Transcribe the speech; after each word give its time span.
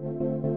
Thank 0.00 0.20
you. 0.20 0.47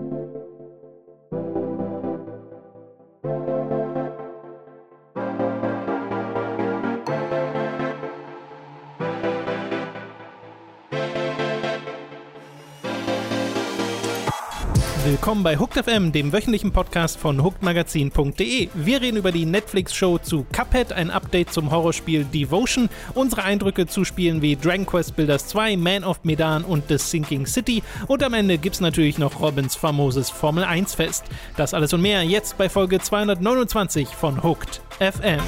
Willkommen 15.11 15.43
bei 15.43 15.57
Hooked 15.57 15.83
FM, 15.83 16.13
dem 16.13 16.31
wöchentlichen 16.31 16.71
Podcast 16.71 17.19
von 17.19 17.43
hookedmagazin.de. 17.43 18.69
Wir 18.73 19.01
reden 19.01 19.17
über 19.17 19.33
die 19.33 19.45
Netflix-Show 19.45 20.19
zu 20.19 20.45
Cuphead, 20.53 20.93
ein 20.93 21.11
Update 21.11 21.51
zum 21.51 21.69
Horrorspiel 21.69 22.23
Devotion, 22.23 22.87
unsere 23.13 23.43
Eindrücke 23.43 23.87
zu 23.87 24.05
Spielen 24.05 24.41
wie 24.41 24.55
Dragon 24.55 24.85
Quest 24.85 25.17
Builders 25.17 25.47
2, 25.49 25.75
Man 25.75 26.05
of 26.05 26.23
Medan 26.23 26.63
und 26.63 26.85
The 26.87 26.97
Sinking 26.97 27.45
City 27.45 27.83
und 28.07 28.23
am 28.23 28.33
Ende 28.33 28.57
gibt's 28.57 28.79
natürlich 28.79 29.17
noch 29.17 29.41
Robins 29.41 29.75
famoses 29.75 30.29
Formel 30.29 30.63
1 30.63 30.95
Fest. 30.95 31.25
Das 31.57 31.73
alles 31.73 31.91
und 31.91 32.01
mehr 32.01 32.23
jetzt 32.23 32.57
bei 32.57 32.69
Folge 32.69 33.01
229 33.01 34.07
von 34.07 34.41
Hooked 34.41 34.79
FM. 35.01 35.41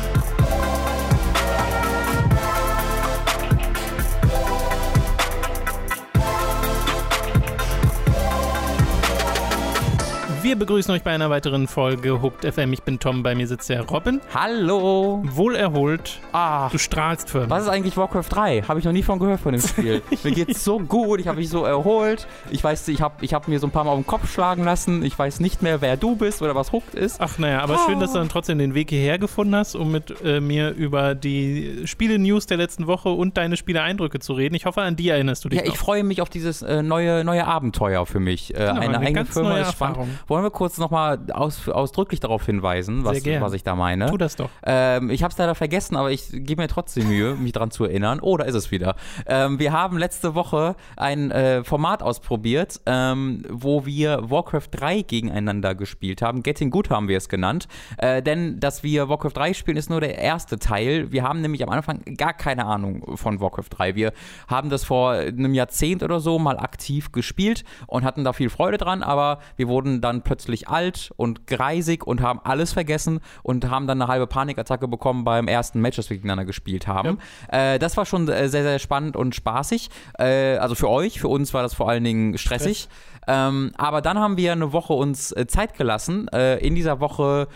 Wir 10.44 10.58
begrüßen 10.58 10.94
euch 10.94 11.04
bei 11.04 11.12
einer 11.12 11.30
weiteren 11.30 11.68
Folge 11.70 12.22
Hooked 12.22 12.44
FM. 12.54 12.74
Ich 12.74 12.84
bin 12.84 13.00
Tom, 13.00 13.24
bei 13.24 13.34
mir 13.34 13.48
sitzt 13.48 13.70
der 13.70 13.82
Robin. 13.84 14.20
Hallo. 14.36 15.24
Wohlerholt. 15.26 16.20
Ah, 16.34 16.68
Du 16.70 16.78
strahlst 16.78 17.30
förmlich. 17.30 17.50
was 17.50 17.64
ist 17.64 17.70
eigentlich 17.70 17.96
Warcraft 17.96 18.26
3? 18.30 18.64
Habe 18.64 18.78
ich 18.80 18.84
noch 18.86 18.92
nie 18.92 19.04
von 19.04 19.20
gehört 19.20 19.40
von 19.40 19.54
dem 19.54 19.62
Spiel. 19.62 20.02
mir 20.24 20.32
geht's 20.34 20.66
so 20.66 20.80
gut, 20.80 21.22
ich 21.22 21.30
habe 21.30 21.38
mich 21.40 21.48
so 21.48 21.64
erholt. 21.64 22.28
Ich 22.52 22.62
weiß, 22.62 22.90
ich 22.90 23.00
habe 23.02 23.24
ich 23.24 23.34
hab 23.34 23.48
mir 23.48 23.58
so 23.60 23.68
ein 23.68 23.72
paar 23.72 23.86
Mal 23.86 23.92
auf 23.92 23.98
den 24.00 24.06
Kopf 24.06 24.30
schlagen 24.34 24.66
lassen. 24.66 25.02
Ich 25.04 25.18
weiß 25.18 25.40
nicht 25.40 25.62
mehr, 25.62 25.80
wer 25.80 25.96
du 25.96 26.18
bist 26.18 26.42
oder 26.42 26.56
was 26.56 26.74
Hooked 26.74 26.94
ist. 26.94 27.22
Ach 27.22 27.38
naja, 27.38 27.62
aber 27.62 27.80
schön, 27.88 28.02
dass 28.02 28.12
du 28.12 28.18
dann 28.20 28.28
trotzdem 28.28 28.58
den 28.58 28.74
Weg 28.74 28.90
hierher 28.90 29.18
gefunden 29.20 29.56
hast, 29.56 29.76
um 29.76 29.94
mit 29.94 30.14
äh, 30.26 30.42
mir 30.42 30.72
über 30.72 31.16
die 31.16 31.84
Spiele-News 31.86 32.48
der 32.48 32.58
letzten 32.58 32.86
Woche 32.88 33.08
und 33.10 33.38
deine 33.38 33.56
Spiele-Eindrücke 33.56 34.20
zu 34.20 34.34
reden. 34.34 34.56
Ich 34.56 34.66
hoffe, 34.66 34.82
an 34.82 34.98
die 34.98 35.08
erinnerst 35.08 35.46
du 35.46 35.50
dich 35.50 35.60
Ja, 35.60 35.64
ich 35.66 35.70
noch. 35.72 35.78
freue 35.78 36.04
mich 36.04 36.22
auf 36.22 36.30
dieses 36.30 36.62
äh, 36.64 36.84
neue, 36.84 37.24
neue 37.24 37.48
Abenteuer 37.48 38.06
für 38.06 38.20
mich. 38.20 38.54
Äh, 38.54 38.58
Genau, 38.74 38.82
eine 38.82 38.98
eine 38.98 39.08
eigene 39.08 39.26
Firma 39.26 39.58
ist 39.60 39.72
spannend. 39.74 39.98
Wollen 40.34 40.46
wir 40.46 40.50
kurz 40.50 40.80
nochmal 40.80 41.20
aus, 41.32 41.70
ausdrücklich 41.70 42.20
darauf 42.20 42.44
hinweisen, 42.48 43.06
was, 43.06 43.24
was 43.24 43.54
ich 43.54 43.62
da 43.62 43.76
meine? 43.76 44.08
Tu 44.08 44.18
das 44.18 44.36
doch. 44.36 44.50
Ähm, 44.66 45.12
ich 45.12 45.22
habe 45.22 45.32
es 45.32 45.38
leider 45.38 45.54
vergessen, 45.54 45.96
aber 45.96 46.10
ich 46.10 46.28
gebe 46.32 46.64
mir 46.64 46.68
trotzdem 46.68 47.08
Mühe, 47.08 47.36
mich 47.40 47.52
daran 47.52 47.70
zu 47.70 47.84
erinnern. 47.84 48.18
Oh, 48.20 48.36
da 48.36 48.46
ist 48.46 48.56
es 48.56 48.72
wieder. 48.72 48.96
Ähm, 49.28 49.60
wir 49.60 49.74
haben 49.74 49.96
letzte 49.96 50.34
Woche 50.34 50.76
ein 50.98 51.30
äh, 51.30 51.64
Format 51.64 52.02
ausprobiert, 52.02 52.82
ähm, 52.88 53.44
wo 53.48 53.86
wir 53.86 54.32
Warcraft 54.32 54.70
3 54.72 55.04
gegeneinander 55.04 55.76
gespielt 55.76 56.24
haben. 56.24 56.42
Getting 56.42 56.72
Good 56.72 56.90
haben 56.90 57.08
wir 57.08 57.18
es 57.18 57.30
genannt. 57.30 57.68
Äh, 58.00 58.24
denn, 58.24 58.60
dass 58.60 58.82
wir 58.82 59.10
Warcraft 59.10 59.34
3 59.36 59.54
spielen, 59.54 59.78
ist 59.78 59.92
nur 59.92 60.02
der 60.02 60.18
erste 60.18 60.58
Teil. 60.58 61.12
Wir 61.12 61.22
haben 61.22 61.42
nämlich 61.42 61.62
am 61.62 61.70
Anfang 61.70 62.02
gar 62.18 62.34
keine 62.34 62.66
Ahnung 62.66 63.18
von 63.18 63.40
Warcraft 63.40 63.70
3. 63.70 63.94
Wir 63.94 64.14
haben 64.48 64.72
das 64.72 64.84
vor 64.84 65.12
einem 65.12 65.54
Jahrzehnt 65.54 66.02
oder 66.02 66.20
so 66.20 66.40
mal 66.40 66.58
aktiv 66.58 67.12
gespielt 67.12 67.64
und 67.86 68.04
hatten 68.04 68.24
da 68.24 68.34
viel 68.34 68.50
Freude 68.50 68.80
dran, 68.80 69.04
aber 69.04 69.38
wir 69.58 69.68
wurden 69.68 70.02
dann 70.02 70.23
plötzlich 70.24 70.68
alt 70.68 71.12
und 71.18 71.48
greisig 71.48 72.06
und 72.06 72.22
haben 72.22 72.40
alles 72.44 72.74
vergessen 72.74 73.20
und 73.44 73.70
haben 73.70 73.88
dann 73.88 74.02
eine 74.02 74.12
halbe 74.12 74.28
Panikattacke 74.28 74.88
bekommen 74.88 75.24
beim 75.24 75.48
ersten 75.48 75.82
Match, 75.82 75.98
das 75.98 76.10
wir 76.10 76.18
gegeneinander 76.18 76.46
gespielt 76.46 76.88
haben. 76.88 77.20
Äh, 77.52 77.80
das 77.80 77.98
war 77.98 78.06
schon 78.06 78.28
äh, 78.28 78.50
sehr, 78.50 78.64
sehr 78.64 78.80
spannend 78.80 79.16
und 79.16 79.36
spaßig. 79.36 79.90
Äh, 80.18 80.58
also 80.58 80.76
für 80.76 80.90
euch, 80.90 81.20
für 81.20 81.28
uns 81.28 81.54
war 81.54 81.64
das 81.64 81.74
vor 81.74 81.90
allen 81.90 82.04
Dingen 82.04 82.38
stressig. 82.38 82.90
Ähm, 83.28 83.72
aber 83.78 84.02
dann 84.02 84.20
haben 84.20 84.38
wir 84.38 84.52
eine 84.52 84.74
Woche 84.74 84.94
uns 84.94 85.32
äh, 85.32 85.48
Zeit 85.48 85.78
gelassen. 85.78 86.28
Äh, 86.30 86.58
in 86.66 86.76
dieser 86.76 87.00
Woche 87.00 87.48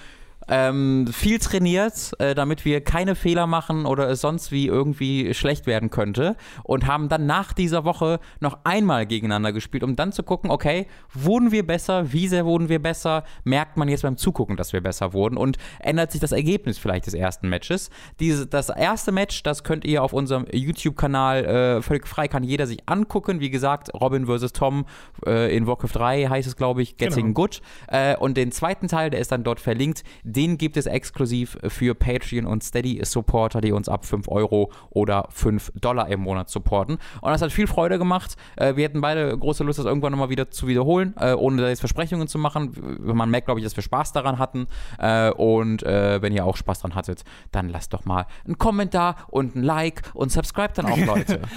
ähm, 0.47 1.07
viel 1.07 1.39
trainiert, 1.39 2.13
äh, 2.19 2.33
damit 2.33 2.65
wir 2.65 2.81
keine 2.81 3.15
Fehler 3.15 3.47
machen 3.47 3.85
oder 3.85 4.09
es 4.09 4.21
sonst 4.21 4.51
wie 4.51 4.67
irgendwie 4.67 5.33
schlecht 5.33 5.67
werden 5.67 5.89
könnte. 5.89 6.35
Und 6.63 6.87
haben 6.87 7.09
dann 7.09 7.25
nach 7.25 7.53
dieser 7.53 7.85
Woche 7.85 8.19
noch 8.39 8.59
einmal 8.63 9.05
gegeneinander 9.05 9.53
gespielt, 9.53 9.83
um 9.83 9.95
dann 9.95 10.11
zu 10.11 10.23
gucken, 10.23 10.49
okay, 10.49 10.87
wurden 11.13 11.51
wir 11.51 11.65
besser, 11.65 12.11
wie 12.11 12.27
sehr 12.27 12.45
wurden 12.45 12.69
wir 12.69 12.81
besser, 12.81 13.23
merkt 13.43 13.77
man 13.77 13.89
jetzt 13.89 14.01
beim 14.01 14.17
Zugucken, 14.17 14.57
dass 14.57 14.73
wir 14.73 14.81
besser 14.81 15.13
wurden 15.13 15.37
und 15.37 15.57
ändert 15.79 16.11
sich 16.11 16.21
das 16.21 16.31
Ergebnis 16.31 16.77
vielleicht 16.77 17.05
des 17.05 17.13
ersten 17.13 17.49
Matches. 17.49 17.89
Diese, 18.19 18.47
das 18.47 18.69
erste 18.69 19.11
Match, 19.11 19.43
das 19.43 19.63
könnt 19.63 19.85
ihr 19.85 20.03
auf 20.03 20.13
unserem 20.13 20.45
YouTube-Kanal 20.51 21.45
äh, 21.45 21.81
völlig 21.81 22.07
frei, 22.07 22.27
kann 22.27 22.43
jeder 22.43 22.67
sich 22.67 22.79
angucken. 22.87 23.39
Wie 23.39 23.49
gesagt, 23.49 23.93
Robin 23.93 24.25
vs. 24.25 24.53
Tom 24.53 24.85
äh, 25.25 25.55
in 25.55 25.67
Warcraft 25.67 25.93
3 25.93 26.27
heißt 26.27 26.47
es, 26.47 26.55
glaube 26.55 26.81
ich, 26.81 26.97
Getting 26.97 27.27
Genau. 27.27 27.33
Good. 27.33 27.61
Äh, 27.87 28.15
und 28.17 28.37
den 28.37 28.51
zweiten 28.51 28.87
Teil, 28.87 29.09
der 29.09 29.19
ist 29.19 29.31
dann 29.31 29.43
dort 29.43 29.59
verlinkt, 29.59 30.03
den 30.37 30.59
gibt 30.59 30.77
es 30.77 30.85
exklusiv 30.85 31.57
für 31.67 31.95
Patreon 31.95 32.45
und 32.45 32.63
Steady-Supporter, 32.63 33.59
die 33.59 33.71
uns 33.71 33.89
ab 33.89 34.05
5 34.05 34.27
Euro 34.27 34.71
oder 34.91 35.27
5 35.31 35.71
Dollar 35.73 36.09
im 36.09 36.19
Monat 36.19 36.49
supporten. 36.49 36.99
Und 37.21 37.31
das 37.31 37.41
hat 37.41 37.51
viel 37.51 37.65
Freude 37.65 37.97
gemacht. 37.97 38.35
Äh, 38.55 38.75
wir 38.75 38.83
hätten 38.83 39.01
beide 39.01 39.35
große 39.35 39.63
Lust, 39.63 39.79
das 39.79 39.87
irgendwann 39.87 40.11
nochmal 40.11 40.29
wieder 40.29 40.51
zu 40.51 40.67
wiederholen, 40.67 41.15
äh, 41.19 41.33
ohne 41.33 41.63
da 41.63 41.69
jetzt 41.69 41.79
Versprechungen 41.79 42.27
zu 42.27 42.37
machen. 42.37 42.97
Man 43.01 43.31
merkt, 43.31 43.45
glaube 43.45 43.59
ich, 43.59 43.63
dass 43.63 43.75
wir 43.75 43.81
Spaß 43.81 44.13
daran 44.13 44.37
hatten. 44.37 44.67
Äh, 44.99 45.31
und 45.31 45.81
wenn 45.87 46.33
ihr 46.33 46.45
auch 46.45 46.55
Spaß 46.55 46.81
dran 46.81 46.95
hattet, 46.95 47.23
dann 47.51 47.69
lasst 47.69 47.93
doch 47.93 48.05
mal 48.05 48.27
einen 48.45 48.57
Kommentar 48.57 49.15
und 49.29 49.55
ein 49.55 49.63
Like 49.63 50.03
und 50.13 50.31
subscribe 50.31 50.73
dann 50.73 50.85
auch, 50.85 50.97
Leute. 50.97 51.41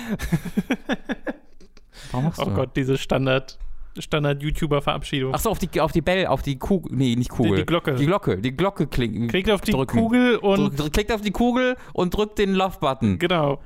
Oh? 2.13 2.51
Gott, 2.55 2.77
diese 2.77 2.99
Standard, 2.99 3.59
Standard-YouTuber-Verabschiedung. 3.99 5.33
Ach 5.35 5.39
so, 5.41 5.51
auf 5.51 5.59
die, 5.59 5.81
auf 5.81 5.93
die 5.93 6.01
Bell, 6.01 6.27
auf 6.27 6.43
die 6.43 6.59
Kugel, 6.59 6.95
nee, 6.97 7.17
nicht 7.17 7.31
Kugel. 7.31 7.53
Die- 7.53 7.57
die 7.63 7.67
Glocke. 7.67 7.95
Die 7.95 8.07
Glocke, 8.07 8.39
die 8.39 8.57
Glocke 8.57 8.87
klingt. 8.87 9.31
Klickt 9.31 9.51
auf 9.51 9.61
die 9.61 9.73
drücken. 9.73 9.99
Kugel 9.99 10.37
und. 10.37 10.79
Drück, 10.79 10.93
klickt 10.93 11.13
auf 11.13 11.21
die 11.23 11.31
Kugel 11.33 11.77
und 11.93 12.15
drückt 12.17 12.39
den 12.39 12.55
Love-Button. 12.55 13.19
Genau. 13.19 13.61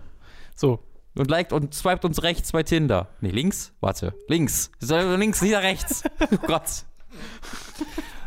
So. 0.54 0.80
Und 1.16 1.30
liked 1.30 1.52
und 1.52 1.72
swiped 1.74 2.04
uns 2.04 2.22
rechts 2.24 2.50
bei 2.52 2.62
Tinder. 2.64 3.08
Nee, 3.20 3.30
links? 3.30 3.72
Warte. 3.80 4.14
Links. 4.28 4.70
Links, 4.80 5.42
nicht 5.42 5.54
rechts. 5.54 6.02
Oh 6.20 6.36
Gott. 6.46 6.84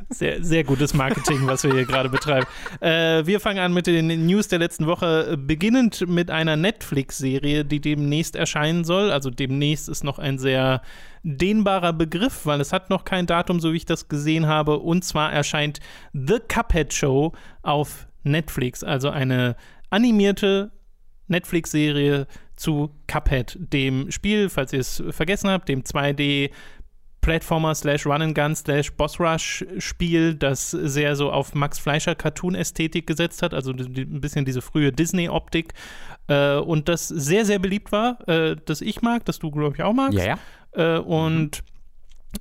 Sehr, 0.09 0.41
sehr 0.41 0.63
gutes 0.63 0.93
Marketing, 0.93 1.47
was 1.47 1.63
wir 1.63 1.73
hier 1.73 1.85
gerade 1.85 2.07
betreiben. 2.07 2.47
Äh, 2.79 3.25
wir 3.25 3.41
fangen 3.41 3.59
an 3.59 3.73
mit 3.73 3.87
den 3.87 4.25
News 4.25 4.47
der 4.47 4.59
letzten 4.59 4.87
Woche, 4.87 5.31
äh, 5.33 5.37
beginnend 5.37 6.07
mit 6.07 6.31
einer 6.31 6.55
Netflix-Serie, 6.55 7.65
die 7.65 7.81
demnächst 7.81 8.37
erscheinen 8.37 8.85
soll. 8.85 9.11
Also 9.11 9.29
demnächst 9.29 9.89
ist 9.89 10.05
noch 10.05 10.17
ein 10.17 10.39
sehr 10.39 10.81
dehnbarer 11.23 11.91
Begriff, 11.91 12.45
weil 12.45 12.61
es 12.61 12.71
hat 12.71 12.89
noch 12.89 13.03
kein 13.03 13.25
Datum, 13.25 13.59
so 13.59 13.73
wie 13.73 13.77
ich 13.77 13.85
das 13.85 14.07
gesehen 14.07 14.47
habe. 14.47 14.79
Und 14.79 15.03
zwar 15.03 15.33
erscheint 15.33 15.81
The 16.13 16.39
Cuphead 16.47 16.93
Show 16.93 17.33
auf 17.61 18.07
Netflix, 18.23 18.85
also 18.85 19.09
eine 19.09 19.57
animierte 19.89 20.71
Netflix-Serie 21.27 22.27
zu 22.55 22.91
Cuphead, 23.07 23.57
dem 23.59 24.09
Spiel, 24.11 24.49
falls 24.49 24.73
ihr 24.73 24.79
es 24.79 25.03
vergessen 25.09 25.49
habt, 25.49 25.69
dem 25.69 25.83
2D 25.83 26.49
Platformer 27.21 27.75
slash 27.75 28.05
Run 28.05 28.21
and 28.21 28.35
Gun 28.35 28.55
slash 28.55 28.91
Boss 28.93 29.19
Rush 29.19 29.65
Spiel, 29.79 30.35
das 30.35 30.71
sehr 30.71 31.15
so 31.15 31.31
auf 31.31 31.53
Max 31.53 31.79
Fleischer 31.79 32.15
Cartoon 32.15 32.55
Ästhetik 32.55 33.07
gesetzt 33.07 33.41
hat, 33.41 33.53
also 33.53 33.73
die, 33.73 34.03
ein 34.03 34.21
bisschen 34.21 34.45
diese 34.45 34.61
frühe 34.61 34.91
Disney 34.91 35.27
Optik 35.29 35.73
äh, 36.27 36.55
und 36.55 36.87
das 36.87 37.07
sehr 37.07 37.45
sehr 37.45 37.59
beliebt 37.59 37.91
war, 37.91 38.27
äh, 38.27 38.55
das 38.65 38.81
ich 38.81 39.01
mag, 39.01 39.25
das 39.25 39.39
du 39.39 39.51
glaube 39.51 39.75
ich 39.75 39.83
auch 39.83 39.93
magst 39.93 40.17
Ja, 40.17 40.37
ja. 40.75 40.97
äh, 40.97 40.99
und 40.99 41.63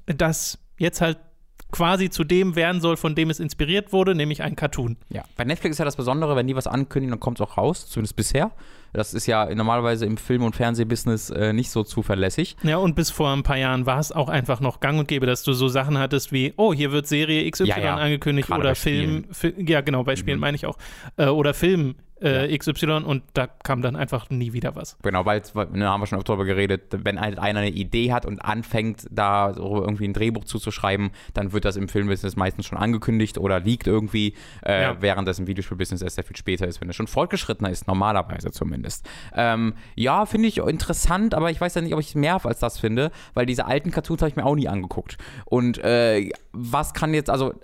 das 0.07 0.59
jetzt 0.79 1.01
halt 1.01 1.19
quasi 1.73 2.11
zu 2.11 2.25
dem 2.25 2.57
werden 2.57 2.81
soll, 2.81 2.97
von 2.97 3.15
dem 3.15 3.31
es 3.31 3.41
inspiriert 3.41 3.93
wurde, 3.93 4.15
nämlich 4.15 4.43
ein 4.43 4.57
Cartoon. 4.57 4.97
Ja. 5.09 5.25
Bei 5.37 5.45
Netflix 5.45 5.75
ist 5.75 5.79
ja 5.79 5.85
das 5.85 5.97
Besondere, 5.97 6.37
wenn 6.37 6.47
die 6.47 6.55
was 6.55 6.67
ankündigen, 6.67 7.11
dann 7.11 7.21
kommt 7.21 7.41
es 7.41 7.47
auch 7.47 7.57
raus. 7.57 7.87
Zumindest 7.89 8.17
bisher. 8.17 8.53
Das 8.93 9.15
ist 9.15 9.27
ja 9.27 9.53
normalerweise 9.55 10.07
im 10.07 10.17
Film- 10.17 10.43
und 10.43 10.57
Fernsehbusiness 10.57 11.31
äh, 11.31 11.53
nicht 11.53 11.71
so 11.71 11.83
zuverlässig. 11.83 12.57
Ja, 12.63 12.79
und 12.79 12.95
bis 12.95 13.11
vor 13.11 13.31
ein 13.31 13.43
paar 13.43 13.59
Jahren 13.59 13.87
war 13.87 13.99
es 13.99 14.13
auch 14.13 14.29
einfach 14.29 14.61
noch 14.61 14.81
gang 14.81 14.99
und 14.99 15.09
gäbe, 15.09 15.27
dass 15.27 15.43
du 15.43 15.53
so 15.53 15.69
Sachen 15.69 15.99
hattest 15.99 16.33
wie, 16.33 16.55
oh, 16.57 16.73
hier 16.73 16.93
wird 16.93 17.07
Serie 17.07 17.51
XY 17.51 17.67
Ja, 17.69 17.79
ja. 17.79 17.95
angekündigt 17.97 18.49
Gerade 18.49 18.61
oder 18.61 18.75
Film, 18.75 19.27
Fi 19.33 19.55
ja 19.59 19.81
genau, 19.83 20.03
bei 20.05 20.17
Spielen 20.17 20.37
Mhm. 20.39 20.41
meine 20.41 20.55
ich 20.57 20.67
auch, 20.67 20.79
äh, 21.17 21.27
oder 21.27 21.53
Film 21.55 21.95
äh, 22.21 22.57
XY 22.57 23.03
und 23.05 23.23
da 23.35 23.47
kam 23.47 23.83
dann 23.83 23.95
einfach 23.97 24.31
nie 24.31 24.53
wieder 24.53 24.75
was. 24.75 24.97
Genau, 25.03 25.25
weil, 25.27 25.43
weil 25.53 25.67
ne, 25.73 25.89
haben 25.89 26.01
wir 26.01 26.07
schon 26.07 26.19
oft 26.19 26.29
darüber 26.29 26.45
geredet, 26.45 26.85
wenn 26.91 27.21
halt 27.21 27.39
einer 27.39 27.61
eine 27.61 27.71
Idee 27.71 28.13
hat 28.13 28.25
und 28.25 28.39
anfängt, 28.41 29.07
da 29.11 29.53
so 29.55 29.83
irgendwie 29.83 30.07
ein 30.09 30.13
Drehbuch 30.15 30.45
zuzuschreiben, 30.45 31.11
dann 31.35 31.53
wird 31.53 31.65
das 31.65 31.77
im 31.77 31.89
Filmbusiness 31.89 32.37
meistens 32.37 32.67
schon 32.67 32.79
angekündigt 32.79 33.39
oder 33.39 33.61
liegt 33.61 33.87
irgendwie, 33.87 34.35
äh, 34.65 34.83
Ja. 34.83 34.97
während 35.01 35.29
das 35.29 35.39
im 35.39 35.47
Videospielbusiness 35.47 36.03
erst 36.03 36.15
sehr 36.17 36.25
viel 36.25 36.37
später 36.37 36.67
ist, 36.67 36.81
wenn 36.81 36.89
es 36.89 36.97
schon 36.97 37.07
fortgeschrittener 37.07 37.71
ist, 37.71 37.87
normalerweise 37.87 38.51
zumindest. 38.51 39.07
Ähm, 39.35 39.75
ja, 39.95 40.25
finde 40.27 40.49
ich 40.49 40.59
interessant, 40.59 41.35
aber 41.35 41.51
ich 41.51 41.61
weiß 41.61 41.75
ja 41.75 41.83
nicht, 41.83 41.93
ob 41.95 42.01
ich 42.01 42.15
mehr 42.15 42.45
als 42.45 42.61
das 42.61 42.79
finde, 42.79 43.11
weil 43.35 43.47
diese 43.47 43.67
alten 43.67 43.91
Cartoons 43.91 44.23
habe 44.23 44.31
ich 44.31 44.37
mir 44.37 44.45
auch 44.47 44.55
nie 44.55 44.69
angeguckt. 44.69 45.19
Und 45.45 45.79
äh, 45.79 46.31
was 46.53 46.95
kann 46.95 47.13
jetzt, 47.15 47.29
also 47.31 47.55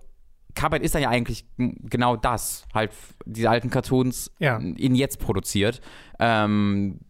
Cuphead 0.55 0.83
ist 0.83 0.95
dann 0.95 1.03
ja 1.03 1.09
eigentlich 1.11 1.45
genau 1.57 2.17
das, 2.17 2.67
halt 2.75 2.91
diese 3.25 3.49
alten 3.51 3.71
Cartoons 3.71 4.31
Ja. 4.39 4.59
in 4.59 4.95
jetzt 4.95 5.19
produziert. 5.19 5.81
Ähm, 6.19 7.01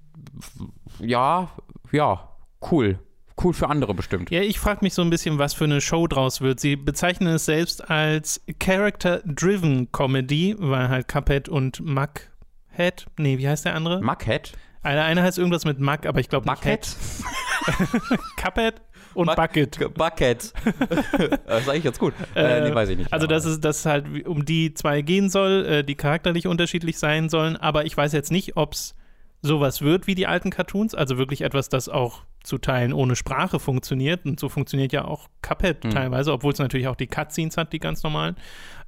ja, 1.01 1.51
ja, 1.91 2.29
cool. 2.71 2.99
cool 3.43 3.53
für 3.55 3.69
andere 3.69 3.95
bestimmt. 3.95 4.31
Ja, 4.31 4.41
ich 4.43 4.61
frage 4.61 4.81
mich 4.83 4.95
so 4.95 5.03
ein 5.03 5.11
bisschen, 5.11 5.39
was 5.39 5.55
für 5.55 5.65
eine 5.65 5.81
Show 5.81 6.07
draus 6.07 6.41
wird. 6.41 6.61
Sie 6.61 6.77
bezeichnen 6.77 7.35
es 7.35 7.47
selbst 7.47 7.91
als 7.91 8.41
Character-Driven 8.61 9.91
Comedy, 9.91 10.55
weil 10.59 10.89
halt 10.89 11.09
Cuphead 11.09 11.49
und 11.49 11.81
Mughead, 11.81 13.07
nee, 13.19 13.39
wie 13.39 13.49
heißt 13.49 13.65
der 13.65 13.75
andere? 13.75 14.01
Mughead? 14.03 14.53
Der 14.85 15.05
eine 15.05 15.23
heißt 15.23 15.39
irgendwas 15.39 15.65
mit 15.65 15.81
Mug, 15.81 16.07
aber 16.07 16.21
ich 16.21 16.29
glaube 16.29 16.49
nicht 16.49 16.65
Mughead? 16.65 16.87
Head. 16.87 18.21
Cuphead 18.37 18.81
und 19.15 19.27
Mug- 19.27 19.37
Bucket. 19.37 19.79
Bucket. 19.95 20.53
das 21.47 21.63
ist 21.63 21.69
eigentlich 21.69 21.85
jetzt 21.85 21.99
gut. 21.99 22.15
Äh, 22.35 22.69
nee, 22.69 22.75
weiß 22.75 22.89
ich 22.91 22.99
nicht. 22.99 23.13
Also, 23.13 23.25
aber- 23.27 23.35
dass 23.35 23.45
es 23.45 23.61
dass 23.61 23.87
halt 23.87 24.27
um 24.27 24.45
die 24.45 24.75
zwei 24.75 25.03
gehen 25.03 25.29
soll, 25.31 25.65
äh, 25.67 25.85
die 25.85 25.95
charakterlich 25.95 26.47
unterschiedlich 26.47 26.99
sein 26.99 27.29
sollen, 27.29 27.57
aber 27.57 27.85
ich 27.85 27.97
weiß 27.97 28.13
jetzt 28.13 28.31
nicht, 28.33 28.57
ob 28.57 28.73
es 28.75 28.95
sowas 29.45 29.83
wird 29.83 30.07
wie 30.07 30.15
die 30.15 30.27
alten 30.29 30.51
Cartoons, 30.51 30.95
also 30.95 31.19
wirklich 31.19 31.43
etwas, 31.43 31.69
das 31.69 31.89
auch 31.89 32.23
zu 32.45 32.59
Teilen 32.59 32.93
ohne 32.93 33.17
Sprache 33.17 33.59
funktioniert. 33.59 34.25
Und 34.25 34.39
so 34.39 34.49
funktioniert 34.49 34.93
ja 34.93 35.05
auch 35.05 35.29
Cuphead 35.43 35.83
Hm. 35.85 35.91
teilweise, 35.91 36.33
obwohl 36.33 36.53
es 36.53 36.59
natürlich 36.61 36.87
auch 36.89 36.95
die 36.97 37.09
Cutscenes 37.09 37.57
hat, 37.57 37.73
die 37.73 37.81
ganz 37.81 38.03
normalen. 38.05 38.37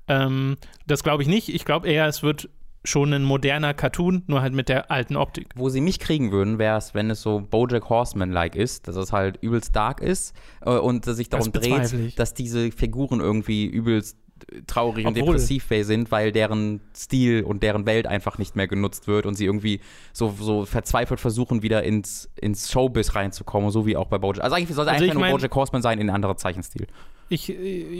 Ähm, 0.06 0.56
das 0.86 1.02
glaube 1.02 1.22
ich 1.24 1.28
nicht. 1.28 1.48
Ich 1.48 1.64
glaube 1.64 1.88
eher, 1.88 2.06
es 2.06 2.22
wird 2.22 2.48
schon 2.84 3.12
ein 3.12 3.22
moderner 3.24 3.72
Cartoon, 3.74 4.22
nur 4.26 4.42
halt 4.42 4.52
mit 4.52 4.68
der 4.68 4.90
alten 4.90 5.16
Optik. 5.16 5.48
Wo 5.54 5.68
sie 5.70 5.80
mich 5.80 5.98
kriegen 5.98 6.30
würden, 6.32 6.58
wäre 6.58 6.76
es, 6.76 6.94
wenn 6.94 7.10
es 7.10 7.22
so 7.22 7.40
Bojack 7.40 7.88
Horseman-like 7.88 8.54
ist, 8.56 8.86
dass 8.88 8.96
es 8.96 9.12
halt 9.12 9.38
übelst 9.40 9.74
dark 9.74 10.00
ist 10.00 10.34
äh, 10.60 10.70
und 10.70 11.06
dass 11.06 11.16
sich 11.16 11.28
darum 11.30 11.50
bezweifle 11.50 11.98
dreht, 11.98 12.18
dass 12.18 12.34
diese 12.34 12.70
Figuren 12.70 13.20
irgendwie 13.20 13.64
übelst 13.66 14.18
traurig 14.66 15.06
und 15.06 15.16
Obwohl- 15.16 15.34
depressiv 15.36 15.66
sind, 15.82 16.10
weil 16.10 16.30
deren 16.32 16.80
Stil 16.94 17.44
und 17.44 17.62
deren 17.62 17.86
Welt 17.86 18.06
einfach 18.06 18.36
nicht 18.36 18.56
mehr 18.56 18.66
genutzt 18.68 19.06
wird 19.06 19.24
und 19.26 19.36
sie 19.36 19.46
irgendwie 19.46 19.80
so, 20.12 20.34
so 20.38 20.66
verzweifelt 20.66 21.20
versuchen, 21.20 21.62
wieder 21.62 21.82
ins, 21.84 22.28
ins 22.38 22.70
Showbiz 22.70 23.14
reinzukommen, 23.14 23.70
so 23.70 23.86
wie 23.86 23.96
auch 23.96 24.08
bei 24.08 24.18
Bojack. 24.18 24.44
Also 24.44 24.56
eigentlich 24.56 24.74
sollte 24.74 24.90
Also 24.90 25.04
einfach 25.04 25.06
ich 25.06 25.14
nur 25.14 25.20
mein- 25.22 25.36
Bojack 25.36 25.54
Horseman 25.54 25.80
sein 25.82 25.98
in 25.98 26.10
anderer 26.10 26.36
Zeichenstil. 26.36 26.86
Ich, 27.28 27.48
äh, 27.50 27.52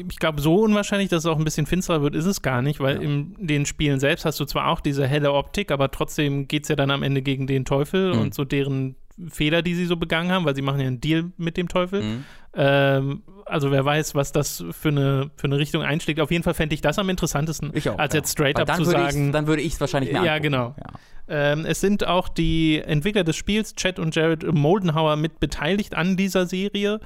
ich 0.09 0.19
glaube, 0.19 0.41
so 0.41 0.57
unwahrscheinlich, 0.57 1.09
dass 1.09 1.21
es 1.25 1.27
auch 1.27 1.39
ein 1.39 1.45
bisschen 1.45 1.67
finsterer 1.67 2.03
wird, 2.03 2.15
ist 2.15 2.27
es 2.27 2.43
gar 2.43 2.63
nicht, 2.63 2.81
weil 2.81 3.03
in 3.03 3.35
den 3.39 3.67
Spielen 3.67 4.01
selbst 4.01 4.25
hast 4.25 4.39
du 4.41 4.45
zwar 4.45 4.69
auch 4.69 4.81
diese 4.81 5.07
helle 5.07 5.33
Optik, 5.33 5.71
aber 5.71 5.91
trotzdem 5.91 6.47
geht 6.49 6.65
es 6.65 6.69
ja 6.69 6.77
dann 6.77 6.91
am 6.91 7.03
Ende 7.03 7.23
gegen 7.23 7.47
den 7.47 7.65
Teufel 7.65 8.15
Mhm. 8.15 8.21
und 8.21 8.35
so 8.35 8.45
deren 8.45 8.97
Fehler, 9.29 9.63
die 9.63 9.75
sie 9.77 9.87
so 9.87 9.97
begangen 9.97 10.33
haben, 10.33 10.45
weil 10.45 10.57
sie 10.57 10.63
machen 10.63 10.81
ja 10.81 10.89
einen 10.89 11.01
Deal 11.01 11.31
mit 11.37 11.57
dem 11.57 11.69
Teufel. 11.69 12.03
Mhm. 12.03 12.25
Ähm, 12.57 13.23
also 13.47 13.71
wer 13.71 13.85
weiß, 13.85 14.15
was 14.17 14.33
das 14.33 14.65
für 14.73 14.89
eine, 14.89 15.31
für 15.37 15.47
eine 15.47 15.59
Richtung 15.59 15.83
einschlägt. 15.83 16.19
Auf 16.21 16.31
jeden 16.33 16.43
Fall 16.43 16.55
fände 16.55 16.75
ich 16.75 16.81
das 16.81 16.99
am 16.99 17.09
interessantesten, 17.09 17.71
Ich 17.75 17.89
auch. 17.89 17.99
als 17.99 18.13
ja. 18.15 18.19
jetzt 18.21 18.33
straight 18.33 18.57
Weil 18.59 18.69
up 18.69 18.77
zu 18.77 18.85
sagen. 18.85 19.31
Dann 19.33 19.47
würde 19.47 19.63
ich 19.63 19.75
es 19.75 19.81
wahrscheinlich 19.81 20.13
mehr 20.13 20.25
Ja, 20.25 20.33
angucken. 20.35 20.43
genau. 20.53 20.75
Ja. 20.79 21.53
Ähm, 21.53 21.65
es 21.65 21.81
sind 21.81 22.07
auch 22.07 22.29
die 22.29 22.81
Entwickler 22.85 23.23
des 23.25 23.37
Spiels, 23.37 23.75
Chad 23.77 23.99
und 24.01 24.15
Jared 24.17 24.53
Moldenhauer, 24.53 25.17
mit 25.17 25.39
beteiligt 25.41 25.95
an 25.95 26.17
dieser 26.17 26.47
Serie. 26.47 26.99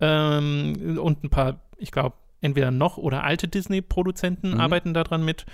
Ähm, 0.00 0.98
und 1.00 1.24
ein 1.24 1.30
paar, 1.30 1.60
ich 1.78 1.90
glaube, 1.92 2.16
entweder 2.40 2.70
noch 2.70 2.96
oder 2.98 3.24
alte 3.24 3.48
Disney-Produzenten 3.48 4.52
Mhm. 4.54 4.60
arbeiten 4.60 4.94
daran 4.94 5.24
mit. 5.24 5.46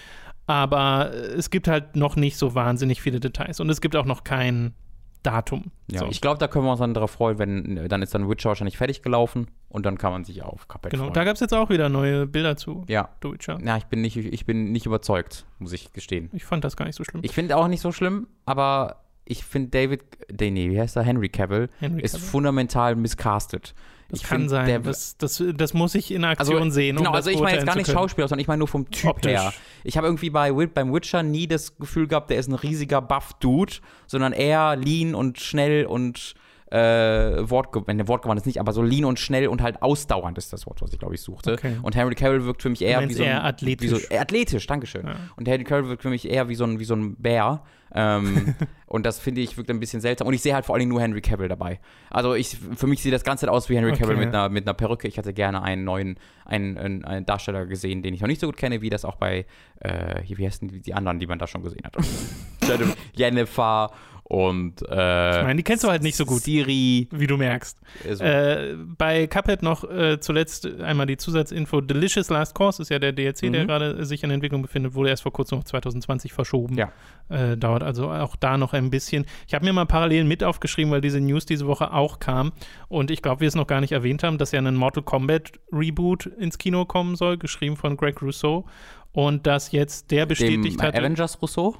Aber 0.46 1.12
es 1.12 1.50
gibt 1.50 1.68
halt 1.68 1.94
noch 1.96 2.16
nicht 2.16 2.36
so 2.36 2.54
wahnsinnig 2.54 3.00
viele 3.00 3.20
Details. 3.20 3.60
Und 3.60 3.70
es 3.70 3.80
gibt 3.80 3.94
auch 3.94 4.04
noch 4.04 4.24
kein 4.24 4.74
Datum. 5.22 5.70
Ja, 5.90 6.00
so. 6.00 6.06
ich 6.06 6.20
glaube, 6.22 6.38
da 6.38 6.48
können 6.48 6.64
wir 6.64 6.70
uns 6.70 6.80
dann 6.80 6.94
darauf 6.94 7.10
freuen, 7.10 7.38
wenn 7.38 7.88
dann 7.88 8.00
ist 8.02 8.14
dann 8.14 8.28
Witcher 8.28 8.48
wahrscheinlich 8.48 8.78
fertig 8.78 9.02
gelaufen 9.02 9.48
und 9.68 9.84
dann 9.84 9.98
kann 9.98 10.12
man 10.12 10.24
sich 10.24 10.42
auf 10.42 10.66
Cuphead 10.66 10.90
genau, 10.92 11.04
freuen. 11.04 11.12
da 11.14 11.24
gab 11.24 11.34
es 11.34 11.40
jetzt 11.40 11.52
auch 11.52 11.68
wieder 11.68 11.90
neue 11.90 12.26
Bilder 12.26 12.56
zu 12.56 12.84
ja. 12.88 13.10
The 13.22 13.30
Witcher. 13.32 13.58
Ja, 13.62 13.76
ich 13.76 13.84
bin 13.84 14.00
nicht, 14.00 14.16
ich 14.16 14.46
bin 14.46 14.72
nicht 14.72 14.86
überzeugt, 14.86 15.44
muss 15.58 15.72
ich 15.74 15.92
gestehen. 15.92 16.30
Ich 16.32 16.44
fand 16.46 16.64
das 16.64 16.74
gar 16.74 16.86
nicht 16.86 16.96
so 16.96 17.04
schlimm. 17.04 17.20
Ich 17.22 17.32
finde 17.32 17.56
auch 17.58 17.68
nicht 17.68 17.82
so 17.82 17.92
schlimm, 17.92 18.28
aber 18.46 19.04
ich 19.26 19.44
finde 19.44 19.68
David, 19.68 20.02
nee, 20.40 20.70
wie 20.70 20.80
heißt 20.80 20.96
er? 20.96 21.02
Henry 21.02 21.28
Cavill 21.28 21.68
Henry 21.80 22.00
ist 22.00 22.12
Cavill. 22.14 22.26
fundamental 22.28 22.96
miscastet. 22.96 23.74
Das 24.10 24.20
ich 24.20 24.26
kann 24.26 24.40
find, 24.40 24.50
sein. 24.50 24.66
Der, 24.66 24.78
das, 24.80 25.16
das, 25.16 25.42
das 25.54 25.74
muss 25.74 25.94
ich 25.94 26.10
in 26.12 26.24
Aktion 26.24 26.70
sehen. 26.70 26.96
um 26.96 27.04
Genau, 27.04 27.12
das 27.12 27.26
also 27.26 27.30
ich 27.30 27.40
meine 27.40 27.56
jetzt 27.58 27.66
gar 27.66 27.76
nicht. 27.76 27.90
Schauspieler, 27.90 28.28
sondern 28.28 28.42
ich 28.42 28.48
meine 28.48 28.58
nur 28.58 28.68
vom 28.68 28.90
Typ 28.90 29.10
Optisch. 29.10 29.32
her. 29.32 29.52
Ich 29.84 29.96
habe 29.96 30.06
irgendwie 30.06 30.30
bei 30.30 30.52
beim 30.52 30.92
Witcher 30.92 31.22
nie 31.22 31.46
das 31.46 31.76
Gefühl 31.76 32.06
gehabt, 32.06 32.30
der 32.30 32.38
ist 32.38 32.48
ein 32.48 32.54
riesiger 32.54 33.00
Buff-Dude, 33.00 33.74
sondern 34.06 34.32
eher 34.32 34.76
lean 34.76 35.14
und 35.14 35.40
schnell 35.40 35.86
und 35.86 36.34
äh, 36.70 37.50
Wortge 37.50 37.82
wenn 37.86 37.98
der 37.98 38.08
Wortgewandt 38.08 38.40
ist 38.40 38.46
nicht, 38.46 38.60
aber 38.60 38.72
so 38.72 38.82
lean 38.82 39.04
und 39.04 39.18
schnell 39.18 39.48
und 39.48 39.60
halt 39.60 39.82
ausdauernd 39.82 40.38
ist 40.38 40.52
das 40.52 40.66
Wort, 40.66 40.80
was 40.80 40.92
ich 40.92 40.98
glaube 40.98 41.14
ich 41.14 41.20
suchte. 41.20 41.54
Okay. 41.54 41.76
Und 41.82 41.96
Henry 41.96 42.14
Cavill 42.14 42.44
wirkt 42.44 42.62
für 42.62 42.70
mich 42.70 42.82
eher 42.82 43.06
wie 43.08 43.12
so 43.12 43.22
ein, 43.22 43.28
eher 43.28 43.44
athletisch. 43.44 43.90
Wie 43.90 43.94
so, 43.94 44.08
äh, 44.10 44.18
athletisch, 44.18 44.66
dankeschön. 44.66 45.06
Ja. 45.06 45.16
Und 45.36 45.48
Henry 45.48 45.64
Cavill 45.64 45.88
wirkt 45.88 46.02
für 46.02 46.10
mich 46.10 46.28
eher 46.28 46.48
wie 46.48 46.54
so 46.54 46.64
ein, 46.64 46.78
wie 46.78 46.84
so 46.84 46.94
ein 46.94 47.16
Bär. 47.16 47.62
Ähm, 47.92 48.54
und 48.86 49.04
das 49.04 49.18
finde 49.18 49.40
ich 49.40 49.56
wirkt 49.56 49.68
ein 49.68 49.80
bisschen 49.80 50.00
seltsam. 50.00 50.28
Und 50.28 50.34
ich 50.34 50.42
sehe 50.42 50.54
halt 50.54 50.64
vor 50.64 50.76
allen 50.76 50.80
Dingen 50.80 50.92
nur 50.92 51.00
Henry 51.00 51.20
Cavill 51.20 51.48
dabei. 51.48 51.80
Also 52.08 52.34
ich, 52.34 52.56
für 52.76 52.86
mich 52.86 53.02
sieht 53.02 53.12
das 53.12 53.24
Ganze 53.24 53.50
aus 53.50 53.68
wie 53.68 53.76
Henry 53.76 53.90
Okay. 53.90 54.02
Cavill 54.02 54.16
mit 54.16 54.28
einer, 54.28 54.48
mit 54.48 54.66
einer 54.66 54.74
Perücke. 54.74 55.08
Ich 55.08 55.16
hätte 55.16 55.32
gerne 55.32 55.62
einen 55.62 55.82
neuen, 55.82 56.18
einen, 56.44 56.78
einen, 56.78 57.04
einen 57.04 57.26
Darsteller 57.26 57.66
gesehen, 57.66 58.02
den 58.02 58.14
ich 58.14 58.20
noch 58.20 58.28
nicht 58.28 58.40
so 58.40 58.46
gut 58.46 58.56
kenne, 58.56 58.80
wie 58.80 58.90
das 58.90 59.04
auch 59.04 59.16
bei, 59.16 59.46
äh, 59.80 60.22
wie 60.24 60.46
heißen 60.46 60.68
die, 60.68 60.80
die 60.80 60.94
anderen, 60.94 61.18
die 61.18 61.26
man 61.26 61.40
da 61.40 61.48
schon 61.48 61.64
gesehen 61.64 61.82
hat. 61.84 61.96
Jennifer 63.14 63.90
und 64.30 64.80
äh, 64.88 65.38
Ich 65.38 65.42
meine, 65.44 65.56
die 65.56 65.64
kennst 65.64 65.82
du 65.82 65.88
halt 65.88 66.04
nicht 66.04 66.14
so 66.14 66.24
gut, 66.24 66.42
Siri. 66.42 67.08
wie 67.10 67.26
du 67.26 67.36
merkst. 67.36 67.76
Also, 68.08 68.22
Äh, 68.22 68.76
bei 68.96 69.26
Cuphead 69.26 69.60
noch 69.64 69.82
äh, 69.90 70.20
zuletzt 70.20 70.66
einmal 70.80 71.06
die 71.06 71.16
Zusatzinfo. 71.16 71.80
Delicious 71.80 72.30
Last 72.30 72.54
Course 72.54 72.80
ist 72.80 72.90
ja 72.90 73.00
der 73.00 73.10
DLC, 73.12 73.50
der 73.52 73.64
Mhm. 73.64 73.66
gerade 73.66 74.04
sich 74.06 74.22
in 74.22 74.30
Entwicklung 74.30 74.62
befindet, 74.62 74.94
wurde 74.94 75.10
erst 75.10 75.24
vor 75.24 75.32
kurzem 75.32 75.58
auf 75.58 75.64
2020 75.64 76.32
verschoben. 76.32 76.76
Ja. 76.76 76.92
Äh, 77.28 77.56
dauert 77.56 77.82
also 77.82 78.08
auch 78.12 78.36
da 78.36 78.56
noch 78.56 78.72
ein 78.72 78.88
bisschen. 78.90 79.26
Ich 79.48 79.54
habe 79.54 79.64
mir 79.64 79.72
mal 79.72 79.86
parallel 79.86 80.22
mit 80.22 80.44
aufgeschrieben, 80.44 80.92
weil 80.92 81.00
diese 81.00 81.20
News 81.20 81.44
diese 81.44 81.66
Woche 81.66 81.92
auch 81.92 82.20
kam. 82.20 82.52
Und 82.88 83.10
ich 83.10 83.22
glaube, 83.22 83.40
wir 83.40 83.48
es 83.48 83.56
noch 83.56 83.66
gar 83.66 83.80
nicht 83.80 83.90
erwähnt 83.92 84.22
haben, 84.22 84.38
dass 84.38 84.52
ja 84.52 84.60
ein 84.60 84.76
Mortal 84.76 85.02
Kombat 85.02 85.52
Reboot 85.72 86.26
ins 86.26 86.56
Kino 86.56 86.84
kommen 86.84 87.16
soll, 87.16 87.36
geschrieben 87.36 87.76
von 87.76 87.96
Greg 87.96 88.22
Rousseau. 88.22 88.64
Und 89.10 89.48
dass 89.48 89.72
jetzt 89.72 90.12
der 90.12 90.26
dem 90.26 90.28
bestätigt 90.28 90.80
hat. 90.80 90.94
Avengers 90.96 91.42
Rousseau? 91.42 91.74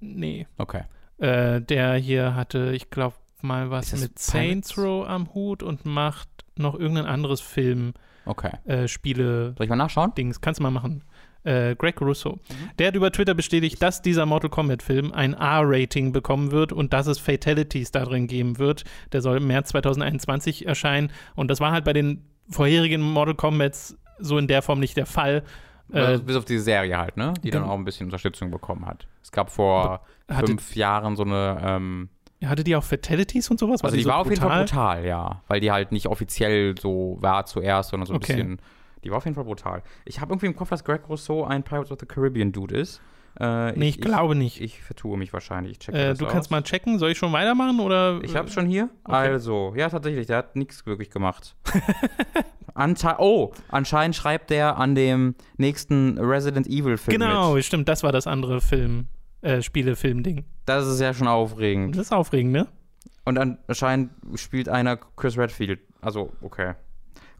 Nee. 0.00 0.48
Okay. 0.58 0.82
Äh, 1.18 1.60
der 1.60 1.94
hier 1.94 2.34
hatte, 2.34 2.72
ich 2.72 2.90
glaube, 2.90 3.14
mal 3.40 3.70
was 3.70 3.98
mit 4.00 4.18
Saints? 4.18 4.76
Row 4.78 5.06
am 5.06 5.32
Hut 5.34 5.62
und 5.62 5.84
macht 5.84 6.28
noch 6.56 6.74
irgendein 6.78 7.06
anderes 7.06 7.40
Film, 7.40 7.94
Okay. 8.26 8.50
äh, 8.64 8.88
Spiele, 8.88 9.54
Soll 9.56 9.64
ich 9.64 9.70
mal 9.70 9.76
nachschauen? 9.76 10.14
Dings. 10.14 10.40
Kannst 10.40 10.60
du 10.60 10.62
mal 10.62 10.70
machen. 10.70 11.02
Äh, 11.44 11.76
Greg 11.76 12.00
Russo. 12.00 12.38
Der 12.78 12.88
hat 12.88 12.94
über 12.96 13.12
Twitter 13.12 13.34
bestätigt, 13.34 13.82
dass 13.82 14.00
dieser 14.00 14.24
Mortal 14.24 14.48
Kombat-Film 14.48 15.12
ein 15.12 15.34
R-Rating 15.34 16.12
bekommen 16.12 16.52
wird 16.52 16.72
und 16.72 16.94
dass 16.94 17.06
es 17.06 17.18
Fatalities 17.18 17.90
da 17.90 18.04
drin 18.06 18.26
geben 18.26 18.58
wird. 18.58 18.84
Der 19.12 19.20
soll 19.20 19.36
im 19.36 19.46
März 19.46 19.68
2021 19.70 20.66
erscheinen. 20.66 21.12
Und 21.34 21.48
das 21.50 21.60
war 21.60 21.70
halt 21.72 21.84
bei 21.84 21.92
den 21.92 22.24
vorherigen 22.48 23.02
Mortal 23.02 23.34
Kombats 23.34 23.96
so 24.18 24.38
in 24.38 24.46
der 24.46 24.62
Form 24.62 24.80
nicht 24.80 24.96
der 24.96 25.06
Fall. 25.06 25.42
Äh, 25.92 25.98
Also 26.00 26.22
bis 26.24 26.36
auf 26.36 26.44
diese 26.44 26.62
Serie 26.64 26.96
halt, 26.98 27.16
ne? 27.16 27.34
Die 27.42 27.50
dann 27.50 27.62
Genau. 27.62 27.74
auch 27.74 27.78
ein 27.78 27.84
bisschen 27.84 28.06
Unterstützung 28.06 28.50
bekommen 28.50 28.86
hat. 28.86 29.06
Es 29.22 29.30
gab 29.32 29.50
vor 29.50 30.00
hatte, 30.30 30.46
fünf 30.46 30.74
Jahren 30.76 31.16
so 31.16 31.24
eine, 31.24 31.60
ähm, 31.64 32.08
hatte 32.44 32.62
die 32.64 32.76
auch 32.76 32.84
Fatalities 32.84 33.50
und 33.50 33.58
sowas? 33.58 33.82
also 33.82 33.96
die 33.96 34.02
so 34.02 34.08
war 34.10 34.18
auf 34.18 34.28
jeden 34.28 34.40
Fall 34.40 34.50
brutal? 34.50 34.64
brutal, 35.00 35.06
ja. 35.06 35.42
Weil 35.48 35.60
die 35.60 35.70
halt 35.72 35.92
nicht 35.92 36.06
offiziell 36.08 36.74
so 36.78 37.16
war 37.20 37.46
zuerst, 37.46 37.90
sondern 37.90 38.06
so 38.06 38.12
ein 38.12 38.16
Okay. 38.16 38.34
bisschen, 38.34 38.60
die 39.02 39.10
war 39.10 39.16
auf 39.18 39.24
jeden 39.24 39.34
Fall 39.34 39.44
brutal. 39.44 39.82
Ich 40.04 40.20
habe 40.20 40.32
irgendwie 40.32 40.46
im 40.46 40.56
Kopf, 40.56 40.68
dass 40.70 40.84
Greg 40.84 41.08
Rousseau 41.08 41.44
ein 41.44 41.62
Pirates 41.62 41.90
of 41.90 41.98
the 42.00 42.06
Caribbean 42.06 42.52
Dude 42.52 42.76
ist. 42.76 43.00
Äh, 43.40 43.72
Nee, 43.72 43.88
ich, 43.88 44.00
glaube 44.00 44.34
nicht. 44.34 44.60
Ich, 44.60 44.76
ich 44.76 44.82
vertue 44.82 45.16
mich 45.18 45.32
wahrscheinlich. 45.32 45.72
Ich 45.72 45.78
checke 45.80 45.98
Äh, 45.98 46.14
du 46.14 46.26
aus. 46.26 46.32
kannst 46.32 46.50
mal 46.50 46.62
checken. 46.62 46.98
Soll 46.98 47.10
ich 47.10 47.18
schon 47.18 47.32
weitermachen 47.32 47.80
oder? 47.80 48.20
Ich 48.22 48.36
hab's 48.36 48.52
schon 48.52 48.66
hier. 48.66 48.88
Okay. 49.04 49.14
Also, 49.16 49.74
ja, 49.76 49.88
tatsächlich, 49.88 50.26
der 50.26 50.36
hat 50.38 50.56
nichts 50.56 50.86
wirklich 50.86 51.10
gemacht. 51.10 51.56
Ante 52.74 53.16
oh, 53.18 53.52
anscheinend 53.68 54.16
schreibt 54.16 54.50
der 54.50 54.78
an 54.78 54.94
dem 54.96 55.36
nächsten 55.56 56.18
Resident 56.18 56.66
Evil 56.66 56.96
Film 56.96 57.18
Genau, 57.20 57.54
mit. 57.54 57.64
stimmt. 57.64 57.88
Das 57.88 58.02
war 58.02 58.10
das 58.10 58.26
andere 58.26 58.60
Film, 58.60 59.06
äh, 59.42 59.62
Spiele-Film-Ding. 59.62 60.44
Das 60.66 60.86
ist 60.86 61.00
ja 61.00 61.14
schon 61.14 61.28
aufregend. 61.28 61.94
Das 61.96 62.06
ist 62.06 62.12
aufregend, 62.12 62.52
ne? 62.52 62.66
Und 63.24 63.38
anscheinend 63.38 64.10
spielt 64.34 64.68
einer 64.68 64.96
Chris 64.96 65.38
Redfield. 65.38 65.80
Also, 66.00 66.32
okay. 66.42 66.74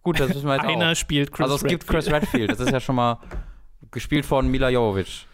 Gut, 0.02 0.20
das 0.20 0.28
wissen 0.30 0.46
wir 0.46 0.54
jetzt 0.56 0.64
Einer 0.66 0.92
auch. 0.92 0.96
spielt 0.96 1.32
Chris 1.32 1.44
also 1.44 1.56
es 1.56 1.62
gibt 1.64 1.82
Redfield. 1.92 2.04
Chris 2.04 2.12
Redfield. 2.14 2.50
Das 2.52 2.60
ist 2.60 2.70
ja 2.70 2.80
schon 2.80 2.94
mal 2.96 3.18
gespielt 3.90 4.24
von 4.24 4.46
Mila 4.48 4.68
Jovovich. 4.70 5.26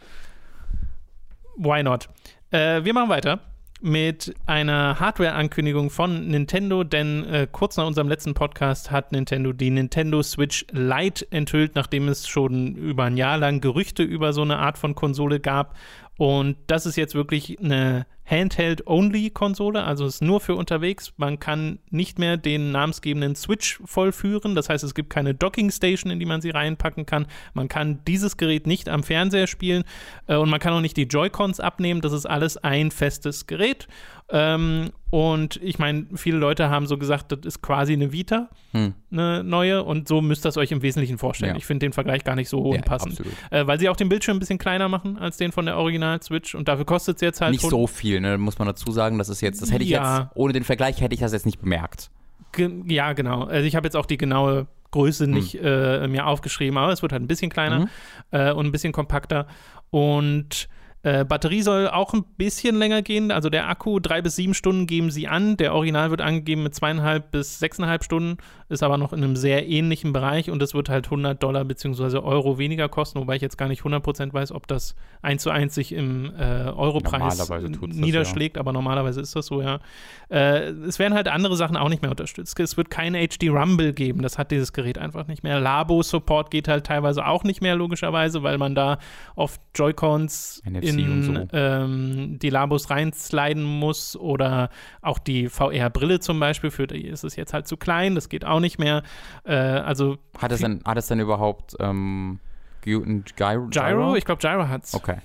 Why 1.62 1.82
not? 1.82 2.08
Äh, 2.52 2.84
wir 2.84 2.94
machen 2.94 3.10
weiter 3.10 3.40
mit 3.82 4.34
einer 4.46 4.98
Hardware-Ankündigung 4.98 5.90
von 5.90 6.26
Nintendo, 6.28 6.84
denn 6.84 7.24
äh, 7.26 7.46
kurz 7.50 7.76
nach 7.76 7.86
unserem 7.86 8.08
letzten 8.08 8.32
Podcast 8.32 8.90
hat 8.90 9.12
Nintendo 9.12 9.52
die 9.52 9.68
Nintendo 9.68 10.22
Switch 10.22 10.64
Lite 10.70 11.26
enthüllt, 11.30 11.74
nachdem 11.74 12.08
es 12.08 12.26
schon 12.26 12.76
über 12.76 13.04
ein 13.04 13.18
Jahr 13.18 13.36
lang 13.36 13.60
Gerüchte 13.60 14.02
über 14.02 14.32
so 14.32 14.40
eine 14.40 14.58
Art 14.58 14.78
von 14.78 14.94
Konsole 14.94 15.38
gab. 15.38 15.76
Und 16.16 16.56
das 16.66 16.86
ist 16.86 16.96
jetzt 16.96 17.14
wirklich 17.14 17.60
eine 17.60 18.06
Handheld-Only-Konsole, 18.30 19.82
also 19.84 20.06
ist 20.06 20.22
nur 20.22 20.40
für 20.40 20.54
unterwegs. 20.54 21.12
Man 21.16 21.40
kann 21.40 21.78
nicht 21.90 22.18
mehr 22.18 22.36
den 22.36 22.70
namensgebenden 22.72 23.34
Switch 23.34 23.80
vollführen. 23.84 24.54
Das 24.54 24.68
heißt, 24.68 24.84
es 24.84 24.94
gibt 24.94 25.10
keine 25.10 25.34
Docking-Station, 25.34 26.10
in 26.10 26.18
die 26.20 26.26
man 26.26 26.40
sie 26.40 26.50
reinpacken 26.50 27.06
kann. 27.06 27.26
Man 27.54 27.68
kann 27.68 28.00
dieses 28.06 28.36
Gerät 28.36 28.66
nicht 28.66 28.88
am 28.88 29.02
Fernseher 29.02 29.46
spielen 29.46 29.84
äh, 30.26 30.36
und 30.36 30.48
man 30.50 30.60
kann 30.60 30.72
auch 30.72 30.80
nicht 30.80 30.96
die 30.96 31.04
Joy-Cons 31.04 31.60
abnehmen. 31.60 32.00
Das 32.00 32.12
ist 32.12 32.26
alles 32.26 32.56
ein 32.56 32.90
festes 32.90 33.46
Gerät. 33.46 33.88
Ähm, 34.32 34.90
und 35.10 35.56
ich 35.60 35.80
meine, 35.80 36.06
viele 36.14 36.36
Leute 36.38 36.70
haben 36.70 36.86
so 36.86 36.96
gesagt, 36.96 37.32
das 37.32 37.40
ist 37.42 37.62
quasi 37.62 37.94
eine 37.94 38.12
Vita, 38.12 38.48
Hm. 38.70 38.94
eine 39.10 39.42
neue. 39.42 39.82
Und 39.82 40.06
so 40.06 40.20
müsst 40.20 40.46
ihr 40.46 40.50
es 40.50 40.56
euch 40.56 40.70
im 40.70 40.82
Wesentlichen 40.82 41.18
vorstellen. 41.18 41.54
Ja. 41.54 41.58
Ich 41.58 41.66
finde 41.66 41.84
den 41.84 41.92
Vergleich 41.92 42.22
gar 42.22 42.36
nicht 42.36 42.48
so 42.48 42.70
Ja, 42.72 42.78
unpassend. 42.78 43.20
Äh, 43.50 43.66
weil 43.66 43.80
sie 43.80 43.88
auch 43.88 43.96
den 43.96 44.08
Bildschirm 44.08 44.36
ein 44.36 44.38
bisschen 44.40 44.58
kleiner 44.58 44.88
machen 44.88 45.18
als 45.18 45.36
den 45.36 45.50
von 45.50 45.66
der 45.66 45.76
Original-Switch. 45.78 46.54
Und 46.54 46.68
dafür 46.68 46.84
kostet 46.84 47.16
es 47.16 47.22
jetzt 47.22 47.40
halt 47.40 47.50
Nicht 47.50 47.68
so 47.68 47.88
viel, 47.88 48.19
ne, 48.20 48.38
muss 48.38 48.58
man 48.58 48.66
dazu 48.68 48.92
sagen. 48.92 49.18
Das 49.18 49.28
ist 49.28 49.40
jetzt, 49.40 49.60
das 49.62 49.72
hätte 49.72 49.84
ich 49.84 49.90
Ja. 49.90 50.18
jetzt, 50.18 50.28
ohne 50.34 50.52
den 50.52 50.64
Vergleich 50.64 51.00
hätte 51.00 51.14
ich 51.14 51.20
das 51.20 51.32
jetzt 51.32 51.46
nicht 51.46 51.60
bemerkt. 51.60 52.10
Ge 52.52 52.70
ja, 52.86 53.12
genau. 53.12 53.44
Also 53.44 53.66
ich 53.66 53.76
habe 53.76 53.86
jetzt 53.86 53.96
auch 53.96 54.06
die 54.06 54.16
genaue 54.18 54.66
Größe 54.90 55.28
nicht 55.28 55.54
äh, 55.62 56.06
mir 56.08 56.26
aufgeschrieben, 56.26 56.76
aber 56.78 56.92
es 56.92 57.00
wird 57.02 57.12
halt 57.12 57.22
ein 57.22 57.28
bisschen 57.28 57.50
kleiner 57.50 57.80
Mhm. 57.80 57.88
äh, 58.32 58.52
und 58.52 58.66
ein 58.66 58.72
bisschen 58.72 58.92
kompakter. 58.92 59.46
Und 59.90 60.68
äh, 61.02 61.24
Batterie 61.24 61.62
soll 61.62 61.88
auch 61.88 62.12
ein 62.12 62.24
bisschen 62.36 62.76
länger 62.76 63.00
gehen. 63.00 63.30
Also 63.30 63.48
der 63.48 63.68
Akku, 63.68 64.00
drei 64.00 64.20
bis 64.20 64.36
sieben 64.36 64.52
Stunden 64.52 64.86
geben 64.86 65.10
sie 65.10 65.28
an. 65.28 65.56
Der 65.56 65.74
Original 65.74 66.10
wird 66.10 66.20
angegeben 66.20 66.62
mit 66.62 66.74
zweieinhalb 66.74 67.30
bis 67.30 67.58
sechseinhalb 67.58 68.04
Stunden, 68.04 68.36
ist 68.68 68.82
aber 68.82 68.98
noch 68.98 69.14
in 69.14 69.24
einem 69.24 69.34
sehr 69.34 69.66
ähnlichen 69.66 70.12
Bereich 70.12 70.50
und 70.50 70.62
es 70.62 70.74
wird 70.74 70.90
halt 70.90 71.06
100 71.06 71.42
Dollar 71.42 71.64
bzw. 71.64 72.18
Euro 72.18 72.58
weniger 72.58 72.88
kosten, 72.90 73.18
wobei 73.18 73.36
ich 73.36 73.42
jetzt 73.42 73.56
gar 73.56 73.68
nicht 73.68 73.82
100% 73.82 74.32
weiß, 74.34 74.52
ob 74.52 74.66
das 74.66 74.94
eins 75.22 75.42
zu 75.42 75.50
eins 75.50 75.74
sich 75.74 75.92
im 75.92 76.32
äh, 76.38 76.66
Europreis 76.68 77.38
tut's 77.38 77.48
das, 77.48 77.96
niederschlägt, 77.96 78.58
aber 78.58 78.72
normalerweise 78.72 79.22
ist 79.22 79.34
das 79.34 79.46
so, 79.46 79.62
ja. 79.62 79.80
Äh, 80.28 80.70
es 80.70 80.98
werden 80.98 81.14
halt 81.14 81.28
andere 81.28 81.56
Sachen 81.56 81.76
auch 81.76 81.88
nicht 81.88 82.02
mehr 82.02 82.10
unterstützt. 82.10 82.60
Es 82.60 82.76
wird 82.76 82.90
kein 82.90 83.14
HD 83.14 83.48
Rumble 83.48 83.94
geben, 83.94 84.20
das 84.20 84.36
hat 84.36 84.50
dieses 84.50 84.74
Gerät 84.74 84.98
einfach 84.98 85.26
nicht 85.26 85.42
mehr. 85.42 85.60
Labo-Support 85.60 86.50
geht 86.50 86.68
halt 86.68 86.84
teilweise 86.84 87.26
auch 87.26 87.44
nicht 87.44 87.62
mehr, 87.62 87.74
logischerweise, 87.74 88.42
weil 88.42 88.58
man 88.58 88.74
da 88.74 88.98
oft 89.34 89.60
Joy-Cons 89.74 90.62
in 90.98 91.22
so. 91.22 91.48
ähm, 91.52 92.38
die 92.40 92.50
Labos 92.50 92.90
reinsliden 92.90 93.62
muss 93.62 94.16
oder 94.16 94.70
auch 95.02 95.18
die 95.18 95.48
VR-Brille 95.48 96.20
zum 96.20 96.40
Beispiel, 96.40 96.70
für 96.70 96.86
die 96.86 97.06
ist 97.06 97.24
es 97.24 97.36
jetzt 97.36 97.52
halt 97.52 97.66
zu 97.68 97.76
klein, 97.76 98.14
das 98.14 98.28
geht 98.28 98.44
auch 98.44 98.60
nicht 98.60 98.78
mehr. 98.78 99.02
Äh, 99.44 99.54
also 99.54 100.18
Hat 100.38 100.52
es 100.52 100.60
denn, 100.60 100.82
hat 100.84 100.96
es 100.98 101.06
denn 101.06 101.20
überhaupt 101.20 101.76
ähm, 101.80 102.40
Gyro? 102.82 103.22
Gyro, 103.68 104.16
ich 104.16 104.24
glaube 104.24 104.40
Gyro 104.40 104.68
hat's. 104.68 104.94
Okay. 104.94 105.18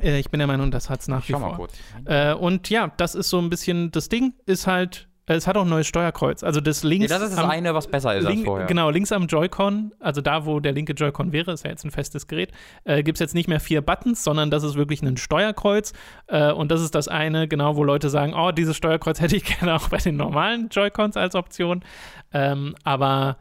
Äh, 0.00 0.18
ich 0.18 0.30
bin 0.30 0.38
der 0.38 0.46
Meinung, 0.46 0.70
das 0.70 0.88
hat's 0.90 1.08
nach 1.08 1.22
Ich 1.22 1.28
wie 1.28 1.32
schau 1.32 1.40
vor. 1.40 1.50
mal 1.50 1.56
kurz. 1.56 1.74
Äh, 2.04 2.32
und 2.34 2.70
ja, 2.70 2.92
das 2.96 3.14
ist 3.14 3.28
so 3.30 3.38
ein 3.38 3.50
bisschen 3.50 3.90
das 3.90 4.08
Ding, 4.08 4.34
ist 4.46 4.66
halt, 4.66 5.08
es 5.36 5.46
hat 5.46 5.56
auch 5.56 5.62
ein 5.62 5.68
neues 5.68 5.86
Steuerkreuz. 5.86 6.42
Also 6.42 6.60
das 6.60 6.82
links. 6.82 7.08
das 7.08 7.22
ist 7.22 7.32
das 7.32 7.38
am, 7.38 7.50
eine, 7.50 7.74
was 7.74 7.86
besser 7.86 8.16
ist 8.16 8.26
als 8.26 8.34
link, 8.34 8.46
vorher. 8.46 8.66
Genau, 8.66 8.90
links 8.90 9.12
am 9.12 9.26
Joy-Con, 9.26 9.92
also 10.00 10.20
da, 10.20 10.46
wo 10.46 10.60
der 10.60 10.72
linke 10.72 10.92
Joy-Con 10.92 11.32
wäre, 11.32 11.52
ist 11.52 11.64
ja 11.64 11.70
jetzt 11.70 11.84
ein 11.84 11.90
festes 11.90 12.26
Gerät, 12.26 12.52
äh, 12.84 13.02
gibt 13.02 13.16
es 13.16 13.20
jetzt 13.20 13.34
nicht 13.34 13.48
mehr 13.48 13.60
vier 13.60 13.80
Buttons, 13.80 14.24
sondern 14.24 14.50
das 14.50 14.62
ist 14.62 14.74
wirklich 14.74 15.02
ein 15.02 15.16
Steuerkreuz. 15.16 15.92
Äh, 16.26 16.52
und 16.52 16.70
das 16.70 16.80
ist 16.80 16.94
das 16.94 17.08
eine, 17.08 17.48
genau, 17.48 17.76
wo 17.76 17.84
Leute 17.84 18.10
sagen, 18.10 18.34
oh, 18.34 18.50
dieses 18.52 18.76
Steuerkreuz 18.76 19.20
hätte 19.20 19.36
ich 19.36 19.44
gerne 19.58 19.74
auch 19.74 19.88
bei 19.88 19.98
den 19.98 20.16
normalen 20.16 20.68
Joy-Cons 20.68 21.16
als 21.16 21.34
Option. 21.34 21.84
Ähm, 22.32 22.74
aber 22.84 23.36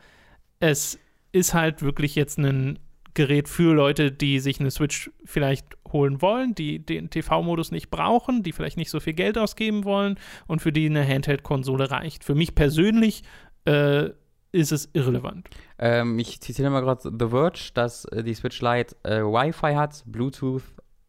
es 0.59 0.99
ist 1.31 1.53
halt 1.53 1.81
wirklich 1.81 2.15
jetzt 2.15 2.37
ein 2.37 2.79
Gerät 3.13 3.49
für 3.49 3.73
Leute, 3.73 4.11
die 4.11 4.39
sich 4.39 4.59
eine 4.59 4.71
Switch 4.71 5.09
vielleicht 5.25 5.65
holen 5.93 6.21
wollen, 6.21 6.55
die 6.55 6.79
den 6.79 7.09
TV-Modus 7.09 7.71
nicht 7.71 7.89
brauchen, 7.89 8.43
die 8.43 8.51
vielleicht 8.51 8.77
nicht 8.77 8.89
so 8.89 8.99
viel 8.99 9.13
Geld 9.13 9.37
ausgeben 9.37 9.83
wollen 9.83 10.19
und 10.47 10.61
für 10.61 10.71
die 10.71 10.85
eine 10.85 11.07
Handheld-Konsole 11.07 11.91
reicht. 11.91 12.23
Für 12.23 12.35
mich 12.35 12.55
persönlich 12.55 13.23
äh, 13.65 14.09
ist 14.51 14.71
es 14.71 14.89
irrelevant. 14.93 15.49
Ähm, 15.77 16.17
ich 16.19 16.41
zitiere 16.41 16.69
mal 16.69 16.81
gerade 16.81 17.11
The 17.17 17.27
Verge, 17.27 17.71
dass 17.73 18.05
äh, 18.05 18.23
die 18.23 18.33
Switch 18.33 18.61
Lite 18.61 18.95
äh, 19.03 19.21
Wi-Fi 19.21 19.75
hat, 19.75 20.03
Bluetooth, 20.05 20.63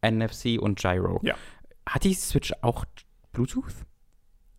NFC 0.05 0.59
und 0.59 0.79
Gyro. 0.79 1.19
Ja. 1.23 1.35
Hat 1.87 2.03
die 2.03 2.13
Switch 2.13 2.53
auch 2.61 2.85
Bluetooth? 3.33 3.73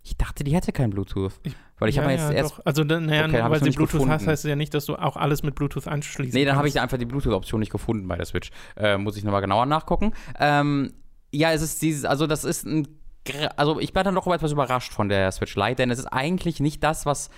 Ich 0.04 0.16
dachte, 0.16 0.42
die 0.44 0.54
hätte 0.54 0.72
kein 0.72 0.90
Bluetooth. 0.90 1.32
Ich- 1.44 1.54
Weil 1.78 1.88
ich 1.88 1.96
habe 1.98 2.08
mir 2.08 2.14
jetzt 2.14 2.24
ja, 2.24 2.32
erst. 2.32 2.58
doch. 2.58 2.66
Also, 2.66 2.82
naja, 2.84 3.26
Okay, 3.26 3.50
weil 3.50 3.62
sie 3.62 3.70
Bluetooth 3.70 4.00
hast, 4.00 4.02
gefunden. 4.08 4.10
heißt 4.30 4.44
es 4.44 4.48
ja 4.48 4.56
nicht, 4.56 4.74
dass 4.74 4.84
du 4.86 4.96
auch 4.96 5.16
alles 5.16 5.42
mit 5.42 5.54
Bluetooth 5.54 5.86
anschließen 5.88 6.38
Nee, 6.38 6.44
dann 6.44 6.56
habe 6.56 6.68
ich 6.68 6.80
einfach 6.80 6.98
die 6.98 7.04
Bluetooth-Option 7.06 7.60
nicht 7.60 7.70
gefunden 7.72 8.06
bei 8.08 8.16
der 8.16 8.26
Switch. 8.26 8.50
Äh, 8.76 8.98
muss 8.98 9.16
ich 9.16 9.24
nochmal 9.24 9.40
genauer 9.40 9.66
nachgucken. 9.66 10.12
Ähm, 10.38 10.92
ja, 11.32 11.52
es 11.52 11.62
ist 11.62 11.80
dieses, 11.82 12.04
also 12.04 12.26
das 12.26 12.44
ist 12.44 12.66
ein, 12.66 12.88
also 13.56 13.78
ich 13.80 13.92
bin 13.92 14.02
dann 14.04 14.14
doch 14.16 14.26
etwas 14.26 14.52
überrascht 14.52 14.92
von 14.92 15.08
der 15.08 15.30
Switch 15.32 15.54
Lite, 15.56 15.76
denn 15.76 15.90
es 15.90 15.98
ist 16.00 16.06
eigentlich 16.06 16.58
nicht 16.60 16.82
das, 16.82 17.06
was 17.06 17.30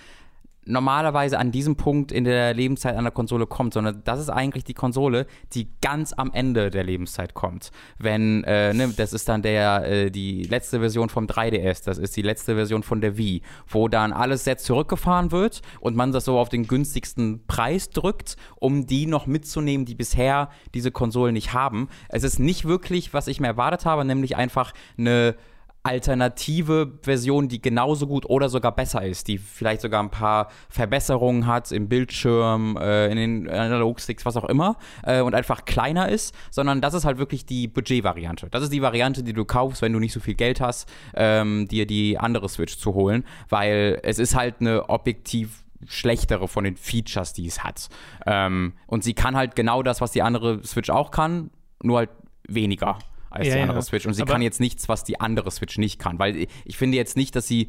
normalerweise 0.67 1.39
an 1.39 1.53
diesem 1.53 1.77
Punkt 1.77 2.13
in 2.13 2.25
der 2.25 2.55
Lebenszeit 2.55 2.97
einer 2.97 3.11
Konsole 3.11 3.47
kommt, 3.47 3.75
sondern 3.75 4.03
das 4.05 4.21
ist 4.21 4.31
eigentlich 4.31 4.65
die 4.65 4.75
Konsole, 4.75 5.27
die 5.53 5.69
ganz 5.81 6.13
am 6.13 6.33
Ende 6.33 6.71
der 6.71 6.85
Lebenszeit 6.85 7.35
kommt. 7.35 7.71
Wenn, 7.99 8.45
äh, 8.45 8.73
ne, 8.73 8.93
das 8.97 9.13
ist 9.13 9.29
dann 9.29 9.43
der, 9.43 9.85
äh, 9.85 10.11
die 10.11 10.45
letzte 10.45 10.81
Version 10.81 11.09
vom 11.09 11.27
3DS, 11.27 11.85
das 11.85 11.99
ist 11.99 12.17
die 12.17 12.23
letzte 12.23 12.55
Version 12.55 12.83
von 12.83 13.01
der 13.01 13.17
Wii, 13.17 13.43
wo 13.69 13.89
dann 13.89 14.13
alles 14.13 14.45
jetzt 14.45 14.65
zurückgefahren 14.65 15.33
wird 15.33 15.63
und 15.81 15.97
man 15.97 16.13
das 16.13 16.25
so 16.25 16.39
auf 16.39 16.49
den 16.49 16.67
günstigsten 16.67 17.45
Preis 17.47 17.91
drückt, 17.91 18.37
um 18.57 18.87
die 18.87 19.07
noch 19.07 19.27
mitzunehmen, 19.27 19.87
die 19.87 19.95
bisher 19.95 20.51
diese 20.75 20.91
Konsolen 20.91 21.35
nicht 21.35 21.53
haben. 21.53 21.89
Es 22.09 22.23
ist 22.23 22.39
nicht 22.39 22.67
wirklich, 22.67 23.13
was 23.15 23.29
ich 23.29 23.41
mir 23.41 23.49
erwartet 23.49 23.87
habe, 23.87 24.05
nämlich 24.05 24.37
einfach 24.37 24.73
eine 24.99 25.35
alternative 25.85 26.93
Version, 27.03 27.49
die 27.49 27.61
genauso 27.61 28.07
gut 28.07 28.25
oder 28.25 28.49
sogar 28.49 28.75
besser 28.75 29.05
ist, 29.05 29.29
die 29.29 29.37
vielleicht 29.37 29.83
sogar 29.83 30.03
ein 30.03 30.11
paar 30.11 30.49
Verbesserungen 30.71 31.47
hat 31.47 31.71
im 31.73 31.91
Bildschirm, 31.91 32.79
äh, 32.79 33.09
in 33.09 33.17
den 33.17 33.51
Analogsticks, 33.51 34.25
was 34.25 34.39
auch 34.39 34.47
immer, 34.47 34.77
äh, 35.03 35.21
und 35.21 35.35
einfach 35.35 35.67
kleiner 35.67 36.09
ist, 36.09 36.35
sondern 36.51 36.81
das 36.81 36.95
ist 36.95 37.05
halt 37.05 37.19
wirklich 37.19 37.45
die 37.45 37.69
Budget-Variante. 37.69 38.49
Das 38.51 38.63
ist 38.63 38.73
die 38.73 38.81
Variante, 38.81 39.23
die 39.23 39.35
du 39.35 39.45
kaufst, 39.45 39.83
wenn 39.83 39.93
du 39.93 40.01
nicht 40.01 40.15
so 40.15 40.21
viel 40.21 40.35
Geld 40.35 40.63
hast, 40.63 40.89
ähm, 41.15 41.69
dir 41.69 41.87
die 41.87 42.19
andere 42.19 42.49
Switch 42.49 42.79
zu 42.79 42.95
holen, 42.95 43.25
weil 43.51 44.01
es 44.03 44.19
ist 44.19 44.35
halt 44.35 44.57
eine 44.61 44.89
objektiv 44.89 45.65
schlechtere 45.87 46.49
von 46.49 46.65
den 46.65 46.77
Features, 46.77 47.35
die 47.35 47.47
es 47.47 47.63
hat. 47.63 47.89
Ähm, 48.27 48.73
und 48.87 49.05
sie 49.05 49.13
kann 49.13 49.37
halt 49.37 49.55
genau 49.55 49.83
das, 49.83 50.01
was 50.01 50.13
die 50.13 50.23
andere 50.23 50.65
Switch 50.65 50.89
auch 50.89 51.11
kann, 51.11 51.51
nur 51.83 51.99
halt 51.99 52.11
weniger 52.49 52.99
als 53.35 53.47
Ja, 53.49 53.55
die 53.55 53.59
ja. 53.61 53.65
andere 53.67 53.83
Switch. 53.83 54.07
Und 54.07 54.15
sie 54.15 54.23
Aber- 54.23 54.33
kann 54.33 54.43
jetzt 54.43 54.61
nichts, 54.61 54.89
was 54.89 55.05
die 55.05 55.21
andere 55.21 55.51
Switch 55.51 55.79
nicht 55.79 55.99
kann. 55.99 56.19
Weil 56.19 56.37
ich- 56.65 56.77
finde 56.77 56.97
jetzt 56.97 57.17
nicht, 57.17 57.35
dass 57.37 57.47
sie 57.47 57.69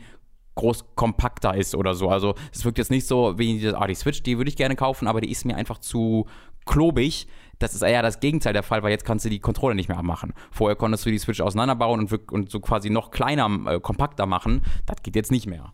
groß 0.56 0.86
kompakter 0.96 1.54
ist 1.56 1.76
oder 1.76 1.96
so. 1.96 2.08
Also 2.10 2.36
es 2.54 2.64
wirkt 2.64 2.78
jetzt 2.78 2.92
nicht 2.92 3.06
so 3.08 3.38
wie 3.38 3.60
die, 3.60 3.68
ah, 3.74 3.88
die 3.88 3.96
Switch, 3.96 4.24
die 4.24 4.38
würde 4.38 4.50
ich 4.50 4.56
gerne 4.56 4.76
kaufen, 4.78 5.08
aber 5.08 5.20
die 5.20 5.30
ist 5.30 5.44
mir 5.46 5.56
einfach 5.58 5.80
zu 5.80 6.28
klobig. 6.66 7.28
Das 7.60 7.74
ist 7.76 7.82
eher 7.82 8.02
das 8.02 8.20
Gegenteil 8.22 8.54
der 8.54 8.64
Fall, 8.64 8.82
weil 8.84 8.92
jetzt 8.92 9.06
kannst 9.06 9.26
du 9.26 9.30
die 9.30 9.40
Controller 9.40 9.76
nicht 9.76 9.90
mehr 9.90 9.98
abmachen. 9.98 10.34
Vorher 10.52 10.76
konntest 10.76 11.06
du 11.06 11.12
die 11.12 11.18
Switch 11.20 11.42
auseinanderbauen 11.42 12.00
und, 12.00 12.32
und 12.32 12.50
so 12.52 12.60
quasi 12.60 12.90
noch 12.90 13.12
kleiner, 13.12 13.50
äh, 13.68 13.80
kompakter 13.80 14.26
machen. 14.26 14.62
Das 14.86 15.04
geht 15.04 15.16
jetzt 15.16 15.32
nicht 15.32 15.46
mehr. 15.48 15.74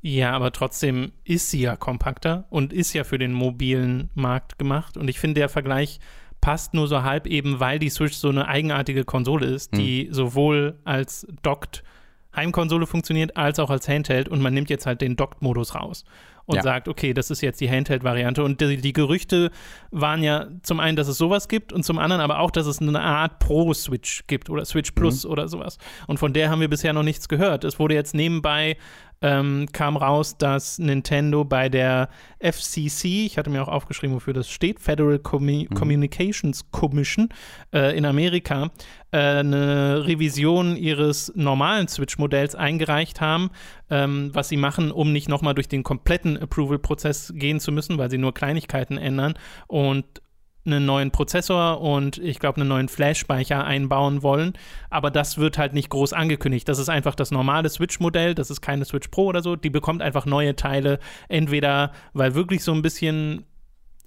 Ja, 0.00 0.32
aber 0.32 0.52
trotzdem 0.52 1.12
ist 1.24 1.50
sie 1.50 1.60
ja 1.62 1.76
kompakter 1.76 2.46
und 2.50 2.72
ist 2.72 2.92
ja 2.92 3.04
für 3.04 3.18
den 3.18 3.32
mobilen 3.32 4.10
Markt 4.14 4.58
gemacht. 4.58 4.96
Und 4.96 5.08
ich 5.08 5.18
finde, 5.18 5.40
der 5.40 5.48
Vergleich 5.48 5.98
passt 6.40 6.74
nur 6.74 6.86
so 6.88 7.02
halb 7.02 7.26
eben, 7.26 7.60
weil 7.60 7.78
die 7.78 7.90
Switch 7.90 8.14
so 8.16 8.28
eine 8.28 8.46
eigenartige 8.48 9.04
Konsole 9.04 9.46
ist, 9.46 9.76
die 9.76 10.08
sowohl 10.10 10.78
als 10.84 11.26
Docked 11.42 11.82
Heimkonsole 12.36 12.86
funktioniert, 12.86 13.36
als 13.36 13.58
auch 13.58 13.70
als 13.70 13.88
Handheld. 13.88 14.28
Und 14.28 14.40
man 14.40 14.54
nimmt 14.54 14.70
jetzt 14.70 14.86
halt 14.86 15.00
den 15.00 15.16
Docked-Modus 15.16 15.74
raus 15.74 16.04
und 16.44 16.56
Ja. 16.56 16.62
sagt, 16.62 16.86
okay, 16.86 17.12
das 17.12 17.30
ist 17.30 17.40
jetzt 17.40 17.60
die 17.60 17.68
Handheld-Variante. 17.70 18.44
Und 18.44 18.60
die, 18.60 18.76
die 18.76 18.92
Gerüchte 18.92 19.50
waren 19.90 20.22
ja 20.22 20.46
zum 20.62 20.78
einen, 20.78 20.96
dass 20.96 21.08
es 21.08 21.18
sowas 21.18 21.48
gibt 21.48 21.72
und 21.72 21.84
zum 21.84 21.98
anderen 21.98 22.22
aber 22.22 22.38
auch, 22.38 22.50
dass 22.50 22.66
es 22.66 22.80
eine 22.80 23.00
Art 23.00 23.38
Pro-Switch 23.40 24.24
gibt 24.28 24.50
oder 24.50 24.64
Switch 24.64 24.92
Plus 24.92 25.26
oder 25.26 25.48
sowas. 25.48 25.78
Und 26.06 26.18
von 26.18 26.32
der 26.32 26.48
haben 26.50 26.60
wir 26.60 26.68
bisher 26.68 26.92
noch 26.92 27.02
nichts 27.02 27.28
gehört. 27.28 27.64
Es 27.64 27.78
wurde 27.80 27.94
jetzt 27.94 28.14
nebenbei 28.14 28.76
ähm, 29.22 29.66
kam 29.72 29.96
raus, 29.96 30.38
dass 30.38 30.78
Nintendo 30.78 31.44
bei 31.44 31.68
der 31.68 32.08
FCC, 32.40 33.26
ich 33.26 33.38
hatte 33.38 33.50
mir 33.50 33.62
auch 33.62 33.68
aufgeschrieben, 33.68 34.14
wofür 34.14 34.32
das 34.32 34.48
steht, 34.48 34.80
Federal 34.80 35.18
Commu 35.18 35.64
Communications 35.74 36.70
Commission 36.70 37.28
äh, 37.72 37.96
in 37.96 38.04
Amerika, 38.04 38.70
äh, 39.10 39.18
eine 39.18 40.06
Revision 40.06 40.76
ihres 40.76 41.32
normalen 41.34 41.88
Switch-Modells 41.88 42.54
eingereicht 42.54 43.20
haben, 43.20 43.50
ähm, 43.90 44.30
was 44.34 44.48
sie 44.48 44.56
machen, 44.56 44.92
um 44.92 45.12
nicht 45.12 45.28
nochmal 45.28 45.54
durch 45.54 45.68
den 45.68 45.82
kompletten 45.82 46.36
Approval-Prozess 46.36 47.32
gehen 47.34 47.60
zu 47.60 47.72
müssen, 47.72 47.98
weil 47.98 48.10
sie 48.10 48.18
nur 48.18 48.34
Kleinigkeiten 48.34 48.98
ändern. 48.98 49.34
Und 49.66 50.04
einen 50.64 50.84
neuen 50.84 51.10
Prozessor 51.10 51.80
und 51.80 52.18
ich 52.18 52.38
glaube 52.38 52.60
einen 52.60 52.68
neuen 52.68 52.88
Flash-Speicher 52.88 53.64
einbauen 53.64 54.22
wollen. 54.22 54.52
Aber 54.90 55.10
das 55.10 55.38
wird 55.38 55.58
halt 55.58 55.72
nicht 55.72 55.88
groß 55.90 56.12
angekündigt. 56.12 56.68
Das 56.68 56.78
ist 56.78 56.88
einfach 56.88 57.14
das 57.14 57.30
normale 57.30 57.68
Switch-Modell, 57.68 58.34
das 58.34 58.50
ist 58.50 58.60
keine 58.60 58.84
Switch 58.84 59.08
Pro 59.08 59.26
oder 59.26 59.42
so. 59.42 59.56
Die 59.56 59.70
bekommt 59.70 60.02
einfach 60.02 60.26
neue 60.26 60.56
Teile, 60.56 60.98
entweder 61.28 61.92
weil 62.12 62.34
wirklich 62.34 62.62
so 62.64 62.72
ein 62.72 62.82
bisschen 62.82 63.44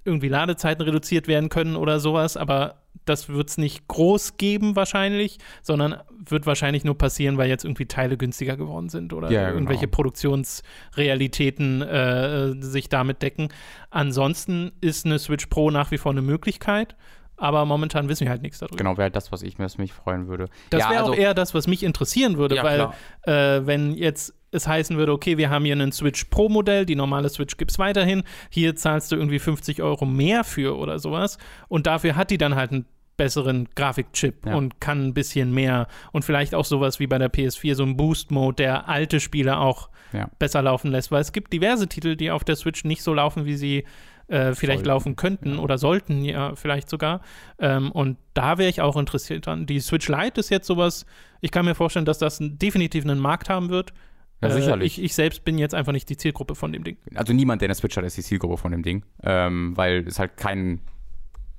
irgendwie 0.04 0.28
Ladezeiten 0.28 0.84
reduziert 0.84 1.28
werden 1.28 1.48
können 1.48 1.76
oder 1.76 2.00
sowas, 2.00 2.36
aber 2.36 2.81
das 3.04 3.28
wird 3.28 3.50
es 3.50 3.58
nicht 3.58 3.88
groß 3.88 4.36
geben 4.36 4.76
wahrscheinlich, 4.76 5.38
sondern 5.62 5.96
wird 6.28 6.46
wahrscheinlich 6.46 6.84
nur 6.84 6.96
passieren, 6.96 7.36
weil 7.38 7.48
jetzt 7.48 7.64
irgendwie 7.64 7.86
Teile 7.86 8.16
günstiger 8.16 8.56
geworden 8.56 8.88
sind 8.88 9.12
oder 9.12 9.30
Ja, 9.30 9.44
genau. 9.44 9.54
irgendwelche 9.54 9.88
Produktionsrealitäten 9.88 11.82
äh, 11.82 12.62
sich 12.62 12.88
damit 12.88 13.22
decken. 13.22 13.48
Ansonsten 13.90 14.72
ist 14.80 15.06
eine 15.06 15.18
Switch 15.18 15.46
Pro 15.46 15.70
nach 15.70 15.90
wie 15.90 15.98
vor 15.98 16.12
eine 16.12 16.22
Möglichkeit, 16.22 16.96
aber 17.36 17.64
momentan 17.64 18.08
wissen 18.08 18.24
wir 18.24 18.30
halt 18.30 18.42
nichts 18.42 18.60
darüber. 18.60 18.76
Genau, 18.76 18.92
wäre 18.92 19.04
halt 19.04 19.16
das, 19.16 19.32
was 19.32 19.42
ich 19.42 19.58
mir 19.58 19.66
mich 19.78 19.92
freuen 19.92 20.28
würde. 20.28 20.46
Das 20.70 20.82
ja, 20.82 20.90
wäre 20.90 21.00
also, 21.00 21.12
auch 21.12 21.16
eher 21.16 21.34
das, 21.34 21.54
was 21.54 21.66
mich 21.66 21.82
interessieren 21.82 22.36
würde, 22.36 22.56
Ja, 22.56 22.62
weil 22.62 22.80
äh, 23.22 23.66
wenn 23.66 23.94
jetzt 23.94 24.34
es 24.52 24.68
heißen 24.68 24.96
würde, 24.96 25.12
okay, 25.12 25.38
wir 25.38 25.50
haben 25.50 25.64
hier 25.64 25.72
einen 25.72 25.92
Switch 25.92 26.26
Pro-Modell, 26.26 26.86
die 26.86 26.94
normale 26.94 27.28
Switch 27.30 27.56
gibt 27.56 27.70
es 27.72 27.78
weiterhin, 27.78 28.22
hier 28.50 28.76
zahlst 28.76 29.10
du 29.10 29.16
irgendwie 29.16 29.38
50 29.38 29.82
Euro 29.82 30.04
mehr 30.04 30.44
für 30.44 30.76
oder 30.76 30.98
sowas 30.98 31.38
und 31.68 31.86
dafür 31.86 32.16
hat 32.16 32.30
die 32.30 32.38
dann 32.38 32.54
halt 32.54 32.70
einen 32.70 32.86
besseren 33.16 33.68
Grafikchip 33.74 34.46
Ja. 34.46 34.54
und 34.54 34.80
kann 34.80 35.04
ein 35.08 35.14
bisschen 35.14 35.52
mehr 35.52 35.86
und 36.12 36.24
vielleicht 36.24 36.54
auch 36.54 36.64
sowas 36.64 36.98
wie 37.00 37.06
bei 37.06 37.18
der 37.18 37.30
PS4, 37.32 37.74
so 37.74 37.82
ein 37.84 37.96
Boost-Mode, 37.96 38.56
der 38.56 38.88
alte 38.88 39.20
Spiele 39.20 39.58
auch 39.58 39.88
Ja. 40.12 40.28
besser 40.38 40.62
laufen 40.62 40.90
lässt, 40.90 41.10
weil 41.10 41.20
es 41.20 41.32
gibt 41.32 41.52
diverse 41.52 41.88
Titel, 41.88 42.16
die 42.16 42.30
auf 42.30 42.44
der 42.44 42.56
Switch 42.56 42.84
nicht 42.84 43.02
so 43.02 43.14
laufen, 43.14 43.44
wie 43.44 43.56
sie 43.56 43.84
äh, 44.28 44.54
vielleicht 44.54 44.78
Sollten. 44.78 44.88
laufen 44.88 45.16
könnten 45.16 45.58
oder 45.58 45.76
sollten, 45.76 46.24
ja, 46.24 46.54
vielleicht 46.54 46.88
sogar. 46.88 47.20
Ähm, 47.58 47.90
und 47.92 48.16
da 48.32 48.56
wäre 48.56 48.70
ich 48.70 48.80
auch 48.80 48.96
interessiert 48.96 49.44
dran. 49.46 49.66
Die 49.66 49.78
Switch 49.80 50.08
Lite 50.08 50.40
ist 50.40 50.48
jetzt 50.48 50.66
sowas, 50.66 51.04
ich 51.42 51.50
kann 51.50 51.66
mir 51.66 51.74
vorstellen, 51.74 52.06
dass 52.06 52.18
das 52.18 52.38
definitiv 52.40 53.04
einen 53.04 53.18
Markt 53.20 53.50
haben 53.50 53.68
wird. 53.68 53.92
Ja, 54.40 54.48
Äh, 54.48 54.52
sicherlich. 54.52 54.98
Ich, 54.98 55.04
ich 55.04 55.14
selbst 55.14 55.44
bin 55.44 55.58
jetzt 55.58 55.74
einfach 55.74 55.92
nicht 55.92 56.08
die 56.08 56.16
Zielgruppe 56.16 56.54
von 56.54 56.72
dem 56.72 56.82
Ding. 56.82 56.96
Also 57.14 57.32
niemand, 57.34 57.60
der 57.60 57.66
eine 57.66 57.74
Switch 57.74 57.96
hat, 57.96 58.04
ist 58.04 58.16
die 58.16 58.22
Zielgruppe 58.22 58.56
von 58.56 58.72
dem 58.72 58.82
Ding. 58.82 59.04
Ähm, 59.22 59.76
weil 59.76 60.06
es 60.06 60.18
halt 60.18 60.36
kein. 60.38 60.80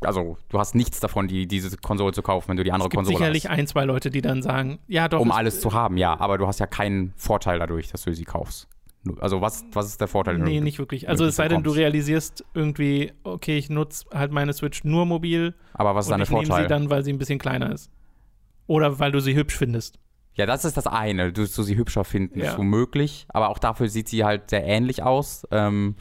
Also, 0.06 0.38
du 0.50 0.60
hast 0.60 0.76
nichts 0.76 1.00
davon, 1.00 1.28
die, 1.28 1.48
diese 1.48 1.76
Konsole 1.78 2.14
zu 2.14 2.22
kaufen, 2.22 2.50
wenn 2.50 2.58
du 2.58 2.64
die 2.64 2.72
andere 2.72 2.88
Es 2.88 2.92
gibt 2.92 2.98
Konsole 2.98 3.18
sicherlich 3.18 3.46
hast. 3.50 3.58
ein, 3.58 3.68
zwei 3.68 3.86
Leute, 3.86 4.10
die 4.10 4.22
dann 4.22 4.42
sagen, 4.42 4.80
ja 4.88 5.08
doch. 5.08 5.20
Um 5.20 5.30
es- 5.30 5.36
alles 5.36 5.62
zu 5.62 5.74
haben, 5.74 5.98
ja. 5.98 6.20
Aber 6.20 6.38
du 6.38 6.48
hast 6.48 6.60
ja 6.60 6.68
keinen 6.68 7.14
Vorteil 7.16 7.60
dadurch, 7.60 7.90
dass 7.92 8.04
du 8.04 8.14
sie 8.14 8.24
kaufst. 8.26 8.68
Also, 9.20 9.42
was, 9.42 9.66
was 9.74 9.88
ist 9.88 10.00
der 10.00 10.08
Vorteil? 10.08 10.38
Nee, 10.38 10.62
nicht 10.62 10.80
wirklich. 10.80 11.10
Also 11.10 11.26
es 11.26 11.36
sei 11.36 11.50
denn, 11.50 11.62
du 11.62 11.72
realisierst 11.72 12.46
irgendwie, 12.54 13.12
okay, 13.24 13.58
ich 13.58 13.70
nutze 13.70 14.06
halt 14.14 14.32
meine 14.32 14.54
Switch 14.54 14.86
nur 14.86 15.06
mobil 15.06 15.54
Aber 15.74 15.94
was 15.94 16.06
ist 16.06 16.12
dann 16.12 16.20
der 16.20 16.24
ich 16.24 16.30
nehme 16.30 16.46
Vorteil? 16.46 16.64
sie 16.64 16.70
dann, 16.70 16.90
weil 16.90 17.04
sie 17.04 17.12
ein 17.12 17.18
bisschen 17.18 17.38
kleiner 17.38 17.74
ist. 17.74 17.90
Oder 18.66 19.00
weil 19.00 19.12
du 19.12 19.20
sie 19.20 19.36
hübsch 19.36 19.58
findest. 19.58 20.00
Ja, 20.36 20.46
das 20.46 20.64
ist 20.66 20.78
das 20.78 20.88
eine. 20.88 21.34
Du, 21.34 21.42
du 21.46 21.64
sie 21.64 21.76
hübscher 21.76 22.06
finden, 22.06 22.40
Ja. 22.40 22.52
ist 22.52 22.58
womöglich. 22.58 23.26
Aber 23.28 23.50
auch 23.50 23.60
dafür 23.60 23.90
sieht 23.90 24.08
sie 24.08 24.24
halt 24.24 24.50
sehr 24.50 24.64
ähnlich 24.66 25.04
aus. 25.04 25.46
Ähm, 25.52 25.96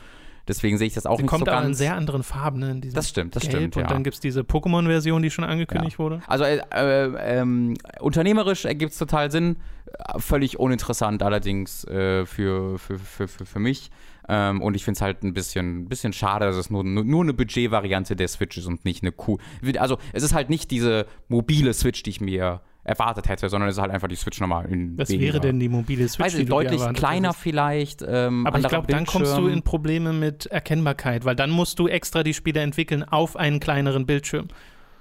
deswegen 0.48 0.78
sehe 0.78 0.86
ich 0.86 0.94
das 0.94 1.06
auch 1.06 1.16
sie 1.16 1.22
nicht 1.22 1.30
kommt 1.30 1.46
so 1.46 1.50
aber 1.50 1.60
in 1.60 1.68
ganz. 1.68 1.78
sehr 1.78 1.96
anderen 1.96 2.22
Farben, 2.22 2.60
ne? 2.60 2.70
In 2.72 2.80
diesem 2.80 2.94
das 2.94 3.08
stimmt, 3.08 3.36
das 3.36 3.42
Gelb 3.44 3.56
stimmt. 3.56 3.76
und 3.76 3.82
ja. 3.82 3.88
dann 3.88 4.04
gibt 4.04 4.14
es 4.14 4.20
diese 4.20 4.42
Pokémon-Version, 4.42 5.22
die 5.22 5.30
schon 5.30 5.44
angekündigt 5.44 5.98
wurde. 5.98 6.22
Also 6.26 6.44
äh, 6.44 6.60
äh, 6.72 7.38
ähm, 7.40 7.74
unternehmerisch 8.00 8.64
ergibt 8.64 8.92
es 8.92 8.98
total 8.98 9.30
Sinn. 9.30 9.56
Äh, 9.86 10.18
Völlig 10.18 10.58
uninteressant 10.58 11.22
allerdings 11.22 11.84
äh, 11.84 12.26
für, 12.26 12.78
für, 12.78 12.98
für, 12.98 13.28
für, 13.28 13.46
für 13.46 13.58
mich. 13.58 13.90
Ähm, 14.28 14.62
und 14.62 14.74
ich 14.74 14.84
finde 14.84 14.98
es 14.98 15.02
halt 15.02 15.22
ein 15.22 15.34
bisschen, 15.34 15.88
bisschen 15.88 16.12
schade, 16.12 16.46
dass 16.46 16.56
es 16.56 16.70
nur, 16.70 16.84
nur, 16.84 17.04
nur 17.04 17.22
eine 17.22 17.34
Budgetvariante 17.34 18.16
der 18.16 18.28
Switch 18.28 18.56
ist 18.56 18.66
und 18.66 18.84
nicht 18.84 19.02
eine 19.02 19.12
cool. 19.26 19.38
Also 19.78 19.98
es 20.12 20.22
ist 20.22 20.32
halt 20.32 20.48
nicht 20.48 20.70
diese 20.70 21.06
mobile 21.28 21.74
Switch, 21.74 22.02
die 22.02 22.10
ich 22.10 22.20
mir 22.20 22.60
erwartet 22.84 23.28
hätte, 23.28 23.48
sondern 23.48 23.68
es 23.70 23.76
ist 23.76 23.80
halt 23.82 23.92
einfach 23.92 24.08
die 24.08 24.16
Switch 24.16 24.40
nochmal 24.40 24.66
in 24.66 24.98
Was 24.98 25.08
weniger. 25.08 25.34
wäre 25.34 25.40
denn 25.40 25.60
die 25.60 25.68
mobile 25.68 26.08
Switch? 26.08 26.24
Weiß 26.24 26.34
ich, 26.34 26.48
deutlich 26.48 26.80
kleiner 26.94 27.28
hättest? 27.28 27.42
vielleicht. 27.42 28.04
Ähm, 28.06 28.46
Aber 28.46 28.58
ich 28.58 28.66
glaube, 28.68 28.86
dann 28.88 29.06
kommst 29.06 29.36
du 29.36 29.46
in 29.46 29.62
Probleme 29.62 30.12
mit 30.12 30.46
Erkennbarkeit, 30.46 31.24
weil 31.24 31.36
dann 31.36 31.50
musst 31.50 31.78
du 31.78 31.86
extra 31.88 32.22
die 32.22 32.34
Spiele 32.34 32.60
entwickeln 32.60 33.04
auf 33.04 33.36
einen 33.36 33.60
kleineren 33.60 34.06
Bildschirm. 34.06 34.48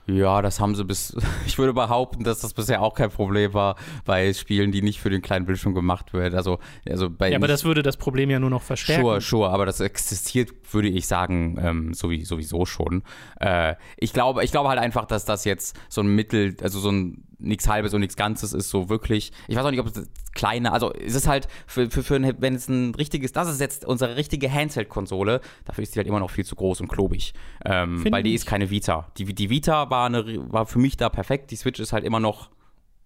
Ja, 0.08 0.42
das 0.42 0.60
haben 0.60 0.76
sie 0.76 0.84
bis. 0.84 1.16
Ich 1.46 1.58
würde 1.58 1.74
behaupten, 1.74 2.24
dass 2.24 2.40
das 2.40 2.54
bisher 2.54 2.82
auch 2.82 2.96
kein 2.96 3.10
Problem 3.12 3.54
war 3.54 3.76
bei 4.04 4.34
Spielen, 4.34 4.72
die 4.72 4.82
nicht 4.82 5.00
für 5.00 5.10
den 5.12 5.22
kleinen 5.22 5.46
Bildschirm 5.46 5.74
gemacht 5.76 6.14
werden. 6.14 6.36
Also, 6.36 6.60
also 6.90 7.10
bei 7.10 7.30
Ja, 7.30 7.38
aber 7.38 7.48
das 7.48 7.66
würde 7.66 7.84
das 7.84 7.98
Problem 7.98 8.30
ja 8.30 8.40
nur 8.40 8.50
noch 8.50 8.64
verstärken. 8.64 9.04
Sure, 9.04 9.22
sure, 9.22 9.50
aber 9.52 9.66
das 9.66 9.80
existiert, 9.80 10.50
würde 10.72 10.88
ich 10.88 11.08
sagen, 11.08 11.58
ähm, 11.62 11.94
sowie- 11.94 12.26
sowieso 12.26 12.66
schon. 12.66 13.04
Äh, 13.40 13.76
ich, 13.98 14.12
glaube, 14.12 14.44
ich 14.44 14.52
glaube 14.52 14.70
halt 14.70 14.80
einfach, 14.80 15.06
dass 15.06 15.24
das 15.26 15.46
jetzt 15.46 15.80
so 15.88 16.02
ein 16.02 16.08
Mittel, 16.16 16.56
also 16.64 16.80
so 16.80 16.90
ein 16.92 17.24
nichts 17.42 17.68
halbes 17.68 17.94
und 17.94 18.02
nichts 18.02 18.16
Ganzes 18.16 18.54
ist, 18.54 18.70
so 18.70 18.90
wirklich. 18.90 19.32
Ich 19.48 19.56
weiß 19.56 19.66
auch 19.66 19.72
nicht, 19.72 19.80
ob 19.80 19.88
es 19.88 20.10
kleine, 20.34 20.72
also 20.72 20.94
es 20.94 21.16
ist 21.16 21.28
halt, 21.28 21.48
für, 21.68 21.90
für, 21.90 22.04
für 22.04 22.16
ein, 22.16 22.36
wenn 22.40 22.56
es 22.56 22.68
ein 22.70 22.96
richtiges, 22.96 23.32
das 23.34 23.50
ist 23.50 23.60
jetzt 23.60 23.86
unsere 23.86 24.16
richtige 24.16 24.52
Handheld-Konsole, 24.52 25.42
dafür 25.66 25.84
ist 25.84 25.96
die 25.96 26.00
halt 26.00 26.08
immer 26.08 26.20
noch 26.20 26.30
viel 26.30 26.46
zu 26.46 26.56
groß 26.56 26.82
und 26.82 26.88
klobig. 26.88 27.34
Ähm, 27.66 28.06
weil 28.10 28.24
die 28.24 28.30
ich. 28.30 28.36
ist 28.36 28.46
keine 28.46 28.70
Vita. 28.70 29.12
Die, 29.18 29.26
die 29.26 29.50
Vita 29.50 29.90
war, 29.90 30.06
eine, 30.06 30.24
war 30.52 30.66
für 30.66 30.80
mich 30.80 30.98
da 30.98 31.10
perfekt, 31.10 31.52
die 31.52 31.56
Switch 31.56 31.80
ist 31.80 31.94
halt 31.94 32.04
immer 32.04 32.20
noch 32.20 32.50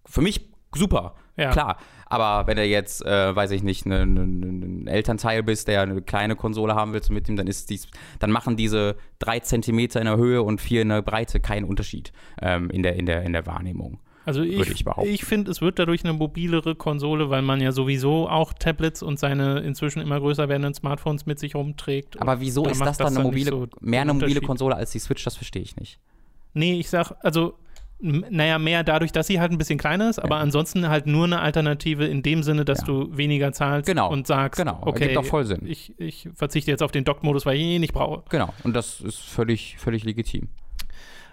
für 0.04 0.20
mich 0.20 0.48
super. 0.74 1.14
Ja. 1.38 1.50
Klar, 1.50 1.76
aber 2.06 2.46
wenn 2.46 2.56
du 2.56 2.64
jetzt, 2.64 3.04
äh, 3.04 3.36
weiß 3.36 3.50
ich 3.50 3.62
nicht, 3.62 3.84
ne- 3.84 4.06
ne- 4.06 4.26
ne- 4.26 4.66
ein 4.66 4.86
Elternteil 4.86 5.42
bist, 5.42 5.68
der 5.68 5.82
eine 5.82 6.00
kleine 6.00 6.34
Konsole 6.34 6.74
haben 6.74 6.94
willst 6.94 7.10
mit 7.10 7.28
ihm, 7.28 7.36
dann 7.36 7.46
ist 7.46 7.68
dies, 7.68 7.88
dann 8.20 8.30
machen 8.30 8.56
diese 8.56 8.96
drei 9.18 9.40
Zentimeter 9.40 10.00
in 10.00 10.06
der 10.06 10.16
Höhe 10.16 10.42
und 10.42 10.60
vier 10.62 10.80
in 10.82 10.88
der 10.88 11.02
Breite 11.02 11.40
keinen 11.40 11.64
Unterschied 11.64 12.12
ähm, 12.40 12.70
in, 12.70 12.82
der, 12.82 12.96
in, 12.96 13.04
der, 13.04 13.22
in 13.22 13.34
der 13.34 13.44
Wahrnehmung. 13.46 14.00
Also 14.26 14.42
ich, 14.42 14.58
ich 14.58 14.84
ich 15.04 15.24
finde, 15.24 15.52
es 15.52 15.60
wird 15.60 15.78
dadurch 15.78 16.02
eine 16.04 16.12
mobilere 16.12 16.74
Konsole, 16.74 17.30
weil 17.30 17.42
man 17.42 17.60
ja 17.60 17.70
sowieso 17.70 18.28
auch 18.28 18.52
Tablets 18.52 19.00
und 19.00 19.20
seine 19.20 19.60
inzwischen 19.60 20.00
immer 20.02 20.18
größer 20.18 20.48
werdenden 20.48 20.74
Smartphones 20.74 21.26
mit 21.26 21.38
sich 21.38 21.54
rumträgt. 21.54 22.20
Aber 22.20 22.40
wieso 22.40 22.64
da 22.64 22.70
ist 22.72 22.80
das 22.80 22.98
dann 22.98 23.06
das 23.06 23.16
eine 23.16 23.24
mobile, 23.24 23.50
so 23.50 23.68
mehr 23.80 24.00
eine 24.00 24.12
mobile. 24.12 24.40
Konsole 24.40 24.74
als 24.74 24.90
die 24.90 24.98
Switch? 24.98 25.22
Das 25.22 25.36
verstehe 25.36 25.62
ich 25.62 25.76
nicht. 25.76 26.00
Nee, 26.54 26.80
ich 26.80 26.90
sag, 26.90 27.12
also, 27.22 27.54
naja, 28.00 28.58
mehr 28.58 28.82
dadurch, 28.82 29.12
dass 29.12 29.28
sie 29.28 29.38
halt 29.38 29.52
ein 29.52 29.58
bisschen 29.58 29.78
kleiner 29.78 30.10
ist, 30.10 30.18
aber 30.18 30.36
Ja. 30.36 30.42
ansonsten 30.42 30.88
halt 30.88 31.06
nur 31.06 31.24
eine 31.24 31.38
Alternative 31.40 32.04
in 32.04 32.22
dem 32.22 32.42
Sinne, 32.42 32.64
dass 32.64 32.80
Ja. 32.80 32.86
du 32.86 33.16
weniger 33.16 33.52
zahlst 33.52 33.86
Genau, 33.86 34.10
und 34.10 34.26
sagst, 34.26 34.58
genau, 34.60 34.80
okay, 34.82 35.02
ergibt 35.04 35.18
auch 35.18 35.24
voll 35.24 35.44
Sinn. 35.44 35.60
Ich, 35.64 35.94
ich 35.98 36.28
verzichte 36.34 36.70
jetzt 36.72 36.82
auf 36.82 36.90
den 36.90 37.04
Dock-Modus, 37.04 37.46
weil 37.46 37.56
ich 37.56 37.62
ihn 37.62 37.68
eh 37.68 37.78
nicht 37.78 37.92
brauche. 37.94 38.24
Genau, 38.28 38.52
und 38.64 38.74
das 38.74 39.00
ist 39.00 39.20
völlig, 39.20 39.76
völlig 39.78 40.02
legitim. 40.04 40.48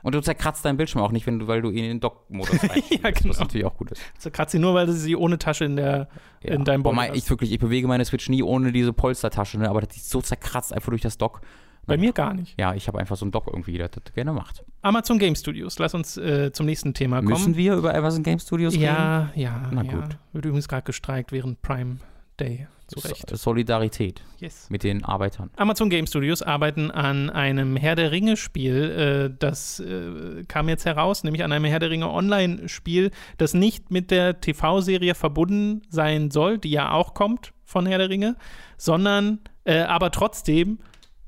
Und 0.03 0.13
du 0.13 0.21
zerkratzt 0.21 0.63
deinen 0.65 0.77
Bildschirm 0.77 1.01
auch 1.01 1.11
nicht, 1.11 1.25
wenn 1.25 1.39
du, 1.39 1.47
weil 1.47 1.61
du 1.61 1.69
ihn 1.69 1.85
in 1.85 1.89
den 1.91 1.99
Dock-Modus 2.01 2.61
Ja, 2.89 3.09
genau. 3.09 3.29
was 3.29 3.39
natürlich 3.39 3.65
auch 3.65 3.77
gut 3.77 3.91
ist. 3.91 4.01
Also 4.17 4.29
kratzt 4.31 4.51
sie 4.51 4.59
nur, 4.59 4.73
weil 4.73 4.85
du 4.85 4.93
sie 4.93 5.15
ohne 5.15 5.39
Tasche 5.39 5.63
in, 5.63 5.77
der, 5.77 6.09
in 6.41 6.65
deinem 6.65 6.83
mein, 6.83 7.09
hast. 7.09 7.17
ich 7.17 7.29
wirklich, 7.29 7.53
ich 7.53 7.59
bewege 7.59 7.87
meine 7.87 8.03
Switch 8.03 8.27
nie 8.29 8.43
ohne 8.43 8.73
diese 8.73 8.91
Polstertasche, 8.91 9.57
ne? 9.57 9.69
aber 9.69 9.81
das 9.81 9.95
ist 9.95 10.09
so 10.09 10.21
zerkratzt 10.21 10.73
einfach 10.73 10.89
durch 10.89 11.01
das 11.01 11.17
Dock. 11.17 11.41
Bei 11.85 11.97
mir 11.97 12.13
gar 12.13 12.33
nicht. 12.33 12.57
Ja, 12.57 12.73
ich 12.73 12.87
habe 12.87 12.99
einfach 12.99 13.17
so 13.17 13.25
einen 13.25 13.31
Dock 13.31 13.47
irgendwie, 13.47 13.77
der 13.77 13.89
das 13.89 14.13
gerne 14.13 14.31
macht. 14.31 14.63
Amazon 14.81 15.19
Game 15.19 15.35
Studios, 15.35 15.79
lass 15.79 15.93
uns 15.93 16.17
äh, 16.17 16.51
zum 16.51 16.65
nächsten 16.65 16.93
Thema 16.93 17.17
kommen. 17.17 17.29
Müssen 17.29 17.57
wir 17.57 17.75
über 17.75 17.93
Amazon 17.93 18.23
Game 18.23 18.39
Studios 18.39 18.73
reden? 18.73 18.83
Ja, 18.83 19.31
ja, 19.35 19.69
Na 19.71 19.83
ja. 19.83 19.91
gut. 19.91 20.17
Wird 20.31 20.45
übrigens 20.45 20.67
gerade 20.67 20.83
gestreikt 20.83 21.31
während 21.31 21.61
Prime 21.61 21.97
Day. 22.39 22.67
Zu 22.93 23.07
Recht. 23.07 23.29
So- 23.29 23.35
Solidarität 23.35 24.21
Yes. 24.39 24.69
mit 24.69 24.83
den 24.83 25.03
Arbeitern. 25.03 25.49
Amazon 25.57 25.89
Game 25.89 26.07
Studios 26.07 26.41
arbeiten 26.41 26.91
an 26.91 27.29
einem 27.29 27.75
Herr 27.75 27.95
der 27.95 28.11
Ringe-Spiel. 28.11 29.29
Äh, 29.31 29.35
das 29.39 29.79
äh, 29.79 30.43
kam 30.47 30.69
jetzt 30.69 30.85
heraus, 30.85 31.23
nämlich 31.23 31.43
an 31.43 31.51
einem 31.51 31.65
Herr 31.65 31.79
der 31.79 31.89
Ringe 31.89 32.09
Online-Spiel, 32.09 33.11
das 33.37 33.53
nicht 33.53 33.91
mit 33.91 34.11
der 34.11 34.39
TV-Serie 34.41 35.15
verbunden 35.15 35.81
sein 35.89 36.31
soll, 36.31 36.57
die 36.57 36.71
ja 36.71 36.91
auch 36.91 37.13
kommt 37.13 37.53
von 37.65 37.85
Herr 37.85 37.97
der 37.97 38.09
Ringe, 38.09 38.35
sondern 38.77 39.39
äh, 39.65 39.79
aber 39.81 40.11
trotzdem 40.11 40.79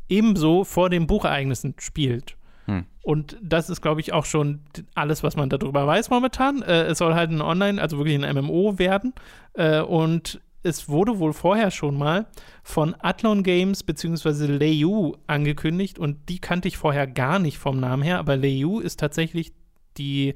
ebenso 0.10 0.64
vor 0.64 0.90
den 0.90 1.08
Buchereignissen 1.08 1.76
spielt. 1.80 2.36
Hm. 2.66 2.86
Und 3.04 3.38
das 3.42 3.70
ist, 3.70 3.82
glaube 3.82 4.02
ich, 4.02 4.14
auch 4.14 4.26
schon 4.26 4.62
alles, 4.96 5.22
was 5.24 5.36
man 5.36 5.50
darüber 5.50 5.86
weiß 5.86 6.10
momentan. 6.10 6.62
Äh, 6.64 6.84
es 6.86 6.98
soll 6.98 7.14
halt 7.14 7.30
ein 7.32 7.42
Online, 7.42 7.82
also 7.82 7.98
wirklich 7.98 8.22
ein 8.24 8.36
MMO 8.36 8.80
werden. 8.80 9.14
Äh, 9.54 9.82
und 9.82 10.42
es 10.66 10.90
wurde 10.90 11.20
wohl 11.20 11.34
vorher 11.34 11.72
schon 11.72 11.98
mal 11.98 12.26
von 12.64 12.96
Athlon 13.00 13.44
Games 13.44 13.84
bzw. 13.84 14.46
Leiu 14.48 15.14
angekündigt 15.28 16.00
und 16.00 16.30
die 16.30 16.40
kannte 16.40 16.68
ich 16.68 16.78
vorher 16.78 17.08
gar 17.08 17.40
nicht 17.40 17.58
vom 17.58 17.80
Namen 17.80 18.04
her, 18.04 18.20
aber 18.20 18.36
Leiu 18.36 18.80
ist 18.80 19.00
tatsächlich 19.00 19.54
die 19.98 20.34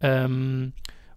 ähm, 0.00 0.72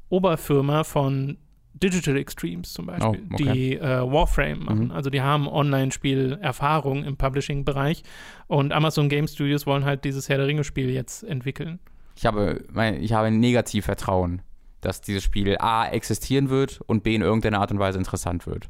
Oberfirma 0.09 0.83
von 0.83 1.37
Digital 1.73 2.17
Extremes 2.17 2.73
zum 2.73 2.87
Beispiel, 2.87 3.21
Oh, 3.29 3.33
okay. 3.33 3.53
die 3.53 3.75
äh, 3.77 4.01
Warframe 4.11 4.63
machen. 4.65 4.85
Mhm. 4.85 4.91
Also 4.91 5.09
die 5.09 5.21
haben 5.21 5.47
Online-Spiel-Erfahrung 5.47 7.03
im 7.05 7.15
Publishing-Bereich 7.15 8.03
und 8.47 8.73
Amazon 8.73 9.07
Game 9.07 9.27
Studios 9.27 9.65
wollen 9.65 9.85
halt 9.85 10.03
dieses 10.03 10.27
Herr 10.29 10.37
der 10.37 10.47
Ringe-Spiel 10.47 10.89
jetzt 10.89 11.23
entwickeln. 11.23 11.79
Ich 12.15 12.25
habe, 12.25 12.65
mein, 12.71 13.01
ich 13.01 13.13
habe 13.13 13.31
negativ 13.31 13.85
Vertrauen, 13.85 14.41
dass 14.81 15.01
dieses 15.01 15.23
Spiel 15.23 15.57
A 15.59 15.87
existieren 15.87 16.49
wird 16.49 16.81
und 16.87 17.03
B 17.03 17.15
in 17.15 17.21
irgendeiner 17.21 17.59
Art 17.59 17.71
und 17.71 17.79
Weise 17.79 17.97
interessant 17.97 18.47
wird. 18.47 18.69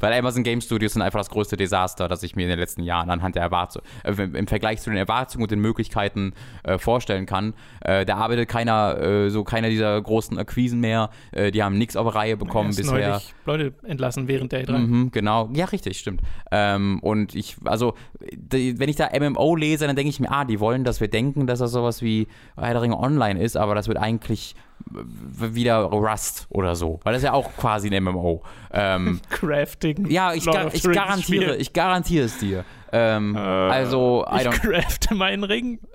Weil 0.00 0.12
Amazon 0.14 0.42
Game 0.42 0.60
Studios 0.60 0.94
sind 0.94 1.02
einfach 1.02 1.20
das 1.20 1.30
größte 1.30 1.56
Desaster, 1.56 2.08
das 2.08 2.24
ich 2.24 2.34
mir 2.34 2.42
in 2.42 2.48
den 2.48 2.58
letzten 2.58 2.82
Jahren 2.82 3.08
anhand 3.08 3.36
der 3.36 3.42
Erwartungen, 3.42 3.86
äh, 4.02 4.10
im 4.20 4.48
Vergleich 4.48 4.80
zu 4.80 4.90
den 4.90 4.96
Erwartungen 4.96 5.44
und 5.44 5.50
den 5.52 5.60
Möglichkeiten 5.60 6.32
äh, 6.64 6.78
vorstellen 6.78 7.26
kann. 7.26 7.54
Äh, 7.80 8.04
da 8.04 8.16
arbeitet 8.16 8.48
keiner, 8.48 8.98
äh, 9.00 9.30
so 9.30 9.44
keiner 9.44 9.68
dieser 9.68 10.00
großen 10.02 10.36
Akquisen 10.38 10.80
mehr. 10.80 11.10
Äh, 11.30 11.52
die 11.52 11.62
haben 11.62 11.78
nichts 11.78 11.96
auf 11.96 12.12
Reihe 12.12 12.36
bekommen 12.36 12.70
Erst 12.70 12.78
bisher. 12.78 13.08
neulich 13.10 13.34
Leute 13.46 13.74
entlassen 13.84 14.26
während 14.26 14.50
der 14.50 14.66
E3. 14.66 14.78
Mhm, 14.78 15.10
genau. 15.12 15.48
Ja, 15.54 15.66
richtig, 15.66 16.00
stimmt. 16.00 16.22
Ähm, 16.50 16.98
und 17.00 17.36
ich, 17.36 17.56
also, 17.64 17.94
die, 18.34 18.80
wenn 18.80 18.88
ich 18.88 18.96
da 18.96 19.10
MMO 19.16 19.54
lese, 19.54 19.86
dann 19.86 19.94
denke 19.94 20.10
ich 20.10 20.18
mir, 20.18 20.32
ah, 20.32 20.44
die 20.44 20.58
wollen, 20.58 20.82
dass 20.82 21.00
wir 21.00 21.08
denken, 21.08 21.46
dass 21.46 21.60
das 21.60 21.70
sowas 21.70 22.02
wie 22.02 22.26
Herr 22.56 22.82
Ringe 22.82 22.98
Online 22.98 23.40
ist, 23.40 23.56
aber 23.56 23.76
das 23.76 23.86
wird 23.86 23.98
eigentlich 23.98 24.56
wieder 24.86 25.80
Rust 25.82 26.46
oder 26.50 26.74
so, 26.76 27.00
weil 27.04 27.12
das 27.12 27.22
ist 27.22 27.26
ja 27.26 27.32
auch 27.32 27.56
quasi 27.56 27.88
ein 27.94 28.02
MMO. 28.02 28.42
Ähm, 28.72 29.20
Crafting. 29.30 30.10
ja, 30.10 30.32
ich, 30.32 30.44
gar, 30.44 30.72
ich 30.74 30.82
garantiere, 30.82 31.44
Spiel. 31.44 31.56
ich 31.60 31.72
garantiere 31.72 32.24
es 32.26 32.38
dir. 32.38 32.64
Ähm, 32.94 33.34
also, 33.36 34.26
I 34.30 34.42
Ich 34.42 34.48
don't 34.48 34.60
crafte 34.60 35.14
meinen 35.14 35.44
Ring. 35.44 35.80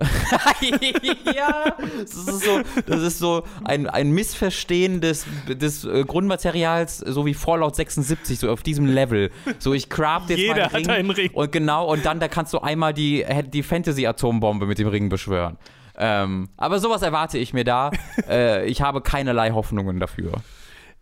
ja, 1.34 1.76
das 2.00 2.14
ist 2.14 2.44
so, 2.44 2.60
das 2.86 3.02
ist 3.02 3.18
so 3.20 3.44
ein, 3.64 3.86
ein 3.86 4.10
Missverstehen 4.10 5.00
des, 5.00 5.24
des 5.46 5.84
äh, 5.84 6.04
Grundmaterials, 6.04 6.98
so 6.98 7.24
wie 7.24 7.34
Fallout 7.34 7.76
76, 7.76 8.40
so 8.40 8.50
auf 8.50 8.64
diesem 8.64 8.86
Level. 8.86 9.30
So, 9.60 9.74
ich 9.74 9.88
craft 9.88 10.24
jetzt 10.28 10.40
Jeder 10.40 10.54
meinen 10.54 10.64
hat 10.64 10.74
Ring, 10.74 10.90
einen 10.90 11.10
Ring. 11.10 11.30
Und 11.32 11.52
genau, 11.52 11.86
und 11.86 12.04
dann 12.04 12.18
da 12.18 12.26
kannst 12.26 12.52
du 12.52 12.58
einmal 12.58 12.92
die, 12.92 13.24
die 13.46 13.62
Fantasy-Atombombe 13.62 14.66
mit 14.66 14.78
dem 14.78 14.88
Ring 14.88 15.08
beschwören. 15.08 15.56
Ähm, 15.98 16.48
aber 16.56 16.78
sowas 16.78 17.02
erwarte 17.02 17.38
ich 17.38 17.52
mir 17.52 17.64
da. 17.64 17.90
äh, 18.28 18.66
ich 18.66 18.80
habe 18.80 19.00
keinerlei 19.00 19.50
Hoffnungen 19.50 19.98
dafür. 19.98 20.32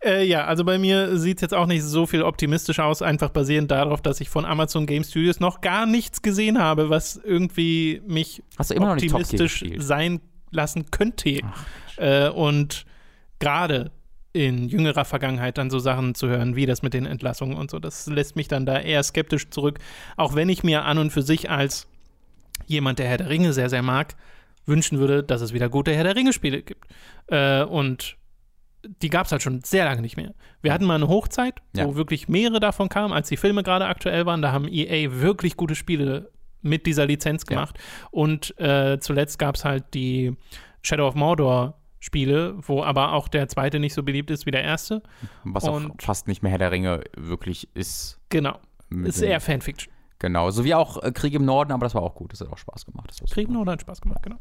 Äh, 0.04 0.24
ja, 0.24 0.44
also 0.44 0.64
bei 0.64 0.78
mir 0.78 1.18
sieht 1.18 1.38
es 1.38 1.42
jetzt 1.42 1.54
auch 1.54 1.66
nicht 1.66 1.82
so 1.82 2.06
viel 2.06 2.22
optimistisch 2.22 2.80
aus, 2.80 3.02
einfach 3.02 3.30
basierend 3.30 3.70
darauf, 3.70 4.00
dass 4.00 4.20
ich 4.20 4.28
von 4.28 4.44
Amazon 4.44 4.86
Game 4.86 5.04
Studios 5.04 5.40
noch 5.40 5.60
gar 5.60 5.86
nichts 5.86 6.22
gesehen 6.22 6.58
habe, 6.58 6.90
was 6.90 7.16
irgendwie 7.16 8.02
mich 8.06 8.42
optimistisch 8.58 9.64
sein 9.78 10.20
lassen 10.50 10.90
könnte. 10.90 11.40
Äh, 11.96 12.28
und 12.28 12.86
gerade 13.38 13.90
in 14.32 14.68
jüngerer 14.68 15.06
Vergangenheit 15.06 15.56
dann 15.56 15.70
so 15.70 15.78
Sachen 15.78 16.14
zu 16.14 16.28
hören, 16.28 16.56
wie 16.56 16.66
das 16.66 16.82
mit 16.82 16.92
den 16.92 17.06
Entlassungen 17.06 17.56
und 17.56 17.70
so, 17.70 17.78
das 17.78 18.06
lässt 18.06 18.36
mich 18.36 18.48
dann 18.48 18.66
da 18.66 18.78
eher 18.78 19.02
skeptisch 19.02 19.48
zurück. 19.48 19.78
Auch 20.16 20.34
wenn 20.34 20.50
ich 20.50 20.62
mir 20.62 20.84
an 20.84 20.98
und 20.98 21.10
für 21.10 21.22
sich 21.22 21.48
als 21.50 21.86
jemand, 22.66 22.98
der 22.98 23.08
Herr 23.08 23.16
der 23.16 23.30
Ringe 23.30 23.54
sehr, 23.54 23.70
sehr 23.70 23.82
mag, 23.82 24.14
wünschen 24.66 24.98
würde, 24.98 25.22
dass 25.22 25.40
es 25.40 25.52
wieder 25.52 25.68
gute 25.68 25.94
Herr 25.94 26.04
der 26.04 26.16
Ringe-Spiele 26.16 26.62
gibt. 26.62 26.84
Äh, 27.28 27.62
und 27.64 28.16
die 29.02 29.08
gab 29.10 29.26
es 29.26 29.32
halt 29.32 29.42
schon 29.42 29.62
sehr 29.62 29.84
lange 29.84 30.00
nicht 30.02 30.16
mehr. 30.16 30.34
Wir 30.62 30.72
hatten 30.72 30.84
mal 30.84 30.94
eine 30.96 31.08
Hochzeit, 31.08 31.60
wo 31.74 31.80
Ja. 31.80 31.94
wirklich 31.96 32.28
mehrere 32.28 32.60
davon 32.60 32.88
kamen, 32.88 33.12
als 33.12 33.28
die 33.28 33.36
Filme 33.36 33.62
gerade 33.62 33.86
aktuell 33.86 34.26
waren. 34.26 34.42
Da 34.42 34.52
haben 34.52 34.68
EA 34.68 35.10
wirklich 35.20 35.56
gute 35.56 35.74
Spiele 35.74 36.30
mit 36.62 36.86
dieser 36.86 37.06
Lizenz 37.06 37.42
Ja. 37.42 37.54
gemacht. 37.54 37.78
Und 38.10 38.58
äh, 38.60 38.98
zuletzt 39.00 39.38
gab 39.38 39.56
es 39.56 39.64
halt 39.64 39.94
die 39.94 40.36
Shadow 40.82 41.06
of 41.08 41.14
Mordor 41.14 41.80
Spiele, 41.98 42.54
wo 42.58 42.84
aber 42.84 43.12
auch 43.14 43.26
der 43.26 43.48
zweite 43.48 43.80
nicht 43.80 43.94
so 43.94 44.02
beliebt 44.04 44.30
ist 44.30 44.46
wie 44.46 44.52
der 44.52 44.62
erste. 44.62 45.02
Was 45.42 45.64
auch 45.64 45.74
Und- 45.76 46.00
fast 46.02 46.28
nicht 46.28 46.42
mehr 46.42 46.50
Herr 46.52 46.58
der 46.58 46.70
Ringe 46.70 47.02
wirklich 47.16 47.68
ist. 47.74 48.20
Genau. 48.28 48.58
Ist 49.04 49.20
eher 49.22 49.40
Fanfiction. 49.40 49.92
Genau, 50.18 50.50
so 50.50 50.64
wie 50.64 50.74
auch 50.74 51.02
äh, 51.02 51.12
Krieg 51.12 51.34
im 51.34 51.44
Norden, 51.44 51.72
aber 51.72 51.84
das 51.84 51.94
war 51.94 52.02
auch 52.02 52.14
gut. 52.14 52.32
Das 52.32 52.40
hat 52.40 52.50
auch 52.50 52.58
Spaß 52.58 52.86
gemacht. 52.86 53.10
Kriegen 53.30 53.52
super. 53.52 53.62
oder 53.62 53.72
hat 53.72 53.82
Spaß 53.82 54.00
gemacht, 54.00 54.22
genau. 54.22 54.36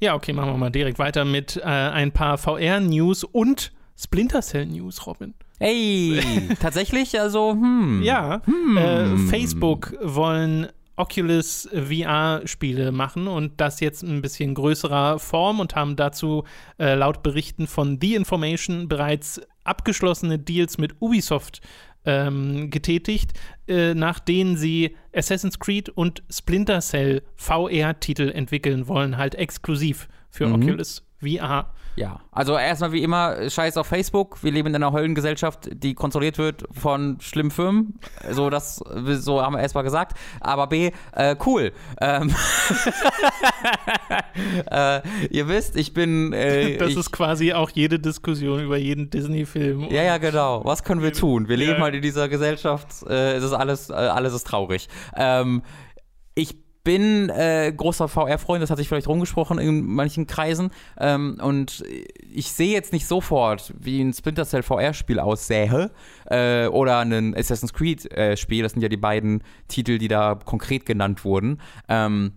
Ja, 0.00 0.14
okay, 0.14 0.32
machen 0.32 0.50
wir 0.50 0.58
mal 0.58 0.70
direkt 0.70 0.98
weiter 0.98 1.24
mit 1.24 1.56
äh, 1.56 1.62
ein 1.62 2.12
paar 2.12 2.38
VR-News 2.38 3.24
und 3.24 3.72
Splinter 3.96 4.42
Cell 4.42 4.66
News, 4.66 5.06
Robin. 5.06 5.34
Hey, 5.58 6.20
tatsächlich, 6.60 7.18
also, 7.20 7.52
hm. 7.52 8.02
Ja, 8.02 8.42
äh, 8.76 9.16
Facebook 9.28 9.94
wollen 10.02 10.68
Oculus 10.96 11.68
VR-Spiele 11.72 12.92
machen 12.92 13.26
und 13.26 13.60
das 13.60 13.80
jetzt 13.80 14.02
in 14.02 14.10
ein 14.16 14.22
bisschen 14.22 14.54
größerer 14.54 15.18
Form 15.18 15.60
und 15.60 15.74
haben 15.74 15.96
dazu 15.96 16.44
äh, 16.78 16.94
laut 16.94 17.22
Berichten 17.22 17.66
von 17.66 17.98
The 18.00 18.14
Information 18.14 18.88
bereits 18.88 19.40
abgeschlossene 19.64 20.38
Deals 20.38 20.78
mit 20.78 21.00
Ubisoft 21.00 21.60
ähm, 22.04 22.70
getätigt, 22.70 23.32
äh, 23.66 23.94
nach 23.94 24.18
denen 24.18 24.56
sie 24.56 24.96
Assassin's 25.14 25.58
Creed 25.58 25.88
und 25.88 26.22
Splinter 26.30 26.80
Cell 26.80 27.22
VR-Titel 27.36 28.30
entwickeln 28.30 28.88
wollen, 28.88 29.16
halt 29.16 29.34
exklusiv 29.34 30.08
für 30.30 30.46
Oculus 30.52 31.06
VR. 31.20 31.72
Ja, 31.96 32.18
also 32.32 32.58
erstmal 32.58 32.90
wie 32.90 33.04
immer, 33.04 33.48
scheiß 33.48 33.76
auf 33.76 33.86
Facebook. 33.86 34.42
Wir 34.42 34.50
leben 34.50 34.66
in 34.68 34.74
einer 34.74 34.92
Höllengesellschaft, 34.92 35.68
die 35.72 35.94
kontrolliert 35.94 36.38
wird 36.38 36.64
von 36.72 37.18
schlimmen 37.20 37.52
Firmen. 37.52 38.00
So, 38.32 38.50
das, 38.50 38.76
so 38.76 39.40
haben 39.40 39.54
wir 39.54 39.60
erstmal 39.60 39.84
gesagt. 39.84 40.18
Aber 40.40 40.66
B, 40.66 40.90
äh, 41.12 41.36
cool. 41.46 41.70
Ähm, 42.00 42.34
äh, 44.70 45.00
ihr 45.30 45.48
wisst, 45.48 45.76
ich 45.76 45.92
bin. 45.94 46.32
Äh, 46.32 46.76
Das 46.84 46.90
ich, 46.90 46.96
ist 46.96 47.12
quasi 47.12 47.52
auch 47.52 47.70
jede 47.70 47.98
Diskussion 48.00 48.60
über 48.60 48.76
jeden 48.76 49.10
Disney-Film. 49.10 49.82
ja, 49.90 50.02
ja, 50.02 50.18
genau. 50.18 50.64
Was 50.64 50.82
können 50.82 51.02
wir 51.02 51.12
tun? 51.12 51.48
Wir 51.48 51.56
leben 51.56 51.74
Ja. 51.74 51.80
halt 51.80 51.94
in 51.94 52.02
dieser 52.02 52.28
Gesellschaft. 52.28 52.88
Äh, 53.08 53.34
es 53.34 53.44
ist 53.44 53.52
alles, 53.52 53.90
äh, 53.90 53.94
alles 53.94 54.34
ist 54.34 54.46
traurig. 54.46 54.88
Ähm, 55.16 55.62
ich 56.34 56.63
bin 56.84 57.30
äh, 57.30 57.72
großer 57.74 58.08
VR-Freund, 58.08 58.62
das 58.62 58.70
hat 58.70 58.78
sich 58.78 58.88
vielleicht 58.88 59.08
rumgesprochen 59.08 59.58
in 59.58 59.84
manchen 59.84 60.26
Kreisen. 60.26 60.70
Ähm, 60.98 61.38
und 61.42 61.82
ich 62.30 62.52
sehe 62.52 62.72
jetzt 62.72 62.92
nicht 62.92 63.06
sofort, 63.06 63.72
wie 63.78 64.02
ein 64.02 64.12
Splinter 64.12 64.44
Cell 64.44 64.62
VR-Spiel 64.62 65.18
aussähe 65.18 65.90
äh, 66.26 66.66
oder 66.66 66.98
ein 66.98 67.34
Assassin's 67.34 67.72
Creed-Spiel. 67.72 68.62
das 68.62 68.72
sind 68.72 68.82
ja 68.82 68.88
die 68.88 68.96
beiden 68.96 69.42
Titel, 69.68 69.98
die 69.98 70.08
da 70.08 70.38
konkret 70.44 70.86
genannt 70.86 71.24
wurden. 71.24 71.60
Ähm, 71.88 72.32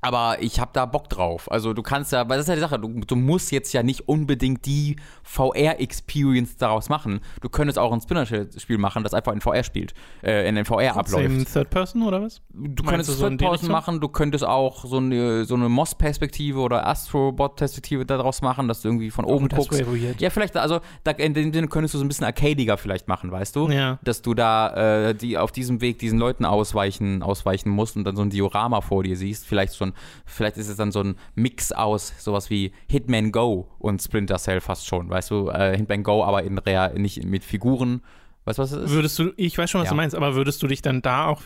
aber 0.00 0.38
ich 0.40 0.60
habe 0.60 0.70
da 0.72 0.86
Bock 0.86 1.08
drauf. 1.08 1.50
Also 1.50 1.72
du 1.72 1.82
kannst 1.82 2.12
ja, 2.12 2.28
weil 2.28 2.38
das 2.38 2.44
ist 2.44 2.48
ja 2.48 2.54
die 2.54 2.60
Sache, 2.60 2.78
du, 2.78 2.88
du 2.88 3.16
musst 3.16 3.52
jetzt 3.52 3.72
ja 3.72 3.82
nicht 3.82 4.08
unbedingt 4.08 4.64
die 4.66 4.96
VR-Experience 5.22 6.56
daraus 6.56 6.88
machen. 6.88 7.20
Du 7.40 7.48
könntest 7.48 7.78
auch 7.78 7.92
ein 7.92 8.00
Splinter-Spiel 8.00 8.78
machen, 8.78 9.02
das 9.02 9.14
einfach 9.14 9.32
in 9.32 9.40
VR 9.40 9.62
spielt, 9.62 9.94
äh, 10.22 10.48
in 10.48 10.54
den 10.54 10.64
VR 10.64 10.96
abläuft. 10.96 11.24
Im 11.24 11.44
Third 11.44 11.70
Person 11.70 12.02
oder 12.02 12.22
was? 12.22 12.40
Du 12.52 12.82
könntest 12.82 13.10
du 13.10 13.14
so 13.14 13.26
in 13.26 13.32
die 13.32 13.44
Third-Person 13.44 13.52
Richtung? 13.52 13.72
machen, 13.72 14.00
du 14.00 14.08
könntest 14.08 14.44
auch 14.44 14.84
so 14.84 14.96
eine, 14.96 15.44
so 15.44 15.54
eine 15.54 15.68
Moss-Perspektive 15.68 16.58
oder 16.60 16.86
Astrobot-Perspektive 16.86 18.06
daraus 18.06 18.42
machen, 18.42 18.68
dass 18.68 18.82
du 18.82 18.88
irgendwie 18.88 19.10
von 19.10 19.24
oben 19.24 19.48
das 19.48 19.68
guckst. 19.68 19.82
Ja, 20.18 20.30
vielleicht, 20.30 20.56
also 20.56 20.80
da, 21.04 21.12
in 21.12 21.34
dem 21.34 21.52
Sinne 21.52 21.68
könntest 21.68 21.94
du 21.94 21.98
so 21.98 22.04
ein 22.04 22.08
bisschen 22.08 22.26
arcadiger 22.26 22.76
vielleicht 22.76 23.08
machen, 23.08 23.30
weißt 23.30 23.54
du? 23.56 23.68
Ja. 23.68 23.98
Dass 24.02 24.22
du 24.22 24.34
da 24.34 25.08
äh, 25.08 25.14
die 25.14 25.38
auf 25.38 25.52
diesem 25.52 25.80
Weg 25.80 25.98
diesen 25.98 26.18
Leuten 26.18 26.44
ausweichen, 26.44 27.22
ausweichen 27.22 27.70
musst 27.70 27.96
und 27.96 28.04
dann 28.04 28.16
so 28.16 28.22
ein 28.22 28.30
Diorama 28.30 28.80
vor 28.80 29.02
dir 29.02 29.16
siehst. 29.16 29.46
Vielleicht 29.46 29.76
schon, 29.76 29.89
vielleicht 30.26 30.56
ist 30.56 30.68
es 30.68 30.76
dann 30.76 30.92
so 30.92 31.00
ein 31.02 31.16
Mix 31.34 31.72
aus 31.72 32.12
sowas 32.18 32.50
wie 32.50 32.72
Hitman 32.88 33.32
Go 33.32 33.68
und 33.78 34.00
Splinter 34.02 34.36
Cell 34.38 34.60
fast 34.60 34.86
schon, 34.86 35.08
weißt 35.10 35.30
du? 35.30 35.48
Äh, 35.48 35.76
Hitman 35.76 36.02
Go, 36.02 36.24
aber 36.24 36.42
in 36.42 36.58
real, 36.58 36.94
nicht 36.98 37.24
mit 37.24 37.44
Figuren. 37.44 38.02
Weißt 38.44 38.58
du, 38.58 38.62
was 38.62 38.72
es 38.72 38.84
ist? 38.84 38.90
Würdest 38.90 39.18
du, 39.18 39.32
ich 39.36 39.56
weiß 39.58 39.70
schon, 39.70 39.80
was 39.80 39.86
Ja. 39.86 39.90
du 39.90 39.96
meinst, 39.96 40.16
aber 40.16 40.34
würdest 40.34 40.62
du 40.62 40.66
dich 40.66 40.82
dann 40.82 41.02
da 41.02 41.26
auch 41.26 41.42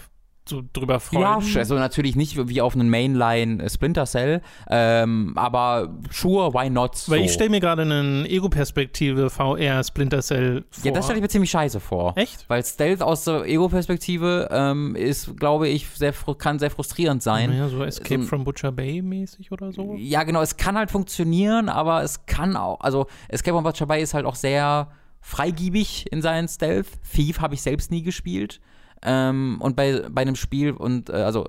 so 0.48 0.62
drüber 0.72 1.00
freuen? 1.00 1.22
Ja, 1.22 1.58
also 1.58 1.74
natürlich 1.76 2.16
nicht 2.16 2.48
wie 2.48 2.60
auf 2.60 2.74
einen 2.74 2.90
Mainline 2.90 3.62
äh, 3.62 3.70
Splinter 3.70 4.06
Cell, 4.06 4.42
ähm, 4.68 5.32
aber 5.36 5.94
sure, 6.10 6.52
why 6.52 6.70
not? 6.70 6.96
So. 6.96 7.12
Weil 7.12 7.22
ich 7.22 7.32
stelle 7.32 7.50
mir 7.50 7.60
gerade 7.60 7.82
eine 7.82 8.28
Ego-Perspektive 8.28 9.30
VR 9.30 9.82
Splinter 9.84 10.22
Cell 10.22 10.64
vor. 10.70 10.84
ja, 10.84 10.92
das 10.92 11.04
stelle 11.04 11.18
ich 11.18 11.22
mir 11.22 11.28
ziemlich 11.28 11.50
scheiße 11.50 11.80
vor. 11.80 12.12
Echt? 12.16 12.48
Weil 12.48 12.64
Stealth 12.64 13.02
aus 13.02 13.24
der 13.24 13.44
Ego-Perspektive 13.44 14.48
ähm, 14.50 14.96
ist, 14.96 15.36
glaube 15.38 15.68
ich, 15.68 15.88
sehr, 15.88 16.12
kann 16.38 16.58
sehr 16.58 16.70
frustrierend 16.70 17.22
sein. 17.22 17.50
Naja, 17.50 17.68
so 17.68 17.82
Escape 17.82 18.22
so 18.22 18.28
from 18.28 18.44
Butcher 18.44 18.72
Bay 18.72 19.02
mäßig 19.02 19.50
oder 19.52 19.72
so. 19.72 19.94
Ja, 19.98 20.24
genau, 20.24 20.42
es 20.42 20.56
kann 20.56 20.76
halt 20.76 20.90
funktionieren, 20.90 21.68
aber 21.68 22.02
es 22.02 22.26
kann 22.26 22.56
auch, 22.56 22.80
also 22.80 23.06
Escape 23.28 23.56
from 23.56 23.64
Butcher 23.64 23.86
Bay 23.86 24.02
ist 24.02 24.14
halt 24.14 24.26
auch 24.26 24.34
sehr 24.34 24.88
freigiebig 25.20 26.12
in 26.12 26.20
seinen 26.20 26.48
Stealth. 26.48 26.86
Thief 27.10 27.40
habe 27.40 27.54
ich 27.54 27.62
selbst 27.62 27.90
nie 27.90 28.02
gespielt. 28.02 28.60
Ähm, 29.04 29.58
und 29.60 29.76
bei, 29.76 30.02
bei 30.10 30.22
einem 30.22 30.36
Spiel, 30.36 30.72
und 30.72 31.10
äh, 31.10 31.14
also 31.14 31.46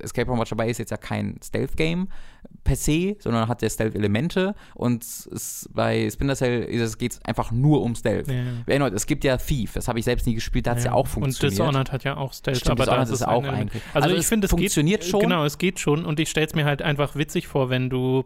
Escape 0.00 0.26
from 0.26 0.38
Butcher 0.38 0.56
Bay 0.56 0.70
ist 0.70 0.78
jetzt 0.78 0.90
ja 0.90 0.96
kein 0.96 1.38
Stealth-Game 1.42 2.08
per 2.64 2.76
se, 2.76 3.16
sondern 3.18 3.48
hat 3.48 3.62
ja 3.62 3.68
Stealth-Elemente 3.68 4.54
und 4.74 5.02
es, 5.02 5.68
bei 5.72 6.08
Splinter 6.10 6.36
Cell 6.36 6.66
geht 6.96 7.12
es 7.12 7.24
einfach 7.24 7.50
nur 7.50 7.82
um 7.82 7.94
Stealth. 7.94 8.28
Ja. 8.28 8.42
Erneut, 8.66 8.92
es 8.92 9.06
gibt 9.06 9.24
ja 9.24 9.36
Thief, 9.36 9.72
das 9.72 9.88
habe 9.88 9.98
ich 9.98 10.04
selbst 10.04 10.26
nie 10.26 10.34
gespielt, 10.34 10.66
da 10.66 10.72
hat 10.72 10.78
es 10.78 10.84
ja. 10.84 10.92
auch 10.92 11.06
funktioniert. 11.06 11.58
Und 11.60 11.66
Dishonored 11.66 11.92
hat 11.92 12.04
ja 12.04 12.16
auch 12.16 12.32
Stealth, 12.32 12.58
Stimmt, 12.58 12.72
aber 12.72 12.84
Dishonored 12.84 13.02
das 13.02 13.10
ist 13.10 13.20
ist 13.22 13.26
auch 13.28 13.44
ein 13.44 13.70
Also, 13.94 14.06
Also 14.06 14.08
ich 14.10 14.20
es 14.20 14.28
finde, 14.28 14.44
es 14.46 14.50
funktioniert 14.50 15.00
geht, 15.02 15.10
schon. 15.10 15.20
Genau, 15.20 15.44
es 15.44 15.58
geht 15.58 15.80
schon 15.80 16.04
und 16.04 16.20
ich 16.20 16.30
stelle 16.30 16.46
es 16.46 16.54
mir 16.54 16.64
halt 16.64 16.82
einfach 16.82 17.16
witzig 17.16 17.48
vor, 17.48 17.70
wenn 17.70 17.90
du 17.90 18.24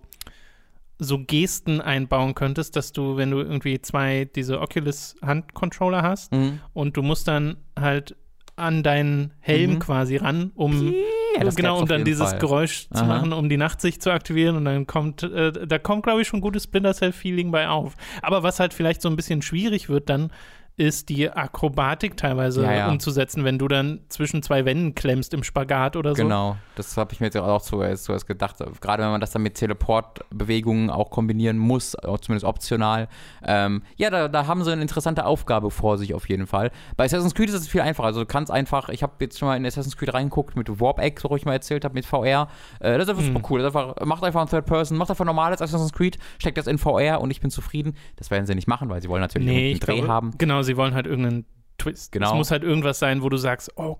so 0.98 1.18
Gesten 1.18 1.80
einbauen 1.80 2.34
könntest, 2.34 2.76
dass 2.76 2.92
du, 2.92 3.16
wenn 3.16 3.30
du 3.30 3.38
irgendwie 3.38 3.80
zwei 3.82 4.28
diese 4.34 4.60
Oculus 4.60 5.16
Handcontroller 5.22 6.02
hast 6.02 6.32
Mhm. 6.32 6.60
und 6.72 6.96
du 6.96 7.02
musst 7.02 7.28
dann 7.28 7.56
halt 7.78 8.16
an 8.56 8.82
deinen 8.82 9.32
Helm 9.40 9.72
Mhm. 9.74 9.78
quasi 9.80 10.16
ran, 10.16 10.50
um 10.54 10.92
Ja, 11.38 11.50
genau, 11.50 11.80
um 11.80 11.86
dann 11.86 12.04
dieses 12.04 12.30
Fall. 12.30 12.38
Geräusch 12.38 12.88
zu 12.88 13.02
Aha. 13.02 13.06
machen, 13.06 13.32
um 13.34 13.50
die 13.50 13.58
Nachtsicht 13.58 14.02
zu 14.02 14.10
aktivieren 14.10 14.56
und 14.56 14.64
dann 14.64 14.86
kommt, 14.86 15.22
äh, 15.22 15.52
da 15.66 15.78
kommt, 15.78 16.02
glaube 16.04 16.22
ich, 16.22 16.28
schon 16.28 16.40
gutes 16.40 16.64
Splinter 16.64 16.94
Cell-Feeling 16.94 17.50
bei 17.50 17.68
auf. 17.68 17.94
Aber 18.22 18.42
was 18.42 18.58
halt 18.58 18.72
vielleicht 18.72 19.02
so 19.02 19.10
ein 19.10 19.16
bisschen 19.16 19.42
schwierig 19.42 19.90
wird 19.90 20.08
dann, 20.08 20.30
ist 20.78 21.08
die 21.08 21.30
Akrobatik 21.30 22.16
teilweise 22.18 22.62
Ja, 22.62 22.72
ja. 22.72 22.88
umzusetzen, 22.90 23.44
wenn 23.44 23.58
du 23.58 23.66
dann 23.66 24.00
zwischen 24.08 24.42
zwei 24.42 24.64
Wänden 24.66 24.94
klemmst 24.94 25.32
im 25.32 25.42
Spagat 25.42 25.96
oder 25.96 26.10
so. 26.14 26.22
Genau, 26.22 26.56
das 26.74 26.96
habe 26.98 27.12
ich 27.14 27.20
mir 27.20 27.26
jetzt 27.28 27.36
auch 27.38 27.62
zuerst, 27.62 28.04
zuerst 28.04 28.26
gedacht. 28.26 28.56
Gerade 28.80 29.02
wenn 29.02 29.10
man 29.10 29.20
das 29.20 29.30
dann 29.30 29.42
mit 29.42 29.54
Teleportbewegungen 29.54 30.90
auch 30.90 31.10
kombinieren 31.10 31.58
muss, 31.58 31.96
zumindest 32.20 32.44
optional. 32.44 33.08
Ähm, 33.44 33.82
ja, 33.96 34.10
da, 34.10 34.28
da 34.28 34.46
haben 34.46 34.64
sie 34.64 34.72
eine 34.72 34.82
interessante 34.82 35.24
Aufgabe 35.24 35.70
vor 35.70 35.98
sich 35.98 36.14
auf 36.14 36.28
jeden 36.28 36.46
Fall. 36.46 36.70
Bei 36.96 37.04
Assassin's 37.04 37.34
Creed 37.34 37.48
ist 37.48 37.54
es 37.54 37.68
viel 37.68 37.80
einfacher. 37.80 38.06
Also 38.08 38.20
du 38.20 38.26
kannst 38.26 38.50
einfach, 38.50 38.88
ich 38.88 39.02
habe 39.02 39.12
jetzt 39.20 39.38
schon 39.38 39.48
mal 39.48 39.56
in 39.56 39.64
Assassin's 39.66 39.96
Creed 39.96 40.12
reingeguckt 40.14 40.56
mit 40.56 40.80
Warp 40.80 40.98
Egg, 41.00 41.20
so 41.20 41.34
ich 41.36 41.44
mal 41.44 41.52
erzählt 41.54 41.84
habe, 41.84 41.94
mit 41.94 42.04
VR. 42.06 42.48
Äh, 42.80 42.98
das 42.98 43.04
ist 43.04 43.08
einfach 43.10 43.22
Hm. 43.24 43.34
super 43.34 43.48
cool. 43.50 43.62
Das 43.62 43.74
einfach, 43.74 44.04
macht 44.04 44.22
einfach 44.24 44.42
ein 44.42 44.48
Third 44.48 44.66
Person, 44.66 44.98
macht 44.98 45.10
einfach 45.10 45.24
normales 45.24 45.60
Assassin's 45.62 45.92
Creed, 45.92 46.18
steckt 46.38 46.58
das 46.58 46.66
in 46.66 46.78
VR 46.78 47.20
und 47.20 47.30
ich 47.30 47.40
bin 47.40 47.50
zufrieden. 47.50 47.96
Das 48.16 48.30
werden 48.30 48.46
sie 48.46 48.54
nicht 48.54 48.68
machen, 48.68 48.88
weil 48.90 49.00
sie 49.02 49.08
wollen 49.08 49.22
natürlich 49.22 49.48
Nee, 49.48 49.70
einen 49.70 49.80
Dreh 49.80 49.94
glaube, 49.96 50.08
haben. 50.08 50.30
genau, 50.38 50.62
sie 50.66 50.76
wollen 50.76 50.94
halt 50.94 51.06
irgendeinen 51.06 51.46
Twist. 51.78 52.12
Genau. 52.12 52.28
Es 52.28 52.34
muss 52.34 52.50
halt 52.50 52.62
irgendwas 52.62 52.98
sein, 52.98 53.22
wo 53.22 53.28
du 53.30 53.36
sagst, 53.38 53.72
oh, 53.76 53.96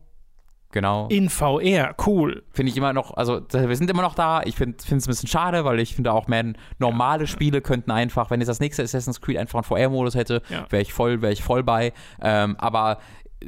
Genau. 0.72 1.06
in 1.08 1.30
VR, 1.30 1.94
cool. 2.06 2.42
finde 2.50 2.70
ich 2.70 2.76
immer 2.76 2.92
noch, 2.92 3.16
also 3.16 3.40
wir 3.50 3.76
sind 3.76 3.88
immer 3.88 4.02
noch 4.02 4.14
da. 4.14 4.42
Ich 4.42 4.56
finde 4.56 4.76
es 4.84 4.90
ein 4.90 4.98
bisschen 4.98 5.28
schade, 5.28 5.64
weil 5.64 5.78
ich 5.80 5.94
finde 5.94 6.12
auch, 6.12 6.26
man, 6.28 6.58
normale 6.78 7.26
Spiele 7.26 7.62
könnten 7.62 7.90
einfach, 7.90 8.30
wenn 8.30 8.40
jetzt 8.40 8.48
das 8.48 8.60
nächste 8.60 8.82
Assassin's 8.82 9.20
Creed 9.22 9.38
einfach 9.38 9.58
einen 9.60 9.64
VR-Modus 9.64 10.14
hätte, 10.16 10.42
Ja. 10.50 10.66
wäre 10.68 10.82
ich 10.82 10.92
voll, 10.92 11.22
wäre 11.22 11.32
ich 11.32 11.42
voll 11.42 11.62
bei. 11.62 11.92
Ähm, 12.20 12.56
aber 12.58 12.98
äh, 13.40 13.46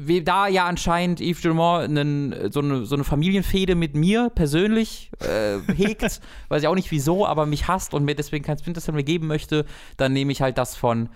wie 0.00 0.22
da 0.22 0.46
ja 0.46 0.64
anscheinend 0.66 1.20
Yves 1.20 1.42
Gilmore 1.42 1.82
einen, 1.84 2.50
so, 2.52 2.60
eine, 2.60 2.86
so 2.86 2.94
eine 2.94 3.04
Familienfehde 3.04 3.74
mit 3.74 3.94
mir 3.96 4.30
persönlich 4.34 5.10
äh, 5.20 5.58
hegt, 5.74 6.20
weiß 6.48 6.62
ich 6.62 6.68
auch 6.68 6.74
nicht 6.76 6.90
wieso, 6.90 7.26
aber 7.26 7.44
mich 7.44 7.68
hasst 7.68 7.92
und 7.92 8.04
mir 8.04 8.14
deswegen 8.14 8.44
kein 8.44 8.56
Splinter 8.56 8.80
Cell 8.80 8.94
mehr 8.94 9.02
geben 9.04 9.26
möchte, 9.26 9.66
dann 9.98 10.12
nehme 10.14 10.32
ich 10.32 10.40
halt 10.40 10.56
das 10.58 10.76
von 10.76 11.10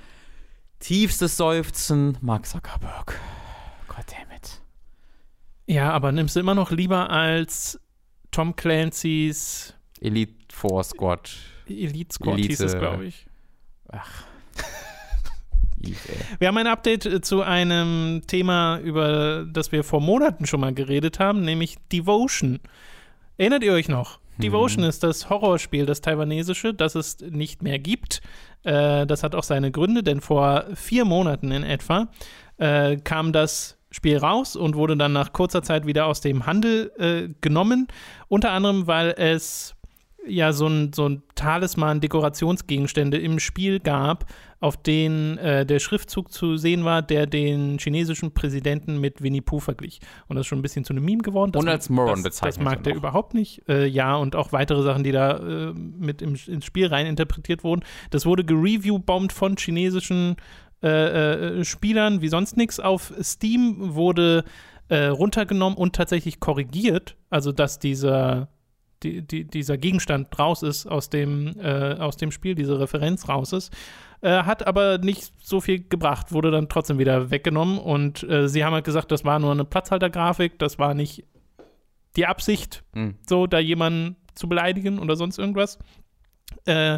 tiefstes 0.80 1.36
Seufzen, 1.36 2.18
Mark 2.20 2.46
Zuckerberg. 2.46 3.18
Goddammit. 3.88 4.60
Ja, 5.66 5.90
aber 5.92 6.12
nimmst 6.12 6.36
du 6.36 6.40
immer 6.40 6.54
noch 6.54 6.70
lieber 6.70 7.10
als 7.10 7.80
Tom 8.30 8.54
Clancy's 8.54 9.74
Elite 10.00 10.34
Four 10.52 10.84
Squad. 10.84 11.36
Elite 11.68 12.14
Squad 12.14 12.36
hieß 12.36 12.60
Elite. 12.60 12.64
es, 12.64 12.78
glaube 12.78 13.06
ich. 13.06 13.26
Ey. 15.82 15.92
Wir 16.38 16.48
haben 16.48 16.56
ein 16.56 16.66
Update 16.66 17.06
äh, 17.06 17.20
zu 17.20 17.42
einem 17.42 18.22
Thema, 18.26 18.78
über 18.78 19.44
das 19.44 19.72
wir 19.72 19.84
vor 19.84 20.00
Monaten 20.00 20.46
schon 20.46 20.60
mal 20.60 20.74
geredet 20.74 21.20
haben, 21.20 21.42
nämlich 21.42 21.76
Devotion. 21.92 22.60
Erinnert 23.36 23.62
ihr 23.62 23.72
euch 23.72 23.88
noch? 23.88 24.18
Devotion 24.38 24.84
ist 24.84 25.02
das 25.02 25.30
Horrorspiel, 25.30 25.86
das 25.86 26.00
taiwanesische, 26.00 26.74
das 26.74 26.94
es 26.94 27.18
nicht 27.20 27.62
mehr 27.62 27.78
gibt. 27.78 28.20
Äh, 28.64 29.06
das 29.06 29.22
hat 29.22 29.34
auch 29.34 29.42
seine 29.42 29.70
Gründe, 29.70 30.02
denn 30.02 30.20
vor 30.20 30.64
vier 30.74 31.04
Monaten 31.04 31.52
in 31.52 31.62
etwa 31.62 32.08
äh, 32.58 32.96
kam 32.96 33.32
das 33.32 33.78
Spiel 33.90 34.18
raus 34.18 34.56
und 34.56 34.74
wurde 34.74 34.96
dann 34.96 35.12
nach 35.12 35.32
kurzer 35.32 35.62
Zeit 35.62 35.86
wieder 35.86 36.06
aus 36.06 36.20
dem 36.20 36.46
Handel 36.46 36.92
äh, 36.98 37.32
genommen. 37.40 37.86
Unter 38.28 38.50
anderem, 38.50 38.86
weil 38.86 39.14
es 39.16 39.75
ja 40.26 40.52
so 40.52 40.66
ein, 40.66 40.92
so 40.92 41.08
ein 41.08 41.22
Talisman 41.34 42.00
Dekorationsgegenstände 42.00 43.18
im 43.18 43.38
Spiel 43.38 43.80
gab, 43.80 44.26
auf 44.60 44.76
denen 44.82 45.38
äh, 45.38 45.66
der 45.66 45.78
Schriftzug 45.78 46.32
zu 46.32 46.56
sehen 46.56 46.84
war, 46.84 47.02
der 47.02 47.26
den 47.26 47.78
chinesischen 47.78 48.32
Präsidenten 48.32 49.00
mit 49.00 49.22
Winnie 49.22 49.40
Pooh 49.40 49.60
verglich. 49.60 50.00
Und 50.28 50.36
das 50.36 50.42
ist 50.42 50.48
schon 50.48 50.58
ein 50.58 50.62
bisschen 50.62 50.84
zu 50.84 50.92
einem 50.92 51.04
Meme 51.04 51.22
geworden. 51.22 51.52
Das, 51.52 51.62
Und 51.62 51.68
als 51.68 51.88
Moron 51.90 52.22
bezeichnet 52.22 52.56
Das 52.56 52.64
mag 52.64 52.78
er 52.78 52.82
der 52.82 52.94
überhaupt 52.94 53.34
nicht. 53.34 53.68
Äh, 53.68 53.86
ja, 53.86 54.16
und 54.16 54.34
auch 54.34 54.52
weitere 54.52 54.82
Sachen, 54.82 55.04
die 55.04 55.12
da 55.12 55.36
äh, 55.36 55.72
mit 55.74 56.22
im, 56.22 56.36
ins 56.46 56.64
Spiel 56.64 56.86
rein 56.86 57.06
interpretiert 57.06 57.64
wurden. 57.64 57.84
Das 58.10 58.24
wurde 58.24 58.44
gereview-bombt 58.44 59.32
von 59.32 59.56
chinesischen 59.56 60.36
äh, 60.82 61.58
äh, 61.60 61.64
Spielern 61.64 62.20
wie 62.20 62.28
sonst 62.28 62.56
nichts. 62.56 62.80
Auf 62.80 63.12
Steam 63.22 63.94
wurde 63.94 64.44
äh, 64.88 65.06
runtergenommen 65.06 65.76
und 65.76 65.94
tatsächlich 65.96 66.40
korrigiert. 66.40 67.16
Also, 67.28 67.52
dass 67.52 67.78
dieser 67.78 68.48
die, 69.06 69.22
die, 69.22 69.44
dieser 69.44 69.78
Gegenstand 69.78 70.36
raus 70.38 70.62
ist 70.62 70.86
aus 70.86 71.08
dem, 71.10 71.54
äh, 71.60 71.94
aus 71.94 72.16
dem 72.16 72.30
Spiel, 72.32 72.54
diese 72.54 72.78
Referenz 72.80 73.28
raus 73.28 73.52
ist. 73.52 73.72
Äh, 74.20 74.42
hat 74.42 74.66
aber 74.66 74.98
nicht 74.98 75.32
so 75.40 75.60
viel 75.60 75.86
gebracht, 75.88 76.32
wurde 76.32 76.50
dann 76.50 76.68
trotzdem 76.68 76.98
wieder 76.98 77.30
weggenommen 77.30 77.78
und 77.78 78.22
äh, 78.24 78.48
sie 78.48 78.64
haben 78.64 78.72
halt 78.72 78.84
gesagt, 78.84 79.10
das 79.12 79.24
war 79.24 79.38
nur 79.38 79.52
eine 79.52 79.64
Platzhaltergrafik, 79.64 80.58
das 80.58 80.78
war 80.78 80.94
nicht 80.94 81.24
die 82.16 82.26
Absicht, 82.26 82.82
Hm. 82.94 83.16
so 83.28 83.46
da 83.46 83.58
jemanden 83.58 84.16
zu 84.34 84.48
beleidigen 84.48 84.98
oder 84.98 85.16
sonst 85.16 85.38
irgendwas. 85.38 85.78
Äh, 86.66 86.94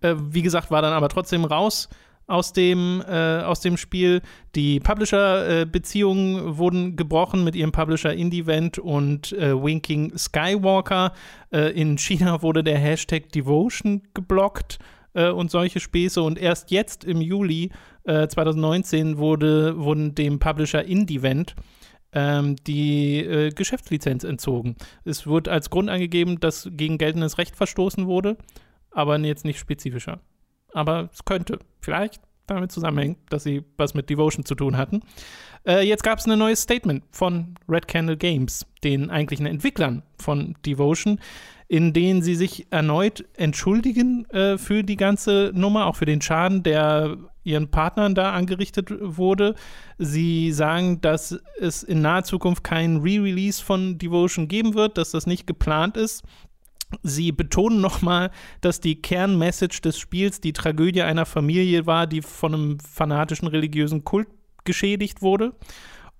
äh, 0.00 0.14
wie 0.18 0.42
gesagt, 0.42 0.70
war 0.70 0.82
dann 0.82 0.92
aber 0.92 1.08
trotzdem 1.08 1.44
raus 1.44 1.88
aus 2.28 2.52
dem, 2.52 3.02
äh, 3.08 3.40
aus 3.40 3.60
dem 3.60 3.76
Spiel. 3.76 4.20
Die 4.54 4.78
Publisher-Beziehungen 4.78 6.58
wurden 6.58 6.94
gebrochen 6.94 7.42
mit 7.42 7.56
ihrem 7.56 7.72
Publisher 7.72 8.12
IndieVent 8.12 8.78
und 8.78 9.32
äh, 9.32 9.60
Winking 9.60 10.16
Skywalker. 10.16 11.12
Äh, 11.50 11.72
in 11.72 11.98
China 11.98 12.42
wurde 12.42 12.62
der 12.62 12.78
Hashtag 12.78 13.32
Devotion 13.32 14.02
geblockt 14.14 14.78
äh, 15.14 15.30
und 15.30 15.50
solche 15.50 15.80
Späße. 15.80 16.22
Und 16.22 16.38
erst 16.38 16.70
jetzt 16.70 17.02
im 17.04 17.22
Juli 17.22 17.70
äh, 18.04 18.28
2019 18.28 19.16
wurde, 19.16 19.78
wurden 19.78 20.14
dem 20.14 20.38
Publisher 20.38 20.84
IndieVent 20.84 21.54
ähm, 22.12 22.56
die 22.66 23.20
äh, 23.20 23.50
Geschäftslizenz 23.50 24.24
entzogen. 24.24 24.76
Es 25.04 25.26
wurde 25.26 25.50
als 25.50 25.70
Grund 25.70 25.88
angegeben, 25.88 26.40
dass 26.40 26.68
gegen 26.72 26.98
geltendes 26.98 27.38
Recht 27.38 27.56
verstoßen 27.56 28.06
wurde, 28.06 28.36
aber 28.90 29.18
jetzt 29.18 29.46
nicht 29.46 29.58
spezifischer. 29.58 30.20
Aber 30.72 31.08
es 31.12 31.24
könnte 31.24 31.58
vielleicht 31.80 32.20
damit 32.46 32.72
zusammenhängen, 32.72 33.16
dass 33.28 33.44
sie 33.44 33.64
was 33.76 33.94
mit 33.94 34.10
Devotion 34.10 34.44
zu 34.44 34.54
tun 34.54 34.76
hatten. 34.76 35.02
Äh, 35.66 35.86
jetzt 35.86 36.02
gab 36.02 36.18
es 36.18 36.26
ein 36.26 36.38
neues 36.38 36.62
Statement 36.62 37.04
von 37.10 37.54
Red 37.68 37.88
Candle 37.88 38.16
Games, 38.16 38.66
den 38.82 39.10
eigentlichen 39.10 39.46
Entwicklern 39.46 40.02
von 40.18 40.56
Devotion, 40.64 41.20
in 41.68 41.92
denen 41.92 42.22
sie 42.22 42.34
sich 42.34 42.66
erneut 42.70 43.24
entschuldigen 43.36 44.24
äh, 44.30 44.56
für 44.56 44.82
die 44.82 44.96
ganze 44.96 45.52
Nummer, 45.54 45.86
auch 45.86 45.96
für 45.96 46.06
den 46.06 46.22
Schaden, 46.22 46.62
der 46.62 47.18
ihren 47.44 47.70
Partnern 47.70 48.14
da 48.14 48.32
angerichtet 48.32 48.90
wurde. 49.00 49.54
Sie 49.98 50.52
sagen, 50.52 51.00
dass 51.00 51.38
es 51.60 51.82
in 51.82 52.02
naher 52.02 52.24
Zukunft 52.24 52.64
keinen 52.64 52.98
Re-Release 52.98 53.62
von 53.62 53.98
Devotion 53.98 54.48
geben 54.48 54.74
wird, 54.74 54.98
dass 54.98 55.10
das 55.10 55.26
nicht 55.26 55.46
geplant 55.46 55.96
ist. 55.96 56.24
Sie 57.02 57.32
betonen 57.32 57.80
nochmal, 57.80 58.30
dass 58.60 58.80
die 58.80 59.00
Kernmessage 59.02 59.80
des 59.82 59.98
Spiels 59.98 60.40
die 60.40 60.52
Tragödie 60.52 61.02
einer 61.02 61.26
Familie 61.26 61.86
war, 61.86 62.06
die 62.06 62.22
von 62.22 62.54
einem 62.54 62.80
fanatischen 62.80 63.46
religiösen 63.48 64.04
Kult 64.04 64.28
geschädigt 64.64 65.20
wurde. 65.22 65.52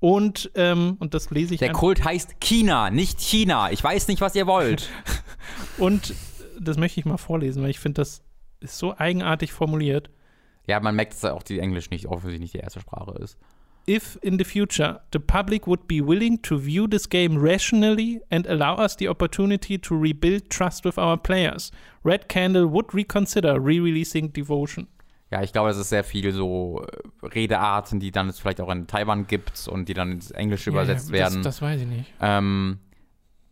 Und, 0.01 0.51
ähm, 0.55 0.97
und 1.01 1.15
das 1.15 1.31
lese 1.31 1.55
ich 1.55 1.61
Der 1.61 1.71
einfach- 1.71 1.81
Kult 1.81 2.05
heißt 2.05 2.39
China, 2.41 2.91
nicht 2.91 3.21
China. 3.21 3.73
Ich 3.73 3.83
weiß 3.83 4.09
nicht, 4.09 4.21
was 4.21 4.35
ihr 4.35 4.47
wollt. 4.47 4.89
Und 5.79 6.15
das 6.61 6.77
möchte 6.77 7.01
ich 7.01 7.07
mal 7.07 7.17
vorlesen, 7.17 7.63
weil 7.63 7.71
ich 7.71 7.81
finde, 7.81 8.01
das 8.03 8.23
ist 8.61 8.79
so 8.79 8.97
eigenartig 8.97 9.53
formuliert. 9.53 10.11
ja, 10.67 10.79
man 10.81 10.95
merkt, 10.95 11.15
dass 11.15 11.25
auch 11.25 11.43
die 11.43 11.59
Englisch 11.61 11.91
nicht 11.91 12.07
offensichtlich 12.07 12.41
nicht 12.41 12.55
die 12.55 12.59
erste 12.59 12.81
Sprache 12.81 13.13
ist. 13.23 13.39
If 13.89 14.19
in 14.23 14.37
the 14.37 14.45
future 14.45 15.01
the 15.13 15.19
public 15.19 15.67
would 15.67 15.89
be 15.89 16.03
willing 16.03 16.43
to 16.43 16.59
view 16.59 16.87
this 16.87 17.09
game 17.09 17.39
rationally 17.39 18.21
and 18.31 18.47
allow 18.47 18.77
us 18.77 18.97
the 18.97 19.09
opportunity 19.09 19.79
to 19.79 19.99
rebuild 19.99 20.51
trust 20.51 20.85
with 20.85 20.99
our 20.99 21.17
players, 21.17 21.73
Red 22.05 22.29
Candle 22.29 22.67
would 22.67 22.93
reconsider 22.93 23.59
re-releasing 23.59 24.31
Devotion. 24.33 24.89
Ja, 25.31 25.43
ich 25.43 25.53
glaube, 25.53 25.69
das 25.69 25.79
ist 25.79 25.91
sehr 25.91 26.05
viel 26.05 26.33
so 26.33 26.85
äh, 27.23 27.27
Redearten, 27.27 28.01
die 28.01 28.11
dann 28.11 28.29
es 28.29 28.39
vielleicht 28.39 28.61
auch 28.61 28.71
in 28.71 28.87
Taiwan 28.87 29.27
gibt 29.27 29.69
und 29.69 29.89
die 29.89 29.95
dann 29.95 30.13
ins 30.13 30.31
Englische 30.31 30.71
übersetzt 30.71 31.09
ja, 31.09 31.15
werden. 31.15 31.43
Das, 31.43 31.57
das 31.57 31.63
weiß 31.63 31.81
ich 31.83 31.87
nicht. 31.87 32.13
Ähm, 32.21 32.79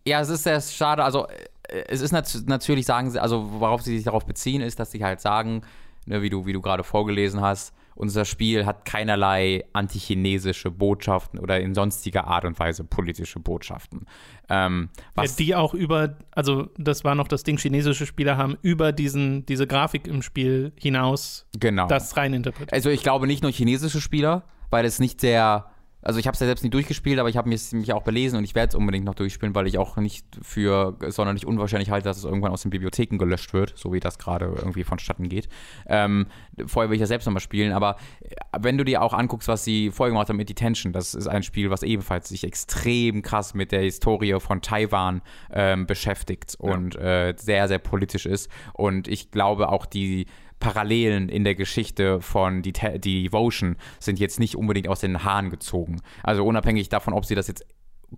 ja, 0.07 0.21
es 0.21 0.29
ist 0.29 0.45
sehr 0.45 0.61
schade. 0.61 1.05
Also, 1.05 1.27
äh, 1.69 1.85
es 1.89 2.01
ist 2.01 2.13
nat 2.13 2.35
natürlich, 2.47 2.87
sagen 2.87 3.11
sie, 3.11 3.21
also 3.21 3.61
worauf 3.61 3.83
sie 3.83 3.97
sich 3.97 4.05
darauf 4.05 4.25
beziehen, 4.25 4.63
ist, 4.63 4.79
dass 4.81 4.91
sie 4.91 5.05
halt 5.05 5.21
sagen, 5.21 5.63
ne, 6.07 6.23
wie 6.23 6.31
du, 6.31 6.47
wie 6.47 6.53
du 6.53 6.63
gerade 6.63 6.83
vorgelesen 6.83 7.41
hast, 7.41 7.75
unser 7.97 8.25
Spiel 8.25 8.67
hat 8.67 8.85
keinerlei 8.85 9.65
antichinesische 9.73 10.71
Botschaften 10.71 11.41
oder 11.41 11.61
in 11.61 11.75
sonstiger 11.75 12.27
Art 12.27 12.45
und 12.45 12.59
Weise 12.59 12.85
politische 12.85 13.41
Botschaften. 13.41 14.07
Ähm, 14.49 14.91
was, 15.15 15.39
ja, 15.39 15.45
die 15.45 15.55
auch 15.55 15.75
über, 15.75 16.17
also 16.31 16.69
das 16.77 17.05
war 17.05 17.15
noch 17.15 17.27
das 17.27 17.43
Ding, 17.43 17.57
chinesische 17.57 18.07
Spieler 18.07 18.37
haben 18.37 18.59
über 18.63 18.93
diesen, 18.93 19.45
diese 19.47 19.67
Grafik 19.67 20.07
im 20.07 20.23
Spiel 20.23 20.73
hinaus 20.79 21.47
genau. 21.59 21.89
das 21.89 22.17
reininterpretiert. 22.17 22.73
Also 22.73 22.91
ich 22.91 23.03
glaube 23.03 23.27
nicht 23.27 23.43
nur 23.43 23.51
chinesische 23.51 24.01
Spieler, 24.01 24.45
weil 24.71 24.85
es 24.85 24.99
nicht 24.99 25.21
sehr, 25.21 25.67
also 26.07 26.21
ich 26.21 26.29
habe 26.29 26.35
es 26.35 26.41
ja 26.41 26.47
selbst 26.47 26.63
nicht 26.63 26.73
durchgespielt, 26.73 27.19
aber 27.19 27.29
ich 27.29 27.37
habe 27.37 27.49
mich, 27.49 27.73
mich 27.73 27.93
auch 27.93 28.05
belesen 28.05 28.39
und 28.39 28.45
ich 28.45 28.55
werde 28.55 28.69
es 28.69 28.75
unbedingt 28.77 29.05
noch 29.05 29.17
durchspielen, 29.17 29.57
weil 29.57 29.67
ich 29.67 29.77
auch 29.77 29.97
nicht 29.97 30.25
für 30.41 30.97
sonderlich 31.09 31.45
unwahrscheinlich 31.45 31.91
halte, 31.91 32.05
dass 32.05 32.17
es 32.17 32.23
irgendwann 32.23 32.53
aus 32.53 32.63
den 32.63 32.71
Bibliotheken 32.71 33.19
gelöscht 33.19 33.53
wird, 33.53 33.73
so 33.77 33.93
wie 33.93 33.99
das 33.99 34.17
gerade 34.17 34.45
irgendwie 34.45 34.85
vonstatten 34.85 35.29
geht. 35.29 35.49
Ähm, 35.89 36.27
vorher 36.65 36.91
will 36.91 36.95
ich 36.95 37.01
ja 37.01 37.09
selbst 37.09 37.27
nochmal 37.27 37.41
spielen, 37.41 37.73
aber 37.73 37.97
äh, 38.21 38.37
wenn 38.61 38.79
du 38.79 38.85
dir 38.85 39.03
auch 39.03 39.15
anguckst, 39.15 39.49
was 39.49 39.65
sie 39.65 39.91
vorher 39.91 40.13
gemacht 40.13 40.29
haben 40.29 40.37
mit 40.37 40.49
Detention, 40.49 40.93
das 40.93 41.13
ist 41.17 41.27
ein 41.27 41.43
Spiel, 41.43 41.71
was 41.71 41.83
ebenfalls 41.83 42.29
sich 42.29 42.45
extrem 42.45 43.23
krass 43.23 43.55
mit 43.55 43.73
der 43.73 43.81
Historie 43.81 44.39
von 44.39 44.63
Taiwan 44.63 45.23
ähm, 45.53 45.89
beschäftigt 45.89 46.55
und 46.61 46.95
äh, 46.95 47.35
sehr, 47.37 47.67
sehr 47.67 47.81
politisch 47.81 48.27
ist 48.27 48.49
und 48.75 49.09
ich 49.09 49.33
glaube 49.33 49.71
auch 49.71 49.87
die 49.87 50.27
Parallelen 50.67 51.29
in 51.29 51.45
der 51.45 51.55
Geschichte 51.55 52.21
von 52.21 52.63
die, 52.63 52.73
die 52.73 53.23
Devotion 53.25 53.77
sind 54.01 54.19
jetzt 54.19 54.41
nicht 54.41 54.57
unbedingt 54.57 54.89
aus 54.89 55.01
den 55.01 55.23
Haaren 55.23 55.51
gezogen. 55.51 56.01
Also 56.23 56.45
unabhängig 56.45 56.89
davon, 56.89 57.15
ob 57.15 57.25
sie 57.25 57.37
das 57.37 57.47
jetzt 57.47 57.65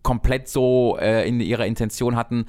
komplett 0.02 0.48
so 0.48 0.98
äh, 1.00 1.26
in 1.26 1.40
ihrer 1.40 1.66
Intention 1.66 2.16
hatten. 2.16 2.46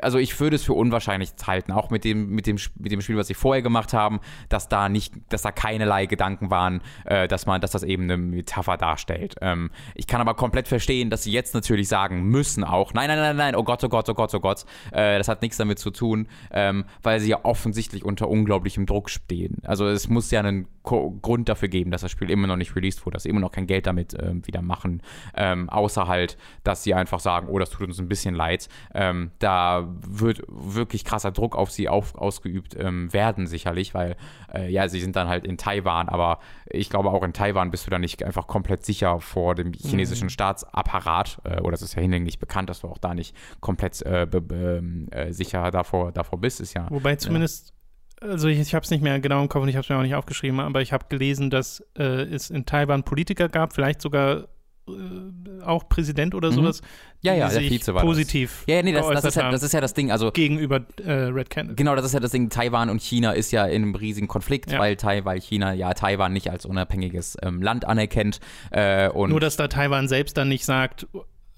Also 0.00 0.18
ich 0.18 0.38
würde 0.38 0.56
es 0.56 0.64
für 0.64 0.74
unwahrscheinlich 0.74 1.30
halten, 1.46 1.72
auch 1.72 1.90
mit 1.90 2.04
dem, 2.04 2.30
mit 2.30 2.46
dem, 2.46 2.56
mit 2.76 2.92
dem 2.92 3.00
Spiel, 3.00 3.16
was 3.16 3.26
sie 3.26 3.34
vorher 3.34 3.62
gemacht 3.62 3.92
haben, 3.92 4.20
dass 4.48 4.68
da 4.68 4.88
nicht, 4.88 5.14
dass 5.28 5.42
da 5.42 5.50
keinerlei 5.50 6.06
Gedanken 6.06 6.50
waren, 6.50 6.80
äh, 7.04 7.28
dass 7.28 7.46
man, 7.46 7.60
dass 7.60 7.72
das 7.72 7.82
eben 7.82 8.04
eine 8.04 8.16
Metapher 8.16 8.76
darstellt. 8.76 9.36
Ähm, 9.40 9.70
ich 9.94 10.06
kann 10.06 10.20
aber 10.20 10.34
komplett 10.34 10.68
verstehen, 10.68 11.10
dass 11.10 11.24
sie 11.24 11.32
jetzt 11.32 11.54
natürlich 11.54 11.88
sagen 11.88 12.24
müssen 12.24 12.64
auch, 12.64 12.94
nein, 12.94 13.08
nein, 13.08 13.18
nein, 13.18 13.36
nein, 13.36 13.56
oh 13.56 13.64
Gott, 13.64 13.82
oh 13.84 13.88
Gott, 13.88 14.08
oh 14.08 14.14
Gott, 14.14 14.34
oh 14.34 14.40
Gott, 14.40 14.64
äh, 14.92 15.18
das 15.18 15.28
hat 15.28 15.42
nichts 15.42 15.56
damit 15.56 15.78
zu 15.78 15.90
tun, 15.90 16.28
ähm, 16.52 16.84
weil 17.02 17.20
sie 17.20 17.30
ja 17.30 17.44
offensichtlich 17.44 18.04
unter 18.04 18.28
unglaublichem 18.28 18.86
Druck 18.86 19.10
stehen. 19.10 19.58
Also 19.64 19.86
es 19.86 20.08
muss 20.08 20.30
ja 20.30 20.40
einen 20.40 20.68
Grund 20.88 21.48
dafür 21.48 21.68
geben, 21.68 21.90
dass 21.90 22.02
das 22.02 22.10
Spiel 22.10 22.30
immer 22.30 22.46
noch 22.46 22.56
nicht 22.56 22.74
released 22.74 23.04
wurde, 23.04 23.14
dass 23.14 23.24
sie 23.24 23.28
immer 23.28 23.40
noch 23.40 23.52
kein 23.52 23.66
Geld 23.66 23.86
damit 23.86 24.16
ähm, 24.18 24.46
wieder 24.46 24.62
machen, 24.62 25.02
ähm, 25.36 25.68
außer 25.68 26.06
halt, 26.06 26.36
dass 26.64 26.82
sie 26.82 26.94
einfach 26.94 27.20
sagen, 27.20 27.48
oh, 27.48 27.58
das 27.58 27.70
tut 27.70 27.86
uns 27.86 27.98
ein 27.98 28.08
bisschen 28.08 28.34
leid. 28.34 28.68
Ähm, 28.94 29.30
da 29.38 29.88
wird 30.06 30.42
wirklich 30.48 31.04
krasser 31.04 31.30
Druck 31.30 31.56
auf 31.56 31.70
sie 31.70 31.88
auf, 31.88 32.14
ausgeübt 32.14 32.76
ähm, 32.78 33.12
werden, 33.12 33.46
sicherlich, 33.46 33.94
weil 33.94 34.16
äh, 34.52 34.70
ja, 34.70 34.88
sie 34.88 35.00
sind 35.00 35.16
dann 35.16 35.28
halt 35.28 35.44
in 35.44 35.58
Taiwan, 35.58 36.08
aber 36.08 36.38
ich 36.66 36.90
glaube 36.90 37.10
auch 37.10 37.22
in 37.22 37.32
Taiwan 37.32 37.70
bist 37.70 37.86
du 37.86 37.90
dann 37.90 38.00
nicht 38.00 38.22
einfach 38.22 38.46
komplett 38.46 38.84
sicher 38.84 39.20
vor 39.20 39.54
dem 39.54 39.72
chinesischen 39.72 40.26
mhm. 40.26 40.30
Staatsapparat, 40.30 41.40
äh, 41.44 41.60
oder 41.60 41.74
es 41.74 41.82
ist 41.82 41.94
ja 41.94 42.02
hinlänglich 42.02 42.38
bekannt, 42.38 42.70
dass 42.70 42.80
du 42.80 42.88
auch 42.88 42.98
da 42.98 43.14
nicht 43.14 43.34
komplett 43.60 44.00
äh, 44.02 44.22
äh, 44.22 45.32
sicher 45.32 45.70
davor, 45.70 46.12
davor 46.12 46.40
bist, 46.40 46.60
ist 46.60 46.74
ja. 46.74 46.86
Wobei 46.90 47.16
zumindest 47.16 47.72
also 48.20 48.48
ich, 48.48 48.58
ich 48.58 48.74
habe 48.74 48.84
es 48.84 48.90
nicht 48.90 49.02
mehr 49.02 49.18
genau 49.20 49.42
im 49.42 49.48
Kopf 49.48 49.62
und 49.62 49.68
ich 49.68 49.76
habe 49.76 49.82
es 49.82 49.88
mir 49.88 49.96
auch 49.96 50.02
nicht 50.02 50.14
aufgeschrieben, 50.14 50.60
aber 50.60 50.82
ich 50.82 50.92
habe 50.92 51.06
gelesen, 51.08 51.50
dass 51.50 51.84
äh, 51.98 52.02
es 52.02 52.50
in 52.50 52.66
Taiwan 52.66 53.02
Politiker 53.02 53.48
gab, 53.48 53.72
vielleicht 53.72 54.00
sogar 54.00 54.48
äh, 54.88 55.62
auch 55.64 55.88
Präsident 55.88 56.34
oder 56.34 56.50
mhm. 56.50 56.54
sowas. 56.54 56.82
Ja, 57.20 57.34
ja, 57.34 57.48
der 57.48 57.60
Vize 57.60 57.92
war 57.94 58.02
positiv. 58.02 58.64
Das. 58.66 58.74
Ja, 58.74 58.82
nee, 58.82 58.92
das, 58.92 59.06
das, 59.08 59.24
ist 59.24 59.34
ja, 59.34 59.50
das 59.50 59.62
ist 59.62 59.72
ja 59.72 59.80
das 59.80 59.92
Ding. 59.92 60.10
Also, 60.12 60.30
gegenüber 60.30 60.86
äh, 61.04 61.12
Red 61.12 61.50
Candle. 61.50 61.74
Genau, 61.74 61.96
das 61.96 62.04
ist 62.04 62.14
ja 62.14 62.20
das 62.20 62.30
Ding. 62.30 62.48
Taiwan 62.48 62.90
und 62.90 63.02
China 63.02 63.32
ist 63.32 63.50
ja 63.50 63.66
in 63.66 63.82
einem 63.82 63.94
riesigen 63.94 64.28
Konflikt, 64.28 64.70
ja. 64.70 64.78
weil, 64.78 64.96
Tai, 64.96 65.24
weil 65.24 65.40
China 65.40 65.72
ja 65.72 65.92
Taiwan 65.94 66.32
nicht 66.32 66.50
als 66.50 66.64
unabhängiges 66.64 67.36
ähm, 67.42 67.60
Land 67.60 67.84
anerkennt. 67.84 68.40
Äh, 68.70 69.08
und 69.10 69.30
Nur, 69.30 69.40
dass 69.40 69.56
da 69.56 69.68
Taiwan 69.68 70.08
selbst 70.08 70.36
dann 70.36 70.48
nicht 70.48 70.64
sagt, 70.64 71.06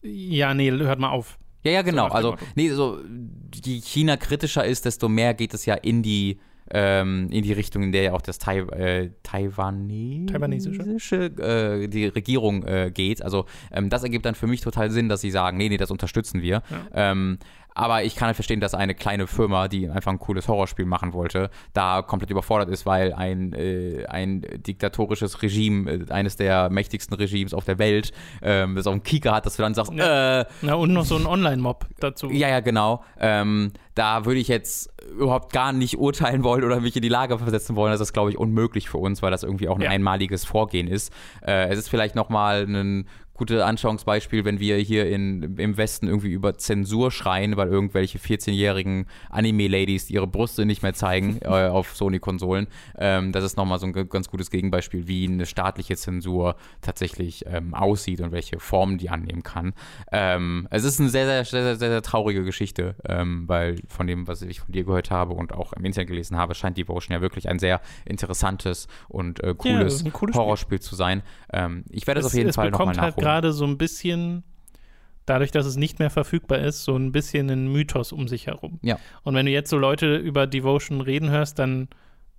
ja, 0.02 0.54
nee, 0.54 0.70
hört 0.70 0.98
mal 0.98 1.10
auf. 1.10 1.38
Ja, 1.62 1.72
ja, 1.72 1.82
genau. 1.82 2.08
So 2.08 2.14
also, 2.14 2.36
nee, 2.54 2.70
so, 2.70 2.98
je 3.62 3.80
China 3.80 4.16
kritischer 4.16 4.64
ist, 4.64 4.86
desto 4.86 5.08
mehr 5.10 5.34
geht 5.34 5.52
es 5.52 5.66
ja 5.66 5.74
in 5.74 6.02
die 6.02 6.40
ähm, 6.72 7.28
in 7.30 7.42
die 7.42 7.52
Richtung, 7.52 7.82
in 7.82 7.92
der 7.92 8.02
ja 8.02 8.12
auch 8.12 8.22
das 8.22 8.38
Tai 8.38 8.60
äh, 8.60 9.10
Taiwanesische, 9.22 10.32
Taiwanesische? 10.32 11.16
Äh, 11.24 11.88
die 11.88 12.06
Regierung 12.06 12.64
äh, 12.64 12.90
geht. 12.92 13.22
Also 13.22 13.46
ähm, 13.72 13.90
das 13.90 14.02
ergibt 14.02 14.24
dann 14.24 14.34
für 14.34 14.46
mich 14.46 14.60
total 14.60 14.90
Sinn, 14.90 15.08
dass 15.08 15.20
sie 15.20 15.30
sagen, 15.30 15.56
nee, 15.56 15.68
nee, 15.68 15.76
das 15.76 15.90
unterstützen 15.90 16.42
wir. 16.42 16.62
Ja. 16.70 17.12
Ähm, 17.12 17.38
aber 17.80 18.04
ich 18.04 18.14
kann 18.14 18.26
halt 18.26 18.36
verstehen, 18.36 18.60
dass 18.60 18.74
eine 18.74 18.94
kleine 18.94 19.26
Firma, 19.26 19.66
die 19.66 19.88
einfach 19.88 20.12
ein 20.12 20.18
cooles 20.18 20.48
Horrorspiel 20.48 20.84
machen 20.84 21.14
wollte, 21.14 21.48
da 21.72 22.02
komplett 22.02 22.30
überfordert 22.30 22.68
ist, 22.68 22.84
weil 22.84 23.14
ein, 23.14 23.54
äh, 23.54 24.04
ein 24.06 24.44
diktatorisches 24.58 25.40
Regime, 25.40 25.90
äh, 25.90 26.12
eines 26.12 26.36
der 26.36 26.68
mächtigsten 26.68 27.16
Regimes 27.16 27.54
auf 27.54 27.64
der 27.64 27.78
Welt, 27.78 28.12
ähm, 28.42 28.74
das 28.74 28.86
auch 28.86 28.92
einen 28.92 29.02
Kieker 29.02 29.32
hat, 29.32 29.46
dass 29.46 29.56
du 29.56 29.62
dann 29.62 29.72
sagst, 29.72 29.94
ja. 29.94 30.42
äh. 30.42 30.44
Na, 30.60 30.74
und 30.74 30.92
noch 30.92 31.06
so 31.06 31.16
ein 31.16 31.24
Online-Mob 31.24 31.86
dazu. 32.00 32.30
Ja, 32.30 32.48
ja, 32.48 32.60
genau. 32.60 33.02
Ähm, 33.18 33.72
da 33.94 34.26
würde 34.26 34.40
ich 34.40 34.48
jetzt 34.48 34.92
überhaupt 35.10 35.52
gar 35.52 35.72
nicht 35.72 35.98
urteilen 35.98 36.44
wollen 36.44 36.64
oder 36.64 36.80
mich 36.80 36.96
in 36.96 37.02
die 37.02 37.08
Lage 37.08 37.38
versetzen 37.38 37.76
wollen. 37.76 37.92
Das 37.92 38.00
ist, 38.00 38.12
glaube 38.12 38.30
ich, 38.30 38.36
unmöglich 38.36 38.90
für 38.90 38.98
uns, 38.98 39.22
weil 39.22 39.30
das 39.30 39.42
irgendwie 39.42 39.68
auch 39.68 39.76
ein 39.76 39.82
ja. 39.82 39.90
einmaliges 39.90 40.44
Vorgehen 40.44 40.86
ist. 40.86 41.12
Äh, 41.46 41.68
es 41.68 41.78
ist 41.78 41.88
vielleicht 41.88 42.14
nochmal 42.14 42.66
ein 42.66 43.08
gute 43.40 43.64
Anschauungsbeispiel, 43.64 44.44
wenn 44.44 44.60
wir 44.60 44.76
hier 44.76 45.08
in, 45.08 45.56
im 45.56 45.78
Westen 45.78 46.08
irgendwie 46.08 46.30
über 46.30 46.58
Zensur 46.58 47.10
schreien, 47.10 47.56
weil 47.56 47.68
irgendwelche 47.68 48.18
14-jährigen 48.18 49.06
Anime-Ladies 49.30 50.10
ihre 50.10 50.26
Brüste 50.26 50.66
nicht 50.66 50.82
mehr 50.82 50.92
zeigen 50.92 51.38
äh, 51.42 51.46
auf 51.46 51.96
Sony-Konsolen. 51.96 52.66
Ähm, 52.98 53.32
das 53.32 53.42
ist 53.42 53.56
nochmal 53.56 53.78
so 53.78 53.86
ein 53.86 53.92
ganz 53.92 54.28
gutes 54.28 54.50
Gegenbeispiel, 54.50 55.08
wie 55.08 55.26
eine 55.26 55.46
staatliche 55.46 55.96
Zensur 55.96 56.56
tatsächlich 56.82 57.46
ähm, 57.46 57.72
aussieht 57.72 58.20
und 58.20 58.30
welche 58.30 58.60
Formen 58.60 58.98
die 58.98 59.08
annehmen 59.08 59.42
kann. 59.42 59.72
Ähm, 60.12 60.68
es 60.70 60.84
ist 60.84 61.00
eine 61.00 61.08
sehr, 61.08 61.24
sehr, 61.24 61.44
sehr, 61.46 61.76
sehr, 61.76 61.88
sehr 61.88 62.02
traurige 62.02 62.44
Geschichte, 62.44 62.94
ähm, 63.08 63.44
weil 63.48 63.76
von 63.88 64.06
dem, 64.06 64.28
was 64.28 64.42
ich 64.42 64.60
von 64.60 64.72
dir 64.72 64.84
gehört 64.84 65.10
habe 65.10 65.32
und 65.32 65.54
auch 65.54 65.72
im 65.72 65.86
Internet 65.86 66.08
gelesen 66.08 66.36
habe, 66.36 66.54
scheint 66.54 66.76
Devotion 66.76 67.14
ja 67.14 67.22
wirklich 67.22 67.48
ein 67.48 67.58
sehr 67.58 67.80
interessantes 68.04 68.86
und 69.08 69.42
äh, 69.42 69.54
cooles, 69.56 70.04
ja, 70.04 70.12
Horrorspiel 70.12 70.76
Spiel 70.76 70.80
zu 70.80 70.94
sein. 70.94 71.22
Ähm, 71.54 71.84
ich 71.88 72.06
werde 72.06 72.20
es 72.20 72.26
auf 72.26 72.34
jeden 72.34 72.52
Fall 72.52 72.70
nochmal 72.70 72.94
nachholen. 72.94 73.14
Gerade 73.30 73.52
so 73.52 73.64
ein 73.64 73.78
bisschen, 73.78 74.42
dadurch, 75.24 75.52
dass 75.52 75.64
es 75.64 75.76
nicht 75.76 76.00
mehr 76.00 76.10
verfügbar 76.10 76.58
ist, 76.58 76.82
so 76.82 76.96
ein 76.96 77.12
bisschen 77.12 77.48
einen 77.48 77.70
Mythos 77.70 78.10
um 78.10 78.26
sich 78.26 78.48
herum. 78.48 78.80
Ja. 78.82 78.98
Und 79.22 79.34
wenn 79.34 79.46
du 79.46 79.52
jetzt 79.52 79.70
so 79.70 79.78
Leute 79.78 80.16
über 80.16 80.48
Devotion 80.48 81.00
reden 81.00 81.30
hörst, 81.30 81.60
dann 81.60 81.88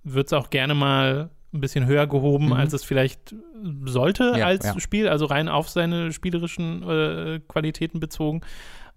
wird 0.04 0.26
es 0.26 0.32
auch 0.34 0.50
gerne 0.50 0.74
mal 0.74 1.30
ein 1.54 1.60
bisschen 1.60 1.86
höher 1.86 2.06
gehoben, 2.06 2.46
mhm. 2.46 2.52
als 2.52 2.74
es 2.74 2.84
vielleicht 2.84 3.34
sollte 3.84 4.34
ja, 4.36 4.46
als 4.46 4.66
ja. 4.66 4.80
Spiel, 4.80 5.08
also 5.08 5.24
rein 5.26 5.48
auf 5.48 5.70
seine 5.70 6.12
spielerischen 6.12 6.82
äh, 6.82 7.40
Qualitäten 7.48 7.98
bezogen. 7.98 8.42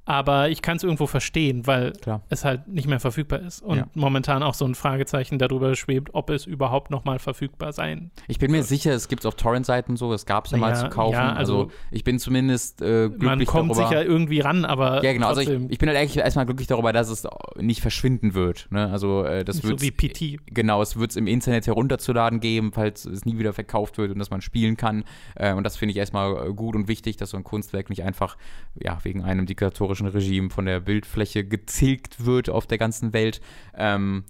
Aber 0.05 0.49
ich 0.49 0.61
kann 0.61 0.77
es 0.77 0.83
irgendwo 0.83 1.07
verstehen, 1.07 1.65
weil 1.65 1.93
Klar. 1.93 2.21
es 2.29 2.45
halt 2.45 2.67
nicht 2.67 2.87
mehr 2.87 2.99
verfügbar 2.99 3.39
ist 3.39 3.61
und 3.61 3.77
ja. 3.77 3.87
momentan 3.95 4.43
auch 4.43 4.53
so 4.53 4.63
ein 4.65 4.75
Fragezeichen 4.75 5.39
darüber 5.39 5.75
schwebt, 5.75 6.11
ob 6.13 6.29
es 6.29 6.45
überhaupt 6.45 6.91
noch 6.91 7.05
mal 7.05 7.17
verfügbar 7.17 7.73
sein. 7.73 8.11
Ich 8.27 8.37
bin 8.37 8.51
mir 8.51 8.57
wird. 8.57 8.67
sicher, 8.67 8.93
es 8.93 9.07
gibt 9.07 9.23
es 9.23 9.25
auf 9.25 9.33
Torrent-Seiten 9.35 9.97
so, 9.97 10.13
es 10.13 10.27
gab 10.27 10.45
es 10.45 10.51
ja, 10.51 10.57
mal 10.57 10.75
zu 10.75 10.89
kaufen. 10.89 11.13
Ja, 11.13 11.33
also, 11.33 11.63
also, 11.63 11.71
ich 11.89 12.03
bin 12.03 12.19
zumindest 12.19 12.81
äh, 12.81 13.09
glücklich 13.09 13.23
Man 13.23 13.45
kommt 13.45 13.71
darüber. 13.71 13.87
sicher 13.87 14.05
irgendwie 14.05 14.41
ran, 14.41 14.63
aber 14.63 15.03
Ja, 15.03 15.11
genau. 15.11 15.27
Also 15.27 15.41
ich, 15.41 15.49
ich, 15.49 15.79
bin 15.79 15.89
halt 15.89 15.97
eigentlich 15.97 16.17
erstmal 16.17 16.45
glücklich 16.45 16.67
darüber, 16.67 16.93
dass 16.93 17.09
es 17.09 17.27
nicht 17.57 17.81
verschwinden 17.81 18.35
wird. 18.35 18.67
Ne? 18.69 18.91
Also 18.91 19.23
äh, 19.23 19.43
das 19.43 19.63
wird 19.63 19.79
so 19.79 19.85
wie 19.85 19.91
PT. 19.91 20.39
Genau, 20.53 20.83
es 20.83 20.97
wird 20.97 21.11
es 21.11 21.17
im 21.17 21.25
Internet 21.25 21.65
herunterzuladen 21.65 22.39
geben, 22.39 22.73
falls 22.73 23.05
es 23.05 23.25
nie 23.25 23.39
wieder 23.39 23.53
verkauft 23.53 23.97
wird 23.97 24.11
und 24.11 24.19
dass 24.19 24.29
man 24.29 24.41
spielen 24.41 24.77
kann. 24.77 25.03
Äh, 25.33 25.53
und 25.53 25.63
das 25.63 25.77
finde 25.77 25.93
ich 25.93 25.97
erstmal 25.97 26.53
gut 26.53 26.75
und 26.75 26.87
wichtig, 26.87 27.17
dass 27.17 27.31
so 27.31 27.37
ein 27.37 27.43
Kunstwerk 27.43 27.89
nicht 27.89 28.03
einfach 28.03 28.37
ja 28.75 28.99
wegen 29.03 29.23
einem 29.23 29.47
diktatorischen 29.47 29.94
diktatorischen 29.95 30.07
Regime 30.07 30.49
von 30.49 30.65
der 30.65 30.79
Bildfläche 30.79 31.45
gezilgt 31.45 32.25
wird 32.25 32.49
auf 32.49 32.67
der 32.67 32.77
ganzen 32.77 33.13
Welt. 33.13 33.41
Ähm, 33.75 34.25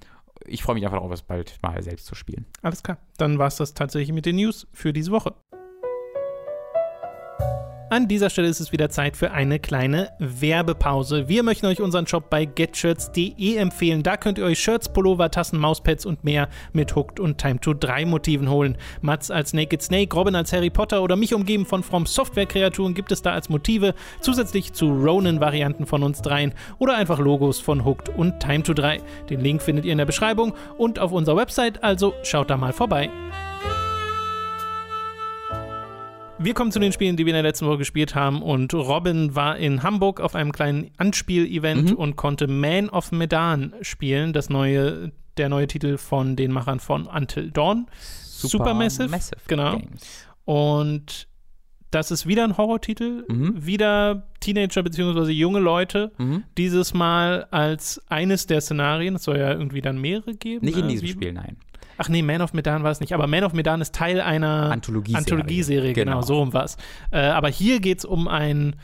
ich 0.46 0.64
freue 0.64 0.76
mich 0.76 0.84
einfach 0.84 0.98
darauf, 0.98 1.12
es 1.12 1.24
bald 1.24 1.58
mal 1.62 1.82
selbst 1.82 2.06
zu 2.06 2.16
spielen. 2.16 2.46
Alles 2.62 2.84
klar. 2.84 2.98
Dann 3.18 3.40
war 3.40 3.48
es 3.48 3.56
das 3.56 3.74
tatsächlich 3.74 4.14
mit 4.14 4.26
den 4.26 4.36
News 4.36 4.68
für 4.74 4.94
diese 4.94 5.12
Woche. 5.12 5.34
An 7.96 8.10
dieser 8.10 8.30
Stelle 8.30 8.50
ist 8.50 8.60
es 8.60 8.74
wieder 8.74 8.90
Zeit 8.90 9.16
für 9.16 9.32
eine 9.32 9.58
kleine 9.58 10.10
Werbepause. 10.20 11.30
Wir 11.30 11.44
möchten 11.44 11.66
euch 11.66 11.80
unseren 11.80 12.06
Shop 12.06 12.30
bei 12.30 12.44
getshirts.de 12.44 13.56
empfehlen. 13.56 14.04
Da 14.04 14.18
könnt 14.18 14.38
ihr 14.38 14.44
euch 14.44 14.60
Shirts, 14.60 14.92
Pullover, 14.92 15.32
Tassen, 15.32 15.58
Mauspads 15.58 16.06
und 16.06 16.22
mehr 16.26 16.50
mit 16.74 16.94
Hooked 16.94 17.22
und 17.22 17.38
Time 17.38 17.58
to 17.62 17.74
3 17.74 18.06
Motiven 18.06 18.50
holen. 18.50 18.78
Mats 19.00 19.32
als 19.32 19.54
Naked 19.54 19.82
Snake, 19.82 20.14
Robin 20.14 20.36
als 20.36 20.52
Harry 20.52 20.70
Potter 20.70 21.02
oder 21.04 21.16
mich 21.16 21.34
umgeben 21.34 21.66
von 21.66 21.84
From 21.84 22.06
Software 22.06 22.48
Kreaturen 22.48 22.96
gibt 22.96 23.14
es 23.14 23.22
da 23.22 23.32
als 23.32 23.48
Motive, 23.48 23.94
zusätzlich 24.20 24.74
zu 24.74 24.92
Ronin-Varianten 24.92 25.86
von 25.86 26.04
uns 26.04 26.22
dreien 26.22 26.54
oder 26.80 26.98
einfach 26.98 27.20
Logos 27.20 27.62
von 27.62 27.86
Hooked 27.86 28.10
und 28.10 28.42
Time 28.42 28.64
to 28.64 28.74
3. 28.74 28.98
Den 29.30 29.40
Link 29.40 29.62
findet 29.62 29.86
ihr 29.86 29.94
in 29.94 30.00
der 30.00 30.06
Beschreibung 30.06 30.54
und 30.78 31.00
auf 31.00 31.14
unserer 31.14 31.38
Website, 31.38 31.82
also 31.82 32.14
schaut 32.24 32.50
da 32.50 32.58
mal 32.58 32.74
vorbei. 32.74 33.10
Wir 36.38 36.54
kommen 36.54 36.72
zu 36.72 36.80
den 36.80 36.92
Spielen, 36.92 37.16
die 37.16 37.26
wir 37.26 37.32
in 37.32 37.36
der 37.36 37.44
letzten 37.44 37.66
Woche 37.66 37.78
gespielt 37.80 38.14
haben. 38.14 38.42
Und 38.42 38.74
Robin 38.74 39.36
war 39.36 39.58
in 39.58 39.84
Hamburg 39.84 40.20
auf 40.20 40.36
einem 40.36 40.52
kleinen 40.52 40.92
Anspiel-Event 40.98 41.92
mhm. 41.92 41.96
und 41.96 42.16
konnte 42.18 42.48
Man 42.48 42.90
of 42.90 43.12
Medan 43.12 43.74
spielen, 43.82 44.34
das 44.34 44.50
neue, 44.50 45.12
der 45.38 45.48
neue 45.48 45.68
Titel 45.68 45.98
von 45.98 46.36
den 46.36 46.52
Machern 46.52 46.80
von 46.80 47.08
Until 47.08 47.52
Dawn. 47.52 47.88
Super 48.24 48.50
Supermassive. 48.50 49.08
Massive 49.08 49.40
genau. 49.48 49.78
Games. 49.78 50.02
Und 50.44 51.28
das 51.92 52.12
ist 52.12 52.28
wieder 52.28 52.44
ein 52.44 52.58
Horrortitel, 52.58 53.24
mhm. 53.30 53.66
wieder 53.66 54.28
Teenager 54.42 54.84
bzw. 54.84 55.32
junge 55.32 55.60
Leute. 55.60 56.12
Mhm. 56.18 56.44
Dieses 56.58 56.94
Mal 56.94 57.48
als 57.52 58.02
eines 58.10 58.46
der 58.46 58.60
Szenarien. 58.60 59.16
Es 59.16 59.24
soll 59.24 59.38
ja 59.38 59.54
irgendwie 59.54 59.80
dann 59.80 60.00
mehrere 60.00 60.34
geben. 60.34 60.66
Nicht 60.66 60.78
in 60.78 60.90
diesem 60.90 61.08
Spiel, 61.08 61.32
nein. 61.32 61.56
Ach 61.98 62.10
nee, 62.10 62.22
Man 62.22 62.42
of 62.42 62.54
Medan 62.54 62.84
war 62.84 62.92
es 62.92 63.00
nicht, 63.00 63.14
aber 63.14 63.28
Man 63.28 63.44
of 63.44 63.54
Medan 63.54 63.82
ist 63.82 63.96
Teil 63.96 64.22
einer 64.22 64.72
Anthologieserie. 64.72 65.20
Anthologieserie, 65.20 65.94
genau. 65.94 66.12
genau, 66.14 66.22
so 66.22 66.42
um 66.42 66.54
was. 66.54 66.78
Äh, 67.12 67.20
aber 67.20 67.50
hier 67.50 67.80
geht 67.80 68.00
es 68.00 68.06
um 68.06 68.28
ein 68.28 68.76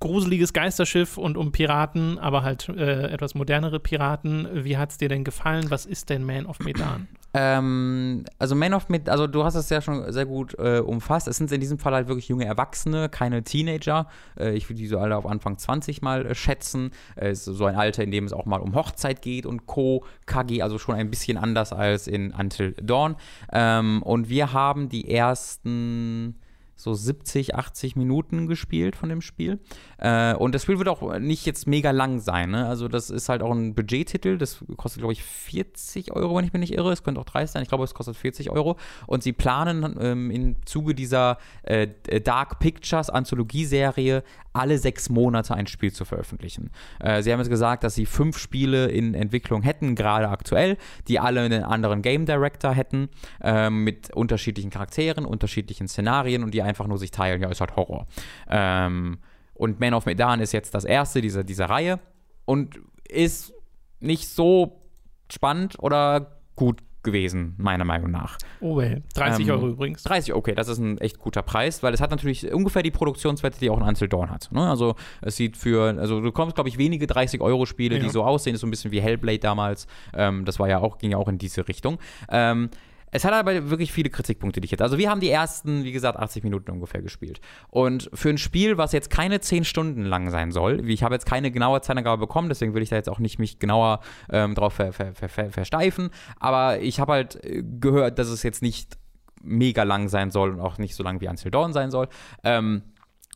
gruseliges 0.00 0.52
Geisterschiff 0.52 1.18
und 1.18 1.36
um 1.36 1.52
Piraten, 1.52 2.18
aber 2.18 2.42
halt 2.42 2.68
äh, 2.68 3.08
etwas 3.10 3.34
modernere 3.34 3.80
Piraten. 3.80 4.48
Wie 4.52 4.76
hat 4.76 4.90
es 4.90 4.98
dir 4.98 5.08
denn 5.08 5.24
gefallen? 5.24 5.70
Was 5.70 5.86
ist 5.86 6.10
denn 6.10 6.24
Man 6.24 6.46
of 6.46 6.60
Medan? 6.60 7.08
Ähm, 7.34 8.24
also 8.38 8.54
Man 8.54 8.74
of 8.74 8.88
Mid, 8.88 9.08
also 9.08 9.26
du 9.26 9.44
hast 9.44 9.54
es 9.54 9.68
ja 9.70 9.82
schon 9.82 10.10
sehr 10.12 10.24
gut 10.24 10.58
äh, 10.58 10.78
umfasst. 10.78 11.28
Es 11.28 11.36
sind 11.36 11.52
in 11.52 11.60
diesem 11.60 11.78
Fall 11.78 11.92
halt 11.94 12.08
wirklich 12.08 12.28
junge 12.28 12.46
Erwachsene, 12.46 13.08
keine 13.08 13.42
Teenager. 13.42 14.06
Äh, 14.38 14.54
ich 14.54 14.68
würde 14.68 14.80
die 14.80 14.86
so 14.86 14.98
alle 14.98 15.16
auf 15.16 15.26
Anfang 15.26 15.58
20 15.58 16.00
mal 16.00 16.26
äh, 16.26 16.34
schätzen. 16.34 16.90
Es 17.16 17.46
ist 17.46 17.56
so 17.56 17.66
ein 17.66 17.74
Alter, 17.74 18.02
in 18.02 18.10
dem 18.10 18.24
es 18.24 18.32
auch 18.32 18.46
mal 18.46 18.60
um 18.60 18.74
Hochzeit 18.74 19.20
geht 19.20 19.46
und 19.46 19.66
Co. 19.66 20.04
Kagi, 20.26 20.62
also 20.62 20.78
schon 20.78 20.94
ein 20.94 21.10
bisschen 21.10 21.36
anders 21.36 21.72
als 21.72 22.06
in 22.06 22.32
Until 22.32 22.72
Dawn. 22.72 23.16
Ähm, 23.52 24.02
und 24.02 24.28
wir 24.28 24.52
haben 24.52 24.88
die 24.88 25.10
ersten 25.10 26.36
so 26.78 26.94
70, 26.94 27.56
80 27.56 27.96
Minuten 27.96 28.46
gespielt 28.46 28.94
von 28.94 29.08
dem 29.08 29.20
Spiel. 29.20 29.58
Äh, 29.98 30.34
und 30.34 30.54
das 30.54 30.62
Spiel 30.62 30.78
wird 30.78 30.88
auch 30.88 31.18
nicht 31.18 31.44
jetzt 31.44 31.66
mega 31.66 31.90
lang 31.90 32.20
sein. 32.20 32.52
Ne? 32.52 32.66
Also 32.66 32.86
das 32.86 33.10
ist 33.10 33.28
halt 33.28 33.42
auch 33.42 33.50
ein 33.50 33.74
Budgettitel. 33.74 34.38
Das 34.38 34.64
kostet, 34.76 35.00
glaube 35.00 35.12
ich, 35.12 35.24
40 35.24 36.12
Euro, 36.12 36.36
wenn 36.36 36.44
ich 36.44 36.52
mich 36.52 36.60
nicht 36.60 36.74
irre. 36.74 36.92
Es 36.92 37.02
könnte 37.02 37.20
auch 37.20 37.24
30 37.24 37.50
sein. 37.50 37.62
Ich 37.62 37.68
glaube, 37.68 37.82
es 37.82 37.94
kostet 37.94 38.16
40 38.16 38.50
Euro. 38.50 38.76
Und 39.08 39.24
sie 39.24 39.32
planen 39.32 39.96
ähm, 40.00 40.30
im 40.30 40.56
Zuge 40.66 40.94
dieser 40.94 41.38
äh, 41.64 41.88
Dark 42.22 42.60
Pictures 42.60 43.10
Anthologieserie 43.10 44.22
alle 44.58 44.78
sechs 44.78 45.08
Monate 45.08 45.54
ein 45.54 45.66
Spiel 45.66 45.92
zu 45.92 46.04
veröffentlichen. 46.04 46.70
Äh, 47.00 47.22
sie 47.22 47.32
haben 47.32 47.40
jetzt 47.40 47.48
gesagt, 47.48 47.84
dass 47.84 47.94
sie 47.94 48.06
fünf 48.06 48.38
Spiele 48.38 48.88
in 48.88 49.14
Entwicklung 49.14 49.62
hätten, 49.62 49.94
gerade 49.94 50.28
aktuell, 50.28 50.76
die 51.06 51.18
alle 51.20 51.42
einen 51.42 51.62
anderen 51.64 52.02
Game 52.02 52.26
Director 52.26 52.72
hätten, 52.72 53.08
äh, 53.40 53.70
mit 53.70 54.14
unterschiedlichen 54.14 54.70
Charakteren, 54.70 55.24
unterschiedlichen 55.24 55.88
Szenarien 55.88 56.42
und 56.42 56.52
die 56.52 56.62
einfach 56.62 56.86
nur 56.86 56.98
sich 56.98 57.10
teilen. 57.10 57.40
Ja, 57.42 57.48
ist 57.48 57.60
halt 57.60 57.76
Horror. 57.76 58.06
Ähm, 58.48 59.18
und 59.54 59.80
Man 59.80 59.94
of 59.94 60.06
Medan 60.06 60.40
ist 60.40 60.52
jetzt 60.52 60.74
das 60.74 60.84
erste 60.84 61.20
dieser, 61.20 61.44
dieser 61.44 61.66
Reihe 61.66 61.98
und 62.44 62.78
ist 63.08 63.52
nicht 64.00 64.28
so 64.28 64.82
spannend 65.30 65.76
oder 65.80 66.38
gut 66.54 66.82
gewesen, 67.08 67.54
meiner 67.56 67.84
Meinung 67.84 68.10
nach. 68.10 68.38
Oh, 68.60 68.76
well. 68.76 69.02
30 69.14 69.46
ähm, 69.46 69.54
Euro 69.54 69.68
übrigens. 69.68 70.02
30, 70.02 70.34
okay, 70.34 70.54
das 70.54 70.68
ist 70.68 70.78
ein 70.78 70.98
echt 70.98 71.18
guter 71.18 71.42
Preis, 71.42 71.82
weil 71.82 71.94
es 71.94 72.00
hat 72.00 72.10
natürlich 72.10 72.52
ungefähr 72.52 72.82
die 72.82 72.90
Produktionswerte, 72.90 73.58
die 73.58 73.70
auch 73.70 73.80
ein 73.80 73.88
Until 73.88 74.08
Dawn 74.08 74.30
hat. 74.30 74.48
Ne? 74.52 74.68
Also 74.68 74.94
es 75.22 75.36
sieht 75.36 75.56
für, 75.56 75.98
also 75.98 76.20
du 76.20 76.30
kommst, 76.32 76.54
glaube 76.54 76.68
ich, 76.68 76.78
wenige 76.78 77.06
30 77.06 77.40
Euro 77.40 77.66
Spiele, 77.66 77.96
ja. 77.96 78.02
die 78.02 78.10
so 78.10 78.24
aussehen, 78.24 78.52
das 78.52 78.58
ist 78.58 78.60
so 78.60 78.66
ein 78.66 78.70
bisschen 78.70 78.92
wie 78.92 79.00
Hellblade 79.00 79.38
damals. 79.38 79.86
Ähm, 80.14 80.44
das 80.44 80.58
war 80.58 80.68
ja 80.68 80.78
auch, 80.80 80.98
ging 80.98 81.10
ja 81.10 81.16
auch 81.16 81.28
in 81.28 81.38
diese 81.38 81.66
Richtung. 81.66 81.98
Ähm, 82.30 82.70
es 83.10 83.24
hat 83.24 83.32
aber 83.32 83.70
wirklich 83.70 83.92
viele 83.92 84.10
Kritikpunkte, 84.10 84.60
die 84.60 84.66
ich 84.66 84.72
hätte. 84.72 84.84
Also 84.84 84.98
wir 84.98 85.10
haben 85.10 85.20
die 85.20 85.30
ersten, 85.30 85.84
wie 85.84 85.92
gesagt, 85.92 86.18
80 86.18 86.44
Minuten 86.44 86.70
ungefähr 86.70 87.02
gespielt. 87.02 87.40
Und 87.68 88.10
für 88.12 88.30
ein 88.30 88.38
Spiel, 88.38 88.78
was 88.78 88.92
jetzt 88.92 89.10
keine 89.10 89.40
10 89.40 89.64
Stunden 89.64 90.04
lang 90.04 90.30
sein 90.30 90.52
soll, 90.52 90.88
ich 90.88 91.02
habe 91.02 91.14
jetzt 91.14 91.26
keine 91.26 91.50
genaue 91.50 91.80
Zeitangabe 91.80 92.20
bekommen, 92.20 92.48
deswegen 92.48 92.74
will 92.74 92.82
ich 92.82 92.90
da 92.90 92.96
jetzt 92.96 93.08
auch 93.08 93.18
nicht 93.18 93.38
mich 93.38 93.58
genauer 93.58 94.00
ähm, 94.30 94.54
drauf 94.54 94.74
ver, 94.74 94.92
ver, 94.92 95.12
ver, 95.14 95.50
versteifen. 95.50 96.10
Aber 96.38 96.80
ich 96.80 97.00
habe 97.00 97.12
halt 97.12 97.44
äh, 97.44 97.62
gehört, 97.62 98.18
dass 98.18 98.28
es 98.28 98.42
jetzt 98.42 98.62
nicht 98.62 98.98
mega 99.42 99.84
lang 99.84 100.08
sein 100.08 100.30
soll 100.30 100.50
und 100.50 100.60
auch 100.60 100.78
nicht 100.78 100.94
so 100.94 101.02
lang 101.02 101.20
wie 101.20 101.28
Until 101.28 101.50
Dawn 101.50 101.72
sein 101.72 101.90
soll. 101.90 102.08
Ähm, 102.44 102.82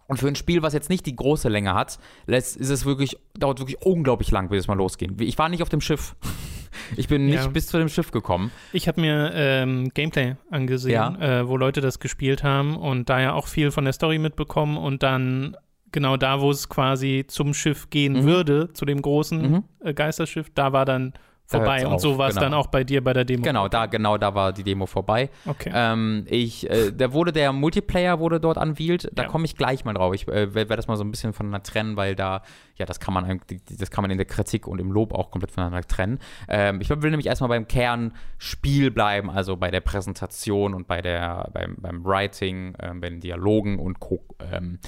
und 0.09 0.19
für 0.19 0.29
ein 0.29 0.35
Spiel, 0.35 0.63
was 0.63 0.75
jetzt 0.75 0.91
nicht 0.91 1.07
die 1.07 1.17
große 1.17 1.49
Länge 1.49 1.75
hat, 1.75 1.99
ist 2.27 2.57
es 2.59 2.85
wirklich, 2.85 3.17
dauert 3.35 3.61
wirklich 3.61 3.81
unglaublich 3.81 4.31
lang, 4.31 4.49
bis 4.49 4.61
es 4.61 4.69
mal 4.69 4.77
losgeht. 4.77 5.19
Ich 5.21 5.39
war 5.39 5.49
nicht 5.49 5.63
auf 5.63 5.69
dem 5.69 5.81
Schiff. 5.81 6.17
Ich 6.97 7.09
bin 7.09 7.27
nicht 7.27 7.37
ja. 7.37 7.47
bis 7.49 7.67
zu 7.67 7.79
dem 7.79 7.89
Schiff 7.89 8.11
gekommen. 8.11 8.51
Ich 8.73 8.89
habe 8.89 9.01
mir 9.01 9.33
ähm, 9.35 9.91
Gameplay 9.95 10.37
angesehen, 10.51 10.93
ja. 10.93 11.41
äh, 11.41 11.49
wo 11.49 11.57
Leute 11.57 11.81
das 11.81 11.99
gespielt 11.99 12.43
haben 12.43 12.77
und 12.77 13.09
da 13.09 13.21
ja 13.21 13.33
auch 13.33 13.47
viel 13.47 13.71
von 13.71 13.85
der 13.85 13.93
Story 13.93 14.19
mitbekommen 14.19 14.77
und 14.77 15.03
dann 15.03 15.57
genau 15.93 16.17
da, 16.17 16.41
wo 16.41 16.51
es 16.51 16.69
quasi 16.69 17.25
zum 17.29 17.55
Schiff 17.55 17.91
gehen 17.91 18.15
mhm. 18.15 18.23
würde, 18.25 18.73
zu 18.73 18.85
dem 18.85 19.01
großen 19.03 19.51
mhm. 19.51 19.65
äh, 19.81 19.95
Geisterschiff, 19.95 20.51
da 20.55 20.73
war 20.73 20.85
dann 20.85 21.13
vorbei. 21.53 21.87
Und 21.87 22.01
so 22.01 22.19
war 22.19 22.29
es 22.29 22.35
genau. 22.35 22.47
dann 22.47 22.55
auch 22.55 22.67
bei 22.67 22.85
dir 22.85 23.03
bei 23.03 23.13
der 23.13 23.25
Demo. 23.25 23.43
Genau, 23.43 23.69
da, 23.69 23.87
genau 23.87 24.19
da 24.19 24.35
war 24.35 24.53
die 24.53 24.65
Demo 24.65 24.87
vorbei. 24.87 25.31
Okay. 25.47 25.71
Ähm, 25.75 26.25
ich, 26.29 26.69
äh, 26.69 26.93
da 26.93 27.13
wurde 27.13 27.33
der 27.33 27.53
Multiplayer 27.53 28.19
wurde 28.19 28.41
dort 28.41 28.59
anwählt. 28.59 29.11
Da 29.13 29.23
ja. 29.23 29.29
komme 29.29 29.45
ich 29.45 29.57
gleich 29.57 29.85
mal 29.85 29.95
drauf. 29.95 30.15
Ich 30.15 30.29
äh, 30.29 30.55
werde 30.55 30.77
das 30.77 30.89
mal 30.89 30.97
so 30.97 31.05
ein 31.05 31.11
bisschen 31.11 31.33
voneinander 31.33 31.63
trennen, 31.63 31.97
weil 31.97 32.15
da, 32.15 32.43
ja, 32.77 32.87
das 32.87 33.01
kann 33.01 33.15
man 33.15 33.41
das 33.79 33.91
kann 33.91 34.03
man 34.03 34.11
in 34.11 34.19
der 34.19 34.27
Kritik 34.27 34.67
und 34.67 34.81
im 34.81 34.91
Lob 34.91 35.13
auch 35.15 35.31
komplett 35.31 35.53
voneinander 35.53 35.87
trennen. 35.87 36.19
Ähm, 36.49 36.81
ich 36.81 36.91
will 36.91 37.11
nämlich 37.11 37.27
erstmal 37.27 37.49
beim 37.49 37.69
Kernspiel 37.69 38.91
bleiben, 38.91 39.31
also 39.31 39.57
bei 39.57 39.71
der 39.71 39.81
Präsentation 39.81 40.75
und 40.75 40.87
bei 40.87 41.01
der, 41.01 41.51
beim, 41.53 41.77
beim 41.79 42.05
Writing, 42.05 42.75
äh, 42.79 42.93
bei 42.95 43.11
den 43.11 43.21
Dialogen 43.21 43.79
und 43.79 44.01
Co. 44.01 44.23
Ähm, 44.53 44.79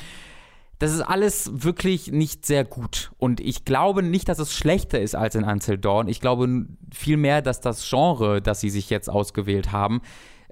das 0.79 0.93
ist 0.93 1.01
alles 1.01 1.51
wirklich 1.53 2.11
nicht 2.11 2.47
sehr 2.47 2.65
gut. 2.65 3.13
Und 3.19 3.41
ich 3.41 3.65
glaube 3.65 4.03
nicht, 4.03 4.29
dass 4.29 4.39
es 4.39 4.55
schlechter 4.55 5.01
ist 5.01 5.15
als 5.15 5.35
in 5.35 5.45
Until 5.45 5.79
Dawn. 5.79 6.09
Ich 6.09 6.21
glaube 6.21 6.67
vielmehr, 6.93 7.43
dass 7.43 7.61
das 7.61 7.89
Genre, 7.89 8.43
das 8.43 8.61
sie 8.61 8.71
sich 8.71 8.91
jetzt 8.91 9.09
ausgewählt 9.09 9.73
haben, 9.73 10.03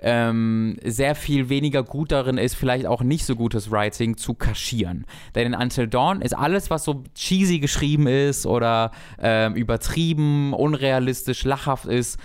ähm, 0.03 0.77
sehr 0.85 1.15
viel 1.15 1.49
weniger 1.49 1.85
gut 1.85 2.11
darin 2.13 2.37
ist, 2.37 2.55
vielleicht 2.55 2.87
auch 2.87 3.03
nicht 3.03 3.25
so 3.25 3.37
gutes 3.37 3.71
Writing 3.71 4.17
zu 4.17 4.35
kaschieren. 4.35 5.07
Denn 5.35 5.53
in 5.53 5.55
Until 5.55 5.87
Dawn 5.87 6.23
ist 6.23 6.37
alles, 6.37 6.71
was 6.71 6.85
so 6.85 7.05
cheesy 7.15 7.61
geschrieben 7.61 8.09
ist 8.09 8.45
oder 8.45 8.91
ähm, 9.21 9.55
übertrieben, 9.55 10.53
unrealistisch, 10.55 11.45
lachhaft 11.45 11.87
ist, 11.87 12.19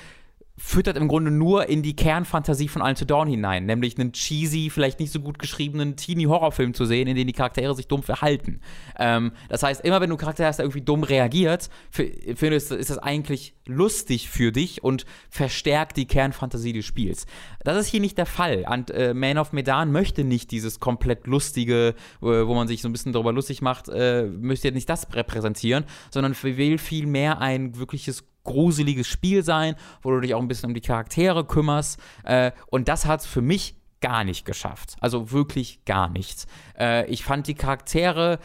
füttert 0.58 0.98
im 0.98 1.08
Grunde 1.08 1.30
nur 1.30 1.70
in 1.70 1.84
die 1.84 1.96
Kernfantasie 1.96 2.68
von 2.68 2.82
Until 2.82 3.06
Dawn 3.06 3.28
hinein, 3.28 3.66
nämlich 3.66 4.00
einen 4.00 4.12
cheesy, 4.12 4.72
vielleicht 4.72 5.00
nicht 5.00 5.12
so 5.12 5.20
gut 5.20 5.38
geschriebenen 5.38 5.96
Teenie-Horrorfilm 5.96 6.74
zu 6.74 6.86
sehen, 6.86 7.08
in 7.08 7.16
dem 7.16 7.28
die 7.28 7.34
Charaktere 7.34 7.76
sich 7.76 7.88
dumm 7.88 8.02
verhalten. 8.02 8.62
Ähm, 8.98 9.32
das 9.50 9.62
heißt, 9.62 9.86
immer 9.86 10.02
wenn 10.02 10.10
du 10.10 10.16
einen 10.16 10.20
Charakter 10.20 10.46
hast, 10.46 10.58
der 10.58 10.66
irgendwie 10.66 10.82
dumm 10.82 11.04
reagiert, 11.04 11.70
findest 11.92 12.72
ist 12.72 12.90
das 12.90 12.98
eigentlich 12.98 13.54
lustig 13.68 14.30
für 14.30 14.52
dich 14.52 14.84
und 14.84 15.06
verstärkt 15.30 15.96
die 15.96 16.08
Kernfantasie 16.08 16.74
des 16.74 16.86
Spiels. 16.86 17.28
Das 17.64 17.78
ist 17.78 17.88
hier 17.88 18.00
nicht 18.00 18.18
der 18.18 18.26
Fall. 18.26 18.66
Und 18.72 18.90
äh, 18.90 19.14
Man 19.14 19.38
of 19.38 19.54
Medan 19.54 19.92
möchte 19.92 20.24
nicht 20.24 20.50
dieses 20.52 20.80
komplett 20.80 21.28
lustige, 21.28 21.90
äh, 22.22 22.26
wo 22.26 22.56
man 22.56 22.68
sich 22.68 22.82
so 22.82 22.90
ein 22.90 22.94
bisschen 22.94 23.14
darüber 23.14 23.32
lustig 23.32 23.62
macht, 23.62 23.90
äh, 23.90 24.24
möchte 24.24 24.72
nicht 24.72 24.90
das 24.90 25.08
repräsentieren, 25.14 25.86
sondern 26.10 26.36
will 26.42 26.78
viel 26.80 27.06
mehr 27.06 27.40
ein 27.42 27.78
wirkliches 27.78 28.24
gruseliges 28.48 29.08
Spiel 29.08 29.44
sein, 29.44 29.76
wo 30.02 30.10
du 30.10 30.20
dich 30.20 30.34
auch 30.34 30.42
ein 30.42 30.48
bisschen 30.48 30.70
um 30.70 30.74
die 30.74 30.82
Charaktere 30.82 31.46
kümmerst. 31.46 32.00
Äh, 32.24 32.52
und 32.72 32.88
das 32.88 33.06
hat 33.06 33.22
es 33.22 33.28
für 33.28 33.42
mich 33.42 33.76
gar 34.00 34.24
nicht 34.24 34.46
geschafft. 34.46 34.96
Also 35.00 35.32
wirklich 35.32 35.84
gar 35.86 36.10
nichts. 36.10 36.46
Äh, 36.80 37.10
ich 37.10 37.24
fand 37.24 37.48
die 37.48 37.56
Charaktere 37.56 38.40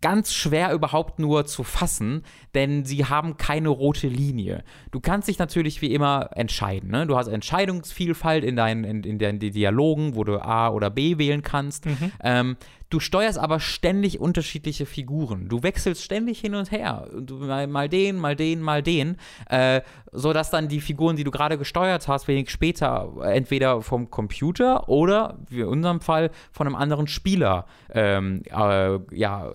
ganz 0.00 0.32
schwer 0.32 0.72
überhaupt 0.72 1.18
nur 1.18 1.46
zu 1.46 1.64
fassen, 1.64 2.22
denn 2.54 2.84
sie 2.84 3.04
haben 3.06 3.36
keine 3.36 3.70
rote 3.70 4.06
Linie. 4.06 4.62
Du 4.92 5.00
kannst 5.00 5.28
dich 5.28 5.38
natürlich 5.38 5.82
wie 5.82 5.92
immer 5.92 6.30
entscheiden. 6.34 6.90
Ne? 6.90 7.06
Du 7.06 7.16
hast 7.16 7.26
Entscheidungsvielfalt 7.26 8.44
in 8.44 8.54
deinen, 8.54 8.84
in, 8.84 9.02
in 9.02 9.18
deinen 9.18 9.38
Dialogen, 9.38 10.14
wo 10.14 10.22
du 10.22 10.38
A 10.40 10.68
oder 10.68 10.90
B 10.90 11.18
wählen 11.18 11.42
kannst. 11.42 11.86
Mhm. 11.86 12.12
Ähm, 12.22 12.56
du 12.94 13.00
steuerst 13.00 13.38
aber 13.38 13.58
ständig 13.58 14.20
unterschiedliche 14.20 14.86
Figuren. 14.86 15.48
Du 15.48 15.64
wechselst 15.64 16.04
ständig 16.04 16.38
hin 16.38 16.54
und 16.54 16.70
her. 16.70 17.08
Mal, 17.28 17.66
mal 17.66 17.88
den, 17.88 18.16
mal 18.16 18.36
den, 18.36 18.60
mal 18.60 18.84
den. 18.84 19.16
Äh, 19.50 19.80
sodass 20.12 20.50
dann 20.50 20.68
die 20.68 20.80
Figuren, 20.80 21.16
die 21.16 21.24
du 21.24 21.32
gerade 21.32 21.58
gesteuert 21.58 22.06
hast, 22.06 22.28
wenig 22.28 22.50
später 22.50 23.10
entweder 23.24 23.82
vom 23.82 24.10
Computer 24.10 24.88
oder, 24.88 25.38
wie 25.48 25.62
in 25.62 25.66
unserem 25.66 26.00
Fall, 26.00 26.30
von 26.52 26.68
einem 26.68 26.76
anderen 26.76 27.08
Spieler 27.08 27.66
ähm, 27.92 28.42
äh, 28.48 28.98
ja, 29.10 29.50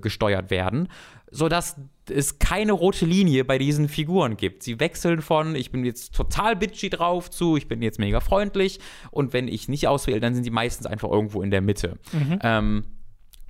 gesteuert 0.00 0.50
werden, 0.50 0.88
sodass 1.30 1.76
es 2.08 2.38
keine 2.38 2.72
rote 2.72 3.06
Linie 3.06 3.44
bei 3.44 3.58
diesen 3.58 3.88
Figuren 3.88 4.36
gibt. 4.36 4.62
Sie 4.62 4.80
wechseln 4.80 5.22
von, 5.22 5.54
ich 5.54 5.70
bin 5.70 5.84
jetzt 5.84 6.14
total 6.14 6.56
bitchy 6.56 6.90
drauf, 6.90 7.30
zu, 7.30 7.56
ich 7.56 7.68
bin 7.68 7.82
jetzt 7.82 7.98
mega 7.98 8.20
freundlich. 8.20 8.80
Und 9.10 9.32
wenn 9.32 9.48
ich 9.48 9.68
nicht 9.68 9.86
auswähle, 9.86 10.20
dann 10.20 10.34
sind 10.34 10.44
sie 10.44 10.50
meistens 10.50 10.86
einfach 10.86 11.10
irgendwo 11.10 11.42
in 11.42 11.50
der 11.50 11.60
Mitte. 11.60 11.98
Mhm. 12.12 12.38
Ähm, 12.42 12.84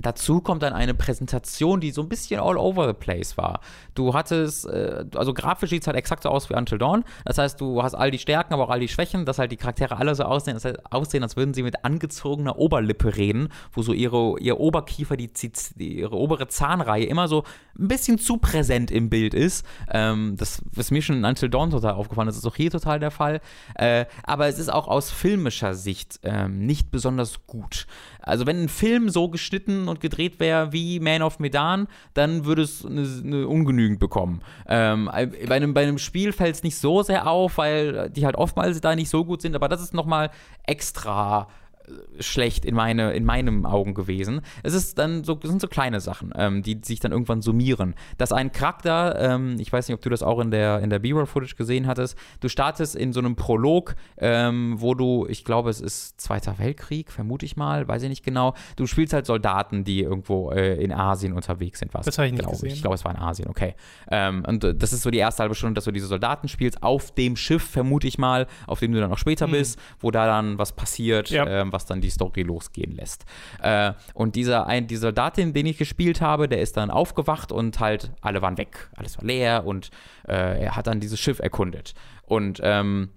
Dazu 0.02 0.40
kommt 0.40 0.62
dann 0.62 0.72
eine 0.72 0.94
Präsentation, 0.94 1.80
die 1.80 1.90
so 1.90 2.02
ein 2.02 2.08
bisschen 2.08 2.40
all 2.40 2.56
over 2.56 2.86
the 2.86 2.94
place 2.94 3.36
war. 3.36 3.60
Du 3.94 4.14
hattest, 4.14 4.66
äh, 4.66 5.04
also 5.14 5.34
grafisch 5.34 5.70
sieht 5.70 5.82
es 5.82 5.86
halt 5.86 5.96
exakt 5.96 6.22
so 6.22 6.30
aus 6.30 6.48
wie 6.48 6.54
Until 6.54 6.78
Dawn. 6.78 7.04
Das 7.24 7.38
heißt, 7.38 7.60
du 7.60 7.82
hast 7.82 7.94
all 7.94 8.10
die 8.10 8.18
Stärken, 8.18 8.54
aber 8.54 8.64
auch 8.64 8.70
all 8.70 8.80
die 8.80 8.88
Schwächen, 8.88 9.26
dass 9.26 9.38
halt 9.38 9.52
die 9.52 9.56
Charaktere 9.56 9.98
alle 9.98 10.14
so 10.14 10.24
aussehen, 10.24 10.54
das 10.54 10.64
heißt, 10.64 10.92
aussehen 10.92 11.22
als 11.22 11.36
würden 11.36 11.54
sie 11.54 11.62
mit 11.62 11.84
angezogener 11.84 12.58
Oberlippe 12.58 13.16
reden, 13.16 13.48
wo 13.72 13.82
so 13.82 13.92
ihre, 13.92 14.38
ihr 14.40 14.58
Oberkiefer, 14.58 15.16
die, 15.16 15.30
die, 15.32 15.98
ihre 15.98 16.16
obere 16.16 16.48
Zahnreihe 16.48 17.04
immer 17.04 17.28
so 17.28 17.44
ein 17.78 17.88
bisschen 17.88 18.18
zu 18.18 18.38
präsent 18.38 18.90
im 18.90 19.10
Bild 19.10 19.34
ist. 19.34 19.66
Ähm, 19.90 20.36
das 20.36 20.62
ist 20.76 20.90
mir 20.90 21.02
schon 21.02 21.16
in 21.16 21.24
Until 21.24 21.48
Dawn 21.48 21.70
total 21.70 21.94
aufgefallen, 21.94 22.26
das 22.26 22.36
ist 22.36 22.46
auch 22.46 22.56
hier 22.56 22.70
total 22.70 23.00
der 23.00 23.10
Fall. 23.10 23.40
Äh, 23.74 24.06
aber 24.22 24.48
es 24.48 24.58
ist 24.58 24.72
auch 24.72 24.88
aus 24.88 25.10
filmischer 25.10 25.74
Sicht 25.74 26.20
ähm, 26.22 26.66
nicht 26.66 26.90
besonders 26.90 27.46
gut. 27.46 27.86
Also 28.30 28.46
wenn 28.46 28.62
ein 28.62 28.68
Film 28.68 29.08
so 29.10 29.28
geschnitten 29.28 29.88
und 29.88 30.00
gedreht 30.00 30.40
wäre 30.40 30.72
wie 30.72 31.00
Man 31.00 31.22
of 31.22 31.38
Medan, 31.38 31.88
dann 32.14 32.44
würde 32.44 32.62
es 32.62 32.84
eine, 32.84 33.06
eine 33.24 33.48
ungenügend 33.48 33.98
bekommen. 33.98 34.40
Ähm, 34.68 35.10
bei, 35.12 35.56
einem, 35.56 35.74
bei 35.74 35.82
einem 35.82 35.98
Spiel 35.98 36.32
fällt 36.32 36.54
es 36.56 36.62
nicht 36.62 36.76
so 36.76 37.02
sehr 37.02 37.26
auf, 37.26 37.58
weil 37.58 38.10
die 38.10 38.24
halt 38.24 38.36
oftmals 38.36 38.80
da 38.80 38.94
nicht 38.94 39.10
so 39.10 39.24
gut 39.24 39.42
sind, 39.42 39.54
aber 39.54 39.68
das 39.68 39.82
ist 39.82 39.94
nochmal 39.94 40.30
extra 40.66 41.48
schlecht 42.20 42.64
in, 42.64 42.74
meine, 42.74 43.12
in 43.14 43.24
meinen 43.24 43.66
Augen 43.66 43.94
gewesen. 43.94 44.42
Es 44.62 44.74
ist 44.74 44.98
dann 44.98 45.24
so, 45.24 45.38
sind 45.42 45.60
so 45.60 45.68
kleine 45.68 46.00
Sachen, 46.00 46.32
ähm, 46.36 46.62
die 46.62 46.78
sich 46.84 47.00
dann 47.00 47.12
irgendwann 47.12 47.42
summieren. 47.42 47.94
Dass 48.18 48.32
ein 48.32 48.52
Charakter, 48.52 49.18
ähm, 49.18 49.56
ich 49.58 49.72
weiß 49.72 49.88
nicht, 49.88 49.94
ob 49.94 50.00
du 50.02 50.10
das 50.10 50.22
auch 50.22 50.38
in 50.40 50.50
der, 50.50 50.80
in 50.80 50.90
der 50.90 50.98
B-Roll-Footage 50.98 51.56
gesehen 51.56 51.86
hattest, 51.86 52.16
du 52.40 52.48
startest 52.48 52.94
in 52.94 53.12
so 53.12 53.20
einem 53.20 53.36
Prolog, 53.36 53.94
ähm, 54.18 54.74
wo 54.78 54.94
du, 54.94 55.26
ich 55.28 55.44
glaube, 55.44 55.70
es 55.70 55.80
ist 55.80 56.20
Zweiter 56.20 56.58
Weltkrieg, 56.58 57.10
vermute 57.10 57.44
ich 57.46 57.56
mal, 57.56 57.88
weiß 57.88 58.02
ich 58.02 58.08
nicht 58.08 58.24
genau. 58.24 58.54
Du 58.76 58.86
spielst 58.86 59.12
halt 59.12 59.26
Soldaten, 59.26 59.84
die 59.84 60.00
irgendwo 60.02 60.50
äh, 60.52 60.82
in 60.82 60.92
Asien 60.92 61.32
unterwegs 61.32 61.78
sind. 61.80 61.92
Was, 61.94 62.06
Das 62.06 62.18
habe 62.18 62.26
ich 62.26 62.32
nicht 62.32 62.40
glaube 62.42 62.56
gesehen. 62.56 62.70
Ich, 62.74 62.82
glaube, 62.82 62.94
es 62.94 63.04
war 63.04 63.12
in 63.12 63.18
Asien, 63.18 63.48
okay. 63.48 63.74
Ähm, 64.10 64.44
und 64.46 64.62
äh, 64.64 64.74
das 64.74 64.92
ist 64.92 65.02
so 65.02 65.10
die 65.10 65.18
erste 65.18 65.42
halbe 65.42 65.54
Stunde, 65.54 65.74
dass 65.74 65.84
du 65.84 65.90
diese 65.92 66.06
Soldaten 66.06 66.48
spielst, 66.48 66.82
auf 66.82 67.12
dem 67.14 67.36
Schiff, 67.36 67.62
vermute 67.64 68.06
ich 68.06 68.18
mal, 68.18 68.46
auf 68.66 68.80
dem 68.80 68.92
du 68.92 69.00
dann 69.00 69.12
auch 69.12 69.18
später 69.18 69.48
bist, 69.48 69.78
wo 70.00 70.10
da 70.10 70.26
dann 70.26 70.58
was 70.58 70.72
passiert, 70.72 71.30
Mhm. 71.30 71.36
Ja. 71.36 71.46
ähm, 71.46 71.72
was 71.80 71.86
dann 71.86 72.00
die 72.00 72.10
Story 72.10 72.42
losgehen 72.42 72.92
lässt. 72.92 73.24
Äh, 73.62 73.94
und 74.12 74.36
dieser 74.36 74.66
ein, 74.66 74.86
die 74.86 74.96
Soldatin, 74.96 75.54
den 75.54 75.66
ich 75.66 75.78
gespielt 75.78 76.20
habe, 76.20 76.46
der 76.48 76.60
ist 76.60 76.76
dann 76.76 76.90
aufgewacht 76.90 77.52
und 77.52 77.80
halt 77.80 78.12
alle 78.20 78.42
waren 78.42 78.58
weg. 78.58 78.90
Alles 78.96 79.16
war 79.16 79.24
leer 79.24 79.66
und 79.66 79.90
äh, 80.28 80.64
er 80.64 80.76
hat 80.76 80.86
dann 80.86 81.00
dieses 81.00 81.18
Schiff 81.18 81.38
erkundet. 81.38 81.94
Und 82.26 82.60
ähm, 82.62 83.08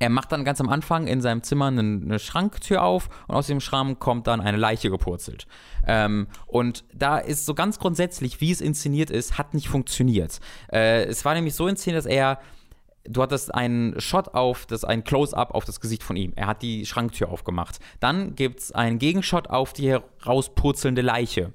er 0.00 0.10
macht 0.10 0.30
dann 0.32 0.44
ganz 0.44 0.60
am 0.60 0.68
Anfang 0.68 1.06
in 1.06 1.20
seinem 1.20 1.42
Zimmer 1.42 1.66
eine, 1.66 1.80
eine 1.80 2.18
Schranktür 2.18 2.82
auf 2.82 3.08
und 3.26 3.34
aus 3.34 3.46
dem 3.46 3.60
Schrank 3.60 3.98
kommt 3.98 4.26
dann 4.26 4.40
eine 4.40 4.56
Leiche 4.56 4.90
gepurzelt. 4.90 5.46
Ähm, 5.86 6.28
und 6.46 6.84
da 6.94 7.18
ist 7.18 7.46
so 7.46 7.54
ganz 7.54 7.78
grundsätzlich, 7.78 8.40
wie 8.40 8.50
es 8.50 8.60
inszeniert 8.60 9.10
ist, 9.10 9.38
hat 9.38 9.54
nicht 9.54 9.68
funktioniert. 9.68 10.40
Äh, 10.72 11.04
es 11.04 11.24
war 11.24 11.34
nämlich 11.34 11.54
so 11.54 11.66
inszeniert, 11.66 12.04
dass 12.04 12.10
er 12.10 12.38
du 13.04 13.22
hattest 13.22 13.54
einen 13.54 14.00
Shot 14.00 14.34
auf, 14.34 14.66
das 14.66 14.84
ein 14.84 15.04
Close-up 15.04 15.54
auf 15.54 15.64
das 15.64 15.80
Gesicht 15.80 16.02
von 16.02 16.16
ihm. 16.16 16.32
Er 16.36 16.46
hat 16.46 16.62
die 16.62 16.86
Schranktür 16.86 17.30
aufgemacht. 17.30 17.78
Dann 18.00 18.34
gibt 18.34 18.60
es 18.60 18.72
einen 18.72 18.98
Gegenshot 18.98 19.48
auf 19.48 19.72
die 19.72 19.88
herauspurzelnde 19.90 21.02
Leiche. 21.02 21.52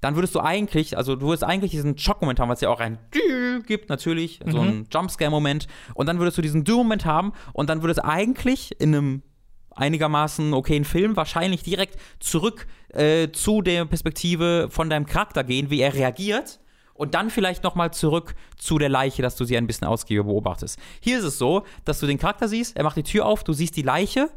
Dann 0.00 0.14
würdest 0.14 0.34
du 0.34 0.40
eigentlich, 0.40 0.96
also 0.96 1.14
du 1.14 1.26
würdest 1.26 1.44
eigentlich 1.44 1.72
diesen 1.72 1.98
Schockmoment 1.98 2.40
haben, 2.40 2.48
was 2.48 2.62
ja 2.62 2.70
auch 2.70 2.80
ein 2.80 2.98
Dü 3.14 3.62
gibt, 3.62 3.90
natürlich, 3.90 4.40
so 4.46 4.60
ein 4.60 4.86
Jumpscare-Moment. 4.90 5.66
Und 5.94 6.06
dann 6.06 6.18
würdest 6.18 6.38
du 6.38 6.42
diesen 6.42 6.64
Dü-Moment 6.64 7.04
haben 7.04 7.32
und 7.52 7.68
dann 7.68 7.82
würde 7.82 7.92
es 7.92 7.98
eigentlich 7.98 8.80
in 8.80 8.94
einem 8.94 9.22
einigermaßen 9.76 10.54
okayen 10.54 10.84
Film 10.84 11.16
wahrscheinlich 11.16 11.62
direkt 11.62 11.98
zurück 12.18 12.66
äh, 12.88 13.30
zu 13.30 13.60
der 13.60 13.84
Perspektive 13.84 14.68
von 14.70 14.88
deinem 14.88 15.06
Charakter 15.06 15.44
gehen, 15.44 15.70
wie 15.70 15.80
er 15.80 15.94
reagiert 15.94 16.60
und 17.00 17.14
dann 17.14 17.30
vielleicht 17.30 17.64
nochmal 17.64 17.92
zurück 17.94 18.34
zu 18.58 18.78
der 18.78 18.90
Leiche, 18.90 19.22
dass 19.22 19.34
du 19.34 19.44
sie 19.46 19.56
ein 19.56 19.66
bisschen 19.66 19.86
ausgiebiger 19.86 20.24
beobachtest. 20.24 20.78
Hier 21.00 21.18
ist 21.18 21.24
es 21.24 21.38
so, 21.38 21.64
dass 21.86 21.98
du 21.98 22.06
den 22.06 22.18
Charakter 22.18 22.46
siehst, 22.46 22.76
er 22.76 22.84
macht 22.84 22.96
die 22.98 23.02
Tür 23.02 23.24
auf, 23.24 23.42
du 23.42 23.54
siehst 23.54 23.74
die 23.76 23.82
Leiche 23.82 24.28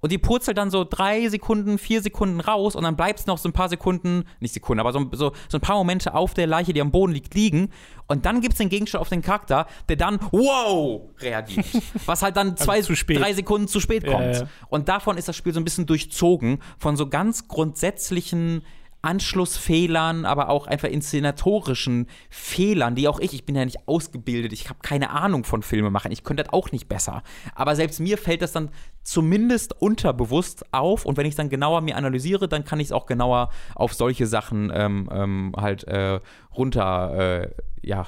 und 0.00 0.10
die 0.10 0.18
purzelt 0.18 0.58
dann 0.58 0.72
so 0.72 0.84
drei 0.84 1.28
Sekunden, 1.28 1.78
vier 1.78 2.02
Sekunden 2.02 2.40
raus 2.40 2.74
und 2.74 2.82
dann 2.82 2.96
bleibst 2.96 3.28
noch 3.28 3.38
so 3.38 3.48
ein 3.48 3.52
paar 3.52 3.68
Sekunden, 3.68 4.24
nicht 4.40 4.52
Sekunden, 4.52 4.80
aber 4.80 4.92
so, 4.92 5.06
so, 5.12 5.32
so 5.48 5.58
ein 5.58 5.60
paar 5.60 5.76
Momente 5.76 6.12
auf 6.12 6.34
der 6.34 6.48
Leiche, 6.48 6.72
die 6.72 6.80
am 6.80 6.90
Boden 6.90 7.12
liegt, 7.12 7.34
liegen. 7.34 7.70
Und 8.08 8.26
dann 8.26 8.40
gibt 8.40 8.54
es 8.54 8.58
den 8.58 8.68
Gegenstand 8.68 9.00
auf 9.00 9.10
den 9.10 9.22
Charakter, 9.22 9.66
der 9.88 9.96
dann 9.96 10.18
wow 10.32 11.02
reagiert. 11.20 11.66
Was 12.06 12.22
halt 12.22 12.36
dann 12.36 12.56
zwei, 12.56 12.80
zu 12.82 12.96
spät. 12.96 13.20
drei 13.20 13.32
Sekunden 13.32 13.68
zu 13.68 13.78
spät 13.78 14.02
Ja, 14.04 14.12
kommt. 14.12 14.34
ja. 14.36 14.48
Und 14.70 14.88
davon 14.88 15.18
ist 15.18 15.28
das 15.28 15.36
Spiel 15.36 15.52
so 15.54 15.60
ein 15.60 15.64
bisschen 15.64 15.86
durchzogen 15.86 16.58
von 16.78 16.96
so 16.96 17.08
ganz 17.08 17.46
grundsätzlichen 17.46 18.62
Anschlussfehlern, 19.02 20.24
aber 20.24 20.48
auch 20.48 20.66
einfach 20.66 20.88
inszenatorischen 20.88 22.06
Fehlern, 22.30 22.94
die 22.94 23.08
auch 23.08 23.20
ich, 23.20 23.32
ich 23.32 23.44
bin 23.44 23.54
ja 23.54 23.64
nicht 23.64 23.86
ausgebildet, 23.86 24.52
ich 24.52 24.68
habe 24.68 24.80
keine 24.82 25.10
Ahnung 25.10 25.44
von 25.44 25.62
Filme 25.62 25.90
machen, 25.90 26.10
ich 26.10 26.24
könnte 26.24 26.42
das 26.42 26.52
auch 26.52 26.72
nicht 26.72 26.88
besser. 26.88 27.22
Aber 27.54 27.76
selbst 27.76 28.00
mir 28.00 28.18
fällt 28.18 28.42
das 28.42 28.52
dann 28.52 28.70
zumindest 29.02 29.80
unterbewusst 29.80 30.64
auf 30.72 31.04
und 31.04 31.16
wenn 31.16 31.26
ich 31.26 31.32
es 31.32 31.36
dann 31.36 31.48
genauer 31.48 31.80
mir 31.80 31.96
analysiere, 31.96 32.48
dann 32.48 32.64
kann 32.64 32.80
ich 32.80 32.88
es 32.88 32.92
auch 32.92 33.06
genauer 33.06 33.50
auf 33.74 33.94
solche 33.94 34.26
Sachen 34.26 34.70
ähm, 34.74 35.08
ähm, 35.12 35.52
halt 35.56 35.84
äh, 35.84 36.20
runter, 36.56 37.42
äh, 37.42 37.50
ja, 37.82 38.06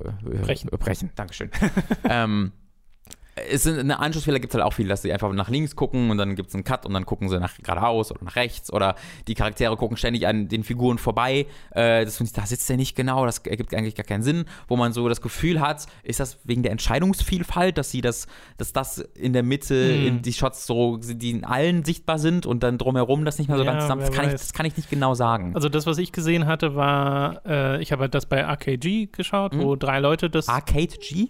äh, 0.00 0.38
Brechen. 0.38 0.70
Brechen. 0.70 1.10
Dankeschön. 1.14 1.50
ähm, 2.08 2.52
es 3.34 3.62
sind 3.62 3.78
eine 3.78 3.98
Anschlussfehler 3.98 4.40
gibt 4.40 4.52
es 4.52 4.58
halt 4.60 4.64
auch 4.66 4.74
viel, 4.74 4.88
dass 4.88 5.02
sie 5.02 5.12
einfach 5.12 5.32
nach 5.32 5.48
links 5.48 5.74
gucken 5.74 6.10
und 6.10 6.18
dann 6.18 6.34
gibt 6.36 6.50
es 6.50 6.54
einen 6.54 6.64
Cut 6.64 6.84
und 6.84 6.92
dann 6.92 7.06
gucken 7.06 7.28
sie 7.30 7.38
nach 7.40 7.56
geradeaus 7.62 8.10
oder 8.10 8.22
nach 8.24 8.36
rechts 8.36 8.72
oder 8.72 8.94
die 9.26 9.34
Charaktere 9.34 9.76
gucken 9.76 9.96
ständig 9.96 10.26
an 10.26 10.48
den 10.48 10.64
Figuren 10.64 10.98
vorbei. 10.98 11.46
Äh, 11.70 12.04
das 12.04 12.18
finde 12.18 12.28
ich, 12.30 12.34
da 12.34 12.44
sitzt 12.46 12.68
der 12.68 12.76
nicht 12.76 12.94
genau, 12.94 13.24
das 13.24 13.38
ergibt 13.38 13.74
eigentlich 13.74 13.94
gar 13.94 14.04
keinen 14.04 14.22
Sinn, 14.22 14.44
wo 14.68 14.76
man 14.76 14.92
so 14.92 15.08
das 15.08 15.20
Gefühl 15.22 15.60
hat, 15.60 15.86
ist 16.02 16.20
das 16.20 16.38
wegen 16.44 16.62
der 16.62 16.72
Entscheidungsvielfalt, 16.72 17.78
dass 17.78 17.90
sie 17.90 18.00
das, 18.00 18.26
dass 18.58 18.72
das 18.72 18.98
in 18.98 19.32
der 19.32 19.42
Mitte, 19.42 19.72
Hm. 19.74 20.06
in 20.06 20.22
die 20.22 20.32
Shots 20.32 20.66
so, 20.66 20.98
die 20.98 21.30
in 21.30 21.44
allen 21.44 21.84
sichtbar 21.84 22.18
sind 22.18 22.44
und 22.46 22.62
dann 22.62 22.78
drumherum 22.78 23.24
das 23.24 23.38
nicht 23.38 23.48
mehr 23.48 23.56
so 23.56 23.64
Ja, 23.64 23.72
ganz 23.72 23.84
zusammen. 23.84 24.00
Das 24.02 24.10
kann, 24.12 24.26
ich, 24.26 24.32
das 24.32 24.52
kann 24.52 24.66
ich 24.66 24.76
nicht 24.76 24.90
genau 24.90 25.14
sagen. 25.14 25.52
Also 25.54 25.68
das, 25.68 25.86
was 25.86 25.98
ich 25.98 26.12
gesehen 26.12 26.46
hatte, 26.46 26.74
war, 26.74 27.44
äh, 27.46 27.80
ich 27.82 27.92
habe 27.92 28.02
halt 28.02 28.14
das 28.14 28.26
bei 28.26 28.40
RKG 28.40 29.06
geschaut, 29.06 29.54
Mhm. 29.54 29.62
wo 29.62 29.76
drei 29.76 29.98
Leute 30.00 30.28
das. 30.30 30.48
Arcade 30.48 30.96
G? 31.00 31.28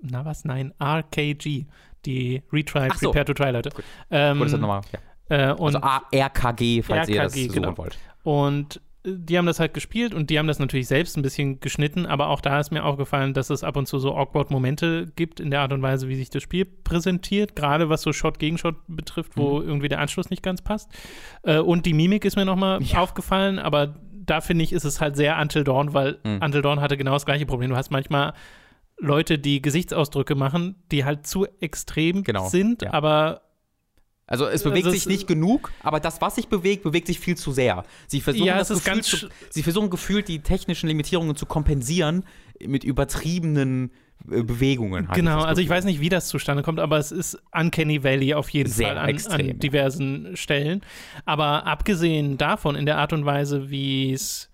Na 0.00 0.24
was? 0.24 0.44
Nein, 0.44 0.72
RKG. 0.82 1.66
Die 2.04 2.42
Retry, 2.52 2.88
Ach 2.90 2.96
so. 2.98 3.10
Prepare 3.12 3.24
to 3.26 3.34
Try 3.34 3.50
Leute. 3.50 3.70
Ähm, 4.10 4.38
Gut, 4.38 4.52
das 4.52 4.60
nochmal. 4.60 4.80
Ja. 5.30 5.50
äh, 5.50 5.54
und 5.54 5.76
Also 5.76 6.00
RKG, 6.12 6.82
falls 6.82 7.08
ihr 7.08 7.22
das 7.22 7.32
RKG, 7.34 7.48
suchen 7.48 7.62
genau. 7.62 7.78
wollt. 7.78 7.96
Und 8.24 8.76
äh, 9.04 9.10
die 9.16 9.38
haben 9.38 9.46
das 9.46 9.60
halt 9.60 9.72
gespielt 9.74 10.12
und 10.12 10.28
die 10.30 10.38
haben 10.38 10.46
das 10.48 10.58
natürlich 10.58 10.88
selbst 10.88 11.16
ein 11.16 11.22
bisschen 11.22 11.60
geschnitten, 11.60 12.04
aber 12.06 12.28
auch 12.28 12.40
da 12.40 12.58
ist 12.58 12.72
mir 12.72 12.84
aufgefallen, 12.84 13.34
dass 13.34 13.50
es 13.50 13.62
ab 13.62 13.76
und 13.76 13.86
zu 13.86 13.98
so 14.00 14.16
awkward 14.16 14.50
Momente 14.50 15.12
gibt 15.14 15.38
in 15.38 15.50
der 15.52 15.60
Art 15.60 15.72
und 15.72 15.82
Weise, 15.82 16.08
wie 16.08 16.16
sich 16.16 16.28
das 16.30 16.42
Spiel 16.42 16.64
präsentiert, 16.64 17.54
gerade 17.56 17.88
was 17.88 18.02
so 18.02 18.12
Shot 18.12 18.38
gegen 18.40 18.58
Shot 18.58 18.74
betrifft, 18.88 19.36
wo 19.36 19.60
Mhm. 19.60 19.68
irgendwie 19.68 19.88
der 19.88 20.00
Anschluss 20.00 20.28
nicht 20.30 20.42
ganz 20.42 20.60
passt. 20.62 20.90
Äh, 21.44 21.58
und 21.58 21.86
die 21.86 21.94
Mimik 21.94 22.24
ist 22.24 22.34
mir 22.36 22.44
nochmal 22.44 22.80
aufgefallen, 22.96 23.58
aber 23.60 23.94
da 24.12 24.40
finde 24.40 24.64
ich, 24.64 24.72
ist 24.72 24.84
es 24.84 25.00
halt 25.00 25.16
sehr 25.16 25.38
Until 25.40 25.62
Dawn, 25.64 25.94
weil 25.94 26.18
Mhm. 26.24 26.40
Until 26.42 26.62
Dawn 26.62 26.80
hatte 26.80 26.96
genau 26.96 27.12
das 27.12 27.26
gleiche 27.26 27.46
Problem. 27.46 27.70
Du 27.70 27.76
hast 27.76 27.90
manchmal 27.90 28.34
Leute, 28.98 29.38
die 29.38 29.60
Gesichtsausdrücke 29.62 30.34
machen, 30.34 30.76
die 30.92 31.04
halt 31.04 31.26
zu 31.26 31.46
extrem 31.60 32.22
Genau, 32.24 32.48
sind, 32.48 32.82
ja. 32.82 32.92
aber 32.92 33.42
Also 34.26 34.46
es 34.46 34.62
bewegt 34.62 34.86
Also 34.86 34.90
sich 34.92 35.00
es- 35.02 35.06
nicht 35.06 35.26
genug, 35.26 35.72
aber 35.82 35.98
das, 36.00 36.20
was 36.20 36.36
sich 36.36 36.48
bewegt, 36.48 36.84
bewegt 36.84 37.08
sich 37.08 37.18
viel 37.18 37.36
zu 37.36 37.52
sehr. 37.52 37.84
Sie 38.06 38.20
versuchen, 38.20 38.46
Ja, 38.46 38.58
das 38.58 38.70
es 38.70 38.78
ist 38.78 38.84
Gefühl 38.84 38.94
ganz 38.96 39.08
zu, 39.08 39.28
sie 39.50 39.62
versuchen 39.62 39.90
gefühlt 39.90 40.28
die 40.28 40.38
technischen 40.40 40.86
Limitierungen 40.88 41.34
zu 41.36 41.46
kompensieren 41.46 42.24
mit 42.64 42.84
übertriebenen 42.84 43.90
äh, 44.30 44.42
Bewegungen. 44.44 45.08
Genau, 45.12 45.38
das 45.40 45.46
also 45.46 45.62
ich 45.62 45.68
weiß 45.68 45.84
nicht, 45.84 46.00
wie 46.00 46.08
das 46.08 46.28
zustande 46.28 46.62
kommt, 46.62 46.78
aber 46.78 46.96
es 46.98 47.10
ist 47.10 47.36
Uncanny 47.52 48.04
Valley 48.04 48.34
auf 48.34 48.48
jeden 48.50 48.70
Sehr 48.70 48.86
Fall 48.88 48.98
an, 48.98 49.08
extrem, 49.08 49.50
an 49.50 49.58
diversen 49.58 50.36
Stellen. 50.36 50.82
Aber 51.24 51.66
abgesehen 51.66 52.38
davon, 52.38 52.76
in 52.76 52.86
der 52.86 52.98
Art 52.98 53.12
und 53.12 53.24
Weise, 53.26 53.68
wie 53.68 54.12
es 54.12 54.48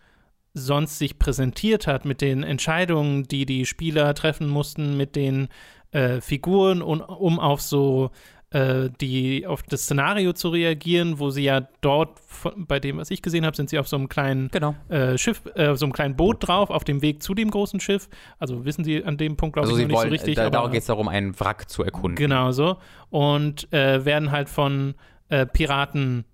sonst 0.59 0.99
sich 0.99 1.19
präsentiert 1.19 1.87
hat, 1.87 2.05
mit 2.05 2.21
den 2.21 2.43
Entscheidungen, 2.43 3.25
die 3.25 3.47
die 3.47 3.65
Spieler 3.67 4.13
treffen 4.15 4.49
mussten, 4.49 4.97
mit 4.97 5.17
den 5.17 5.49
äh, 5.93 6.21
Figuren, 6.21 6.83
und, 6.83 7.01
um 7.01 7.39
auf 7.41 7.61
so 7.63 8.11
äh, 8.51 8.89
die 9.01 9.47
auf 9.47 9.63
das 9.63 9.83
Szenario 9.83 10.33
zu 10.33 10.49
reagieren, 10.49 11.19
wo 11.19 11.29
sie 11.29 11.43
ja 11.45 11.69
dort, 11.83 12.19
von, 12.21 12.67
bei 12.67 12.81
dem, 12.81 12.97
was 12.97 13.11
ich 13.11 13.21
gesehen 13.21 13.45
habe, 13.45 13.55
sind 13.55 13.69
sie 13.69 13.79
auf 13.79 13.87
so 13.89 13.97
einem 13.97 14.09
kleinen 14.09 14.49
Genau. 14.51 14.75
äh, 14.89 15.19
Schiff, 15.19 15.43
äh, 15.55 15.75
so 15.77 15.85
einem 15.85 15.93
kleinen 15.93 16.17
Boot 16.17 16.49
drauf, 16.49 16.71
auf 16.71 16.83
dem 16.85 17.03
Weg 17.03 17.23
zu 17.23 17.35
dem 17.35 17.51
großen 17.51 17.79
Schiff. 17.79 18.09
Also 18.39 18.65
wissen 18.65 18.85
sie 18.85 19.05
an 19.05 19.19
dem 19.19 19.37
Punkt, 19.37 19.53
glaube 19.55 19.69
Also 19.69 19.77
ich, 19.77 19.83
sie 19.83 19.85
noch 19.85 19.89
nicht 19.89 19.97
wollen, 19.99 20.09
so 20.09 20.13
richtig. 20.13 20.37
da, 20.37 20.43
aber- 20.45 20.51
darum 20.51 20.71
geht 20.73 20.81
es 20.81 20.87
darum, 20.87 21.09
einen 21.09 21.39
Wrack 21.39 21.69
zu 21.69 21.83
erkunden. 21.85 22.17
Genau 22.17 22.51
so. 22.53 22.79
Und 23.11 23.71
äh, 23.73 24.05
werden 24.07 24.31
halt 24.31 24.49
von 24.49 24.95
äh, 25.29 25.45
Piraten, 25.45 26.25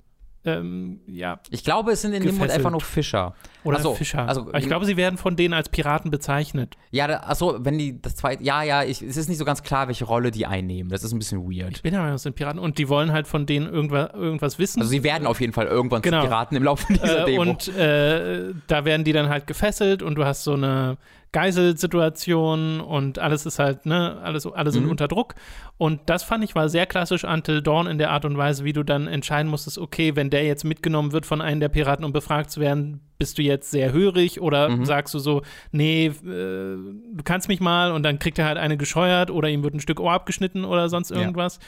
ähm, 0.47 1.01
ja, 1.07 1.41
Ich 1.51 1.65
glaube, 1.65 1.93
es 1.93 2.03
sind 2.03 2.13
in 2.13 2.23
dem 2.23 2.33
Gefesselt. 2.33 2.51
einfach 2.53 2.71
nur 2.71 2.81
Fischer. 2.81 3.35
oder 3.65 3.81
so, 3.81 3.95
Fischer. 3.95 4.29
also- 4.29 4.53
ich 4.55 4.67
glaube, 4.67 4.85
sie 4.85 4.97
werden 4.97 5.17
von 5.17 5.37
denen 5.37 5.55
als 5.55 5.69
Piraten 5.69 6.11
bezeichnet. 6.11 6.77
Ja, 6.91 7.07
da, 7.07 7.17
achso, 7.21 7.57
wenn 7.65 7.79
die 7.79 8.01
das 8.01 8.15
zweite, 8.17 8.43
ja, 8.45 8.63
ja, 8.63 8.83
ich, 8.83 9.01
es 9.03 9.17
ist 9.17 9.29
nicht 9.29 9.39
so 9.39 9.45
ganz 9.45 9.63
klar, 9.63 9.89
welche 9.89 10.05
Rolle 10.05 10.31
die 10.31 10.45
einnehmen. 10.47 10.91
Das 10.91 11.03
ist 11.03 11.13
ein 11.13 11.19
bisschen 11.19 11.43
weird. 11.51 11.75
Ich 11.77 11.83
bin 11.83 11.93
der 11.93 12.01
Meinung, 12.03 12.17
es 12.17 12.23
sind 12.25 12.37
Piraten. 12.37 12.59
Und 12.61 12.77
die 12.79 12.89
wollen 12.89 13.13
halt 13.13 13.27
von 13.27 13.47
denen 13.47 13.67
irgendwas, 13.73 14.11
irgendwas 14.13 14.59
wissen. 14.59 14.81
Also 14.81 14.91
sie 14.91 15.03
werden 15.03 15.27
auf 15.27 15.41
jeden 15.41 15.53
Fall 15.55 15.67
irgendwann 15.67 16.03
Genau. 16.03 16.21
zu 16.21 16.27
Piraten 16.27 16.57
im 16.57 16.63
Laufe 16.65 16.93
dieser 16.93 17.23
äh, 17.23 17.25
Demo. 17.25 17.41
und 17.43 17.69
äh, 17.77 18.53
da 18.67 18.85
werden 18.85 19.05
die 19.05 19.13
dann 19.13 19.29
halt 19.31 19.47
gefesselt 19.47 20.03
und 20.03 20.15
du 20.17 20.25
hast 20.25 20.45
so 20.45 20.53
eine 20.55 20.99
Geiselsituation 21.35 22.81
und 22.81 23.19
alles 23.19 23.47
ist 23.47 23.59
halt, 23.59 23.87
ne, 23.87 24.19
alles, 24.23 24.47
alle 24.47 24.71
sind 24.71 24.85
Mhm. 24.85 24.91
unter 24.91 25.09
Druck. 25.09 25.35
Und 25.77 26.01
das 26.07 26.23
fand 26.23 26.45
ich 26.45 26.55
war 26.55 26.69
sehr 26.69 26.87
klassisch 26.87 27.25
Until 27.25 27.61
Dawn 27.61 27.87
in 27.89 27.99
der 27.99 28.11
Art 28.11 28.25
und 28.25 28.37
Weise, 28.37 28.65
wie 28.65 28.73
du 28.73 28.83
dann 28.85 29.07
entscheiden 29.09 29.51
musstest, 29.51 29.79
okay, 29.79 30.15
wenn 30.17 30.31
der 30.31 30.45
jetzt 30.45 30.65
mitgenommen 30.65 31.13
wird 31.13 31.27
von 31.27 31.41
einem 31.41 31.61
der 31.61 31.69
Piraten, 31.69 32.05
um 32.05 32.13
befragt 32.13 32.51
zu 32.51 32.61
werden, 32.61 33.01
bist 33.19 33.39
du 33.39 33.43
jetzt 33.43 33.71
sehr 33.71 33.93
hörig 33.93 34.41
oder 34.41 34.69
Mhm. 34.69 34.85
sagst 34.85 35.15
du 35.15 35.19
so, 35.21 35.43
nee, 35.71 36.07
äh, 36.07 36.13
du 36.23 37.23
kannst 37.25 37.49
mich 37.49 37.61
mal 37.61 37.93
und 37.93 38.03
dann 38.03 38.19
kriegt 38.19 38.39
er 38.39 38.45
halt 38.47 38.59
eine 38.59 38.77
gescheuert 38.77 39.31
oder 39.31 39.49
ihm 39.49 39.63
wird 39.63 39.75
ein 39.75 39.81
Stück 39.81 40.01
Ohr 40.01 40.13
abgeschnitten 40.13 40.65
oder 40.65 40.89
sonst 40.89 41.11
Ja. 41.11 41.19
irgendwas. 41.19 41.59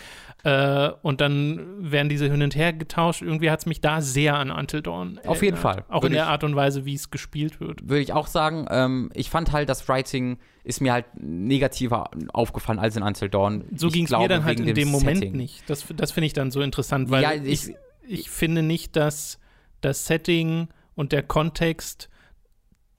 Äh, 0.45 0.91
und 1.03 1.21
dann 1.21 1.61
werden 1.79 2.09
diese 2.09 2.29
hin 2.31 2.43
und 2.43 2.55
her 2.57 2.73
getauscht. 2.73 3.23
Irgendwie 3.23 3.51
hat 3.51 3.61
es 3.61 3.67
mich 3.67 3.81
da 3.81 4.01
sehr 4.01 4.37
an 4.37 4.51
Until 4.51 4.83
Dawn 4.83 5.19
Auf 5.27 5.43
jeden 5.43 5.57
erinnert. 5.57 5.59
Fall. 5.77 5.85
Auch 5.89 6.03
Würde 6.03 6.09
in 6.09 6.13
der 6.15 6.27
Art 6.29 6.43
und 6.45 6.55
Weise, 6.57 6.85
wie 6.85 6.95
es 6.95 7.11
gespielt 7.11 7.61
wird. 7.61 7.89
Würde 7.89 8.01
ich 8.03 8.13
auch 8.13 8.27
sagen, 8.27 8.67
ähm, 8.71 9.11
ich 9.15 9.31
fand 9.31 9.53
halt, 9.57 9.69
das 9.69 9.89
Writing 9.89 10.39
ist 10.63 10.81
mir 10.81 10.93
halt 10.93 11.07
negativer 11.15 12.11
aufgefallen 12.33 12.79
als 12.79 12.97
in 12.97 13.03
Until 13.03 13.29
Dawn. 13.29 13.65
So 13.77 13.89
ging 13.89 14.05
es 14.05 14.11
mir 14.11 14.29
dann 14.29 14.45
halt 14.45 14.61
in 14.61 14.75
dem 14.75 14.89
Moment 14.89 15.19
Setting. 15.19 15.33
nicht. 15.37 15.69
Das, 15.69 15.85
das 15.97 16.13
finde 16.13 16.27
ich 16.27 16.33
dann 16.33 16.51
so 16.51 16.61
interessant, 16.61 17.11
weil 17.11 17.23
Ja, 17.23 17.33
ich, 17.35 17.69
ich- 17.69 17.77
ich, 18.09 18.31
finde 18.31 18.63
nicht, 18.63 18.95
dass 18.97 19.39
das 19.81 20.07
Setting 20.07 20.69
und 20.95 21.11
der 21.13 21.23
Kontext 21.25 22.09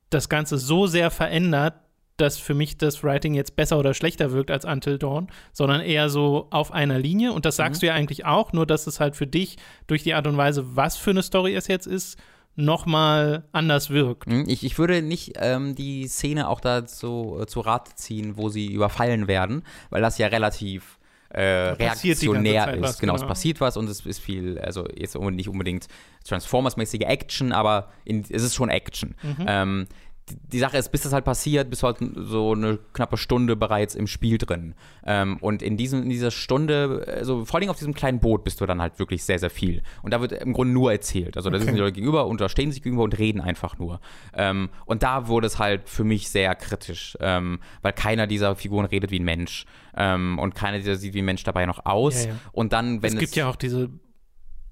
das 0.10 0.30
Ganze 0.30 0.58
so 0.58 0.88
sehr 0.88 1.12
verändert, 1.12 1.76
dass 2.18 2.38
für 2.40 2.54
mich 2.56 2.78
das 2.78 3.04
Writing 3.04 3.36
jetzt 3.36 3.56
besser 3.56 3.78
oder 3.78 3.94
schlechter 3.94 4.32
wirkt 4.32 4.50
als 4.50 4.66
Until 4.66 4.98
Dawn, 4.98 5.28
sondern 5.54 5.82
eher 5.82 6.10
so 6.10 6.48
auf 6.50 6.72
einer 6.72 6.98
Linie. 6.98 7.32
Und 7.32 7.46
das 7.46 7.58
sagst 7.58 7.82
Mhm. 7.82 7.86
du 7.86 7.88
ja 7.88 7.94
eigentlich 7.94 8.26
auch, 8.26 8.54
nur 8.54 8.66
dass 8.66 8.88
es 8.88 9.00
halt 9.00 9.16
für 9.16 9.28
dich 9.28 9.58
durch 9.86 10.04
die 10.04 10.14
Art 10.16 10.26
und 10.26 10.36
Weise, 10.36 10.76
was 10.76 10.98
für 10.98 11.12
eine 11.12 11.22
Story 11.22 11.56
es 11.56 11.68
jetzt 11.68 11.86
ist, 11.86 12.18
nochmal 12.58 13.44
anders 13.54 13.90
wirkt. 13.90 14.30
Hm, 14.30 14.46
Ich, 14.50 14.66
ich 14.66 14.78
würde 14.78 15.02
nicht 15.02 15.34
ähm, 15.38 15.76
die 15.76 16.08
Szene 16.08 16.50
auch 16.50 16.60
dazu 16.60 17.38
äh, 17.42 17.46
zu 17.46 17.62
Rate 17.62 17.96
ziehen, 17.96 18.36
wo 18.36 18.50
sie 18.50 18.66
überfallen 18.74 19.28
werden, 19.28 19.64
weil 19.90 20.02
das 20.02 20.18
ja 20.18 20.28
relativ 20.28 20.98
äh, 21.30 21.42
reaktionär 21.42 22.74
ist. 22.74 22.82
was, 22.82 23.00
genau, 23.00 23.14
es 23.14 23.22
genau. 23.22 23.28
passiert 23.30 23.62
was 23.62 23.78
und 23.78 23.90
es 23.90 24.06
ist 24.06 24.20
viel, 24.20 24.58
also 24.60 24.86
jetzt 24.96 25.16
nicht 25.16 25.50
unbedingt 25.50 25.88
Transformers-mäßige 26.28 27.02
Action, 27.02 27.52
aber 27.52 27.92
in, 28.06 28.26
es 28.30 28.44
ist 28.44 28.56
schon 28.56 28.70
Action. 28.70 29.16
Mhm. 29.22 29.46
Ähm, 29.48 29.88
die, 30.30 30.60
Sache 30.60 30.78
ist, 30.78 30.92
bis 30.92 31.02
das 31.02 31.14
halt 31.14 31.26
passiert, 31.26 31.70
bist 31.70 31.84
du 31.84 31.88
halt 31.88 31.98
so 32.16 32.54
eine 32.54 32.80
knappe 32.94 33.18
Stunde 33.18 33.56
bereits 33.56 33.96
im 33.96 34.08
Spiel 34.08 34.38
drin. 34.38 34.76
Ähm, 35.06 35.38
und 35.42 35.62
in, 35.62 35.78
diesem, 35.78 36.04
in 36.04 36.10
dieser 36.10 36.32
Stunde, 36.32 37.06
also 37.08 37.46
vor 37.46 37.60
allem 37.60 37.70
auf 37.70 37.78
diesem 37.78 37.94
kleinen 37.94 38.20
Boot 38.20 38.44
bist 38.44 38.60
du 38.62 38.66
dann 38.66 38.82
halt 38.82 39.00
wirklich 39.00 39.24
sehr, 39.24 39.40
sehr 39.40 39.50
viel. 39.50 39.84
Und 40.02 40.14
da 40.14 40.22
wird 40.22 40.34
im 40.34 40.54
Grunde 40.54 40.74
nur 40.74 40.92
erzählt. 40.92 41.38
Also 41.38 41.50
da 41.50 41.56
Okay. 41.58 41.64
sitzen 41.66 41.76
die 41.76 41.82
Leute 41.82 41.94
gegenüber 41.94 42.28
und 42.28 42.42
da 42.42 42.50
stehen 42.50 42.72
sie 42.72 42.82
gegenüber 42.82 43.04
und 43.04 43.18
reden 43.18 43.42
einfach 43.42 43.78
nur. 43.80 44.00
Ähm, 44.34 44.70
und 44.86 45.04
da 45.04 45.28
wurde 45.28 45.48
es 45.48 45.60
halt 45.60 45.90
für 45.90 46.04
mich 46.04 46.30
sehr 46.30 46.54
kritisch, 46.56 47.18
ähm, 47.22 47.60
weil 47.82 47.94
keiner 47.94 48.28
dieser 48.28 48.56
Figuren 48.56 48.86
redet 48.86 49.12
wie 49.12 49.20
ein 49.20 49.26
Mensch. 49.26 49.66
Ähm, 49.96 50.38
und 50.40 50.56
keiner 50.56 50.78
dieser 50.78 50.96
sieht 50.96 51.14
wie 51.14 51.22
ein 51.22 51.26
Mensch 51.26 51.44
dabei 51.44 51.66
noch 51.66 51.86
aus. 51.86 52.26
Ja, 52.26 52.32
ja. 52.32 52.38
Und 52.52 52.74
dann, 52.74 53.02
wenn 53.02 53.14
es 53.14 53.20
gibt 53.20 53.36
ja 53.36 53.50
auch 53.50 53.56
diese 53.56 53.90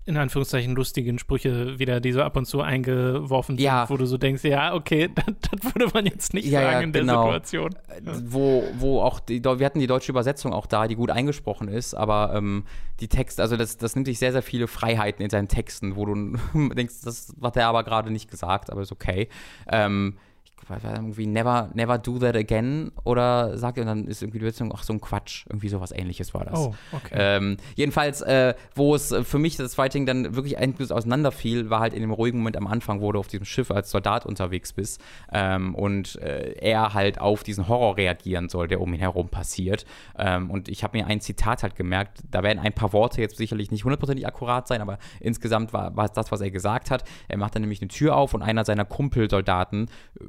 in 0.07 0.17
Anführungszeichen 0.17 0.75
lustigen 0.75 1.17
Sprüche 1.17 1.79
wieder, 1.79 1.99
die 1.99 2.11
so 2.11 2.21
ab 2.21 2.37
und 2.37 2.45
zu 2.45 2.61
eingeworfen 2.61 3.57
sind, 3.57 3.63
Ja. 3.63 3.89
wo 3.89 3.97
du 3.97 4.05
so 4.05 4.17
denkst, 4.17 4.43
ja, 4.43 4.73
okay, 4.75 5.09
das, 5.15 5.25
das 5.51 5.75
würde 5.75 5.91
man 5.93 6.05
jetzt 6.05 6.33
nicht 6.33 6.45
Ja, 6.47 6.61
sagen 6.61 6.71
ja, 6.73 6.81
in 6.81 6.93
der 6.93 7.01
genau. 7.01 7.25
Situation. 7.33 7.75
wo, 8.23 8.63
wo 8.77 9.01
auch 9.01 9.19
die, 9.19 9.43
wir 9.43 9.65
hatten 9.65 9.79
die 9.79 9.87
deutsche 9.87 10.11
Übersetzung 10.11 10.53
auch 10.53 10.67
da, 10.67 10.87
die 10.87 10.95
gut 10.95 11.09
eingesprochen 11.09 11.67
ist, 11.67 11.95
aber 11.95 12.33
ähm, 12.35 12.65
die 12.99 13.07
Texte, 13.07 13.41
also 13.41 13.57
das, 13.57 13.77
das 13.77 13.95
nimmt 13.95 14.05
sich 14.07 14.19
sehr, 14.19 14.31
sehr 14.31 14.43
viele 14.43 14.67
Freiheiten 14.67 15.23
in 15.23 15.29
seinen 15.29 15.47
Texten, 15.47 15.95
wo 15.95 16.05
du 16.05 16.37
denkst, 16.75 16.95
das 17.03 17.33
hat 17.41 17.57
er 17.57 17.67
aber 17.67 17.83
gerade 17.83 18.11
nicht 18.11 18.29
gesagt, 18.29 18.69
aber 18.69 18.81
ist 18.81 18.91
okay. 18.91 19.27
Ähm, 19.67 20.17
ich 20.65 20.81
glaube, 20.81 20.95
irgendwie 20.95 21.27
never, 21.27 21.69
never 21.73 21.97
do 21.97 22.17
that 22.19 22.35
again 22.35 22.91
oder 23.03 23.57
sagt 23.57 23.77
er, 23.77 23.81
und 23.81 23.87
dann 23.87 24.07
ist 24.07 24.23
irgendwie 24.23 24.39
die 24.39 24.45
Übersetzung, 24.45 24.73
ach 24.75 24.83
so 24.83 24.93
ein 24.93 25.01
Quatsch, 25.01 25.45
irgendwie 25.47 25.69
sowas 25.69 25.91
ähnliches 25.91 26.33
war 26.33 26.45
das. 26.45 26.59
Oh, 26.59 26.73
okay. 26.91 27.13
Ähm, 27.13 27.57
jedenfalls, 27.75 28.21
äh, 28.21 28.55
wo 28.73 28.95
es 28.95 29.11
äh, 29.11 29.23
für 29.23 29.37
mich 29.37 29.57
das 29.57 29.75
Fighting 29.75 30.05
dann 30.05 30.35
wirklich 30.35 30.57
endlos 30.57 30.91
auseinanderfiel, 30.91 31.69
war 31.69 31.81
halt 31.81 31.93
in 31.93 32.01
dem 32.01 32.11
ruhigen 32.11 32.39
Moment 32.39 32.57
am 32.57 32.67
Anfang, 32.67 33.01
wo 33.01 33.11
du 33.11 33.19
auf 33.19 33.27
diesem 33.27 33.45
Schiff 33.45 33.69
als 33.69 33.91
Soldat 33.91 34.25
unterwegs 34.25 34.73
bist 34.73 35.01
ähm, 35.31 35.75
und 35.75 36.15
äh, 36.21 36.53
er 36.59 36.93
halt 36.93 37.21
auf 37.21 37.43
diesen 37.43 37.67
Horror 37.67 37.97
reagieren 37.97 38.49
soll, 38.49 38.67
der 38.67 38.81
um 38.81 38.93
ihn 38.93 38.99
herum 38.99 39.29
passiert. 39.29 39.85
Ähm, 40.17 40.49
und 40.49 40.67
ich 40.67 40.83
habe 40.83 40.97
mir 40.97 41.05
ein 41.05 41.21
Zitat 41.21 41.63
halt 41.63 41.75
gemerkt, 41.75 42.23
da 42.31 42.41
werden 42.41 42.59
ein 42.59 42.73
paar 42.73 42.91
Worte 42.93 43.21
jetzt 43.21 43.37
sicherlich 43.37 43.71
nicht 43.71 43.83
hundertprozentig 43.83 44.25
akkurat 44.25 44.67
sein, 44.67 44.81
aber 44.81 44.97
insgesamt 45.19 45.73
war, 45.73 45.95
war 45.95 46.05
es 46.05 46.11
das, 46.11 46.31
was 46.31 46.41
er 46.41 46.51
gesagt 46.51 46.89
hat. 46.89 47.03
Er 47.27 47.37
macht 47.37 47.55
dann 47.55 47.61
nämlich 47.61 47.81
eine 47.81 47.89
Tür 47.89 48.15
auf 48.15 48.33
und 48.33 48.41
einer 48.41 48.65
seiner 48.65 48.85
Kumpelsoldaten 48.85 49.89
äh, 50.19 50.23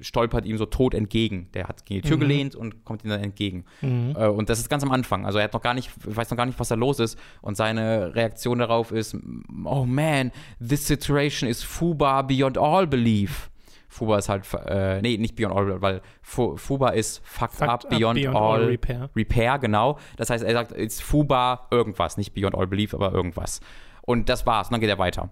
stolpert 0.00 0.44
ihm 0.46 0.56
so 0.58 0.66
tot 0.66 0.94
entgegen. 0.94 1.48
Der 1.54 1.68
hat 1.68 1.84
gegen 1.86 2.02
die 2.02 2.08
Tür 2.08 2.16
Mhm. 2.16 2.20
gelehnt 2.20 2.54
und 2.54 2.84
kommt 2.84 3.04
ihm 3.04 3.10
dann 3.10 3.22
entgegen. 3.22 3.64
Mhm. 3.80 4.14
Äh, 4.16 4.26
und 4.28 4.48
das 4.48 4.58
ist 4.58 4.68
ganz 4.68 4.82
am 4.82 4.90
Anfang. 4.92 5.26
Also 5.26 5.38
er 5.38 5.44
hat 5.44 5.52
noch 5.52 5.62
gar 5.62 5.74
nicht, 5.74 5.90
weiß 6.04 6.30
noch 6.30 6.36
gar 6.36 6.46
nicht, 6.46 6.58
was 6.60 6.68
da 6.68 6.74
los 6.74 6.98
ist. 7.00 7.18
Und 7.40 7.56
seine 7.56 8.14
Reaktion 8.14 8.58
darauf 8.58 8.92
ist, 8.92 9.16
oh 9.64 9.84
man, 9.84 10.32
this 10.66 10.86
situation 10.86 11.48
is 11.48 11.62
Fuba 11.62 12.22
beyond 12.22 12.58
all 12.58 12.86
belief. 12.86 13.50
Fuba 13.90 14.18
ist 14.18 14.28
halt, 14.28 14.46
äh, 14.66 15.00
nee, 15.00 15.16
nicht 15.16 15.34
beyond 15.34 15.54
all, 15.56 15.64
belief, 15.64 15.80
weil 15.82 16.00
Fu 16.20 16.56
Fuba 16.58 16.90
ist 16.90 17.22
fucked, 17.24 17.54
Fucked 17.56 17.68
up, 17.70 17.88
beyond, 17.88 18.26
all, 18.28 18.64
repair. 18.66 19.08
repair, 19.16 19.58
genau. 19.58 19.98
Das 20.18 20.28
heißt, 20.28 20.44
er 20.44 20.52
sagt, 20.52 20.72
it's 20.72 21.00
Fuba 21.00 21.68
irgendwas, 21.70 22.18
nicht 22.18 22.34
beyond 22.34 22.54
all 22.54 22.66
belief, 22.66 22.92
aber 22.92 23.12
irgendwas. 23.12 23.60
Und 24.02 24.28
das 24.28 24.44
war's. 24.46 24.68
Und 24.68 24.72
dann 24.72 24.80
geht 24.82 24.90
er 24.90 24.98
weiter. 24.98 25.30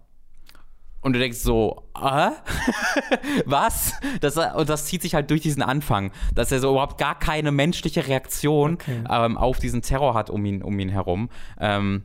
Und 1.06 1.12
du 1.12 1.20
denkst 1.20 1.38
so, 1.38 1.84
äh? 1.94 2.30
Was? 3.44 3.92
Das, 4.20 4.36
und 4.36 4.68
das 4.68 4.86
zieht 4.86 5.02
sich 5.02 5.14
halt 5.14 5.30
durch 5.30 5.40
diesen 5.40 5.62
Anfang, 5.62 6.10
dass 6.34 6.50
er 6.50 6.58
so 6.58 6.70
überhaupt 6.72 6.98
gar 6.98 7.16
keine 7.16 7.52
menschliche 7.52 8.08
Reaktion 8.08 8.72
Okay. 8.74 9.04
ähm, 9.08 9.38
auf 9.38 9.60
diesen 9.60 9.82
Terror 9.82 10.14
hat 10.14 10.30
um 10.30 10.44
ihn, 10.44 10.64
um 10.64 10.76
ihn 10.80 10.88
herum. 10.88 11.28
Ähm, 11.60 12.02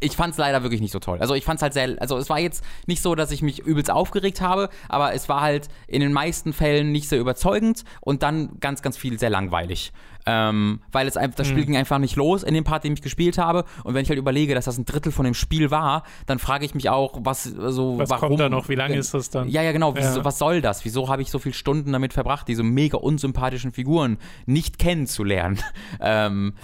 ich 0.00 0.16
fand 0.16 0.32
es 0.32 0.38
leider 0.38 0.62
wirklich 0.62 0.80
nicht 0.80 0.92
so 0.92 0.98
toll. 0.98 1.18
Also 1.20 1.34
ich 1.34 1.44
fand 1.44 1.58
es 1.58 1.62
halt 1.62 1.74
sehr, 1.74 1.94
also 2.00 2.16
es 2.16 2.30
war 2.30 2.38
jetzt 2.38 2.64
nicht 2.86 3.02
so, 3.02 3.14
dass 3.14 3.32
ich 3.32 3.42
mich 3.42 3.58
übelst 3.58 3.90
aufgeregt 3.90 4.40
habe, 4.40 4.70
aber 4.88 5.12
es 5.12 5.28
war 5.28 5.42
halt 5.42 5.68
in 5.86 6.00
den 6.00 6.14
meisten 6.14 6.54
Fällen 6.54 6.90
nicht 6.90 7.10
sehr 7.10 7.20
überzeugend 7.20 7.84
und 8.00 8.22
dann 8.22 8.58
ganz, 8.60 8.80
ganz 8.80 8.96
viel 8.96 9.18
sehr 9.18 9.30
langweilig. 9.30 9.92
Ähm, 10.24 10.80
weil 10.92 11.08
es 11.08 11.16
einfach, 11.16 11.36
das 11.36 11.48
Spiel 11.48 11.64
ging 11.64 11.76
einfach 11.76 11.98
nicht 11.98 12.16
los 12.16 12.42
in 12.42 12.54
dem 12.54 12.64
Part, 12.64 12.84
den 12.84 12.92
ich 12.92 13.02
gespielt 13.02 13.38
habe. 13.38 13.64
Und 13.84 13.94
wenn 13.94 14.02
ich 14.02 14.08
halt 14.08 14.18
überlege, 14.18 14.54
dass 14.54 14.66
das 14.66 14.78
ein 14.78 14.84
Drittel 14.84 15.10
von 15.10 15.24
dem 15.24 15.34
Spiel 15.34 15.70
war, 15.70 16.04
dann 16.26 16.38
frage 16.38 16.64
ich 16.64 16.74
mich 16.74 16.88
auch, 16.90 17.18
was 17.22 17.44
so 17.44 17.98
Was 17.98 18.10
warum. 18.10 18.28
kommt 18.28 18.40
da 18.40 18.48
noch? 18.48 18.68
Wie 18.68 18.74
lange 18.74 18.96
ist 18.96 19.14
das 19.14 19.30
dann? 19.30 19.48
Ja, 19.48 19.62
ja, 19.62 19.72
genau. 19.72 19.96
Wieso, 19.96 20.18
Ja. 20.18 20.24
Was 20.24 20.38
soll 20.38 20.60
das? 20.60 20.84
Wieso 20.84 21.08
habe 21.08 21.22
ich 21.22 21.30
so 21.30 21.38
viele 21.38 21.54
Stunden 21.54 21.92
damit 21.92 22.12
verbracht, 22.12 22.46
diese 22.48 22.62
mega 22.62 22.98
unsympathischen 22.98 23.72
Figuren 23.72 24.18
nicht 24.46 24.78
kennenzulernen? 24.78 25.58
ähm, 26.00 26.54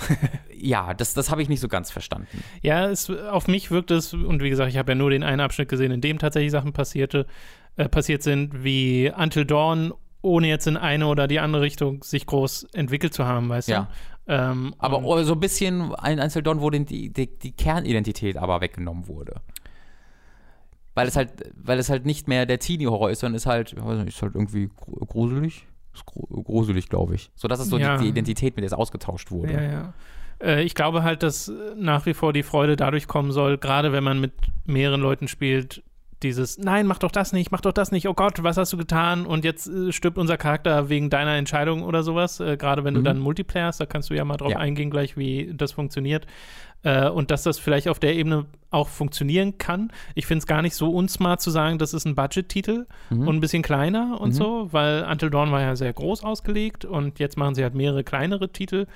ja, 0.57 0.95
das, 0.95 1.15
das 1.15 1.31
habe 1.31 1.43
ich 1.43 1.49
nicht 1.49 1.61
so 1.61 1.69
ganz 1.69 1.91
verstanden. 1.91 2.29
Ja, 2.63 2.89
es, 2.89 3.11
auf 3.11 3.49
mich 3.49 3.71
wirkt 3.71 3.91
es, 3.91 4.15
und 4.15 4.43
wie 4.43 4.51
gesagt, 4.51 4.71
ich 4.71 4.77
habe 4.79 4.93
ja 4.93 4.95
nur 4.97 5.11
den 5.11 5.23
einen 5.23 5.41
Abschnitt 5.41 5.69
gesehen, 5.69 5.93
in 5.93 6.01
dem 6.01 6.19
tatsächlich 6.19 6.53
Sachen 6.53 6.73
passierte, 6.73 7.27
äh, 7.77 7.89
passiert 7.89 8.23
sind, 8.23 8.65
wie 8.65 9.13
Until 9.17 9.45
Dawn, 9.45 9.93
ohne 10.23 10.49
jetzt 10.49 10.67
in 10.67 10.77
eine 10.77 11.07
oder 11.07 11.27
die 11.29 11.41
andere 11.41 11.63
Richtung 11.63 12.03
sich 12.03 12.27
groß 12.27 12.65
entwickelt 12.73 13.15
zu 13.15 13.25
haben, 13.25 13.49
weißt 13.49 13.69
Ja. 13.69 13.89
du? 14.27 14.33
Ähm, 14.33 14.75
Aber 14.79 15.03
oh, 15.05 15.23
so 15.23 15.33
ein 15.35 15.41
bisschen 15.41 15.95
ein 15.95 16.21
Einzeldon, 16.21 16.61
wo 16.61 16.69
die, 16.71 16.85
die, 16.85 17.11
die 17.39 17.53
Kernidentität 17.53 18.37
aber 18.37 18.61
weggenommen 18.61 19.09
wurde. 19.09 19.37
Weil 20.95 21.07
es 21.07 21.17
halt, 21.17 21.31
weil 21.55 21.79
es 21.79 21.89
halt 21.91 22.05
nicht 22.07 22.27
mehr 22.29 22.45
der 22.45 22.59
Teenie-Horror 22.59 23.11
ist, 23.11 23.21
sondern 23.21 23.37
ist 23.37 23.47
halt, 23.47 23.75
nicht, 23.77 24.09
ist 24.09 24.23
halt 24.23 24.35
irgendwie 24.35 24.69
gru- 24.77 25.05
gruselig. 25.07 25.67
Ist 25.95 26.05
gru- 26.05 26.43
gruselig, 26.43 26.89
glaube 26.89 27.15
ich. 27.15 27.31
So, 27.37 27.47
das 27.49 27.61
ist 27.61 27.71
so 27.71 27.79
Ja. 27.79 27.97
die, 27.97 28.05
die 28.05 28.09
Identität, 28.11 28.57
mit 28.57 28.63
der 28.65 28.67
es 28.67 28.73
ausgetauscht 28.73 29.31
wurde. 29.31 29.53
Ja, 29.53 29.63
ja. 29.63 29.95
Äh, 30.43 30.63
ich 30.65 30.75
glaube 30.75 31.05
halt, 31.05 31.23
dass 31.23 31.51
nach 31.77 32.05
wie 32.07 32.15
vor 32.15 32.33
die 32.33 32.43
Freude 32.43 32.75
dadurch 32.77 33.07
kommen 33.07 33.31
soll, 33.33 33.59
gerade 33.59 33.93
wenn 33.93 34.03
man 34.05 34.21
mit 34.21 34.33
mehreren 34.67 35.01
Leuten 35.01 35.29
spielt, 35.29 35.83
dieses, 36.23 36.59
nein, 36.59 36.87
mach 36.87 36.99
doch 36.99 37.13
das 37.13 37.33
nicht, 37.33 37.51
mach 37.53 37.61
doch 37.61 37.73
das 37.73 37.93
nicht, 37.93 38.09
oh 38.09 38.15
Gott, 38.15 38.43
was 38.43 38.57
hast 38.57 38.73
du 38.73 38.77
getan? 38.77 39.25
Und 39.27 39.45
jetzt 39.45 39.69
äh, 39.69 39.93
stirbt 39.93 40.19
unser 40.19 40.37
Charakter 40.37 40.89
wegen 40.89 41.11
deiner 41.11 41.37
Entscheidung 41.37 41.83
oder 41.83 42.03
sowas. 42.03 42.41
Äh, 42.41 42.57
gerade 42.57 42.83
wenn 42.85 42.95
du 42.95 43.01
Mhm. 43.01 43.05
dann 43.05 43.19
Multiplayer 43.21 43.67
hast, 43.67 43.81
da 43.81 43.87
kannst 43.87 44.11
du 44.11 44.15
ja 44.15 44.25
mal 44.25 44.37
drauf 44.37 44.51
Ja. 44.53 44.59
eingehen, 44.59 44.91
gleich 44.91 45.17
wie 45.17 45.53
das 45.55 45.73
funktioniert. 45.73 46.27
Äh, 46.85 47.09
und 47.09 47.31
dass 47.33 47.43
das 47.43 47.59
vielleicht 47.59 47.89
auf 47.89 47.99
der 47.99 48.15
Ebene 48.15 48.47
auch 48.71 48.89
funktionieren 48.89 49.59
kann. 49.59 49.91
Ich 50.15 50.27
finde 50.27 50.39
es 50.39 50.47
gar 50.47 50.63
nicht 50.63 50.75
so 50.75 50.91
unsmart 50.91 51.41
zu 51.41 51.51
sagen, 51.51 51.79
das 51.79 51.93
ist 51.95 52.05
ein 52.05 52.15
Budget-Titel 52.15 52.87
Mhm. 53.11 53.27
und 53.29 53.37
ein 53.37 53.41
bisschen 53.41 53.63
kleiner 53.63 54.21
und 54.21 54.31
Mhm. 54.31 54.35
so, 54.35 54.69
weil 54.73 55.05
Until 55.11 55.31
Dawn 55.31 55.51
war 55.53 55.61
ja 55.61 55.75
sehr 55.77 55.93
groß 55.93 56.23
ausgelegt 56.25 56.85
und 56.85 57.19
jetzt 57.19 57.37
machen 57.37 57.55
sie 57.57 57.63
halt 57.65 57.75
mehrere 57.75 58.05
kleinere 58.05 58.51
Titel, 58.53 58.87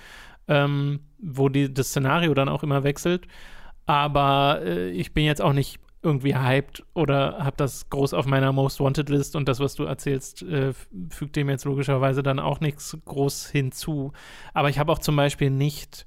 ähm, 0.48 1.00
wo 1.18 1.48
die, 1.48 1.72
das 1.72 1.88
Szenario 1.88 2.34
dann 2.34 2.48
auch 2.48 2.62
immer 2.62 2.82
wechselt. 2.84 3.26
Aber 3.86 4.60
äh, 4.64 4.90
ich 4.90 5.12
bin 5.12 5.24
jetzt 5.24 5.42
auch 5.42 5.52
nicht 5.52 5.78
irgendwie 6.03 6.34
hyped 6.36 6.84
oder 6.94 7.38
habe 7.44 7.57
das 7.57 7.88
groß 7.90 8.12
auf 8.14 8.26
meiner 8.26 8.53
Most 8.53 8.80
Wanted 8.80 9.09
List 9.09 9.36
und 9.36 9.48
das, 9.48 9.61
was 9.61 9.74
du 9.74 9.84
erzählst, 9.84 10.42
äh, 10.42 10.72
fügt 11.11 11.36
dem 11.36 11.48
jetzt 11.48 11.64
logischerweise 11.64 12.22
dann 12.22 12.38
auch 12.40 12.61
nichts 12.61 12.96
groß 13.05 13.48
hinzu. 13.50 14.12
Aber 14.53 14.68
ich 14.68 14.78
habe 14.78 14.90
auch 14.92 14.98
zum 14.98 15.14
Beispiel 15.16 15.50
nicht 15.50 16.07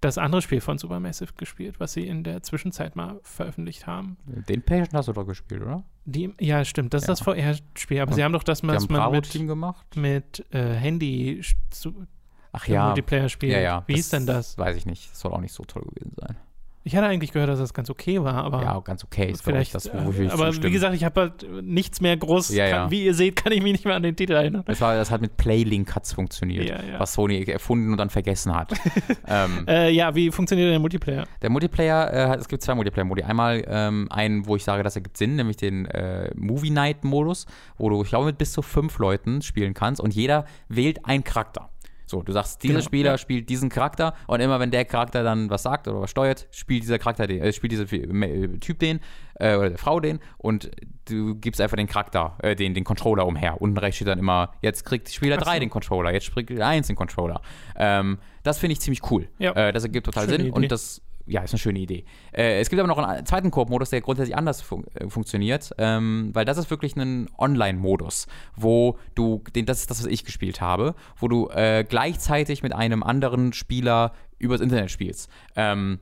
das 0.00 0.16
andere 0.16 0.42
Spiel 0.42 0.60
von 0.60 0.78
Supermassive 0.78 1.32
gespielt, 1.36 1.80
was 1.80 1.92
sie 1.92 2.06
in 2.06 2.22
der 2.22 2.42
Zwischenzeit 2.42 2.94
mal 2.94 3.18
veröffentlicht 3.22 3.86
haben. 3.86 4.16
Den 4.26 4.62
Patient 4.62 4.94
hast 4.94 5.08
du 5.08 5.12
doch 5.12 5.26
gespielt, 5.26 5.62
oder? 5.62 5.82
Die, 6.04 6.32
ja, 6.40 6.64
stimmt, 6.64 6.94
das 6.94 7.02
ist 7.02 7.08
Ja. 7.08 7.14
das 7.14 7.20
VR-Spiel, 7.22 8.00
aber 8.00 8.12
Ja. 8.12 8.14
sie 8.16 8.24
haben 8.24 8.32
doch 8.32 8.44
das 8.44 8.62
mal 8.62 8.78
mit, 9.10 9.30
gemacht. 9.32 9.96
mit 9.96 10.46
äh, 10.50 10.74
Handy 10.74 11.42
zu, 11.70 12.06
Ach 12.52 12.66
ja. 12.68 12.86
Multiplayer-Spiel. 12.86 13.50
Ja, 13.50 13.58
ja. 13.60 13.84
Wie 13.86 13.94
hieß 13.94 14.10
denn 14.10 14.26
das? 14.26 14.56
Weiß 14.56 14.76
ich 14.76 14.86
nicht. 14.86 15.10
Das 15.10 15.20
soll 15.20 15.32
auch 15.32 15.40
nicht 15.40 15.52
so 15.52 15.64
toll 15.64 15.82
gewesen 15.82 16.12
sein. 16.16 16.36
Ich 16.84 16.96
hatte 16.96 17.06
eigentlich 17.06 17.32
gehört, 17.32 17.50
dass 17.50 17.58
das 17.58 17.74
ganz 17.74 17.90
okay 17.90 18.22
war, 18.22 18.44
aber 18.44 18.62
ja, 18.62 18.78
ganz 18.80 19.04
okay 19.04 19.30
ist 19.30 19.42
vielleicht 19.42 19.74
das, 19.74 19.86
äh, 19.86 19.92
wofür 20.04 20.26
ich 20.26 20.32
Aber 20.32 20.46
zustimmen. 20.46 20.68
wie 20.68 20.72
gesagt, 20.72 20.94
ich 20.94 21.04
habe 21.04 21.20
halt 21.20 21.46
nichts 21.62 22.00
mehr 22.00 22.16
groß. 22.16 22.50
Ja, 22.50 22.66
ja. 22.66 22.76
Kann, 22.78 22.90
wie 22.90 23.04
ihr 23.04 23.14
seht, 23.14 23.36
kann 23.36 23.52
ich 23.52 23.62
mich 23.62 23.72
nicht 23.72 23.84
mehr 23.84 23.94
an 23.94 24.02
den 24.02 24.16
Titel 24.16 24.32
erinnern. 24.32 24.62
das, 24.64 24.80
war, 24.80 24.94
das 24.94 25.10
hat 25.10 25.20
mit 25.20 25.36
Playlink 25.36 25.94
hat's 25.94 26.12
funktioniert, 26.12 26.68
Ja, 26.68 26.98
was 26.98 27.12
Sony 27.14 27.42
erfunden 27.44 27.92
und 27.92 27.98
dann 27.98 28.10
vergessen 28.10 28.54
hat. 28.54 28.72
ähm, 29.26 29.64
Äh, 29.68 29.90
ja, 29.90 30.14
wie 30.14 30.30
funktioniert 30.30 30.70
der 30.70 30.78
Multiplayer? 30.78 31.26
Der 31.42 31.50
Multiplayer, 31.50 32.12
äh, 32.12 32.38
es 32.38 32.48
gibt 32.48 32.62
zwei 32.62 32.74
Multiplayer-Modi. 32.74 33.22
Einmal 33.22 33.64
ähm, 33.66 34.06
einen, 34.10 34.46
wo 34.46 34.56
ich 34.56 34.64
sage, 34.64 34.82
das 34.82 34.96
ergibt 34.96 35.16
Sinn, 35.16 35.36
nämlich 35.36 35.56
den 35.56 35.86
äh, 35.86 36.30
Movie 36.34 36.70
Night-Modus, 36.70 37.46
wo 37.76 37.90
du, 37.90 38.02
ich 38.02 38.08
glaube, 38.08 38.26
mit 38.26 38.38
bis 38.38 38.52
zu 38.52 38.62
fünf 38.62 38.98
Leuten 38.98 39.42
spielen 39.42 39.74
kannst 39.74 40.00
und 40.00 40.14
jeder 40.14 40.44
wählt 40.68 41.04
einen 41.04 41.24
Charakter. 41.24 41.70
So, 42.08 42.22
du 42.22 42.32
sagst, 42.32 42.62
dieser 42.62 42.74
Genau, 42.74 42.84
Spieler 42.84 43.10
ja. 43.12 43.18
spielt 43.18 43.48
diesen 43.48 43.68
Charakter 43.68 44.14
und 44.26 44.40
immer 44.40 44.60
wenn 44.60 44.70
der 44.70 44.84
Charakter 44.84 45.22
dann 45.22 45.50
was 45.50 45.62
sagt 45.62 45.88
oder 45.88 46.00
was 46.00 46.10
steuert, 46.10 46.48
spielt 46.50 46.82
dieser 46.82 46.98
Charakter 46.98 47.26
den, 47.26 47.42
äh, 47.42 47.52
spielt 47.52 47.72
dieser 47.72 47.86
Typ 47.86 48.78
den 48.78 49.00
äh, 49.34 49.56
oder 49.56 49.70
der 49.70 49.78
Frau 49.78 50.00
den 50.00 50.20
und 50.38 50.70
du 51.06 51.34
gibst 51.34 51.60
einfach 51.60 51.76
den 51.76 51.86
Charakter, 51.86 52.36
äh, 52.42 52.56
den, 52.56 52.74
den 52.74 52.84
Controller 52.84 53.26
umher. 53.26 53.60
Unten 53.60 53.78
rechts 53.78 53.96
steht 53.96 54.08
dann 54.08 54.18
immer, 54.18 54.52
jetzt 54.62 54.84
kriegt 54.84 55.10
Spieler 55.10 55.36
Ach 55.38 55.44
3 55.44 55.54
so. 55.54 55.60
den 55.60 55.70
Controller, 55.70 56.12
jetzt 56.12 56.32
kriegt 56.32 56.50
Spieler 56.50 56.66
1 56.66 56.86
den 56.86 56.96
Controller. 56.96 57.40
Ähm, 57.76 58.18
das 58.42 58.58
finde 58.58 58.72
ich 58.72 58.80
ziemlich 58.80 59.10
cool. 59.10 59.28
Ja. 59.38 59.52
Äh, 59.52 59.72
das 59.72 59.84
ergibt 59.84 60.06
total 60.06 60.24
Schöne 60.24 60.36
Sinn 60.36 60.46
Idee. 60.46 60.56
und 60.56 60.72
das 60.72 61.02
ja, 61.28 61.42
ist 61.42 61.52
eine 61.52 61.58
schöne 61.58 61.78
Idee. 61.78 62.04
Äh, 62.32 62.60
es 62.60 62.70
gibt 62.70 62.80
aber 62.80 62.88
noch 62.88 62.98
einen 62.98 63.26
zweiten 63.26 63.50
Koop-Modus, 63.50 63.90
der 63.90 64.00
grundsätzlich 64.00 64.36
anders 64.36 64.60
fun 64.60 64.84
äh, 64.94 65.08
funktioniert, 65.08 65.72
ähm, 65.78 66.30
weil 66.32 66.44
das 66.44 66.58
ist 66.58 66.70
wirklich 66.70 66.96
ein 66.96 67.28
Online-Modus, 67.38 68.26
wo 68.56 68.98
du, 69.14 69.42
den, 69.54 69.66
das 69.66 69.80
ist 69.80 69.90
das, 69.90 70.00
was 70.00 70.06
ich 70.06 70.24
gespielt 70.24 70.60
habe, 70.60 70.94
wo 71.16 71.28
du 71.28 71.48
äh, 71.48 71.84
gleichzeitig 71.88 72.62
mit 72.62 72.72
einem 72.72 73.02
anderen 73.02 73.52
Spieler 73.52 74.12
übers 74.38 74.60
Internet 74.60 74.90
spielst. 74.90 75.30
Ähm, 75.56 76.00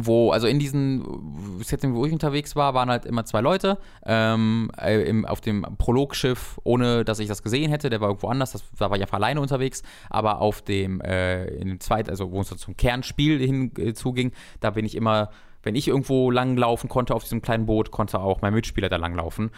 wo, 0.00 0.30
also 0.30 0.46
in 0.46 0.60
diesem 0.60 1.58
Setting, 1.60 1.94
wo 1.94 2.06
ich 2.06 2.12
unterwegs 2.12 2.54
war, 2.54 2.72
waren 2.72 2.88
halt 2.88 3.04
immer 3.04 3.24
zwei 3.24 3.40
Leute 3.40 3.78
ähm, 4.06 4.70
äh, 4.80 5.02
im, 5.02 5.26
auf 5.26 5.40
dem 5.40 5.66
Prologschiff, 5.76 6.60
ohne 6.62 7.04
dass 7.04 7.18
ich 7.18 7.26
das 7.26 7.42
gesehen 7.42 7.68
hätte. 7.68 7.90
Der 7.90 8.00
war 8.00 8.08
irgendwo 8.08 8.28
anders, 8.28 8.52
das, 8.52 8.62
da 8.78 8.90
war 8.90 8.96
ich 8.96 9.02
einfach 9.02 9.16
alleine 9.16 9.40
unterwegs. 9.40 9.82
Aber 10.08 10.40
auf 10.40 10.62
dem, 10.62 11.00
äh, 11.00 11.46
in 11.46 11.68
dem 11.68 11.80
zweiten, 11.80 12.10
also 12.10 12.30
wo 12.30 12.40
es 12.40 12.48
zum 12.48 12.76
Kernspiel 12.76 13.40
hinzuging, 13.40 14.32
da 14.60 14.70
bin 14.70 14.84
ich 14.84 14.94
immer, 14.94 15.30
wenn 15.64 15.74
ich 15.74 15.88
irgendwo 15.88 16.30
langlaufen 16.30 16.88
konnte 16.88 17.14
auf 17.14 17.24
diesem 17.24 17.42
kleinen 17.42 17.66
Boot, 17.66 17.90
konnte 17.90 18.20
auch 18.20 18.40
mein 18.40 18.54
Mitspieler 18.54 18.88
da 18.88 18.96
langlaufen. 18.96 19.50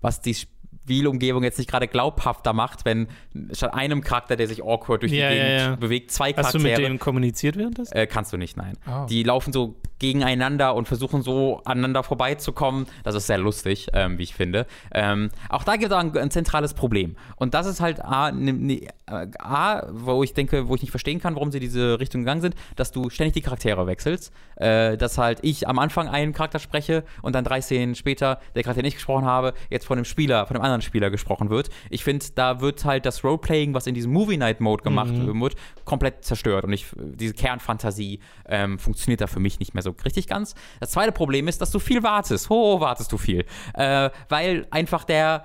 Was 0.00 0.20
die 0.20 0.36
Spielumgebung 0.84 1.42
jetzt 1.44 1.58
nicht 1.58 1.70
gerade 1.70 1.86
glaubhafter 1.88 2.52
macht, 2.52 2.84
wenn 2.84 3.08
statt 3.52 3.72
einem 3.74 4.02
Charakter, 4.02 4.36
der 4.36 4.48
sich 4.48 4.62
awkward 4.64 5.02
durch 5.02 5.12
Ja, 5.12 5.30
die 5.30 5.36
ja, 5.36 5.42
Gegend 5.44 5.60
ja. 5.60 5.76
bewegt, 5.76 6.10
zwei 6.10 6.32
Hast 6.32 6.54
du 6.54 6.58
Charaktere. 6.58 6.70
mit 6.70 6.78
denen 6.78 6.98
kommuniziert 6.98 7.56
währenddessen? 7.56 7.94
Äh, 7.96 8.06
kannst 8.06 8.32
du 8.32 8.36
nicht, 8.36 8.56
nein. 8.56 8.74
Oh. 8.86 9.06
Die 9.08 9.22
laufen 9.22 9.52
so 9.52 9.76
gegeneinander 10.02 10.74
und 10.74 10.86
versuchen 10.86 11.22
so 11.22 11.62
aneinander 11.64 12.02
vorbeizukommen. 12.02 12.86
Das 13.04 13.14
ist 13.14 13.26
sehr 13.28 13.38
lustig, 13.38 13.86
ähm, 13.94 14.18
wie 14.18 14.24
ich 14.24 14.34
finde. 14.34 14.66
Ähm, 14.92 15.30
auch 15.48 15.64
da 15.64 15.76
gibt 15.76 15.92
es 15.92 15.96
ein, 15.96 16.14
ein 16.16 16.30
zentrales 16.30 16.74
Problem. 16.74 17.16
Und 17.36 17.54
das 17.54 17.66
ist 17.66 17.80
halt 17.80 18.04
A, 18.04 18.30
ne, 18.32 18.52
ne, 18.52 18.88
äh, 19.06 19.28
A, 19.38 19.86
wo 19.90 20.22
ich 20.22 20.34
denke, 20.34 20.68
wo 20.68 20.74
ich 20.74 20.82
nicht 20.82 20.90
verstehen 20.90 21.20
kann, 21.20 21.36
warum 21.36 21.52
sie 21.52 21.60
diese 21.60 22.00
Richtung 22.00 22.22
gegangen 22.22 22.42
sind, 22.42 22.54
dass 22.76 22.90
du 22.92 23.08
ständig 23.08 23.34
die 23.34 23.40
Charaktere 23.40 23.86
wechselst. 23.86 24.32
Äh, 24.56 24.96
dass 24.96 25.18
halt 25.18 25.38
ich 25.42 25.66
am 25.66 25.78
Anfang 25.78 26.08
einen 26.08 26.32
Charakter 26.32 26.58
spreche 26.58 27.04
und 27.22 27.34
dann 27.34 27.44
drei 27.44 27.60
Szenen 27.60 27.94
später 27.94 28.38
der 28.54 28.62
Charakter, 28.62 28.82
den 28.82 28.88
ich 28.88 28.94
gesprochen 28.94 29.24
habe, 29.24 29.54
jetzt 29.70 29.86
von 29.86 29.96
dem 29.96 30.04
Spieler, 30.04 30.46
von 30.46 30.56
dem 30.56 30.62
anderen 30.62 30.82
Spieler 30.82 31.10
gesprochen 31.10 31.48
wird. 31.48 31.70
Ich 31.90 32.04
finde, 32.04 32.26
da 32.34 32.60
wird 32.60 32.84
halt 32.84 33.06
das 33.06 33.24
Roleplaying, 33.24 33.74
was 33.74 33.86
in 33.86 33.94
diesem 33.94 34.12
Movie 34.12 34.36
Night 34.36 34.60
Mode 34.60 34.82
gemacht 34.82 35.12
wird, 35.12 35.54
komplett 35.84 36.24
zerstört. 36.24 36.64
Und 36.64 36.72
ich, 36.72 36.86
diese 36.96 37.34
Kernfantasie 37.34 38.20
ähm, 38.46 38.78
funktioniert 38.78 39.20
da 39.20 39.26
für 39.26 39.40
mich 39.40 39.58
nicht 39.58 39.74
mehr 39.74 39.82
so 39.82 39.91
richtig 40.04 40.26
ganz. 40.26 40.54
Das 40.80 40.90
zweite 40.90 41.12
Problem 41.12 41.48
ist, 41.48 41.60
dass 41.60 41.70
du 41.70 41.78
viel 41.78 42.02
wartest. 42.02 42.50
Oh, 42.50 42.80
wartest 42.80 43.12
du 43.12 43.18
viel. 43.18 43.44
Äh, 43.74 44.10
weil 44.28 44.66
einfach 44.70 45.04
der 45.04 45.44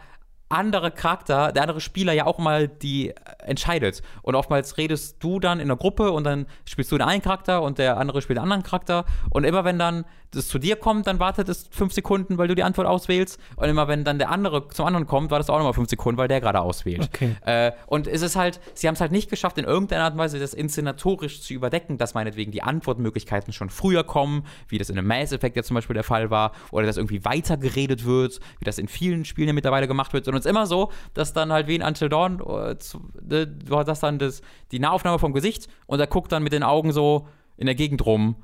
andere 0.49 0.91
Charakter, 0.91 1.51
der 1.51 1.63
andere 1.63 1.81
Spieler 1.81 2.13
ja 2.13 2.25
auch 2.25 2.37
mal 2.37 2.67
die 2.67 3.09
äh, 3.09 3.15
entscheidet. 3.39 4.01
Und 4.21 4.35
oftmals 4.35 4.77
redest 4.77 5.17
du 5.19 5.39
dann 5.39 5.59
in 5.59 5.67
der 5.67 5.77
Gruppe 5.77 6.11
und 6.11 6.23
dann 6.23 6.47
spielst 6.65 6.91
du 6.91 6.97
den 6.97 7.07
einen 7.07 7.21
Charakter 7.21 7.61
und 7.61 7.77
der 7.77 7.97
andere 7.97 8.21
spielt 8.21 8.37
den 8.37 8.43
anderen 8.43 8.63
Charakter. 8.63 9.05
Und 9.29 9.43
immer 9.43 9.65
wenn 9.65 9.77
dann 9.77 10.05
das 10.32 10.47
zu 10.47 10.59
dir 10.59 10.75
kommt, 10.75 11.07
dann 11.07 11.19
wartet 11.19 11.49
es 11.49 11.67
fünf 11.71 11.93
Sekunden, 11.93 12.38
weil 12.38 12.47
du 12.47 12.55
die 12.55 12.63
Antwort 12.63 12.88
auswählst. 12.88 13.39
Und 13.55 13.69
immer 13.69 13.88
wenn 13.88 14.03
dann 14.03 14.19
der 14.19 14.30
andere 14.30 14.67
zum 14.69 14.86
anderen 14.86 15.07
kommt, 15.07 15.32
wartet 15.32 15.45
es 15.45 15.49
auch 15.49 15.57
nochmal 15.57 15.73
fünf 15.73 15.89
Sekunden, 15.89 16.17
weil 16.17 16.28
der 16.28 16.41
gerade 16.41 16.61
auswählt. 16.61 17.09
Okay. 17.13 17.36
Äh, 17.45 17.71
und 17.86 18.07
es 18.07 18.21
ist 18.21 18.36
halt, 18.36 18.59
sie 18.73 18.88
haben 18.88 18.95
es 18.95 19.01
halt 19.01 19.11
nicht 19.11 19.30
geschafft, 19.30 19.57
in 19.57 19.65
irgendeiner 19.65 20.03
Art 20.03 20.13
und 20.13 20.19
Weise 20.19 20.39
das 20.39 20.53
inszenatorisch 20.53 21.41
zu 21.41 21.53
überdecken, 21.53 21.97
dass 21.97 22.13
meinetwegen 22.13 22.51
die 22.51 22.63
Antwortmöglichkeiten 22.63 23.53
schon 23.53 23.69
früher 23.69 24.03
kommen, 24.03 24.45
wie 24.67 24.78
das 24.78 24.89
in 24.89 24.97
einem 24.97 25.07
Mass 25.07 25.32
Effect 25.32 25.55
jetzt 25.55 25.67
zum 25.67 25.75
Beispiel 25.75 25.93
der 25.93 26.03
Fall 26.03 26.30
war, 26.30 26.51
oder 26.71 26.86
dass 26.86 26.97
irgendwie 26.97 27.23
weitergeredet 27.23 28.05
wird, 28.05 28.39
wie 28.59 28.65
das 28.65 28.78
in 28.78 28.88
vielen 28.88 29.25
Spielen 29.25 29.47
ja 29.47 29.53
mittlerweile 29.53 29.88
gemacht 29.88 30.13
wird, 30.13 30.25
sondern 30.25 30.39
es 30.39 30.45
ist 30.45 30.49
immer 30.49 30.67
so, 30.67 30.91
dass 31.13 31.34
dann 31.34 31.51
halt 31.51 31.67
wie 31.67 31.75
in 31.75 31.82
Until 31.82 32.09
Dawn, 32.09 32.39
äh, 32.39 33.47
war 33.67 33.86
das 33.86 33.99
dann 33.99 34.19
das, 34.19 34.41
die 34.71 34.80
Nahaufnahme 34.80 35.19
vom 35.19 35.34
Gesicht 35.34 35.67
und 35.86 35.99
er 35.99 36.07
guckt 36.07 36.32
dann 36.32 36.43
mit 36.43 36.53
den 36.53 36.63
Augen 36.63 36.91
so 36.91 37.28
in 37.57 37.65
der 37.65 37.75
Gegend 37.75 38.05
rum, 38.05 38.36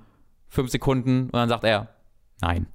fünf 0.54 0.70
Sekunden, 0.70 1.24
und 1.26 1.34
dann 1.34 1.50
sagt 1.50 1.64
er, 1.64 1.90
nein. 2.40 2.68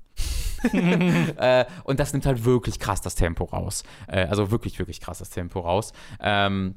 äh, 0.73 1.65
und 1.85 2.01
das 2.01 2.13
nimmt 2.13 2.27
halt 2.27 2.45
wirklich 2.45 2.81
krass 2.81 3.01
das 3.01 3.15
Tempo 3.15 3.45
raus. 3.45 3.85
Äh, 4.09 4.27
also 4.27 4.51
wirklich, 4.51 4.79
wirklich 4.81 5.01
krass 5.01 5.19
das 5.19 5.31
Tempo 5.31 5.61
raus. 5.61 5.93
Ähm, 6.21 6.75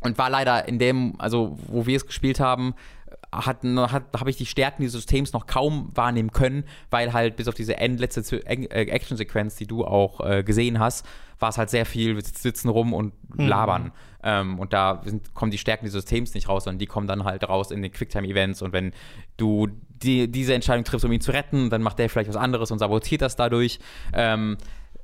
und 0.00 0.18
war 0.18 0.28
leider 0.28 0.68
in 0.68 0.78
dem, 0.78 1.14
also 1.18 1.58
wo 1.66 1.86
wir 1.86 1.96
es 1.96 2.06
gespielt 2.06 2.38
haben, 2.38 2.74
hat, 3.32 3.64
hat, 3.64 4.04
habe 4.20 4.28
ich 4.28 4.36
die 4.36 4.44
Stärken 4.44 4.82
dieses 4.82 5.00
Systems 5.00 5.32
noch 5.32 5.46
kaum 5.46 5.90
wahrnehmen 5.94 6.30
können, 6.30 6.64
weil 6.90 7.14
halt 7.14 7.36
bis 7.36 7.48
auf 7.48 7.54
diese 7.54 7.78
endletzte 7.78 8.20
äh, 8.46 8.66
Action-Sequenz, 8.66 9.56
die 9.56 9.66
du 9.66 9.86
auch 9.86 10.20
äh, 10.20 10.42
gesehen 10.44 10.78
hast, 10.78 11.06
war 11.38 11.48
es 11.48 11.56
halt 11.56 11.70
sehr 11.70 11.86
viel, 11.86 12.16
wir 12.16 12.22
sitzen 12.22 12.68
rum 12.68 12.92
und 12.92 13.14
labern. 13.34 13.92
Ähm, 14.24 14.58
und 14.58 14.72
da 14.72 15.02
sind, 15.04 15.34
kommen 15.34 15.50
die 15.50 15.58
Stärken 15.58 15.84
dieses 15.84 16.02
Systems 16.02 16.34
nicht 16.34 16.48
raus, 16.48 16.64
sondern 16.64 16.78
die 16.78 16.86
kommen 16.86 17.06
dann 17.06 17.24
halt 17.24 17.46
raus 17.46 17.70
in 17.70 17.82
den 17.82 17.92
Quicktime-Events. 17.92 18.62
Und 18.62 18.72
wenn 18.72 18.92
du 19.36 19.68
die, 20.02 20.30
diese 20.30 20.54
Entscheidung 20.54 20.84
triffst, 20.84 21.04
um 21.04 21.12
ihn 21.12 21.20
zu 21.20 21.30
retten, 21.30 21.68
dann 21.68 21.82
macht 21.82 21.98
der 21.98 22.08
vielleicht 22.08 22.30
was 22.30 22.36
anderes 22.36 22.70
und 22.70 22.78
sabotiert 22.78 23.20
das 23.20 23.36
dadurch. 23.36 23.78
Ähm, 24.14 24.56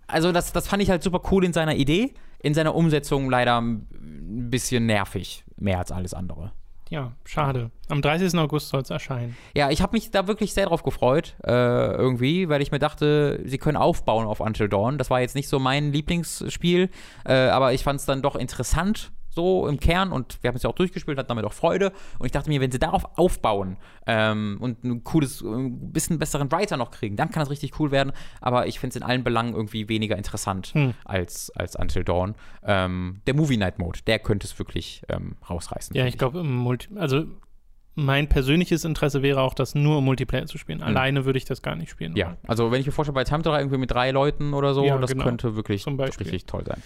also 0.07 0.33
das, 0.33 0.53
das 0.53 0.67
fand 0.67 0.83
ich 0.83 0.91
halt 0.91 1.03
super 1.03 1.21
cool 1.31 1.45
in 1.45 1.53
seiner 1.53 1.77
Idee, 1.77 2.15
in 2.41 2.55
seiner 2.55 2.75
Umsetzung 2.75 3.31
leider 3.31 3.61
ein 3.61 3.87
bisschen 4.51 4.87
nervig, 4.87 5.45
mehr 5.57 5.79
als 5.79 5.93
alles 5.93 6.15
andere. 6.15 6.53
Ja, 6.91 7.13
schade. 7.25 7.71
Am 7.89 8.03
30. 8.03 8.37
August 8.39 8.69
soll 8.69 8.83
es 8.83 8.91
erscheinen. 8.91 9.37
Ja, 9.55 9.71
ich 9.71 9.81
habe 9.81 9.93
mich 9.93 10.11
da 10.11 10.27
wirklich 10.27 10.53
sehr 10.53 10.67
drauf 10.67 10.83
gefreut, 10.83 11.37
äh, 11.45 11.53
irgendwie, 11.53 12.49
weil 12.49 12.61
ich 12.63 12.73
mir 12.73 12.81
dachte, 12.81 13.41
sie 13.45 13.59
können 13.59 13.77
aufbauen 13.77 14.27
auf 14.27 14.41
Until 14.41 14.69
Dawn. 14.69 14.99
Das 14.99 15.09
war 15.09 15.21
jetzt 15.21 15.37
nicht 15.37 15.49
so 15.49 15.61
mein 15.61 15.93
Lieblingsspiel, 15.93 16.91
äh, 17.25 17.33
aber 17.33 17.73
ich 17.73 17.85
fand 17.85 18.01
es 18.01 18.07
dann 18.07 18.23
doch 18.23 18.35
interessant, 18.35 19.13
so 19.31 19.67
im 19.69 19.79
Kern 19.81 20.13
und 20.13 20.39
wir 20.43 20.49
haben 20.49 20.57
es 20.57 20.63
ja 20.63 20.71
auch 20.71 20.75
durchgespielt, 20.75 21.17
hatten 21.19 21.29
damit 21.29 21.45
auch 21.45 21.53
Freude 21.53 21.93
und 22.19 22.27
ich 22.27 22.33
dachte 22.33 22.49
mir, 22.49 22.61
wenn 22.61 22.71
sie 22.71 22.79
darauf 22.79 23.05
aufbauen 23.19 23.77
ähm, 24.07 24.59
und 24.61 24.83
ein 24.85 25.05
cooles, 25.05 25.41
ein 25.43 25.93
bisschen 25.93 26.19
besseren 26.19 26.51
Writer 26.53 26.77
noch 26.77 26.91
kriegen, 26.91 27.17
dann 27.17 27.31
kann 27.31 27.41
das 27.41 27.51
richtig 27.51 27.79
cool 27.79 27.91
werden, 27.91 28.13
aber 28.41 28.67
ich 28.67 28.79
finde 28.81 28.91
es 28.91 28.97
in 28.97 29.03
allen 29.03 29.25
Belangen 29.25 29.55
irgendwie 29.55 29.89
weniger 29.89 30.17
interessant 30.17 30.69
Hm. 30.75 30.95
als, 31.05 31.51
als 31.57 31.77
Until 31.77 32.05
Dawn. 32.05 32.35
Ähm, 32.63 33.21
der 33.27 33.35
Movie 33.35 33.57
Night 33.57 33.79
Mode, 33.79 34.01
der 34.07 34.19
könnte 34.19 34.47
es 34.47 34.59
wirklich 34.59 35.03
ähm, 35.09 35.37
rausreißen. 35.49 35.97
Ja, 35.97 36.07
ich 36.07 36.19
glaube, 36.19 36.45
also 36.97 37.25
mein 37.95 38.29
persönliches 38.29 38.85
Interesse 38.85 39.23
wäre 39.23 39.41
auch, 39.41 39.55
das 39.55 39.75
nur 39.75 39.99
im 39.99 40.05
Multiplayer 40.05 40.47
zu 40.47 40.59
spielen. 40.59 40.83
Alleine 40.83 41.25
würde 41.25 41.39
ich 41.39 41.45
das 41.45 41.61
gar 41.63 41.77
nicht 41.77 41.91
spielen. 41.91 42.13
Hm. 42.13 42.17
Ja, 42.17 42.37
also 42.47 42.71
wenn 42.71 42.81
ich 42.81 42.87
mir 42.87 42.93
vorstelle, 42.93 43.15
bei 43.15 43.25
Time 43.25 43.43
3 43.43 43.59
irgendwie 43.59 43.79
mit 43.79 43.91
drei 43.91 44.11
Leuten 44.11 44.55
oder 44.55 44.75
so, 44.75 44.85
Ja, 44.85 44.99
das 44.99 45.11
genau. 45.11 45.25
könnte 45.25 45.57
wirklich 45.57 45.87
richtig 45.87 46.47
toll 46.47 46.65
sein. 46.67 46.83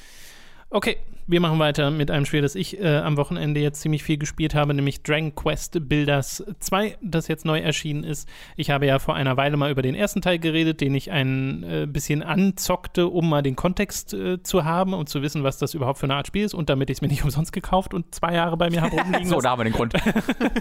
Okay, 0.74 0.96
wir 1.28 1.38
machen 1.38 1.60
weiter 1.60 1.92
mit 1.92 2.10
einem 2.10 2.26
Spiel, 2.26 2.42
das 2.42 2.56
ich 2.56 2.80
äh, 2.80 2.96
am 2.96 3.16
Wochenende 3.16 3.60
jetzt 3.60 3.80
ziemlich 3.80 4.02
viel 4.02 4.18
gespielt 4.18 4.56
habe, 4.56 4.74
nämlich 4.74 5.04
Dragon 5.04 5.32
Quest 5.32 5.88
Builders 5.88 6.42
2, 6.58 6.98
das 7.00 7.28
jetzt 7.28 7.44
neu 7.44 7.60
erschienen 7.60 8.02
ist. 8.02 8.28
Ich 8.56 8.70
habe 8.70 8.84
ja 8.84 8.98
vor 8.98 9.14
einer 9.14 9.36
Weile 9.36 9.56
mal 9.56 9.70
über 9.70 9.82
den 9.82 9.94
ersten 9.94 10.20
Teil 10.20 10.40
geredet, 10.40 10.80
den 10.80 10.92
ich 10.96 11.12
ein 11.12 11.62
äh, 11.62 11.86
bisschen 11.86 12.24
anzockte, 12.24 13.06
um 13.06 13.28
mal 13.28 13.42
den 13.42 13.54
Kontext 13.54 14.14
äh, 14.14 14.42
zu 14.42 14.64
haben 14.64 14.94
und 14.94 15.08
zu 15.08 15.22
wissen, 15.22 15.44
was 15.44 15.58
das 15.58 15.74
überhaupt 15.74 16.00
für 16.00 16.06
eine 16.06 16.16
Art 16.16 16.26
Spiel 16.26 16.44
ist 16.44 16.54
und 16.54 16.68
damit 16.68 16.90
ich 16.90 16.96
es 16.96 17.02
mir 17.02 17.08
nicht 17.08 17.22
umsonst 17.22 17.52
gekauft 17.52 17.94
und 17.94 18.12
zwei 18.12 18.34
Jahre 18.34 18.56
bei 18.56 18.68
mir 18.68 18.82
habe 18.82 18.96
rumliegen 19.00 19.28
So, 19.28 19.40
da 19.40 19.50
haben 19.50 19.60
wir 19.60 19.64
den 19.64 19.74
Grund. 19.74 19.94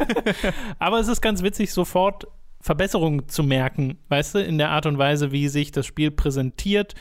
Aber 0.77 0.99
es 0.99 1.07
ist 1.07 1.21
ganz 1.21 1.41
witzig, 1.41 1.73
sofort 1.73 2.27
Verbesserungen 2.61 3.27
zu 3.29 3.41
merken, 3.41 3.97
weißt 4.09 4.35
du, 4.35 4.43
in 4.43 4.59
der 4.59 4.69
Art 4.69 4.85
und 4.85 4.99
Weise, 4.99 5.31
wie 5.31 5.47
sich 5.47 5.71
das 5.71 5.87
Spiel 5.87 6.11
präsentiert 6.11 6.93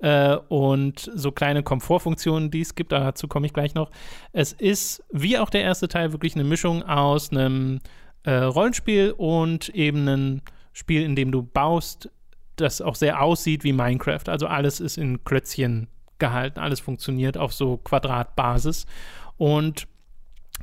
äh, 0.00 0.36
und 0.48 1.10
so 1.14 1.32
kleine 1.32 1.62
Komfortfunktionen, 1.62 2.50
die 2.50 2.62
es 2.62 2.74
gibt, 2.74 2.92
dazu 2.92 3.28
komme 3.28 3.46
ich 3.46 3.52
gleich 3.52 3.74
noch. 3.74 3.90
Es 4.32 4.52
ist, 4.52 5.02
wie 5.10 5.38
auch 5.38 5.50
der 5.50 5.62
erste 5.62 5.88
Teil, 5.88 6.12
wirklich 6.12 6.34
eine 6.34 6.44
Mischung 6.44 6.82
aus 6.82 7.30
einem 7.30 7.80
äh, 8.24 8.32
Rollenspiel 8.32 9.14
und 9.16 9.68
eben 9.70 10.08
einem 10.08 10.42
Spiel, 10.72 11.02
in 11.02 11.16
dem 11.16 11.32
du 11.32 11.42
baust, 11.42 12.10
das 12.56 12.80
auch 12.80 12.94
sehr 12.94 13.22
aussieht 13.22 13.64
wie 13.64 13.72
Minecraft. 13.72 14.28
Also 14.28 14.46
alles 14.46 14.80
ist 14.80 14.98
in 14.98 15.24
Klötzchen 15.24 15.88
gehalten, 16.18 16.60
alles 16.60 16.80
funktioniert 16.80 17.38
auf 17.38 17.52
so 17.52 17.78
Quadratbasis 17.78 18.86
und 19.36 19.86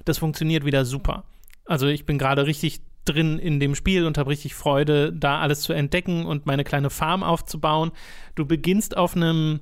das 0.06 0.20
funktioniert 0.20 0.66
wieder 0.66 0.86
super. 0.86 1.24
Also 1.66 1.88
ich 1.88 2.06
bin 2.06 2.18
gerade 2.18 2.46
richtig 2.46 2.82
drin 3.08 3.40
in 3.40 3.60
dem 3.60 3.76
Spiel 3.76 4.06
und 4.06 4.18
habe 4.18 4.30
richtig 4.30 4.56
Freude, 4.56 5.14
da 5.14 5.40
alles 5.40 5.62
zu 5.62 5.74
entdecken 5.74 6.26
und 6.26 6.46
meine 6.46 6.64
kleine 6.64 6.90
Farm 6.90 7.24
aufzubauen. 7.24 7.92
Du 8.36 8.46
beginnst 8.46 8.96
auf 8.98 9.16
einem 9.16 9.62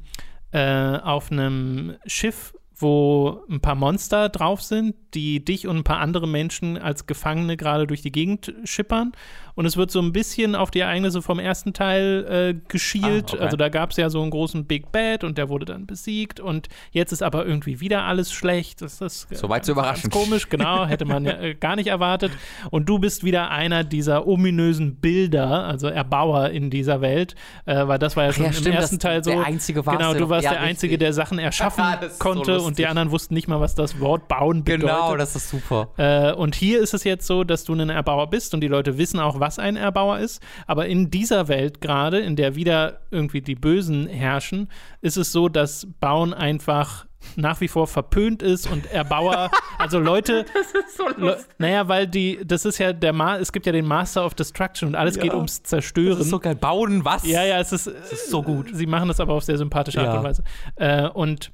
äh, 0.52 0.98
auf 1.00 1.32
einem 1.32 1.96
Schiff, 2.06 2.54
wo 2.76 3.43
ein 3.50 3.62
paar 3.62 3.76
Monster 3.76 4.30
drauf 4.30 4.62
sind, 4.62 4.96
die 5.16 5.43
dich 5.43 5.68
und 5.68 5.78
ein 5.78 5.84
paar 5.84 5.99
andere 5.99 6.28
Menschen 6.28 6.78
als 6.78 7.07
Gefangene 7.07 7.57
gerade 7.57 7.88
durch 7.88 8.01
die 8.01 8.11
Gegend 8.11 8.53
schippern. 8.66 9.13
Und 9.55 9.66
es 9.66 9.78
wird 9.78 9.89
so 9.89 10.01
ein 10.01 10.11
bisschen 10.11 10.53
auf 10.53 10.70
die 10.70 10.82
Ereignisse 10.82 11.22
vom 11.22 11.39
ersten 11.39 11.72
Teil 11.72 12.26
äh, 12.57 12.61
geschielt. 12.68 13.32
Ah, 13.32 13.36
okay. 13.36 13.43
Also 13.43 13.55
da 13.57 13.70
gab 13.70 13.91
es 13.91 13.97
ja 13.97 14.09
so 14.09 14.22
einen 14.22 14.30
großen 14.30 14.66
Big 14.66 14.91
Bad 14.91 15.24
und 15.24 15.38
der 15.38 15.47
wurde 15.47 15.63
dann 15.66 15.86
besiegt. 15.86 16.41
Und 16.41 16.68
jetzt 16.91 17.13
ist 17.13 17.24
aber 17.24 17.45
irgendwie 17.45 17.80
wieder 17.80 18.03
alles 18.03 18.34
schlecht. 18.34 18.82
Das 18.82 18.99
ist 18.99 19.32
äh, 19.32 19.36
Soweit 19.36 19.63
so 19.63 19.72
überraschend. 19.72 20.11
Komisch, 20.11 20.49
genau. 20.49 20.86
Hätte 20.86 21.05
man 21.05 21.24
ja 21.24 21.39
äh, 21.39 21.55
gar 21.55 21.78
nicht 21.78 21.88
erwartet. 21.88 22.34
Und 22.70 22.89
du 22.89 22.99
bist 22.99 23.24
wieder 23.24 23.49
einer 23.49 23.86
dieser 23.86 24.28
ominösen 24.28 24.95
Bilder, 24.97 25.63
also 25.63 25.88
Erbauer 25.88 26.49
in 26.49 26.70
dieser 26.70 26.99
Welt. 26.99 27.36
Äh, 27.66 27.88
weil 27.88 27.97
das 27.97 28.18
war 28.18 28.26
ja 28.26 28.34
schon 28.34 28.43
ja, 28.43 28.49
im 28.49 28.55
stimmt, 28.57 28.76
ersten 28.76 28.97
das- 28.97 29.03
Teil 29.03 29.24
so. 29.24 29.32
der 29.32 29.45
Einzige 29.45 29.86
warst 29.86 29.99
Genau, 29.99 30.13
du 30.13 30.28
warst 30.28 30.43
Ja, 30.43 30.51
der 30.51 30.61
Einzige, 30.61 30.97
der 30.97 31.13
Sachen 31.13 31.39
erschaffen 31.39 31.84
ist 32.01 32.18
so 32.18 32.20
konnte 32.20 32.59
und 32.59 32.78
die 32.78 32.88
anderen 32.88 33.11
wussten 33.11 33.34
nicht 33.34 33.47
mal, 33.47 33.61
was 33.61 33.74
das 33.74 34.01
Wort 34.01 34.28
bauen 34.28 34.66
bedeutet. 34.66 34.89
Genau, 34.89 35.05
das 35.16 35.36
ist 35.36 35.49
super. 35.49 35.89
Äh, 35.97 36.34
und 36.34 36.56
hier 36.56 36.80
ist 36.82 36.93
es 36.93 37.03
jetzt 37.03 37.28
so, 37.28 37.43
dass 37.43 37.64
du 37.64 37.74
ein 37.74 37.89
Erbauer 37.89 38.30
bist 38.30 38.53
und 38.53 38.62
die 38.62 38.68
Leute 38.68 38.97
wissen 38.97 39.20
auch, 39.20 39.39
was 39.39 39.60
ein 39.60 39.76
Erbauer 39.76 40.20
ist. 40.20 40.41
Aber 40.66 40.88
in 40.88 41.12
dieser 41.12 41.47
Welt 41.47 41.82
gerade, 41.82 42.20
in 42.20 42.36
der 42.36 42.56
wieder 42.56 43.01
irgendwie 43.12 43.41
die 43.41 43.56
Bösen 43.56 44.08
herrschen, 44.08 44.70
ist 45.01 45.18
es 45.18 45.32
so, 45.32 45.49
dass 45.49 45.88
Bauen 45.99 46.34
einfach 46.34 47.06
nach 47.38 47.60
wie 47.60 47.68
vor 47.68 47.88
verpönt 47.88 48.43
ist 48.43 48.70
und 48.72 48.86
Erbauer, 48.91 49.49
also 49.80 49.97
Leute, 49.97 50.45
Das 50.53 50.68
ist 50.86 50.95
so 50.95 51.08
Le 51.18 51.38
naja, 51.58 51.88
weil 51.88 52.06
die, 52.08 52.39
das 52.45 52.66
ist 52.66 52.78
ja 52.78 52.93
der 52.93 53.14
Ma 53.14 53.38
es 53.38 53.51
gibt 53.51 53.66
ja 53.66 53.72
den 53.72 53.88
Master 53.88 54.24
of 54.24 54.36
Destruction 54.36 54.89
und 54.89 54.95
alles 54.95 55.16
Ja. 55.16 55.24
geht 55.24 55.34
ums 55.34 55.64
Zerstören. 55.64 56.18
Das 56.18 56.26
ist 56.28 56.30
so 56.30 56.39
geil. 56.39 56.53
Bauen 56.56 57.03
was? 57.03 57.26
Ja, 57.26 57.43
ja, 57.43 57.60
es 57.60 57.72
ist, 57.72 57.88
ist 57.88 58.30
so 58.30 58.43
gut. 58.43 58.68
Sie 58.74 58.86
machen 58.86 59.08
das 59.08 59.20
aber 59.20 59.34
auf 59.34 59.43
sehr 59.43 59.58
sympathische 59.58 59.99
Art 60.01 60.10
Ja. 60.14 60.18
und 60.20 60.24
Weise. 60.24 60.43
Äh, 60.76 61.10
und 61.10 61.51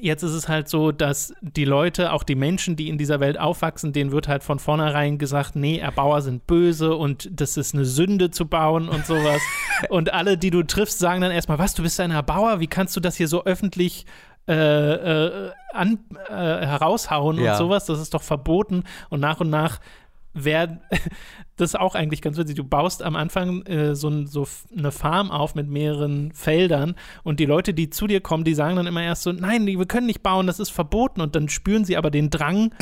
jetzt 0.00 0.22
ist 0.22 0.32
es 0.32 0.48
halt 0.48 0.68
so, 0.68 0.92
dass 0.92 1.34
die 1.40 1.64
Leute, 1.64 2.12
auch 2.12 2.22
die 2.22 2.34
Menschen, 2.34 2.76
die 2.76 2.88
in 2.88 2.98
dieser 2.98 3.20
Welt 3.20 3.38
aufwachsen, 3.38 3.92
denen 3.92 4.12
wird 4.12 4.28
halt 4.28 4.42
von 4.42 4.58
vornherein 4.58 5.18
gesagt, 5.18 5.56
nee, 5.56 5.78
Erbauer 5.78 6.22
sind 6.22 6.46
böse 6.46 6.94
und 6.96 7.28
das 7.32 7.56
ist 7.56 7.74
eine 7.74 7.84
Sünde 7.84 8.30
zu 8.30 8.46
bauen 8.46 8.88
und 8.88 9.06
sowas. 9.06 9.40
und 9.90 10.12
alle, 10.12 10.38
die 10.38 10.50
du 10.50 10.62
triffst, 10.62 10.98
sagen 10.98 11.20
dann 11.20 11.30
erstmal, 11.30 11.58
was, 11.58 11.74
du 11.74 11.82
bist 11.82 12.00
ein 12.00 12.10
Erbauer? 12.10 12.60
Wie 12.60 12.66
kannst 12.66 12.96
du 12.96 13.00
das 13.00 13.16
hier 13.16 13.28
so 13.28 13.44
öffentlich 13.44 14.06
äh, 14.48 14.52
äh, 14.54 15.50
an, 15.72 15.98
äh, 16.28 16.32
heraushauen 16.32 17.38
Ja. 17.38 17.52
und 17.52 17.58
sowas? 17.58 17.86
Das 17.86 18.00
ist 18.00 18.14
doch 18.14 18.22
verboten. 18.22 18.84
Und 19.10 19.20
nach 19.20 19.40
und 19.40 19.50
nach 19.50 19.80
werden, 20.34 20.80
das 21.56 21.74
auch 21.74 21.94
eigentlich 21.94 22.22
ganz 22.22 22.36
witzig, 22.36 22.56
du 22.56 22.64
baust 22.64 23.02
am 23.02 23.16
Anfang 23.16 23.62
äh, 23.66 23.94
so, 23.94 24.26
so 24.26 24.46
eine 24.76 24.92
Farm 24.92 25.30
auf 25.30 25.54
mit 25.54 25.68
mehreren 25.68 26.32
Feldern 26.32 26.94
und 27.22 27.40
die 27.40 27.46
Leute, 27.46 27.74
die 27.74 27.90
zu 27.90 28.06
dir 28.06 28.20
kommen, 28.20 28.44
die 28.44 28.54
sagen 28.54 28.76
dann 28.76 28.86
immer 28.86 29.02
erst 29.02 29.22
so, 29.22 29.32
nein, 29.32 29.66
wir 29.66 29.86
können 29.86 30.06
nicht 30.06 30.22
bauen, 30.22 30.46
das 30.46 30.60
ist 30.60 30.70
verboten 30.70 31.20
und 31.20 31.36
dann 31.36 31.48
spüren 31.48 31.84
sie 31.84 31.96
aber 31.96 32.10
den 32.10 32.30
Drang, 32.30 32.74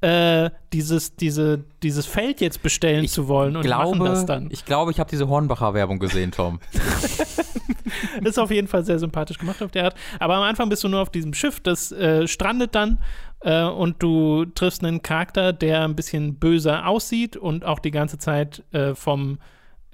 äh, 0.00 0.50
dieses, 0.72 1.16
diese, 1.16 1.64
dieses 1.82 2.06
Feld 2.06 2.40
jetzt 2.40 2.62
bestellen 2.62 3.04
Ich 3.04 3.12
zu 3.12 3.26
wollen 3.28 3.56
und 3.56 3.62
glaube, 3.62 3.96
machen 3.96 4.12
das 4.12 4.26
dann. 4.26 4.48
Ich 4.50 4.64
glaube, 4.64 4.90
ich 4.92 5.00
habe 5.00 5.10
diese 5.10 5.28
Hornbacher-Werbung 5.28 5.98
gesehen, 5.98 6.30
Tom. 6.30 6.60
ist 8.22 8.38
auf 8.38 8.50
jeden 8.50 8.68
Fall 8.68 8.84
sehr 8.84 8.98
sympathisch 8.98 9.38
gemacht 9.38 9.62
auf 9.62 9.70
der 9.70 9.84
Art. 9.84 9.94
Aber 10.20 10.36
am 10.36 10.42
Anfang 10.42 10.68
bist 10.68 10.84
du 10.84 10.88
nur 10.88 11.00
auf 11.00 11.10
diesem 11.10 11.34
Schiff, 11.34 11.60
das 11.60 11.90
äh, 11.92 12.28
strandet 12.28 12.74
dann 12.74 12.98
äh, 13.40 13.64
und 13.64 14.02
du 14.02 14.44
triffst 14.44 14.84
einen 14.84 15.02
Charakter, 15.02 15.52
der 15.52 15.84
ein 15.84 15.96
bisschen 15.96 16.36
böser 16.36 16.86
aussieht 16.86 17.36
und 17.36 17.64
auch 17.64 17.78
die 17.78 17.90
ganze 17.90 18.18
Zeit 18.18 18.62
äh, 18.72 18.94
vom 18.94 19.38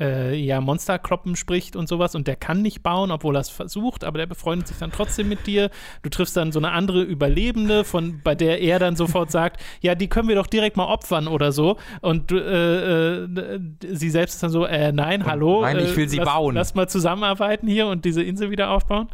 äh, 0.01 0.35
ja, 0.35 0.61
Monsterkloppen 0.61 1.37
spricht 1.37 1.77
und 1.77 1.89
sowas 1.89 2.15
und 2.15 2.27
der 2.27 2.37
kann 2.37 2.63
nicht 2.63 2.83
bauen, 2.83 3.11
obwohl 3.11 3.37
er 3.37 3.41
es 3.41 3.49
versucht, 3.49 4.05
aber 4.05 4.19
der 4.19 4.27
befreundet 4.27 4.69
sich 4.69 4.79
dann 4.79 4.91
trotzdem 4.91 5.29
mit 5.29 5.47
dir. 5.47 5.71
Du 6.03 6.11
triffst 6.11 6.37
dann 6.37 6.53
so 6.53 6.59
eine 6.59 6.73
andere 6.73 7.03
Überlebende, 7.03 7.85
von, 7.85 8.21
bei 8.23 8.35
der 8.35 8.61
er 8.61 8.79
dann 8.79 8.97
sofort 8.97 9.31
sagt, 9.31 9.61
ja, 9.81 9.95
die 9.95 10.09
können 10.09 10.29
wir 10.29 10.35
doch 10.35 10.47
direkt 10.47 10.77
mal 10.77 10.87
opfern 10.87 11.29
oder 11.29 11.53
so. 11.53 11.77
Und 12.01 12.33
äh, 12.33 13.25
äh, 13.25 13.61
sie 13.93 14.11
selbst 14.11 14.35
ist 14.35 14.43
dann 14.43 14.51
so, 14.51 14.65
äh, 14.65 14.93
nein, 14.93 15.25
hallo. 15.27 15.63
nein, 15.63 15.79
ich 15.79 15.93
äh, 15.93 15.97
will 15.97 16.09
sie 16.09 16.19
lass, 16.19 16.27
bauen. 16.27 16.55
Lass 16.55 16.75
mal 16.75 16.89
zusammenarbeiten 16.89 17.69
hier 17.69 17.87
und 17.87 18.05
diese 18.05 18.23
Insel 18.23 18.51
wieder 18.51 18.71
aufbauen. 18.71 19.09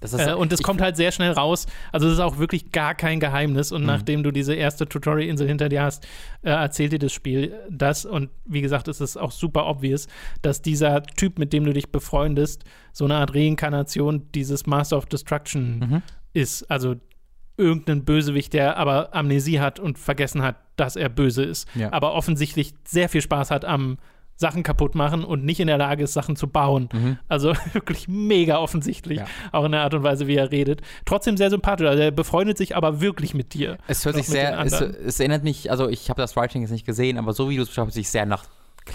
Das 0.00 0.12
Äh, 0.14 0.32
und 0.34 0.52
es 0.52 0.62
kommt 0.62 0.80
halt 0.80 0.96
sehr 0.96 1.10
schnell 1.10 1.32
raus. 1.32 1.66
Also 1.92 2.06
es 2.06 2.14
ist 2.14 2.20
auch 2.20 2.38
wirklich 2.38 2.70
gar 2.70 2.94
kein 2.94 3.18
Geheimnis. 3.20 3.70
Mhm. 3.70 3.76
Und 3.76 3.86
nachdem 3.86 4.22
du 4.22 4.30
diese 4.30 4.54
erste 4.54 4.88
Tutorial-Insel 4.88 5.48
hinter 5.48 5.68
dir 5.68 5.82
hast, 5.82 6.06
äh, 6.42 6.50
erzählt 6.50 6.92
dir 6.92 6.98
das 6.98 7.12
Spiel 7.12 7.54
das. 7.68 8.04
Und 8.04 8.30
wie 8.44 8.60
gesagt, 8.60 8.86
es 8.88 9.00
ist 9.00 9.16
auch 9.16 9.32
super 9.32 9.66
obvious, 9.66 10.06
dass 10.42 10.62
dieser 10.62 11.02
Typ, 11.02 11.38
mit 11.38 11.52
dem 11.52 11.64
du 11.64 11.72
dich 11.72 11.90
befreundest, 11.90 12.64
so 12.92 13.04
eine 13.04 13.16
Art 13.16 13.34
Reinkarnation 13.34 14.28
dieses 14.34 14.66
Master 14.66 14.96
of 14.98 15.06
Destruction 15.06 15.78
Mhm. 15.78 16.02
ist. 16.32 16.70
Also 16.70 16.96
irgendein 17.56 18.04
Bösewicht, 18.04 18.52
der 18.52 18.76
aber 18.76 19.12
Amnesie 19.14 19.58
hat 19.58 19.80
und 19.80 19.98
vergessen 19.98 20.42
hat, 20.42 20.56
dass 20.76 20.94
er 20.94 21.08
böse 21.08 21.42
ist. 21.42 21.68
Ja. 21.74 21.92
Aber 21.92 22.14
offensichtlich 22.14 22.72
sehr 22.84 23.08
viel 23.08 23.20
Spaß 23.20 23.50
hat 23.50 23.64
am 23.64 23.98
Sachen 24.40 24.62
kaputt 24.62 24.94
machen 24.94 25.24
und 25.24 25.44
nicht 25.44 25.58
in 25.58 25.66
der 25.66 25.78
Lage 25.78 26.04
ist, 26.04 26.12
Sachen 26.14 26.36
zu 26.36 26.46
bauen. 26.46 26.88
Mhm. 26.92 27.18
Also 27.28 27.54
wirklich 27.72 28.06
mega 28.08 28.58
offensichtlich, 28.58 29.18
Ja. 29.18 29.26
auch 29.52 29.64
in 29.64 29.72
der 29.72 29.82
Art 29.82 29.94
und 29.94 30.04
Weise, 30.04 30.28
wie 30.28 30.36
er 30.36 30.50
redet. 30.52 30.80
Trotzdem 31.04 31.36
sehr 31.36 31.50
sympathisch. 31.50 31.86
Also 31.88 32.02
er 32.04 32.12
befreundet 32.12 32.56
sich 32.56 32.76
aber 32.76 33.00
wirklich 33.00 33.34
mit 33.34 33.52
dir. 33.52 33.78
Es 33.88 34.04
hört 34.06 34.14
sich 34.14 34.26
sehr, 34.28 34.58
es, 34.60 34.80
es 34.80 35.18
erinnert 35.20 35.42
mich, 35.42 35.70
also 35.72 35.88
ich 35.88 36.08
habe 36.08 36.22
das 36.22 36.36
Writing 36.36 36.62
jetzt 36.62 36.70
nicht 36.70 36.86
gesehen, 36.86 37.18
aber 37.18 37.32
so 37.32 37.50
wie 37.50 37.56
du 37.56 37.62
es 37.62 37.68
beschreibst, 37.68 37.94
sich 37.94 38.08
sehr 38.08 38.26
nach 38.26 38.44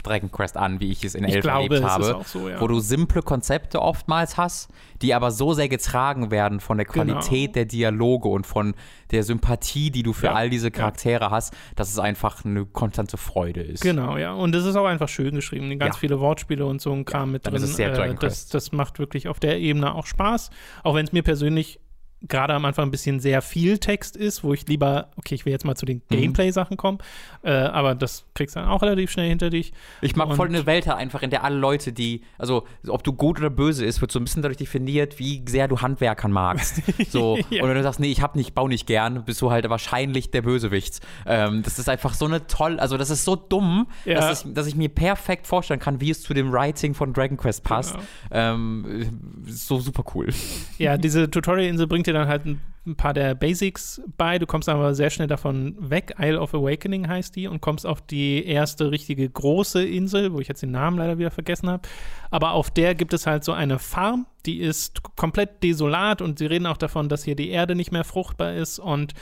Dragon 0.01 0.31
Quest 0.31 0.57
an, 0.57 0.79
wie 0.79 0.91
ich 0.91 1.03
es 1.03 1.13
in 1.15 1.23
Ich 1.25 1.35
11 1.35 1.43
glaube, 1.43 1.57
erlebt 1.75 1.85
ist 1.85 1.91
habe. 1.91 2.15
auch 2.17 2.25
so, 2.25 2.49
ja. 2.49 2.59
Wo 2.59 2.67
du 2.67 2.79
simple 2.79 3.21
Konzepte 3.21 3.81
oftmals 3.81 4.37
hast, 4.37 4.69
die 5.01 5.13
aber 5.13 5.31
so 5.31 5.53
sehr 5.53 5.69
getragen 5.69 6.31
werden 6.31 6.59
von 6.59 6.77
der 6.77 6.85
Genau. 6.85 7.03
Qualität 7.19 7.55
der 7.55 7.65
Dialoge 7.65 8.29
und 8.29 8.47
von 8.47 8.73
der 9.11 9.23
Sympathie, 9.23 9.91
die 9.91 10.01
du 10.03 10.13
für 10.13 10.27
Ja, 10.27 10.33
all 10.33 10.49
diese 10.49 10.67
ja. 10.67 10.71
Charaktere 10.71 11.29
hast, 11.29 11.53
dass 11.75 11.89
es 11.91 11.99
einfach 11.99 12.43
eine 12.45 12.65
konstante 12.65 13.17
Freude 13.17 13.61
ist. 13.61 13.81
Genau, 13.83 14.17
ja. 14.17 14.33
Und 14.33 14.55
es 14.55 14.65
ist 14.65 14.75
auch 14.75 14.85
einfach 14.85 15.09
schön 15.09 15.35
geschrieben. 15.35 15.77
Ganz 15.77 15.95
Ja. 15.95 15.99
viele 15.99 16.19
Wortspiele 16.19 16.65
und 16.65 16.81
so 16.81 16.91
ein 16.91 17.05
Kram 17.05 17.31
mit 17.31 17.45
drin. 17.45 17.55
ist 17.55 17.63
es 17.63 17.75
sehr 17.75 17.91
Dragon 17.91 18.15
das, 18.15 18.19
Quest. 18.33 18.53
das 18.53 18.71
macht 18.71 18.97
wirklich 18.99 19.27
auf 19.27 19.39
der 19.39 19.59
Ebene 19.59 19.93
auch 19.93 20.05
Spaß. 20.07 20.49
Auch 20.83 20.95
wenn 20.95 21.05
es 21.05 21.11
mir 21.11 21.21
persönlich 21.23 21.79
gerade 22.27 22.53
am 22.53 22.63
Anfang 22.65 22.87
ein 22.87 22.91
bisschen 22.91 23.19
sehr 23.19 23.41
viel 23.41 23.77
Text 23.77 24.15
ist, 24.15 24.43
wo 24.43 24.53
ich 24.53 24.67
lieber, 24.67 25.09
okay, 25.17 25.35
ich 25.35 25.45
will 25.45 25.51
jetzt 25.51 25.65
mal 25.65 25.75
zu 25.75 25.85
den 25.85 26.01
Mhm. 26.09 26.15
Gameplay-Sachen 26.15 26.77
kommen, 26.77 26.99
äh, 27.43 27.51
aber 27.51 27.95
das 27.95 28.25
kriegst 28.33 28.55
du 28.55 28.61
dann 28.61 28.69
auch 28.69 28.81
relativ 28.81 29.11
schnell 29.11 29.27
hinter 29.29 29.49
dich. 29.49 29.73
Ich 30.01 30.15
mag 30.15 30.29
Und- 30.29 30.35
voll 30.37 30.47
eine 30.47 30.65
Welt 30.65 30.87
einfach, 30.87 31.21
in 31.21 31.29
der 31.29 31.43
alle 31.43 31.57
Leute, 31.57 31.91
die, 31.93 32.21
also 32.37 32.65
ob 32.87 33.03
du 33.03 33.13
gut 33.13 33.39
oder 33.39 33.49
böse 33.49 33.85
ist, 33.85 33.99
wird 34.01 34.11
so 34.11 34.19
ein 34.19 34.23
bisschen 34.23 34.41
dadurch 34.41 34.57
definiert, 34.57 35.19
wie 35.19 35.43
sehr 35.47 35.67
du 35.67 35.81
Handwerkern 35.81 36.31
magst. 36.31 36.81
So, 37.09 37.37
Ja. 37.49 37.61
und 37.63 37.69
wenn 37.69 37.75
du 37.75 37.83
sagst, 37.83 37.99
nee, 37.99 38.11
ich 38.11 38.21
hab 38.21 38.35
nicht, 38.35 38.53
bau 38.55 38.67
nicht 38.67 38.87
gern, 38.87 39.23
bist 39.25 39.41
du 39.41 39.51
halt 39.51 39.69
wahrscheinlich 39.69 40.31
der 40.31 40.41
Bösewicht. 40.43 41.01
Ähm, 41.25 41.61
das 41.63 41.77
ist 41.79 41.89
einfach 41.89 42.13
so 42.13 42.25
eine 42.25 42.47
toll, 42.47 42.79
also 42.79 42.97
das 42.97 43.09
ist 43.09 43.25
so 43.25 43.35
dumm, 43.35 43.87
Ja. 44.05 44.15
dass, 44.15 44.45
ich, 44.45 44.53
dass 44.53 44.67
ich 44.67 44.75
mir 44.75 44.89
perfekt 44.89 45.45
vorstellen 45.47 45.79
kann, 45.79 45.99
wie 46.01 46.09
es 46.09 46.21
zu 46.23 46.33
dem 46.33 46.51
Writing 46.51 46.93
von 46.93 47.13
Dragon 47.13 47.37
Quest 47.37 47.63
passt. 47.63 47.93
Genau. 47.93 48.03
Ähm, 48.31 49.19
so 49.47 49.79
super 49.79 50.03
cool. 50.15 50.29
Ja, 50.77 50.97
diese 50.97 51.29
Tutorial-Insel 51.29 51.87
bringt 51.87 52.07
dir 52.07 52.12
dann 52.13 52.27
halt 52.27 52.45
ein, 52.45 52.61
ein 52.85 52.95
paar 52.95 53.13
der 53.13 53.35
Basics 53.35 54.01
bei. 54.17 54.39
Du 54.39 54.45
kommst 54.45 54.69
aber 54.69 54.93
sehr 54.93 55.09
schnell 55.09 55.27
davon 55.27 55.75
weg. 55.79 56.15
Isle 56.19 56.39
of 56.39 56.53
Awakening 56.53 57.07
heißt 57.07 57.35
die 57.35 57.47
und 57.47 57.61
kommst 57.61 57.85
auf 57.85 58.01
die 58.01 58.45
erste 58.45 58.91
richtige 58.91 59.29
große 59.29 59.83
Insel, 59.83 60.33
wo 60.33 60.39
ich 60.39 60.47
jetzt 60.47 60.61
den 60.61 60.71
Namen 60.71 60.97
leider 60.97 61.17
wieder 61.17 61.31
vergessen 61.31 61.69
habe. 61.69 61.87
Aber 62.31 62.51
auf 62.51 62.71
der 62.71 62.95
gibt 62.95 63.13
es 63.13 63.27
halt 63.27 63.43
so 63.43 63.51
eine 63.51 63.79
Farm, 63.79 64.25
die 64.45 64.59
ist 64.59 65.03
komplett 65.15 65.63
desolat 65.63 66.21
und 66.21 66.39
sie 66.39 66.45
reden 66.45 66.67
auch 66.67 66.77
davon, 66.77 67.09
dass 67.09 67.23
hier 67.23 67.35
die 67.35 67.49
Erde 67.49 67.75
nicht 67.75 67.91
mehr 67.91 68.03
fruchtbar 68.03 68.53
ist 68.53 68.79
und 68.79 69.13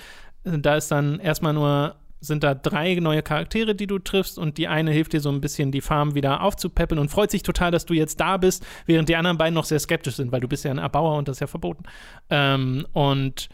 äh, 0.44 0.60
da 0.60 0.76
ist 0.76 0.92
dann 0.92 1.20
erstmal 1.20 1.54
nur 1.54 1.96
sind 2.22 2.44
da 2.44 2.54
drei 2.54 2.96
neue 2.96 3.24
Charaktere, 3.24 3.76
die 3.76 3.88
du 3.88 4.00
triffst 4.00 4.38
und 4.38 4.58
die 4.58 4.68
eine 4.68 4.92
hilft 4.92 5.14
dir 5.14 5.20
so 5.20 5.30
ein 5.30 5.42
bisschen 5.42 5.72
die 5.72 5.82
Farm 5.82 6.16
wieder 6.16 6.42
aufzupäppeln 6.42 7.00
und 7.00 7.10
freut 7.10 7.32
sich 7.32 7.44
total, 7.44 7.72
dass 7.72 7.86
du 7.86 7.94
jetzt 7.94 8.20
da 8.20 8.38
bist, 8.38 8.66
während 8.86 9.10
die 9.10 9.16
anderen 9.16 9.38
beiden 9.38 9.56
noch 9.56 9.66
sehr 9.66 9.80
skeptisch 9.80 10.16
sind, 10.16 10.32
weil 10.32 10.40
du 10.40 10.48
bist 10.48 10.64
ja 10.64 10.72
ein 10.72 10.78
Erbauer 10.78 11.18
und 11.18 11.28
das 11.28 11.38
ist 11.38 11.42
ja 11.42 11.48
verboten. 11.48 11.84
Ähm, 12.30 12.86
und 12.94 13.50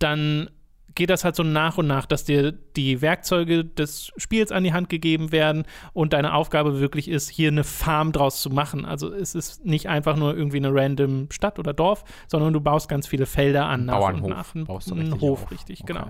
dann 0.00 0.50
geht 0.94 1.10
das 1.10 1.24
halt 1.24 1.36
so 1.36 1.42
nach 1.42 1.78
und 1.78 1.86
nach, 1.86 2.06
dass 2.06 2.24
dir 2.24 2.52
die 2.52 3.00
Werkzeuge 3.00 3.64
des 3.64 4.12
Spiels 4.16 4.52
an 4.52 4.64
die 4.64 4.72
Hand 4.72 4.88
gegeben 4.88 5.32
werden 5.32 5.64
und 5.92 6.12
deine 6.12 6.34
Aufgabe 6.34 6.80
wirklich 6.80 7.08
ist, 7.08 7.28
hier 7.28 7.48
eine 7.48 7.64
Farm 7.64 8.12
draus 8.12 8.40
zu 8.40 8.50
machen. 8.50 8.84
Also 8.84 9.12
es 9.12 9.34
ist 9.34 9.64
nicht 9.64 9.88
einfach 9.88 10.16
nur 10.16 10.36
irgendwie 10.36 10.58
eine 10.58 10.72
random 10.72 11.28
Stadt 11.30 11.58
oder 11.58 11.72
Dorf, 11.72 12.04
sondern 12.28 12.52
du 12.52 12.60
baust 12.60 12.88
ganz 12.88 13.06
viele 13.06 13.26
Felder 13.26 13.66
an. 13.66 13.86
Nach 13.86 13.98
Bauernhof 13.98 14.22
und 14.24 14.30
nach. 14.30 14.54
Ein, 14.54 14.64
baust 14.64 14.90
du 14.90 14.94
ein 14.94 15.00
richtig 15.00 15.20
Hof, 15.20 15.42
auf. 15.44 15.50
richtig, 15.50 15.80
Okay. 15.82 15.92
genau. 15.92 16.08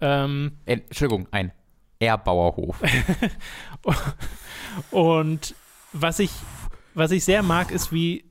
Ähm, 0.00 0.52
Äh, 0.64 0.72
Entschuldigung, 0.88 1.28
ein 1.30 1.52
Erbauerhof. 2.00 2.82
Und 4.90 5.54
was 5.92 6.18
ich, 6.18 6.30
was 6.94 7.10
ich 7.10 7.24
sehr 7.24 7.42
mag, 7.42 7.70
ist, 7.70 7.92
wie 7.92 8.24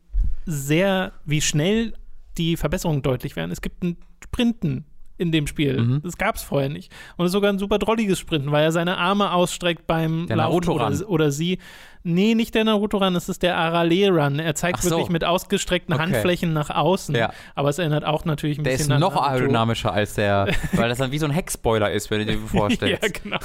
sehr, 0.45 1.14
wie 1.26 1.41
schnell 1.41 1.93
die 2.38 2.58
Verbesserungen 2.58 3.02
deutlich 3.02 3.36
werden. 3.36 3.52
Es 3.52 3.62
gibt 3.62 3.84
ein 3.84 3.97
Sprinten 4.24 4.86
in 5.22 5.32
dem 5.32 5.45
Spiel. 5.47 5.80
Mhm. 5.80 6.01
Das 6.03 6.17
gab 6.17 6.36
es 6.36 6.41
vorher 6.41 6.69
nicht. 6.69 6.91
Und 7.15 7.26
es 7.26 7.30
ist 7.30 7.34
sogar 7.34 7.53
ein 7.53 7.59
super 7.59 7.78
drolliges 7.78 8.17
Sprinten, 8.17 8.51
weil 8.51 8.63
er 8.63 8.72
seine 8.72 8.97
Arme 8.97 9.32
ausstreckt 9.32 9.86
beim 9.86 10.26
Der 10.28 10.36
Laufen 10.36 10.69
oder, 10.69 10.91
oder 11.07 11.32
sie. 11.32 11.59
Nee, 12.04 12.34
nicht 12.36 12.56
der 12.56 12.64
Naruto-Run, 12.64 13.16
es 13.16 13.30
ist 13.30 13.43
der 13.43 13.58
Arale-Run. 13.58 14.39
Er 14.39 14.56
zeigt 14.56 14.82
so. 14.82 14.89
wirklich 14.91 15.10
mit 15.10 15.24
ausgestreckten 15.24 15.93
Okay. 15.93 16.04
Handflächen 16.04 16.54
nach 16.54 16.70
außen. 16.70 17.14
Ja. 17.16 17.32
Aber 17.56 17.70
es 17.70 17.78
erinnert 17.80 18.06
auch 18.06 18.26
natürlich 18.26 18.58
ein 18.58 18.64
Der 18.64 18.74
ist 18.74 18.80
bisschen 18.80 18.93
an 18.93 18.99
noch 19.02 19.14
Naruto. 19.16 19.30
aerodynamischer 19.30 19.93
als 19.93 20.16
der, 20.16 20.47
weil 20.74 20.89
das 20.89 20.97
dann 20.97 21.12
wie 21.12 21.18
so 21.20 21.26
ein 21.26 21.32
Heckspoiler 21.32 21.91
ist, 21.91 22.10
wenn 22.10 22.20
du 22.20 22.26
dir 22.26 22.38
vorstellst. 22.39 22.82
Ja, 23.04 23.10
genau. 23.24 23.38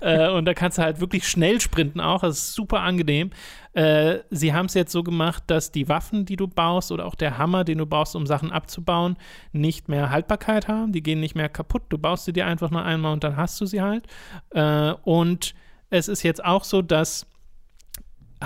äh, 0.00 0.30
und 0.30 0.44
da 0.44 0.54
kannst 0.54 0.78
du 0.78 0.82
halt 0.82 1.00
wirklich 1.00 1.28
schnell 1.28 1.60
sprinten 1.60 2.00
auch. 2.00 2.20
Das 2.22 2.36
ist 2.38 2.54
super 2.54 2.80
angenehm. 2.80 3.30
Äh, 3.74 4.20
sie 4.30 4.54
haben 4.54 4.66
es 4.66 4.74
jetzt 4.74 4.90
so 4.92 5.02
gemacht, 5.02 5.42
dass 5.48 5.70
die 5.72 5.88
Waffen, 5.88 6.24
die 6.24 6.36
du 6.36 6.48
baust, 6.48 6.92
oder 6.92 7.04
auch 7.04 7.14
der 7.14 7.36
Hammer, 7.36 7.64
den 7.64 7.78
du 7.78 7.86
baust, 7.86 8.16
um 8.16 8.26
Sachen 8.26 8.52
abzubauen, 8.52 9.16
nicht 9.52 9.88
mehr 9.88 10.10
Haltbarkeit 10.10 10.68
haben. 10.68 10.92
Die 10.92 11.02
gehen 11.02 11.20
nicht 11.20 11.34
mehr 11.34 11.48
kaputt. 11.48 11.82
Du 11.90 11.98
baust 11.98 12.24
sie 12.24 12.32
dir 12.32 12.46
einfach 12.46 12.70
nur 12.70 12.84
einmal 12.84 13.12
und 13.12 13.22
dann 13.24 13.36
hast 13.36 13.60
du 13.60 13.66
sie 13.66 13.82
halt. 13.82 14.06
Äh, 14.50 14.92
und 15.04 15.54
es 15.90 16.08
ist 16.08 16.22
jetzt 16.22 16.42
auch 16.44 16.64
so, 16.64 16.80
dass 16.80 17.26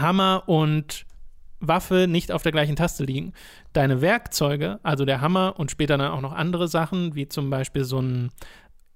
Hammer 0.00 0.44
und 0.46 1.06
Waffe 1.60 2.06
nicht 2.08 2.32
auf 2.32 2.42
der 2.42 2.52
gleichen 2.52 2.76
Taste 2.76 3.04
liegen. 3.04 3.32
Deine 3.72 4.00
Werkzeuge, 4.00 4.80
also 4.82 5.04
der 5.04 5.20
Hammer 5.20 5.54
und 5.58 5.70
später 5.70 5.98
dann 5.98 6.10
auch 6.10 6.22
noch 6.22 6.32
andere 6.32 6.68
Sachen, 6.68 7.14
wie 7.14 7.28
zum 7.28 7.50
Beispiel 7.50 7.84
so 7.84 8.00
ein 8.00 8.30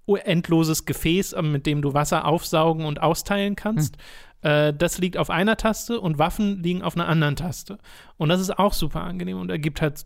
endloses 0.07 0.85
Gefäß, 0.85 1.35
äh, 1.35 1.43
mit 1.43 1.67
dem 1.67 1.83
du 1.83 1.95
Wasser 1.95 2.27
aufsaugen 2.27 2.85
und 2.87 3.01
austeilen 3.01 3.57
kannst. 3.57 3.97
Äh, 4.43 4.73
das 4.75 4.99
liegt 4.99 5.17
auf 5.17 5.31
einer 5.31 5.57
Taste 5.57 6.01
und 6.01 6.19
Waffen 6.19 6.63
liegen 6.63 6.83
auf 6.83 6.97
einer 6.97 7.09
anderen 7.09 7.37
Taste. 7.37 7.79
Und 8.17 8.29
das 8.29 8.41
ist 8.41 8.59
auch 8.59 8.73
super 8.73 9.03
angenehm 9.03 9.41
und 9.41 9.51
ergibt 9.51 9.81
halt 9.81 10.05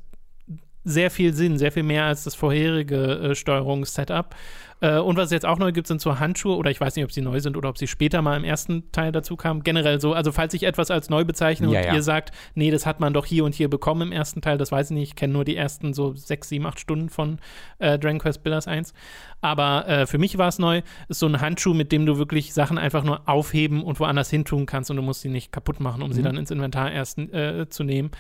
sehr 0.89 1.11
viel 1.11 1.35
Sinn, 1.35 1.59
sehr 1.59 1.73
viel 1.73 1.83
mehr 1.83 2.05
als 2.05 2.25
das 2.25 2.35
vorherige 2.35 3.19
äh, 3.31 3.35
Steuerungssetup. 3.35 4.35
Äh, 4.81 4.99
und 4.99 5.17
was 5.17 5.27
es 5.27 5.31
jetzt 5.33 5.45
auch 5.47 5.59
neu 5.59 5.73
gibt, 5.73 5.89
sind 5.89 6.01
so 6.01 6.21
Handschuhe, 6.21 6.57
oder 6.57 6.71
ich 6.71 6.81
weiß 6.81 6.95
nicht, 6.95 7.05
ob 7.05 7.11
sie 7.11 7.21
neu 7.21 7.41
sind 7.41 7.57
oder 7.57 7.69
ob 7.69 7.79
sie 7.79 7.89
später 7.89 8.23
mal 8.23 8.37
im 8.37 8.45
ersten 8.45 8.91
Teil 8.93 9.11
dazu 9.11 9.37
kamen. 9.37 9.65
Generell 9.65 10.01
so, 10.01 10.13
also 10.15 10.31
falls 10.31 10.55
ich 10.55 10.63
etwas 10.63 10.91
als 10.93 11.11
neu 11.11 11.25
bezeichne 11.25 11.67
Ja, 11.73 11.81
und 11.81 11.87
ja. 11.87 11.95
ihr 11.95 12.03
sagt, 12.03 12.31
nee, 12.55 12.71
das 12.71 12.87
hat 12.87 13.01
man 13.01 13.13
doch 13.13 13.27
hier 13.27 13.45
und 13.45 13.55
hier 13.57 13.69
bekommen 13.69 14.03
im 14.03 14.13
ersten 14.13 14.41
Teil, 14.41 14.57
das 14.57 14.71
weiß 14.71 14.91
ich 14.91 14.95
nicht, 14.95 15.09
ich 15.11 15.17
kenne 15.17 15.33
nur 15.33 15.45
die 15.45 15.57
ersten 15.57 15.95
so 15.95 16.15
sechs, 16.15 16.49
sieben, 16.49 16.65
acht 16.67 16.79
Stunden 16.79 17.09
von 17.09 17.39
äh, 17.81 17.99
Dragon 17.99 18.21
Quest 18.21 18.45
Builders 18.45 18.69
1. 18.69 18.95
Aber 19.41 19.89
äh, 19.89 20.07
für 20.07 20.19
mich 20.19 20.39
war 20.39 20.49
es 20.49 20.59
neu, 20.61 20.83
ist 21.09 21.19
so 21.19 21.27
ein 21.27 21.41
Handschuh, 21.41 21.75
mit 21.75 21.91
dem 21.91 22.07
du 22.07 22.19
wirklich 22.19 22.55
Sachen 22.55 22.79
einfach 22.79 23.03
nur 23.03 23.29
aufheben 23.29 23.83
und 23.83 23.99
woanders 23.99 24.31
hin 24.31 24.45
tun 24.45 24.67
kannst 24.67 24.91
und 24.91 24.97
du 24.97 25.03
musst 25.03 25.23
sie 25.23 25.29
nicht 25.29 25.51
kaputt 25.51 25.81
machen, 25.81 26.03
um 26.03 26.13
sie 26.13 26.21
Mhm. 26.21 26.25
dann 26.25 26.37
ins 26.37 26.51
Inventar 26.53 26.93
erst 26.93 27.19
äh, 27.19 27.69
zu 27.69 27.83
nehmen. 27.83 28.11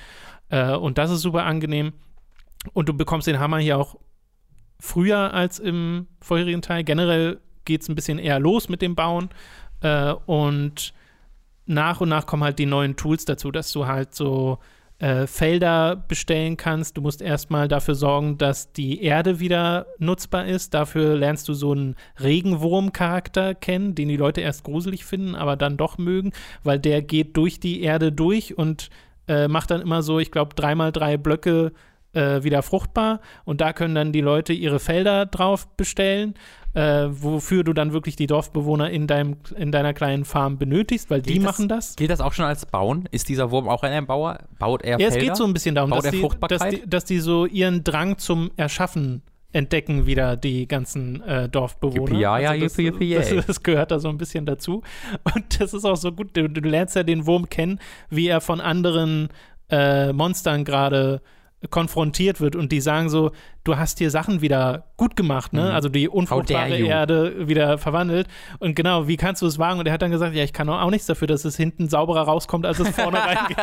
Äh, 0.50 0.74
und 0.74 0.98
das 0.98 1.10
ist 1.10 1.20
super 1.20 1.44
angenehm. 1.44 1.92
Und 2.72 2.88
du 2.88 2.94
bekommst 2.94 3.26
den 3.26 3.38
Hammer 3.38 3.58
hier 3.58 3.78
auch 3.78 3.96
früher 4.80 5.32
als 5.32 5.58
im 5.58 6.06
vorherigen 6.20 6.62
Teil. 6.62 6.84
Generell 6.84 7.40
geht 7.64 7.82
es 7.82 7.88
ein 7.88 7.94
bisschen 7.94 8.18
eher 8.18 8.40
los 8.40 8.68
mit 8.68 8.82
dem 8.82 8.94
Bauen. 8.94 9.30
Äh, 9.80 10.12
und 10.26 10.92
nach 11.66 12.00
und 12.00 12.08
nach 12.08 12.26
kommen 12.26 12.44
halt 12.44 12.58
die 12.58 12.66
neuen 12.66 12.96
Tools 12.96 13.24
dazu, 13.24 13.50
dass 13.50 13.72
du 13.72 13.86
halt 13.86 14.14
so 14.14 14.58
äh, 14.98 15.26
Felder 15.26 15.96
bestellen 15.96 16.56
kannst. 16.56 16.96
Du 16.96 17.02
musst 17.02 17.22
erstmal 17.22 17.68
dafür 17.68 17.94
sorgen, 17.94 18.38
dass 18.38 18.72
die 18.72 19.02
Erde 19.02 19.38
wieder 19.38 19.86
nutzbar 19.98 20.46
ist. 20.46 20.74
Dafür 20.74 21.16
lernst 21.16 21.48
du 21.48 21.54
so 21.54 21.72
einen 21.72 21.94
Regenwurm-Charakter 22.20 23.54
kennen, 23.54 23.94
den 23.94 24.08
die 24.08 24.16
Leute 24.16 24.40
erst 24.40 24.64
gruselig 24.64 25.04
finden, 25.04 25.34
aber 25.34 25.56
dann 25.56 25.76
doch 25.76 25.98
mögen, 25.98 26.32
weil 26.64 26.80
der 26.80 27.02
geht 27.02 27.36
durch 27.36 27.60
die 27.60 27.82
Erde 27.82 28.10
durch 28.10 28.58
und 28.58 28.90
äh, 29.28 29.46
macht 29.46 29.70
dann 29.70 29.82
immer 29.82 30.02
so, 30.02 30.18
ich 30.18 30.30
glaube, 30.30 30.54
dreimal 30.54 30.90
drei 30.90 31.16
Blöcke 31.16 31.72
äh, 32.12 32.42
wieder 32.42 32.62
fruchtbar 32.62 33.20
und 33.44 33.60
da 33.60 33.72
können 33.72 33.94
dann 33.94 34.12
die 34.12 34.20
Leute 34.20 34.52
ihre 34.52 34.78
Felder 34.78 35.26
drauf 35.26 35.68
bestellen, 35.76 36.34
äh, 36.74 37.06
wofür 37.10 37.64
du 37.64 37.72
dann 37.72 37.92
wirklich 37.92 38.16
die 38.16 38.26
Dorfbewohner 38.26 38.90
in, 38.90 39.06
deinem, 39.06 39.36
in 39.56 39.72
deiner 39.72 39.94
kleinen 39.94 40.24
Farm 40.24 40.58
benötigst, 40.58 41.10
weil 41.10 41.22
die 41.22 41.34
Geht 41.34 41.42
machen 41.42 41.68
das. 41.68 41.96
Gilt 41.96 42.10
das 42.10 42.20
auch 42.20 42.32
schon 42.32 42.44
als 42.44 42.66
Bauen? 42.66 43.08
Ist 43.10 43.28
dieser 43.28 43.50
Wurm 43.50 43.68
auch 43.68 43.82
ein 43.82 44.06
Bauer? 44.06 44.38
Baut 44.58 44.82
er 44.82 44.98
Ja, 45.00 45.08
es 45.08 45.14
Felder? 45.14 45.26
geht 45.28 45.36
so 45.36 45.44
ein 45.44 45.52
bisschen 45.52 45.74
darum, 45.74 45.90
Baut 45.90 45.98
dass 46.00 46.06
er 46.06 46.12
die, 46.12 46.20
Fruchtbarkeit? 46.20 46.60
dass, 46.60 46.70
die, 46.70 46.90
dass 46.90 47.04
die 47.04 47.18
so 47.20 47.46
ihren 47.46 47.84
Drang 47.84 48.18
zum 48.18 48.50
Erschaffen 48.56 49.22
entdecken 49.52 50.06
wieder 50.06 50.36
die 50.36 50.68
ganzen 50.68 51.22
äh, 51.22 51.48
Dorfbewohner. 51.48 52.12
Yippie, 52.12 52.20
ja, 52.20 52.38
ja, 52.38 52.56
das, 52.56 52.76
yippie, 52.76 52.82
yippie, 52.82 53.14
das, 53.14 53.30
yay. 53.30 53.42
das 53.46 53.62
gehört 53.62 53.90
da 53.90 53.98
so 53.98 54.08
ein 54.08 54.18
bisschen 54.18 54.44
dazu. 54.46 54.82
Und 55.34 55.60
das 55.60 55.72
ist 55.72 55.84
auch 55.84 55.96
so 55.96 56.12
gut. 56.12 56.36
Du, 56.36 56.48
du 56.48 56.60
lernst 56.68 56.96
ja 56.96 57.02
den 57.02 57.26
Wurm 57.26 57.48
kennen, 57.48 57.80
wie 58.10 58.28
er 58.28 58.40
von 58.40 58.60
anderen 58.60 59.28
äh, 59.70 60.12
Monstern 60.12 60.64
gerade 60.64 61.22
konfrontiert 61.70 62.40
wird 62.40 62.54
und 62.54 62.70
die 62.70 62.80
sagen 62.80 63.08
so, 63.08 63.32
du 63.64 63.76
hast 63.76 63.98
hier 63.98 64.12
Sachen 64.12 64.40
wieder 64.42 64.84
gut 64.96 65.16
gemacht, 65.16 65.52
ne? 65.52 65.64
Mhm. 65.64 65.70
Also 65.72 65.88
die 65.88 66.08
unfruchtbare. 66.08 66.78
Erde 66.78 67.48
wieder 67.48 67.78
verwandelt. 67.78 68.28
Und 68.60 68.76
genau, 68.76 69.08
wie 69.08 69.16
kannst 69.16 69.42
du 69.42 69.46
es 69.46 69.58
wagen? 69.58 69.80
Und 69.80 69.86
er 69.86 69.92
hat 69.92 70.00
dann 70.00 70.12
gesagt, 70.12 70.36
ja, 70.36 70.44
ich 70.44 70.52
kann 70.52 70.68
auch 70.68 70.90
nichts 70.90 71.06
dafür, 71.06 71.26
dass 71.26 71.44
es 71.44 71.56
hinten 71.56 71.88
sauberer 71.88 72.22
rauskommt, 72.22 72.64
als 72.64 72.78
es 72.78 72.88
vorne 72.90 73.18
reingeht. 73.26 73.58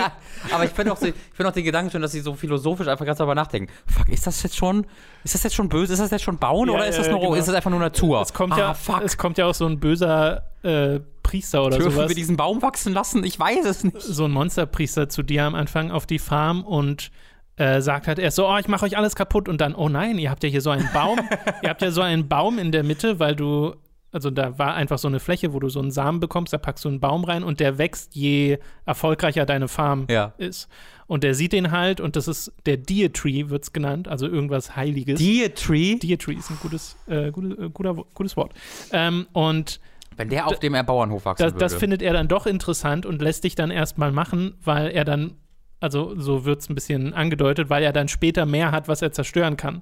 Aber 0.51 0.65
ich 0.65 0.71
finde 0.71 0.91
auch, 0.91 0.97
find 0.97 1.15
auch 1.45 1.53
den 1.53 1.63
Gedanken 1.63 1.89
schön, 1.89 2.01
dass 2.01 2.11
sie 2.11 2.19
so 2.19 2.33
philosophisch 2.33 2.87
einfach 2.87 3.05
ganz 3.05 3.17
darüber 3.17 3.35
nachdenken. 3.35 3.71
Fuck, 3.87 4.09
ist 4.09 4.27
das 4.27 4.43
jetzt 4.43 4.57
schon, 4.57 4.85
ist 5.23 5.33
das 5.33 5.43
jetzt 5.43 5.55
schon 5.55 5.69
böse? 5.69 5.93
Ist 5.93 5.99
das 5.99 6.11
jetzt 6.11 6.23
schon 6.23 6.37
Bauen 6.37 6.67
Ja, 6.67 6.75
oder 6.75 6.87
ist 6.87 6.99
das, 6.99 7.09
nur, 7.09 7.21
genau. 7.21 7.33
ist 7.35 7.47
das 7.47 7.55
einfach 7.55 7.71
nur 7.71 7.79
Natur? 7.79 8.21
Es 8.21 8.33
kommt, 8.33 8.53
ah, 8.53 8.59
ja, 8.59 8.73
fuck. 8.73 9.01
es 9.03 9.17
kommt 9.17 9.37
ja 9.37 9.45
auch 9.45 9.55
so 9.55 9.65
ein 9.65 9.79
böser 9.79 10.43
äh, 10.63 10.99
Priester 11.23 11.63
oder 11.63 11.77
Dürfen 11.77 11.93
sowas. 11.93 12.09
wir 12.09 12.15
diesen 12.15 12.35
Baum 12.35 12.61
wachsen 12.61 12.93
lassen? 12.93 13.23
Ich 13.23 13.39
weiß 13.39 13.65
es 13.65 13.83
nicht. 13.85 14.01
so 14.01 14.25
ein 14.25 14.31
Monsterpriester 14.31 15.07
zu 15.07 15.23
dir 15.23 15.45
am 15.45 15.55
Anfang 15.55 15.91
auf 15.91 16.05
die 16.05 16.19
Farm 16.19 16.63
und 16.63 17.09
äh, 17.57 17.81
sagt 17.81 18.07
halt 18.07 18.19
erst 18.19 18.35
so, 18.35 18.47
oh, 18.47 18.57
ich 18.57 18.67
mache 18.67 18.85
euch 18.85 18.97
alles 18.97 19.15
kaputt 19.15 19.47
und 19.47 19.61
dann, 19.61 19.75
oh 19.75 19.89
nein, 19.89 20.17
ihr 20.17 20.29
habt 20.29 20.43
ja 20.43 20.49
hier 20.49 20.61
so 20.61 20.69
einen 20.71 20.89
Baum, 20.93 21.19
ihr 21.63 21.69
habt 21.69 21.81
ja 21.81 21.91
so 21.91 22.01
einen 22.01 22.27
Baum 22.27 22.59
in 22.59 22.71
der 22.71 22.83
Mitte, 22.83 23.19
weil 23.19 23.35
du, 23.35 23.75
also 24.11 24.29
da 24.29 24.57
war 24.59 24.73
einfach 24.75 24.97
so 24.97 25.07
eine 25.07 25.19
Fläche, 25.19 25.53
wo 25.53 25.59
du 25.59 25.69
so 25.69 25.79
einen 25.79 25.91
Samen 25.91 26.19
bekommst, 26.19 26.51
da 26.53 26.57
packst 26.57 26.83
du 26.85 26.89
einen 26.89 26.99
Baum 26.99 27.23
rein 27.23 27.43
und 27.43 27.59
der 27.59 27.77
wächst, 27.77 28.15
je 28.15 28.57
erfolgreicher 28.85 29.45
deine 29.45 29.67
Farm 29.67 30.05
Ja. 30.09 30.33
ist. 30.37 30.67
Und 31.07 31.23
der 31.23 31.35
sieht 31.35 31.53
den 31.53 31.69
halt 31.71 32.01
und 32.01 32.15
das 32.15 32.27
ist 32.27 32.51
der 32.65 32.77
Deer 32.77 33.13
Tree, 33.13 33.49
wird 33.49 33.63
es 33.63 33.71
genannt, 33.73 34.07
also 34.07 34.27
irgendwas 34.27 34.75
Heiliges. 34.75 35.19
Dear 35.19 35.53
Tree, 35.53 35.95
Deer 35.95 36.17
Tree 36.17 36.33
ist 36.33 36.49
ein 36.49 36.57
gutes, 36.61 36.97
äh, 37.07 37.29
gute, 37.31 37.65
äh, 37.65 37.69
guter, 37.69 37.93
gutes 38.15 38.35
Wort. 38.35 38.53
Ähm, 38.91 39.27
und 39.33 39.79
wenn 40.17 40.29
der 40.29 40.47
auf 40.47 40.59
dem 40.59 40.73
Bauernhof 40.85 41.25
wachsen 41.25 41.43
das, 41.43 41.53
würde. 41.53 41.59
das 41.65 41.75
findet 41.75 42.01
er 42.01 42.13
dann 42.13 42.27
doch 42.27 42.45
interessant 42.47 43.05
und 43.05 43.21
lässt 43.21 43.43
dich 43.43 43.55
dann 43.55 43.69
erstmal 43.69 44.11
machen, 44.11 44.55
weil 44.63 44.89
er 44.91 45.03
dann, 45.05 45.33
also 45.79 46.19
so 46.19 46.45
wird 46.45 46.61
es 46.61 46.69
ein 46.69 46.75
bisschen 46.75 47.13
angedeutet, 47.13 47.69
weil 47.69 47.83
er 47.83 47.93
dann 47.93 48.07
später 48.07 48.45
mehr 48.45 48.71
hat, 48.71 48.87
was 48.87 49.01
er 49.01 49.11
zerstören 49.11 49.57
kann. 49.57 49.81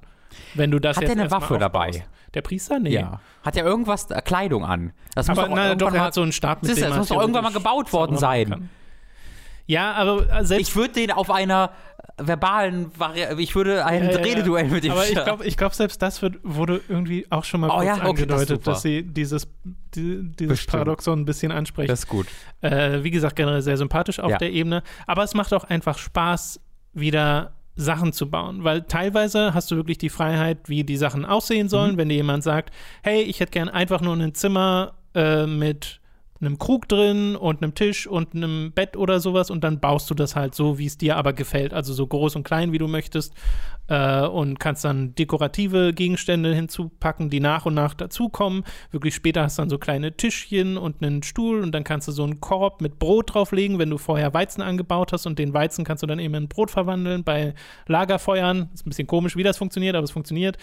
Wenn 0.55 0.71
du 0.71 0.79
das 0.79 0.97
Hat 0.97 1.03
der 1.03 1.11
eine 1.11 1.31
Waffe 1.31 1.57
dabei? 1.57 2.05
Der 2.33 2.41
Priester? 2.41 2.79
Nee. 2.79 2.89
ja. 2.93 3.19
Hat 3.43 3.55
er 3.55 3.63
irgendwas, 3.63 4.09
äh, 4.09 4.21
Kleidung 4.21 4.65
an? 4.65 4.93
Das 5.13 5.29
Aber 5.29 5.41
muss 5.41 5.49
doch 5.49 5.55
na, 5.55 5.67
irgendwann 5.67 5.77
doch, 5.77 5.93
er 5.93 5.99
mal, 5.99 6.05
hat 6.07 6.13
so 6.15 6.23
einen 6.23 6.31
Stab 6.31 6.63
mit 6.63 6.71
Siehst 6.71 6.81
das 6.81 6.91
er 6.91 6.97
muss 6.97 7.07
doch 7.09 7.21
irgendwann 7.21 7.43
mal 7.43 7.53
gebaut 7.53 7.93
worden 7.93 8.17
sein. 8.17 8.49
kann. 8.49 8.69
Ja, 9.67 9.93
aber 9.93 10.29
äh, 10.29 10.45
selbst 10.45 10.69
Ich 10.69 10.75
würde 10.75 10.93
den 10.93 11.11
auf 11.11 11.29
einer 11.29 11.71
verbalen 12.17 12.91
Variante, 12.97 13.41
ich 13.41 13.55
würde 13.55 13.85
ein 13.85 14.03
Ja. 14.09 14.17
Rededuell 14.17 14.67
mit 14.67 14.85
ihm 14.85 14.91
Aber 14.91 15.05
ich 15.07 15.13
glaube, 15.13 15.45
ich 15.45 15.57
glaub, 15.57 15.73
selbst 15.73 16.01
das 16.01 16.21
wird, 16.21 16.35
wurde 16.43 16.81
irgendwie 16.87 17.25
auch 17.31 17.43
schon 17.43 17.61
mal 17.61 17.69
Oh 17.69 17.73
kurz 17.75 17.85
ja, 17.85 17.93
okay, 17.93 18.01
das 18.03 18.09
angedeutet, 18.09 18.47
super. 18.49 18.71
dass 18.71 18.81
sie 18.83 19.03
dieses, 19.03 19.47
die, 19.95 20.21
dieses 20.31 20.49
Bestimmt. 20.49 20.71
Paradoxon 20.71 21.19
ein 21.21 21.25
bisschen 21.25 21.51
ansprechen. 21.51 21.87
Das 21.87 21.99
ist 22.01 22.07
gut. 22.07 22.27
Äh, 22.61 23.03
wie 23.03 23.11
gesagt, 23.11 23.35
generell 23.35 23.61
sehr 23.61 23.77
sympathisch 23.77 24.19
auf 24.19 24.29
Ja. 24.31 24.37
der 24.37 24.51
Ebene. 24.51 24.83
Aber 25.07 25.23
es 25.23 25.33
macht 25.33 25.53
auch 25.53 25.63
einfach 25.63 25.97
Spaß, 25.97 26.59
wieder 26.93 27.53
Sachen 27.75 28.13
zu 28.13 28.29
bauen, 28.29 28.63
weil 28.63 28.83
teilweise 28.83 29.55
hast 29.55 29.71
du 29.71 29.75
wirklich 29.75 29.97
die 29.97 30.09
Freiheit, 30.09 30.69
wie 30.69 30.83
die 30.83 30.97
Sachen 30.97 31.25
aussehen 31.25 31.69
sollen. 31.69 31.93
Mhm. 31.93 31.97
Wenn 31.97 32.09
dir 32.09 32.15
jemand 32.15 32.43
sagt, 32.43 32.71
hey, 33.01 33.21
ich 33.23 33.39
hätte 33.39 33.51
gern 33.51 33.67
einfach 33.69 33.99
nur 34.01 34.15
ein 34.15 34.35
Zimmer 34.35 34.93
äh, 35.15 35.47
mit 35.47 35.99
einem 36.45 36.59
Krug 36.59 36.87
drin 36.87 37.35
und 37.35 37.61
einem 37.61 37.75
Tisch 37.75 38.07
und 38.07 38.35
einem 38.35 38.71
Bett 38.73 38.97
oder 38.97 39.19
sowas 39.19 39.49
und 39.49 39.63
dann 39.63 39.79
baust 39.79 40.09
du 40.09 40.13
das 40.13 40.35
halt 40.35 40.55
so, 40.55 40.77
wie 40.77 40.85
es 40.85 40.97
dir 40.97 41.17
aber 41.17 41.33
gefällt. 41.33 41.73
Also 41.73 41.93
so 41.93 42.05
groß 42.05 42.35
und 42.35 42.43
klein, 42.43 42.71
wie 42.71 42.77
du 42.77 42.87
möchtest 42.87 43.33
äh, 43.87 44.25
und 44.25 44.59
kannst 44.59 44.85
dann 44.85 45.15
dekorative 45.15 45.93
Gegenstände 45.93 46.53
hinzupacken, 46.53 47.29
die 47.29 47.39
nach 47.39 47.65
und 47.65 47.73
nach 47.73 47.93
dazukommen. 47.93 48.63
Wirklich 48.91 49.15
später 49.15 49.43
hast 49.43 49.57
du 49.57 49.61
dann 49.61 49.69
so 49.69 49.77
kleine 49.77 50.15
Tischchen 50.15 50.77
und 50.77 51.03
einen 51.03 51.23
Stuhl 51.23 51.61
und 51.61 51.71
dann 51.71 51.83
kannst 51.83 52.07
du 52.07 52.11
so 52.11 52.23
einen 52.23 52.39
Korb 52.39 52.81
mit 52.81 52.99
Brot 52.99 53.33
drauflegen, 53.33 53.79
wenn 53.79 53.89
du 53.89 53.97
vorher 53.97 54.33
Weizen 54.33 54.61
angebaut 54.61 55.13
hast 55.13 55.25
und 55.25 55.39
den 55.39 55.53
Weizen 55.53 55.83
kannst 55.83 56.03
du 56.03 56.07
dann 56.07 56.19
eben 56.19 56.33
in 56.35 56.47
Brot 56.47 56.71
verwandeln 56.71 57.23
bei 57.23 57.53
Lagerfeuern. 57.87 58.69
Ist 58.73 58.85
ein 58.85 58.89
bisschen 58.89 59.07
komisch, 59.07 59.35
wie 59.35 59.43
das 59.43 59.57
funktioniert, 59.57 59.95
aber 59.95 60.05
es 60.05 60.11
funktioniert. 60.11 60.57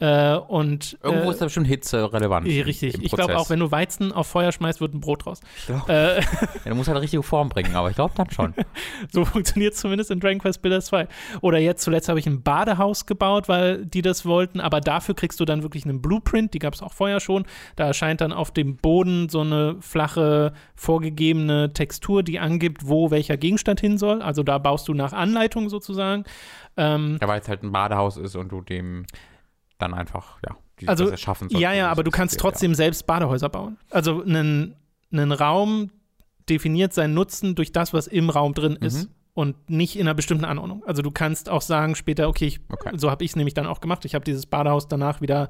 Äh, 0.00 0.34
und 0.36 0.98
Irgendwo 1.04 1.28
äh, 1.28 1.30
ist 1.30 1.40
da 1.40 1.48
schon 1.48 1.64
Hitze 1.64 2.12
relevant. 2.12 2.48
eh, 2.48 2.62
Richtig. 2.62 3.00
Ich 3.00 3.12
glaube 3.12 3.36
auch, 3.38 3.48
wenn 3.48 3.60
du 3.60 3.70
Weizen 3.70 4.10
auf 4.10 4.26
Feuer 4.26 4.50
schmeißt, 4.50 4.80
wird 4.80 4.92
ein 4.92 5.00
Brot 5.00 5.24
raus. 5.24 5.40
glaub- 5.66 5.88
Äh, 5.88 6.20
Ja, 6.64 6.70
du 6.70 6.74
musst 6.74 6.88
halt 6.88 7.00
richtige 7.00 7.22
Form 7.22 7.48
bringen, 7.48 7.76
aber 7.76 7.90
ich 7.90 7.94
glaube 7.94 8.12
dann 8.16 8.28
schon. 8.30 8.54
so 9.12 9.24
funktioniert 9.24 9.74
es 9.74 9.80
zumindest 9.80 10.10
in 10.10 10.18
Dragon 10.18 10.40
Quest 10.40 10.62
Builders 10.62 10.86
2. 10.86 11.06
Oder 11.42 11.58
jetzt 11.58 11.82
zuletzt 11.84 12.08
habe 12.08 12.18
ich 12.18 12.26
ein 12.26 12.42
Badehaus 12.42 13.06
gebaut, 13.06 13.48
weil 13.48 13.86
die 13.86 14.02
das 14.02 14.26
wollten, 14.26 14.60
aber 14.60 14.80
dafür 14.80 15.14
kriegst 15.14 15.38
du 15.38 15.44
dann 15.44 15.62
wirklich 15.62 15.84
einen 15.84 16.02
Blueprint, 16.02 16.54
die 16.54 16.58
gab 16.58 16.74
es 16.74 16.82
auch 16.82 16.92
vorher 16.92 17.20
schon. 17.20 17.44
Da 17.76 17.86
erscheint 17.86 18.20
dann 18.20 18.32
auf 18.32 18.50
dem 18.50 18.76
Boden 18.76 19.28
so 19.28 19.42
eine 19.42 19.76
flache, 19.80 20.54
vorgegebene 20.74 21.72
Textur, 21.72 22.22
die 22.22 22.38
angibt, 22.40 22.88
wo 22.88 23.10
welcher 23.10 23.36
Gegenstand 23.36 23.80
hin 23.80 23.96
soll. 23.98 24.22
Also 24.22 24.42
da 24.42 24.58
baust 24.58 24.88
du 24.88 24.94
nach 24.94 25.12
Anleitung 25.12 25.68
sozusagen. 25.68 26.24
Ähm, 26.76 27.18
Ja, 27.20 27.28
weil 27.28 27.40
es 27.40 27.48
halt 27.48 27.62
ein 27.62 27.70
Badehaus 27.72 28.16
ist 28.16 28.34
und 28.36 28.48
du 28.50 28.60
dem. 28.60 29.06
Dann 29.78 29.94
einfach, 29.94 30.38
ja, 30.46 30.56
die 30.80 30.88
Also, 30.88 31.04
das 31.04 31.12
erschaffen 31.12 31.48
Ja, 31.50 31.72
ja, 31.72 31.90
aber 31.90 32.02
du 32.04 32.10
kannst 32.10 32.38
trotzdem 32.38 32.74
selbst 32.74 33.06
Badehäuser 33.06 33.48
bauen. 33.48 33.78
Also 33.90 34.22
einen, 34.22 34.76
einen 35.12 35.32
Raum 35.32 35.90
definiert 36.48 36.92
seinen 36.92 37.14
Nutzen 37.14 37.54
durch 37.54 37.72
das, 37.72 37.92
was 37.92 38.06
im 38.06 38.30
Raum 38.30 38.54
drin 38.54 38.76
ist. 38.76 39.04
Mhm. 39.04 39.14
Und 39.34 39.68
nicht 39.68 39.96
in 39.96 40.02
einer 40.02 40.14
bestimmten 40.14 40.44
Anordnung. 40.44 40.84
Also 40.86 41.02
du 41.02 41.10
kannst 41.10 41.48
auch 41.48 41.62
sagen 41.62 41.96
später, 41.96 42.28
okay, 42.28 42.46
ich, 42.46 42.60
Okay. 42.70 42.90
so 42.96 43.10
habe 43.10 43.24
ich 43.24 43.32
es 43.32 43.36
nämlich 43.36 43.52
dann 43.52 43.66
auch 43.66 43.80
gemacht. 43.80 44.04
Ich 44.04 44.14
habe 44.14 44.24
dieses 44.24 44.46
Badehaus 44.46 44.86
danach 44.86 45.20
wieder 45.20 45.48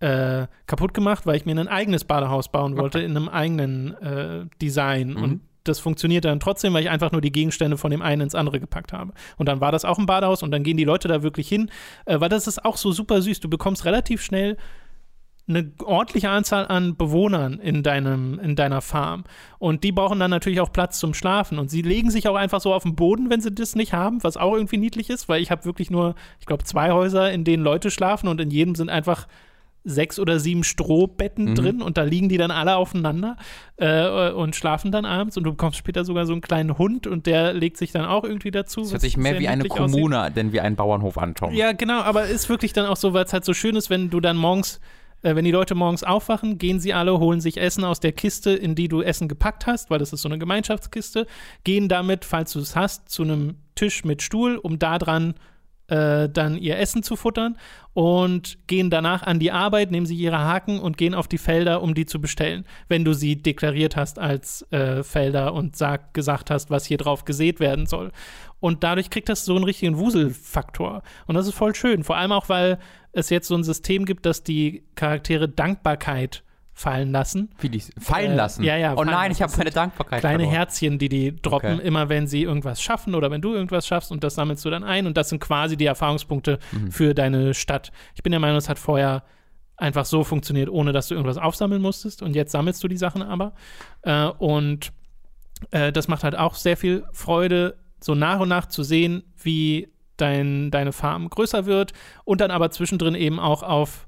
äh, 0.00 0.46
kaputt 0.64 0.94
gemacht, 0.94 1.26
weil 1.26 1.36
ich 1.36 1.44
mir 1.44 1.54
ein 1.54 1.68
eigenes 1.68 2.04
Badehaus 2.04 2.50
bauen 2.50 2.78
wollte 2.78 3.00
in 3.00 3.14
einem 3.14 3.28
eigenen 3.28 3.92
äh, 3.94 4.46
Design. 4.62 5.10
Mhm. 5.10 5.22
Und 5.22 5.40
das 5.68 5.78
funktioniert 5.78 6.24
dann 6.24 6.40
trotzdem, 6.40 6.74
weil 6.74 6.82
ich 6.82 6.90
einfach 6.90 7.12
nur 7.12 7.20
die 7.20 7.32
Gegenstände 7.32 7.76
von 7.76 7.90
dem 7.90 8.02
einen 8.02 8.22
ins 8.22 8.34
andere 8.34 8.60
gepackt 8.60 8.92
habe. 8.92 9.12
Und 9.36 9.46
dann 9.48 9.60
war 9.60 9.72
das 9.72 9.84
auch 9.84 9.98
ein 9.98 10.06
Badehaus 10.06 10.42
und 10.42 10.50
dann 10.50 10.62
gehen 10.62 10.76
die 10.76 10.84
Leute 10.84 11.08
da 11.08 11.22
wirklich 11.22 11.48
hin, 11.48 11.70
äh, 12.04 12.20
weil 12.20 12.28
das 12.28 12.46
ist 12.46 12.64
auch 12.64 12.76
so 12.76 12.92
super 12.92 13.22
süß. 13.22 13.40
Du 13.40 13.48
bekommst 13.48 13.84
relativ 13.84 14.22
schnell 14.22 14.56
eine 15.48 15.72
ordentliche 15.84 16.28
Anzahl 16.28 16.66
an 16.66 16.96
Bewohnern 16.96 17.60
in, 17.60 17.82
deinem, 17.82 18.40
in 18.40 18.56
deiner 18.56 18.80
Farm. 18.80 19.24
Und 19.58 19.84
die 19.84 19.92
brauchen 19.92 20.18
dann 20.18 20.30
natürlich 20.30 20.60
auch 20.60 20.72
Platz 20.72 20.98
zum 20.98 21.14
Schlafen. 21.14 21.58
Und 21.58 21.70
sie 21.70 21.82
legen 21.82 22.10
sich 22.10 22.26
auch 22.26 22.34
einfach 22.34 22.60
so 22.60 22.74
auf 22.74 22.82
den 22.82 22.96
Boden, 22.96 23.30
wenn 23.30 23.40
sie 23.40 23.52
das 23.52 23.76
nicht 23.76 23.92
haben, 23.92 24.24
was 24.24 24.36
auch 24.36 24.54
irgendwie 24.54 24.78
niedlich 24.78 25.08
ist, 25.08 25.28
weil 25.28 25.40
ich 25.40 25.50
habe 25.50 25.64
wirklich 25.64 25.90
nur, 25.90 26.16
ich 26.40 26.46
glaube, 26.46 26.64
zwei 26.64 26.90
Häuser, 26.90 27.30
in 27.30 27.44
denen 27.44 27.62
Leute 27.62 27.90
schlafen 27.92 28.26
und 28.28 28.40
in 28.40 28.50
jedem 28.50 28.74
sind 28.74 28.88
einfach 28.88 29.28
sechs 29.88 30.18
oder 30.18 30.40
sieben 30.40 30.64
Strohbetten 30.64 31.44
Mhm. 31.50 31.54
drin 31.54 31.82
und 31.82 31.96
da 31.96 32.02
liegen 32.02 32.28
die 32.28 32.36
dann 32.38 32.50
alle 32.50 32.76
aufeinander 32.76 33.36
äh, 33.76 34.30
und 34.32 34.56
schlafen 34.56 34.90
dann 34.92 35.04
abends 35.04 35.36
und 35.36 35.44
du 35.44 35.52
bekommst 35.52 35.78
später 35.78 36.04
sogar 36.04 36.26
so 36.26 36.32
einen 36.32 36.40
kleinen 36.42 36.76
Hund 36.76 37.06
und 37.06 37.26
der 37.26 37.52
legt 37.52 37.76
sich 37.76 37.92
dann 37.92 38.04
auch 38.04 38.24
irgendwie 38.24 38.50
dazu. 38.50 38.80
Das 38.80 38.92
hört 38.92 39.00
sich 39.02 39.16
mehr 39.16 39.38
wie 39.38 39.48
eine 39.48 39.62
niedlich 39.62 39.80
aussieht. 39.80 39.94
Kommune, 40.02 40.30
denn 40.34 40.52
wie 40.52 40.60
ein 40.60 40.76
Bauernhof 40.76 41.18
an, 41.18 41.34
Tom. 41.34 41.52
Ja, 41.54 41.72
genau, 41.72 42.00
aber 42.00 42.26
ist 42.26 42.48
wirklich 42.48 42.72
dann 42.72 42.86
auch 42.86 42.96
so, 42.96 43.12
weil 43.14 43.24
es 43.24 43.32
halt 43.32 43.44
so 43.44 43.54
schön 43.54 43.76
ist, 43.76 43.88
wenn 43.90 44.10
du 44.10 44.20
dann 44.20 44.36
morgens, 44.36 44.80
äh, 45.22 45.34
wenn 45.36 45.44
die 45.44 45.50
Leute 45.52 45.74
morgens 45.74 46.02
aufwachen, 46.02 46.58
gehen 46.58 46.80
sie 46.80 46.92
alle, 46.92 47.18
holen 47.20 47.40
sich 47.40 47.58
Essen 47.58 47.84
aus 47.84 48.00
der 48.00 48.12
Kiste, 48.12 48.50
in 48.50 48.74
die 48.74 48.88
du 48.88 49.02
Essen 49.02 49.28
gepackt 49.28 49.66
hast, 49.66 49.88
weil 49.90 49.98
das 49.98 50.12
ist 50.12 50.22
so 50.22 50.28
eine 50.28 50.38
Gemeinschaftskiste, 50.38 51.26
gehen 51.64 51.88
damit, 51.88 52.24
falls 52.24 52.52
du 52.52 52.58
es 52.58 52.74
hast, 52.74 53.08
zu 53.08 53.22
einem 53.22 53.56
Tisch 53.76 54.04
mit 54.04 54.22
Stuhl, 54.22 54.56
um 54.56 54.78
da 54.78 54.98
dran 54.98 55.34
äh, 55.88 56.28
dann 56.28 56.56
ihr 56.56 56.78
Essen 56.78 57.02
zu 57.02 57.16
futtern 57.16 57.56
und 57.94 58.58
gehen 58.66 58.90
danach 58.90 59.22
an 59.22 59.38
die 59.38 59.52
Arbeit, 59.52 59.90
nehmen 59.90 60.06
sie 60.06 60.16
ihre 60.16 60.38
Haken 60.38 60.78
und 60.78 60.98
gehen 60.98 61.14
auf 61.14 61.28
die 61.28 61.38
Felder, 61.38 61.82
um 61.82 61.94
die 61.94 62.06
zu 62.06 62.20
bestellen. 62.20 62.64
Wenn 62.88 63.04
du 63.04 63.12
sie 63.12 63.40
deklariert 63.40 63.96
hast 63.96 64.18
als 64.18 64.70
äh, 64.72 65.02
Felder 65.02 65.54
und 65.54 65.76
sag, 65.76 66.12
gesagt 66.12 66.50
hast, 66.50 66.70
was 66.70 66.84
hier 66.84 66.98
drauf 66.98 67.24
gesät 67.24 67.60
werden 67.60 67.86
soll. 67.86 68.12
Und 68.60 68.84
dadurch 68.84 69.10
kriegt 69.10 69.28
das 69.28 69.44
so 69.44 69.54
einen 69.54 69.64
richtigen 69.64 69.96
Wuselfaktor. 69.96 71.02
Und 71.26 71.34
das 71.34 71.46
ist 71.46 71.54
voll 71.54 71.74
schön. 71.74 72.04
Vor 72.04 72.16
allem 72.16 72.32
auch, 72.32 72.48
weil 72.48 72.78
es 73.12 73.30
jetzt 73.30 73.48
so 73.48 73.54
ein 73.54 73.64
System 73.64 74.04
gibt, 74.04 74.26
das 74.26 74.42
die 74.42 74.84
Charaktere 74.94 75.48
Dankbarkeit 75.48 76.42
fallen 76.78 77.10
lassen. 77.10 77.48
Die 77.62 77.82
fallen 77.98 78.32
Äh, 78.32 78.36
lassen. 78.36 78.62
ja, 78.62 78.76
ja, 78.76 78.94
Oh 78.96 79.02
nein, 79.02 79.32
ich 79.32 79.40
habe 79.40 79.50
meine 79.56 79.70
Dankbarkeit 79.70 80.20
Kleine 80.20 80.40
verloren. 80.40 80.54
Herzchen, 80.56 80.98
die 80.98 81.08
die 81.08 81.34
droppen, 81.34 81.76
Okay. 81.78 81.86
immer 81.88 82.10
wenn 82.10 82.26
sie 82.26 82.42
irgendwas 82.42 82.82
schaffen 82.82 83.14
oder 83.14 83.30
wenn 83.30 83.40
du 83.40 83.54
irgendwas 83.54 83.86
schaffst 83.86 84.12
und 84.12 84.22
das 84.22 84.34
sammelst 84.34 84.62
du 84.64 84.68
dann 84.70 84.84
ein 84.84 85.06
und 85.06 85.16
das 85.16 85.30
sind 85.30 85.40
quasi 85.40 85.78
die 85.78 85.86
Erfahrungspunkte 85.86 86.58
Mhm. 86.72 86.92
für 86.92 87.14
deine 87.14 87.54
Stadt. 87.54 87.92
Ich 88.14 88.22
bin 88.22 88.30
der 88.30 88.40
Meinung, 88.40 88.58
es 88.58 88.68
hat 88.68 88.78
vorher 88.78 89.24
einfach 89.78 90.04
so 90.04 90.22
funktioniert, 90.22 90.68
ohne 90.68 90.92
dass 90.92 91.08
du 91.08 91.14
irgendwas 91.14 91.38
aufsammeln 91.38 91.80
musstest 91.80 92.20
und 92.22 92.36
jetzt 92.36 92.52
sammelst 92.52 92.84
du 92.84 92.88
die 92.88 92.96
Sachen 92.98 93.22
aber. 93.22 93.54
Äh, 94.02 94.26
und 94.26 94.92
äh, 95.70 95.92
das 95.92 96.08
macht 96.08 96.24
halt 96.24 96.36
auch 96.36 96.54
sehr 96.56 96.76
viel 96.76 97.04
Freude, 97.12 97.78
so 98.02 98.14
nach 98.14 98.38
und 98.40 98.50
nach 98.50 98.66
zu 98.66 98.82
sehen, 98.82 99.22
wie 99.42 99.88
dein, 100.18 100.70
deine 100.70 100.92
Farm 100.92 101.30
größer 101.30 101.64
wird 101.64 101.94
und 102.24 102.42
dann 102.42 102.50
aber 102.50 102.70
zwischendrin 102.70 103.14
eben 103.14 103.40
auch 103.40 103.62
auf 103.62 104.05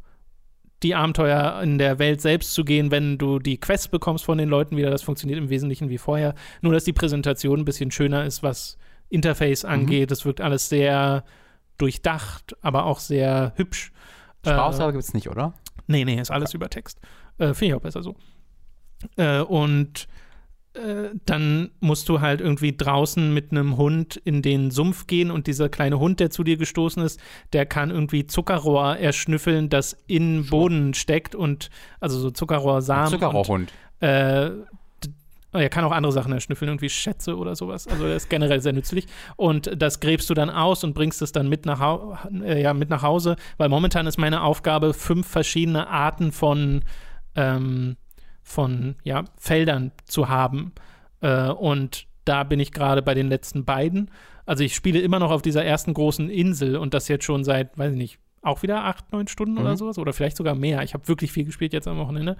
die 0.82 0.94
Abenteuer 0.94 1.60
in 1.62 1.78
der 1.78 1.98
Welt 1.98 2.20
selbst 2.20 2.54
zu 2.54 2.64
gehen, 2.64 2.90
wenn 2.90 3.18
du 3.18 3.38
die 3.38 3.58
Quests 3.58 3.88
bekommst 3.88 4.24
von 4.24 4.38
den 4.38 4.48
Leuten 4.48 4.76
wieder. 4.76 4.90
Das 4.90 5.02
funktioniert 5.02 5.38
im 5.38 5.50
Wesentlichen 5.50 5.88
wie 5.88 5.98
vorher. 5.98 6.34
Nur, 6.60 6.72
dass 6.72 6.84
die 6.84 6.92
Präsentation 6.92 7.60
ein 7.60 7.64
bisschen 7.64 7.90
schöner 7.90 8.24
ist, 8.24 8.42
was 8.42 8.78
Interface 9.08 9.64
angeht. 9.64 10.10
Es 10.12 10.24
wirkt 10.24 10.40
alles 10.40 10.68
sehr 10.68 11.24
durchdacht, 11.78 12.56
aber 12.60 12.84
auch 12.84 13.00
sehr 13.00 13.52
hübsch. 13.56 13.92
Sprachausgabe 14.40 14.92
gibt 14.92 15.04
es 15.04 15.14
nicht, 15.14 15.28
oder? 15.28 15.54
Nee, 15.86 16.04
nee, 16.04 16.20
ist 16.20 16.30
alles 16.30 16.54
über 16.54 16.68
Text. 16.68 17.00
Äh, 17.38 17.54
Finde 17.54 17.66
ich 17.66 17.74
auch 17.74 17.82
besser 17.82 18.02
so. 18.02 18.16
Äh, 19.16 19.40
und 19.40 20.06
äh, 20.78 21.10
dann 21.26 21.70
musst 21.80 22.08
du 22.08 22.20
halt 22.20 22.40
irgendwie 22.40 22.76
draußen 22.76 23.32
mit 23.34 23.50
einem 23.50 23.76
Hund 23.76 24.16
in 24.16 24.42
den 24.42 24.70
Sumpf 24.70 25.06
gehen 25.06 25.30
und 25.30 25.46
dieser 25.46 25.68
kleine 25.68 25.98
Hund, 25.98 26.20
der 26.20 26.30
zu 26.30 26.44
dir 26.44 26.56
gestoßen 26.56 27.02
ist, 27.02 27.20
der 27.52 27.66
kann 27.66 27.90
irgendwie 27.90 28.26
Zuckerrohr 28.26 28.96
erschnüffeln, 28.96 29.68
das 29.68 29.96
in 30.06 30.46
Boden 30.46 30.94
steckt 30.94 31.34
und 31.34 31.70
also 32.00 32.18
so 32.18 32.30
Zuckerrohrsamen. 32.30 33.10
Zuckerrohrhund. 33.10 33.72
Und, 34.00 34.08
äh, 34.08 34.50
er 35.52 35.70
kann 35.70 35.84
auch 35.84 35.92
andere 35.92 36.12
Sachen 36.12 36.32
erschnüffeln, 36.32 36.68
irgendwie 36.68 36.90
Schätze 36.90 37.36
oder 37.36 37.56
sowas. 37.56 37.88
Also 37.88 38.04
er 38.04 38.16
ist 38.16 38.28
generell 38.28 38.60
sehr 38.60 38.74
nützlich. 38.74 39.06
Und 39.36 39.70
das 39.80 40.00
gräbst 40.00 40.28
du 40.28 40.34
dann 40.34 40.50
aus 40.50 40.84
und 40.84 40.94
bringst 40.94 41.22
es 41.22 41.32
dann 41.32 41.48
mit 41.48 41.64
nach, 41.64 41.80
Hau 41.80 42.18
äh, 42.42 42.62
ja, 42.62 42.74
mit 42.74 42.90
nach 42.90 43.02
Hause, 43.02 43.36
weil 43.56 43.70
momentan 43.70 44.06
ist 44.06 44.18
meine 44.18 44.42
Aufgabe, 44.42 44.92
fünf 44.92 45.26
verschiedene 45.26 45.88
Arten 45.88 46.32
von, 46.32 46.82
ähm, 47.34 47.96
von 48.48 48.96
ja, 49.04 49.24
Feldern 49.36 49.92
zu 50.04 50.28
haben. 50.28 50.72
Äh, 51.20 51.50
und 51.50 52.06
da 52.24 52.44
bin 52.44 52.60
ich 52.60 52.72
gerade 52.72 53.02
bei 53.02 53.14
den 53.14 53.28
letzten 53.28 53.64
beiden. 53.64 54.10
Also 54.46 54.64
ich 54.64 54.74
spiele 54.74 55.00
immer 55.00 55.18
noch 55.18 55.30
auf 55.30 55.42
dieser 55.42 55.64
ersten 55.64 55.92
großen 55.92 56.30
Insel 56.30 56.76
und 56.76 56.94
das 56.94 57.08
jetzt 57.08 57.24
schon 57.24 57.44
seit, 57.44 57.76
weiß 57.76 57.92
ich 57.92 57.98
nicht, 57.98 58.18
auch 58.42 58.62
wieder 58.62 58.84
acht, 58.84 59.12
neun 59.12 59.26
Stunden 59.28 59.54
Mhm. 59.54 59.60
oder 59.60 59.76
sowas 59.76 59.98
oder 59.98 60.12
vielleicht 60.12 60.36
sogar 60.36 60.54
mehr. 60.54 60.82
Ich 60.82 60.94
habe 60.94 61.08
wirklich 61.08 61.32
viel 61.32 61.44
gespielt 61.44 61.72
jetzt 61.72 61.88
am 61.88 61.98
Wochenende, 61.98 62.36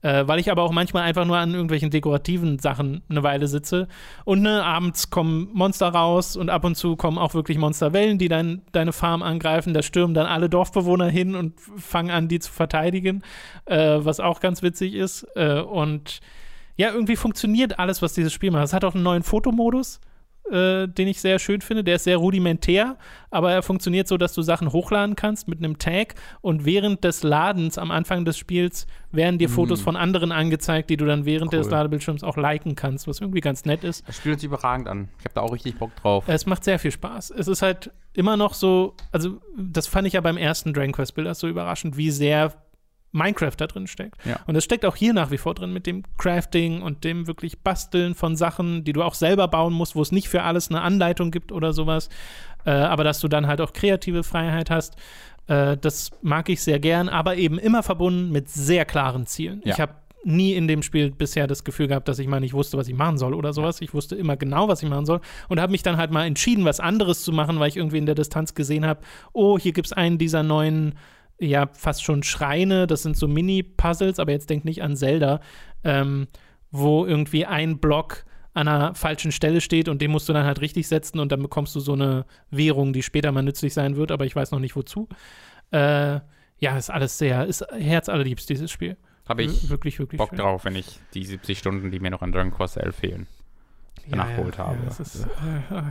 äh, 0.00 0.26
weil 0.26 0.38
ich 0.38 0.50
aber 0.50 0.62
auch 0.62 0.72
manchmal 0.72 1.02
einfach 1.02 1.24
nur 1.24 1.36
an 1.36 1.52
irgendwelchen 1.52 1.90
dekorativen 1.90 2.58
Sachen 2.58 3.02
eine 3.08 3.22
Weile 3.22 3.46
sitze 3.48 3.88
und 4.24 4.42
ne, 4.42 4.64
abends 4.64 5.10
kommen 5.10 5.48
Monster 5.52 5.88
raus 5.88 6.36
und 6.36 6.48
ab 6.50 6.64
und 6.64 6.74
zu 6.76 6.96
kommen 6.96 7.18
auch 7.18 7.34
wirklich 7.34 7.58
Monsterwellen, 7.58 8.18
die 8.18 8.28
dein, 8.28 8.62
deine 8.72 8.92
Farm 8.92 9.22
angreifen. 9.22 9.74
Da 9.74 9.82
stürmen 9.82 10.14
dann 10.14 10.26
alle 10.26 10.48
Dorfbewohner 10.48 11.08
hin 11.08 11.34
und 11.34 11.60
fangen 11.60 12.10
an, 12.10 12.28
die 12.28 12.38
zu 12.38 12.50
verteidigen, 12.50 13.22
äh, 13.66 13.98
was 13.98 14.20
auch 14.20 14.40
ganz 14.40 14.62
witzig 14.62 14.94
ist. 14.94 15.26
Äh, 15.36 15.60
und 15.60 16.20
ja, 16.76 16.90
irgendwie 16.90 17.16
funktioniert 17.16 17.78
alles, 17.78 18.00
was 18.00 18.14
dieses 18.14 18.32
Spiel 18.32 18.50
macht. 18.50 18.64
Es 18.64 18.72
hat 18.72 18.84
auch 18.84 18.94
einen 18.94 19.04
neuen 19.04 19.22
Fotomodus, 19.22 20.00
äh, 20.50 20.88
den 20.88 21.08
ich 21.08 21.20
sehr 21.20 21.38
schön 21.38 21.60
finde. 21.60 21.84
Der 21.84 21.96
ist 21.96 22.04
sehr 22.04 22.16
rudimentär, 22.16 22.96
aber 23.30 23.52
er 23.52 23.62
funktioniert 23.62 24.08
so, 24.08 24.16
dass 24.18 24.34
du 24.34 24.42
Sachen 24.42 24.72
hochladen 24.72 25.16
kannst 25.16 25.48
mit 25.48 25.58
einem 25.58 25.78
Tag 25.78 26.14
und 26.40 26.64
während 26.64 27.04
des 27.04 27.22
Ladens 27.22 27.78
am 27.78 27.90
Anfang 27.90 28.24
des 28.24 28.36
Spiels 28.36 28.86
werden 29.12 29.38
dir 29.38 29.48
Fotos 29.48 29.80
von 29.80 29.96
anderen 29.96 30.32
angezeigt, 30.32 30.90
die 30.90 30.96
du 30.96 31.04
dann 31.04 31.24
während 31.24 31.52
Cool. 31.52 31.58
des 31.60 31.70
Ladebildschirms 31.70 32.24
auch 32.24 32.36
liken 32.36 32.74
kannst, 32.76 33.06
was 33.06 33.20
irgendwie 33.20 33.40
ganz 33.40 33.64
nett 33.64 33.84
ist. 33.84 34.06
Das 34.08 34.16
Spiel 34.16 34.30
hört 34.30 34.40
sich 34.40 34.48
überragend 34.48 34.88
an. 34.88 35.08
Ich 35.18 35.24
habe 35.24 35.34
da 35.34 35.40
auch 35.42 35.52
richtig 35.52 35.78
Bock 35.78 35.94
drauf. 35.96 36.24
Es 36.26 36.46
macht 36.46 36.64
sehr 36.64 36.78
viel 36.78 36.90
Spaß. 36.92 37.30
Es 37.30 37.46
ist 37.48 37.62
halt 37.62 37.90
immer 38.14 38.36
noch 38.36 38.54
so, 38.54 38.94
also 39.10 39.40
das 39.56 39.86
fand 39.86 40.06
ich 40.06 40.14
ja 40.14 40.20
beim 40.20 40.36
ersten 40.36 40.72
Dragon 40.72 40.92
Quest 40.92 41.14
Builder 41.14 41.34
so 41.34 41.48
überraschend, 41.48 41.96
wie 41.96 42.10
sehr 42.10 42.52
Minecraft 43.12 43.56
da 43.56 43.66
drin 43.66 43.86
steckt. 43.86 44.16
Ja. 44.24 44.40
Und 44.46 44.56
es 44.56 44.64
steckt 44.64 44.84
auch 44.84 44.96
hier 44.96 45.12
nach 45.12 45.30
wie 45.30 45.38
vor 45.38 45.54
drin 45.54 45.72
mit 45.72 45.86
dem 45.86 46.02
Crafting 46.18 46.82
und 46.82 47.04
dem 47.04 47.26
wirklich 47.26 47.60
Basteln 47.60 48.14
von 48.14 48.36
Sachen, 48.36 48.84
die 48.84 48.92
du 48.92 49.02
auch 49.02 49.14
selber 49.14 49.48
bauen 49.48 49.72
musst, 49.72 49.94
wo 49.94 50.02
es 50.02 50.12
nicht 50.12 50.28
für 50.28 50.42
alles 50.42 50.70
eine 50.70 50.80
Anleitung 50.80 51.30
gibt 51.30 51.52
oder 51.52 51.72
sowas. 51.72 52.08
Äh, 52.64 52.70
aber 52.70 53.04
dass 53.04 53.20
du 53.20 53.28
dann 53.28 53.46
halt 53.46 53.60
auch 53.60 53.72
kreative 53.72 54.22
Freiheit 54.22 54.70
hast. 54.70 54.96
Äh, 55.46 55.76
das 55.76 56.10
mag 56.22 56.48
ich 56.48 56.62
sehr 56.62 56.78
gern, 56.78 57.08
aber 57.08 57.36
eben 57.36 57.58
immer 57.58 57.82
verbunden 57.82 58.30
mit 58.30 58.48
sehr 58.48 58.84
klaren 58.84 59.26
Zielen. 59.26 59.60
Ja. 59.64 59.74
Ich 59.74 59.80
habe 59.80 59.94
nie 60.24 60.54
in 60.54 60.68
dem 60.68 60.82
Spiel 60.82 61.10
bisher 61.10 61.46
das 61.46 61.64
Gefühl 61.64 61.88
gehabt, 61.88 62.08
dass 62.08 62.18
ich 62.18 62.28
mal 62.28 62.40
nicht 62.40 62.54
wusste, 62.54 62.78
was 62.78 62.88
ich 62.88 62.94
machen 62.94 63.18
soll 63.18 63.34
oder 63.34 63.52
sowas. 63.52 63.80
Ich 63.80 63.92
wusste 63.92 64.14
immer 64.14 64.36
genau, 64.36 64.68
was 64.68 64.82
ich 64.82 64.88
machen 64.88 65.06
soll 65.06 65.20
und 65.48 65.60
habe 65.60 65.72
mich 65.72 65.82
dann 65.82 65.96
halt 65.96 66.10
mal 66.10 66.24
entschieden, 66.24 66.64
was 66.64 66.80
anderes 66.80 67.22
zu 67.24 67.32
machen, 67.32 67.58
weil 67.58 67.68
ich 67.68 67.76
irgendwie 67.76 67.98
in 67.98 68.06
der 68.06 68.14
Distanz 68.14 68.54
gesehen 68.54 68.86
habe, 68.86 69.00
oh, 69.32 69.58
hier 69.58 69.72
gibt 69.72 69.86
es 69.86 69.92
einen 69.92 70.18
dieser 70.18 70.42
neuen, 70.42 70.94
ja, 71.38 71.68
fast 71.72 72.04
schon 72.04 72.22
Schreine, 72.22 72.86
das 72.86 73.02
sind 73.02 73.16
so 73.16 73.26
Mini-Puzzles, 73.28 74.18
aber 74.18 74.32
jetzt 74.32 74.48
denk 74.50 74.64
nicht 74.64 74.82
an 74.82 74.96
Zelda, 74.96 75.40
ähm, 75.84 76.28
wo 76.70 77.04
irgendwie 77.04 77.46
ein 77.46 77.78
Block 77.78 78.24
an 78.54 78.68
einer 78.68 78.94
falschen 78.94 79.32
Stelle 79.32 79.60
steht 79.60 79.88
und 79.88 80.02
den 80.02 80.10
musst 80.10 80.28
du 80.28 80.32
dann 80.32 80.44
halt 80.44 80.60
richtig 80.60 80.86
setzen 80.86 81.18
und 81.20 81.32
dann 81.32 81.42
bekommst 81.42 81.74
du 81.74 81.80
so 81.80 81.94
eine 81.94 82.26
Währung, 82.50 82.92
die 82.92 83.02
später 83.02 83.32
mal 83.32 83.42
nützlich 83.42 83.72
sein 83.74 83.96
wird, 83.96 84.12
aber 84.12 84.26
ich 84.26 84.36
weiß 84.36 84.50
noch 84.50 84.58
nicht 84.58 84.76
wozu. 84.76 85.08
Äh, 85.70 86.20
ja, 86.58 86.76
ist 86.76 86.90
alles 86.90 87.16
sehr, 87.18 87.46
ist 87.46 87.64
herzallerliebst, 87.72 88.48
dieses 88.48 88.70
Spiel. 88.70 88.96
Habe 89.28 89.42
ich 89.44 89.62
Wir- 89.64 89.70
wirklich, 89.70 89.98
wirklich 89.98 90.18
Bock 90.18 90.28
schön. 90.30 90.38
drauf, 90.38 90.64
wenn 90.64 90.76
ich 90.76 90.98
die 91.14 91.24
70 91.24 91.58
Stunden, 91.58 91.90
die 91.90 91.98
mir 91.98 92.10
noch 92.10 92.22
an 92.22 92.30
Dragon 92.30 92.50
Quest 92.52 92.76
11 92.76 92.94
fehlen, 92.94 93.26
nachgeholt 94.08 94.58
habe. 94.58 94.76
das 94.84 95.00
ist, 95.00 95.24
äh, 95.70 95.74
äh. 95.74 95.82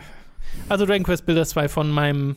also 0.69 0.85
Dragon 0.85 1.03
Quest 1.03 1.25
Builder 1.25 1.45
2 1.45 1.67
von 1.67 1.89
meinem, 1.89 2.35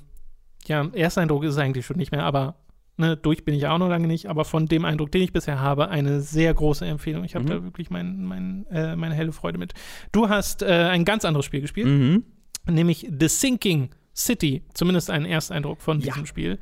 ja, 0.66 0.88
Ersteindruck 0.94 1.44
ist 1.44 1.52
es 1.52 1.58
eigentlich 1.58 1.84
schon 1.84 1.96
nicht 1.98 2.12
mehr, 2.12 2.24
aber 2.24 2.54
ne, 2.96 3.16
durch 3.16 3.44
bin 3.44 3.54
ich 3.54 3.66
auch 3.66 3.78
noch 3.78 3.88
lange 3.88 4.06
nicht, 4.06 4.26
aber 4.28 4.44
von 4.44 4.66
dem 4.66 4.84
Eindruck, 4.84 5.10
den 5.12 5.22
ich 5.22 5.32
bisher 5.32 5.60
habe, 5.60 5.88
eine 5.88 6.20
sehr 6.20 6.52
große 6.54 6.84
Empfehlung. 6.86 7.24
Ich 7.24 7.34
habe 7.34 7.44
Mhm. 7.44 7.48
da 7.48 7.62
wirklich 7.64 7.90
mein, 7.90 8.24
mein, 8.24 8.66
äh, 8.70 8.96
meine 8.96 9.14
helle 9.14 9.32
Freude 9.32 9.58
mit. 9.58 9.74
Du 10.12 10.28
hast 10.28 10.62
äh, 10.62 10.66
ein 10.66 11.04
ganz 11.04 11.24
anderes 11.24 11.44
Spiel 11.46 11.60
gespielt, 11.60 11.86
Mhm. 11.88 12.24
nämlich 12.68 13.08
The 13.18 13.28
Sinking 13.28 13.90
City, 14.14 14.62
zumindest 14.74 15.10
einen 15.10 15.26
Ersteindruck 15.26 15.80
von 15.82 15.98
Ja. 16.00 16.12
diesem 16.12 16.26
Spiel. 16.26 16.58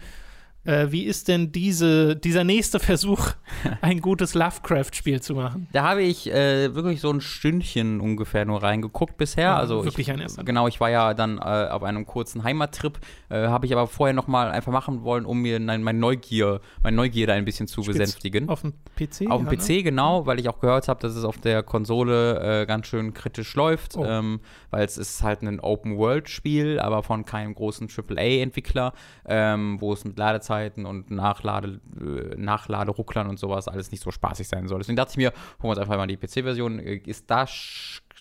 Äh, 0.65 0.93
wie 0.93 1.03
ist 1.05 1.27
denn 1.27 1.51
diese, 1.51 2.15
dieser 2.15 2.45
nächste 2.45 2.79
Versuch, 2.79 3.31
ein 3.81 4.01
gutes 4.01 4.35
Lovecraft-Spiel 4.35 5.21
zu 5.21 5.35
machen? 5.35 5.67
Da 5.73 5.83
habe 5.83 6.03
ich 6.03 6.31
äh, 6.31 6.73
wirklich 6.73 7.01
so 7.01 7.11
ein 7.11 7.21
Stündchen 7.21 8.01
ungefähr 8.01 8.45
nur 8.45 8.63
reingeguckt 8.63 9.17
bisher. 9.17 9.45
Ja, 9.45 9.57
also 9.57 9.85
wirklich 9.85 10.07
ich, 10.09 10.15
ein 10.15 10.21
erster. 10.21 10.45
Genau, 10.45 10.69
ich 10.69 10.79
war 10.79 10.89
ja 10.89 11.15
dann 11.15 11.39
äh, 11.39 11.41
auf 11.41 11.83
einem 11.83 12.07
kurzen 12.07 12.45
Heimattrip, 12.45 13.01
äh, 13.29 13.49
habe 13.49 13.67
ich 13.67 13.73
aber 13.73 13.89
vorher 13.89 14.15
noch 14.15 14.29
mal 14.29 14.53
einfach 14.53 14.71
machen 14.71 15.03
wollen, 15.03 15.27
um 15.27 15.43
mir 15.43 15.59
mein, 15.59 15.83
mein 15.83 15.99
Neugier, 15.99 16.61
mein 16.85 16.95
Neugierde 16.95 17.33
ein 17.33 17.45
bisschen 17.45 17.67
zu 17.67 17.83
Spielst 17.83 17.99
besänftigen. 17.99 18.49
Auf 18.49 18.61
dem 18.61 18.73
PC? 18.95 19.31
Auf 19.31 19.43
dem 19.43 19.51
ja, 19.51 19.59
PC, 19.59 19.69
ne? 19.69 19.83
genau, 19.83 20.27
weil 20.27 20.39
ich 20.39 20.49
auch 20.49 20.61
gehört 20.61 20.87
habe, 20.87 21.01
dass 21.01 21.17
es 21.17 21.25
auf 21.25 21.39
der 21.39 21.65
Konsole 21.65 22.63
äh, 22.63 22.67
ganz 22.67 22.87
schön 22.87 23.15
kritisch 23.15 23.57
läuft, 23.57 23.97
oh. 23.97 24.05
ähm, 24.05 24.39
weil 24.71 24.85
es 24.85 24.97
ist 24.97 25.25
halt 25.25 25.43
ein 25.43 25.59
Open-World-Spiel, 25.59 26.79
aber 26.79 27.03
von 27.03 27.25
keinem 27.25 27.53
großen 27.53 27.89
AAA-Entwickler, 27.89 28.93
ähm, 29.27 29.81
wo 29.81 29.93
es 29.93 30.05
mit 30.05 30.17
Ladezeit 30.17 30.52
Ladezeiten 30.53 30.87
und 30.87 31.11
Nachlade, 31.11 31.81
äh, 32.01 32.37
Nachladerucklern 32.37 33.29
und 33.29 33.39
sowas 33.39 33.69
alles 33.69 33.91
nicht 33.91 34.03
so 34.03 34.11
spaßig 34.11 34.49
sein 34.49 34.69
soll. 34.69 34.79
Deswegen 34.79 34.97
dachte 34.97 35.13
ich 35.13 35.17
mir, 35.17 35.31
holen 35.31 35.65
wir 35.65 35.71
uns 35.71 35.79
einfach 35.79 35.97
mal 35.97 36.07
die 36.07 36.17
PC-Version. 36.17 36.79
Äh, 36.79 36.97
ist 37.07 37.31
da, 37.31 37.47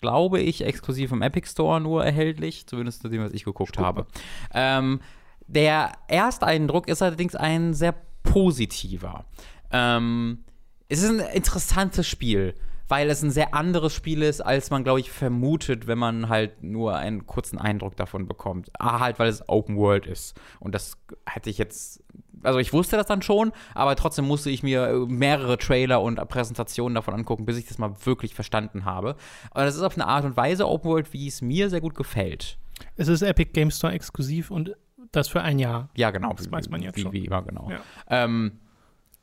glaube 0.00 0.40
ich, 0.40 0.64
exklusiv 0.64 1.12
im 1.12 1.22
Epic 1.22 1.48
Store 1.48 1.80
nur 1.80 2.04
erhältlich, 2.04 2.66
zumindest 2.66 3.04
dem, 3.04 3.22
was 3.22 3.32
ich 3.32 3.44
geguckt 3.44 3.76
Super. 3.76 3.86
habe. 3.86 4.06
Ähm, 4.52 5.00
der 5.46 5.92
Ersteindruck 6.08 6.88
ist 6.88 7.02
allerdings 7.02 7.34
ein 7.34 7.74
sehr 7.74 7.94
positiver. 8.22 9.24
Ähm, 9.70 10.44
es 10.88 11.02
ist 11.02 11.10
ein 11.10 11.20
interessantes 11.34 12.06
Spiel 12.06 12.54
weil 12.92 13.08
es 13.08 13.22
ein 13.22 13.30
sehr 13.30 13.54
anderes 13.54 13.94
Spiel 13.94 14.20
ist, 14.20 14.42
als 14.42 14.68
man, 14.68 14.84
glaube 14.84 15.00
ich, 15.00 15.10
vermutet, 15.10 15.86
wenn 15.86 15.96
man 15.96 16.28
halt 16.28 16.62
nur 16.62 16.96
einen 16.96 17.26
kurzen 17.26 17.58
Eindruck 17.58 17.96
davon 17.96 18.26
bekommt. 18.26 18.70
Ah, 18.78 19.00
halt, 19.00 19.18
weil 19.18 19.30
es 19.30 19.48
Open 19.48 19.78
World 19.78 20.04
ist. 20.04 20.38
Und 20.60 20.74
das 20.74 20.98
hätte 21.24 21.48
ich 21.48 21.56
jetzt 21.56 22.04
also 22.42 22.58
ich 22.58 22.72
wusste 22.72 22.96
das 22.96 23.06
dann 23.06 23.22
schon, 23.22 23.52
aber 23.74 23.96
trotzdem 23.96 24.26
musste 24.26 24.50
ich 24.50 24.62
mir 24.62 25.06
mehrere 25.08 25.58
Trailer 25.58 26.02
und 26.02 26.16
Präsentationen 26.28 26.94
davon 26.94 27.14
angucken, 27.14 27.44
bis 27.44 27.58
ich 27.58 27.66
das 27.66 27.78
mal 27.78 27.94
wirklich 28.04 28.34
verstanden 28.34 28.84
habe. 28.84 29.16
Aber 29.50 29.64
das 29.64 29.76
ist 29.76 29.82
auf 29.82 29.94
eine 29.94 30.06
Art 30.06 30.24
und 30.24 30.36
Weise 30.36 30.68
Open 30.68 30.90
World, 30.90 31.12
wie 31.12 31.26
es 31.26 31.42
mir 31.42 31.70
sehr 31.70 31.80
gut 31.80 31.94
gefällt. 31.94 32.58
Es 32.96 33.08
ist 33.08 33.22
Epic 33.22 33.52
Game 33.52 33.70
Store 33.70 33.92
exklusiv 33.92 34.50
und 34.50 34.76
das 35.12 35.28
für 35.28 35.42
ein 35.42 35.58
Jahr. 35.58 35.90
Ja, 35.94 36.10
genau. 36.10 36.32
Das 36.32 36.50
weiß 36.50 36.70
man 36.70 36.82
jetzt 36.82 36.96
wie, 36.96 37.02
schon. 37.02 37.12
Wie 37.12 37.24
immer, 37.26 37.42
genau. 37.42 37.70
Ja. 37.70 37.80
Ähm, 38.08 38.60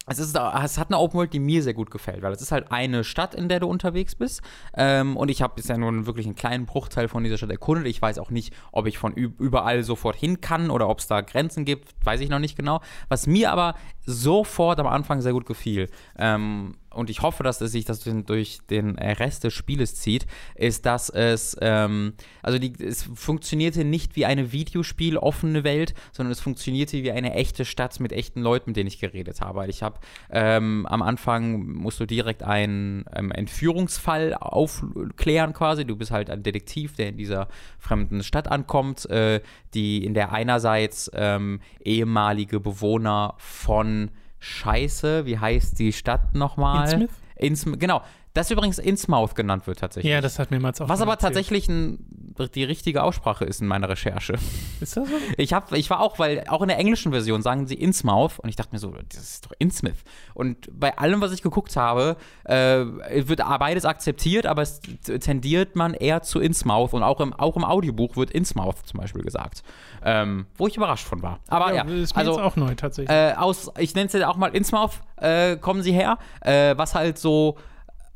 es, 0.10 0.20
ist, 0.20 0.36
es 0.36 0.78
hat 0.78 0.90
eine 0.90 0.98
Open 0.98 1.18
World, 1.18 1.34
die 1.34 1.40
mir 1.40 1.62
sehr 1.62 1.74
gut 1.74 1.92
gefällt, 1.92 2.22
weil 2.22 2.34
es 2.34 2.42
ist 2.42 2.52
halt 2.52 2.72
eine 2.72 3.04
Stadt, 3.04 3.36
in 3.36 3.48
der 3.48 3.60
du 3.60 3.68
unterwegs 3.68 4.16
bist. 4.16 4.42
Ähm, 4.76 5.16
und 5.16 5.30
ich 5.30 5.42
habe 5.42 5.54
bisher 5.56 5.78
nur 5.78 6.06
wirklich 6.06 6.26
einen 6.26 6.36
kleinen 6.36 6.66
Bruchteil 6.66 7.08
von 7.08 7.24
dieser 7.24 7.38
Stadt 7.38 7.52
erkundet. 7.52 7.88
Ich 7.88 8.02
weiß 8.02 8.18
auch 8.18 8.32
nicht, 8.32 8.54
ob 8.72 8.88
ich 8.88 8.98
von 8.98 9.14
überall 9.14 9.84
sofort 9.84 10.16
hin 10.16 10.42
kann 10.42 10.70
oder 10.72 10.90
ob 10.90 11.00
es 11.00 11.08
da 11.08 11.22
Grenzen 11.22 11.64
gibt, 11.64 11.94
weiß 12.04 12.22
ich 12.22 12.30
noch 12.30 12.40
nicht 12.40 12.58
genau. 12.58 12.82
Was 13.08 13.28
mir 13.28 13.52
aber 13.52 13.76
sofort 14.06 14.80
am 14.80 14.88
Anfang 14.88 15.22
sehr 15.22 15.34
gut 15.34 15.46
gefiel, 15.46 15.90
ähm, 16.18 16.76
und 16.92 17.10
ich 17.10 17.22
hoffe, 17.22 17.44
dass 17.44 17.62
es 17.62 17.72
sich 17.72 17.86
das 17.86 18.04
durch 18.04 18.60
den 18.70 18.98
Rest 18.98 19.44
des 19.44 19.54
Spieles 19.54 19.96
zieht, 19.96 20.26
ist, 20.56 20.86
dass 20.86 21.10
es, 21.10 21.56
ähm, 21.62 22.14
also 22.42 22.58
die, 22.58 22.74
es 22.84 23.04
funktionierte 23.14 23.84
nicht 23.84 24.16
wie 24.16 24.26
eine 24.26 24.52
Videospiel 24.52 25.18
offene 25.18 25.64
Welt, 25.64 25.94
sondern 26.12 26.32
es 26.32 26.40
funktionierte 26.40 27.04
wie 27.04 27.12
eine 27.12 27.34
echte 27.34 27.66
Stadt 27.66 28.00
mit 28.00 28.12
echten 28.12 28.42
Leuten, 28.42 28.72
mit 28.72 28.78
denen 28.78 28.88
ich 28.88 29.00
geredet 29.00 29.42
habe. 29.42 29.68
Ich 29.68 29.84
habe 29.84 30.00
ähm, 30.32 30.86
am 30.88 31.02
Anfang 31.02 31.66
musst 31.66 32.00
du 32.00 32.06
direkt 32.06 32.44
einen 32.44 33.06
ähm, 33.14 33.32
Entführungsfall 33.32 34.34
aufklären 34.34 35.54
quasi. 35.54 35.86
Du 35.86 35.96
bist 35.96 36.12
halt 36.12 36.30
ein 36.30 36.44
Detektiv, 36.44 36.96
der 36.96 37.10
in 37.10 37.18
dieser 37.18 37.50
fremden 37.78 38.24
Stadt 38.24 38.50
ankommt, 38.50 39.08
äh, 39.10 39.42
die 39.74 40.04
in 40.06 40.14
der 40.14 40.32
einerseits 40.32 41.12
ähm, 41.14 41.60
ehemalige 41.84 42.60
Bewohner 42.60 43.36
von 43.38 44.12
Scheiße, 44.40 45.26
wie 45.26 45.38
heißt 45.38 45.78
die 45.80 45.94
Stadt 45.94 46.34
nochmal? 46.34 46.86
Innsmouth? 46.94 47.10
Innsmouth, 47.36 47.80
genau. 47.80 48.02
Das 48.40 48.50
übrigens 48.52 48.80
Innsmouth 48.80 49.36
genannt 49.36 49.68
wird 49.68 49.80
tatsächlich. 49.80 50.10
Ja, 50.10 50.22
das 50.22 50.40
hat 50.40 50.50
mir 50.50 50.62
mal 50.62 50.72
auch 50.72 50.88
Was 50.88 51.02
aber 51.02 51.12
erzählt. 51.12 51.34
tatsächlich 51.34 51.68
ein, 51.68 52.34
die 52.56 52.64
richtige 52.64 53.04
Aussprache 53.04 53.44
ist 53.44 53.60
in 53.60 53.68
meiner 53.68 53.90
Recherche. 53.90 54.36
Ist 54.80 54.96
das 54.96 55.10
so? 55.10 55.16
Ich, 55.36 55.52
hab, 55.52 55.74
ich 55.74 55.90
war 55.90 56.00
auch, 56.00 56.20
weil 56.20 56.46
auch 56.48 56.62
in 56.62 56.70
der 56.70 56.78
englischen 56.78 57.12
Version 57.12 57.42
sagen 57.42 57.68
sie 57.68 57.76
Innsmouth 57.76 58.40
und 58.40 58.48
ich 58.48 58.56
dachte 58.56 58.72
mir 58.72 58.80
so, 58.80 58.94
das 59.10 59.20
ist 59.22 59.46
doch 59.46 59.52
Innsmouth. 59.60 59.98
Und 60.36 60.70
bei 60.72 60.98
allem, 60.98 61.20
was 61.20 61.34
ich 61.34 61.42
geguckt 61.42 61.76
habe, 61.76 62.16
äh, 62.46 62.86
wird 63.28 63.42
beides 63.60 63.84
akzeptiert, 63.84 64.46
aber 64.46 64.62
es 64.62 64.80
tendiert 65.20 65.76
man 65.76 65.94
eher 65.94 66.22
zu 66.22 66.40
Innsmouth 66.40 66.94
und 66.94 67.04
auch 67.04 67.20
im, 67.20 67.34
auch 67.34 67.58
im 67.58 67.66
Audiobuch 67.66 68.16
wird 68.16 68.32
Innsmouth 68.32 68.88
zum 68.88 69.02
Beispiel 69.02 69.22
gesagt. 69.22 69.64
Ähm, 70.02 70.46
wo 70.56 70.66
ich 70.68 70.78
überrascht 70.78 71.06
von 71.06 71.22
war. 71.22 71.42
Aber 71.50 71.74
ja, 71.74 71.86
ja 71.86 71.94
ist 71.94 72.16
mir 72.16 72.22
also 72.22 72.40
auch 72.40 72.56
neu 72.56 72.74
tatsächlich. 72.76 73.14
Äh, 73.14 73.34
aus, 73.34 73.70
ich 73.78 73.94
nenne 73.96 74.08
es 74.08 74.14
ja 74.14 74.30
auch 74.30 74.38
mal 74.38 74.56
Innsmouth, 74.56 75.02
äh, 75.18 75.58
kommen 75.58 75.82
sie 75.82 75.92
her, 75.92 76.18
äh, 76.40 76.78
was 76.78 76.96
halt 76.96 77.18
so 77.18 77.58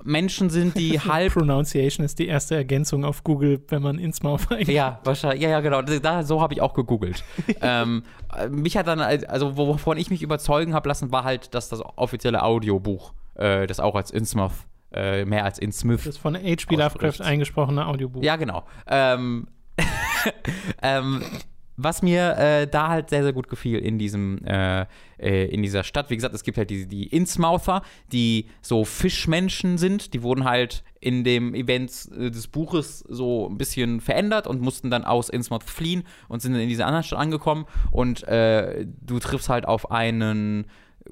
Menschen 0.03 0.49
sind, 0.49 0.77
die 0.77 0.99
halb. 0.99 1.34
Pronunciation 1.34 2.05
ist 2.05 2.19
die 2.19 2.27
erste 2.27 2.55
Ergänzung 2.55 3.05
auf 3.05 3.23
Google, 3.23 3.61
wenn 3.69 3.81
man 3.81 3.97
ins 3.97 4.21
Mouth 4.21 4.51
eingibt. 4.51 4.69
Ja, 4.69 4.99
wahrscheinlich. 5.03 5.41
Ja, 5.41 5.49
ja, 5.49 5.59
genau. 5.61 5.81
Da, 5.81 6.23
so 6.23 6.41
habe 6.41 6.53
ich 6.53 6.61
auch 6.61 6.73
gegoogelt. 6.73 7.23
ähm, 7.61 8.03
mich 8.49 8.77
hat 8.77 8.88
dann, 8.88 8.99
also 8.99 9.57
wovon 9.57 9.97
ich 9.97 10.09
mich 10.09 10.21
überzeugen 10.21 10.73
habe 10.73 10.88
lassen, 10.89 11.11
war 11.11 11.23
halt, 11.23 11.53
dass 11.53 11.69
das 11.69 11.81
offizielle 11.81 12.43
Audiobuch, 12.43 13.13
äh, 13.35 13.67
das 13.67 13.80
auch 13.80 13.95
als 13.95 14.11
Innsmouth 14.11 14.53
äh, 14.93 15.25
mehr 15.25 15.43
als 15.43 15.59
Innsmouth. 15.59 16.05
Das 16.05 16.17
von 16.17 16.35
H.P. 16.35 16.75
Lovecraft 16.75 17.21
eingesprochene 17.21 17.88
Audiobuch. 17.88 18.23
Ja, 18.23 18.35
genau. 18.35 18.63
Ähm, 18.88 19.47
ähm, 20.81 21.23
was 21.78 22.02
mir 22.02 22.38
äh, 22.38 22.68
da 22.68 22.90
halt 22.90 23.10
sehr, 23.10 23.24
sehr 23.24 23.34
gut 23.34 23.50
gefiel 23.50 23.80
in 23.80 23.98
diesem, 23.98 24.44
äh, 24.45 24.86
äh, 25.18 25.45
in 25.45 25.64
dieser 25.64 25.84
Stadt, 25.84 26.10
wie 26.10 26.16
gesagt, 26.16 26.36
es 26.36 26.44
gibt 26.44 26.58
halt 26.58 26.70
die, 26.70 26.88
die 26.88 27.08
Innsmouther, 27.08 27.82
die 28.12 28.48
so 28.62 28.86
Fischmenschen 28.86 29.78
sind, 29.78 30.14
die 30.14 30.22
wurden 30.22 30.44
halt 30.44 30.84
in 31.00 31.24
dem 31.24 31.54
Event 31.54 32.10
äh, 32.18 32.30
des 32.30 32.48
Buches 32.48 33.00
so 33.00 33.50
ein 33.50 33.58
bisschen 33.58 34.02
verändert 34.02 34.48
und 34.48 34.62
mussten 34.62 34.90
dann 34.90 35.04
aus 35.04 35.30
Innsmouth 35.30 35.64
fliehen 35.64 36.04
und 36.28 36.41
sind 36.41 36.54
dann 36.54 36.62
in 36.62 36.70
dieser 36.70 36.86
anderen 36.86 37.04
Stadt 37.04 37.20
angekommen. 37.20 37.66
Und 37.91 38.24
äh, 38.24 38.86
du 39.02 39.20
triffst 39.20 39.50
halt 39.50 39.66
auf 39.66 39.91
einen 39.91 40.66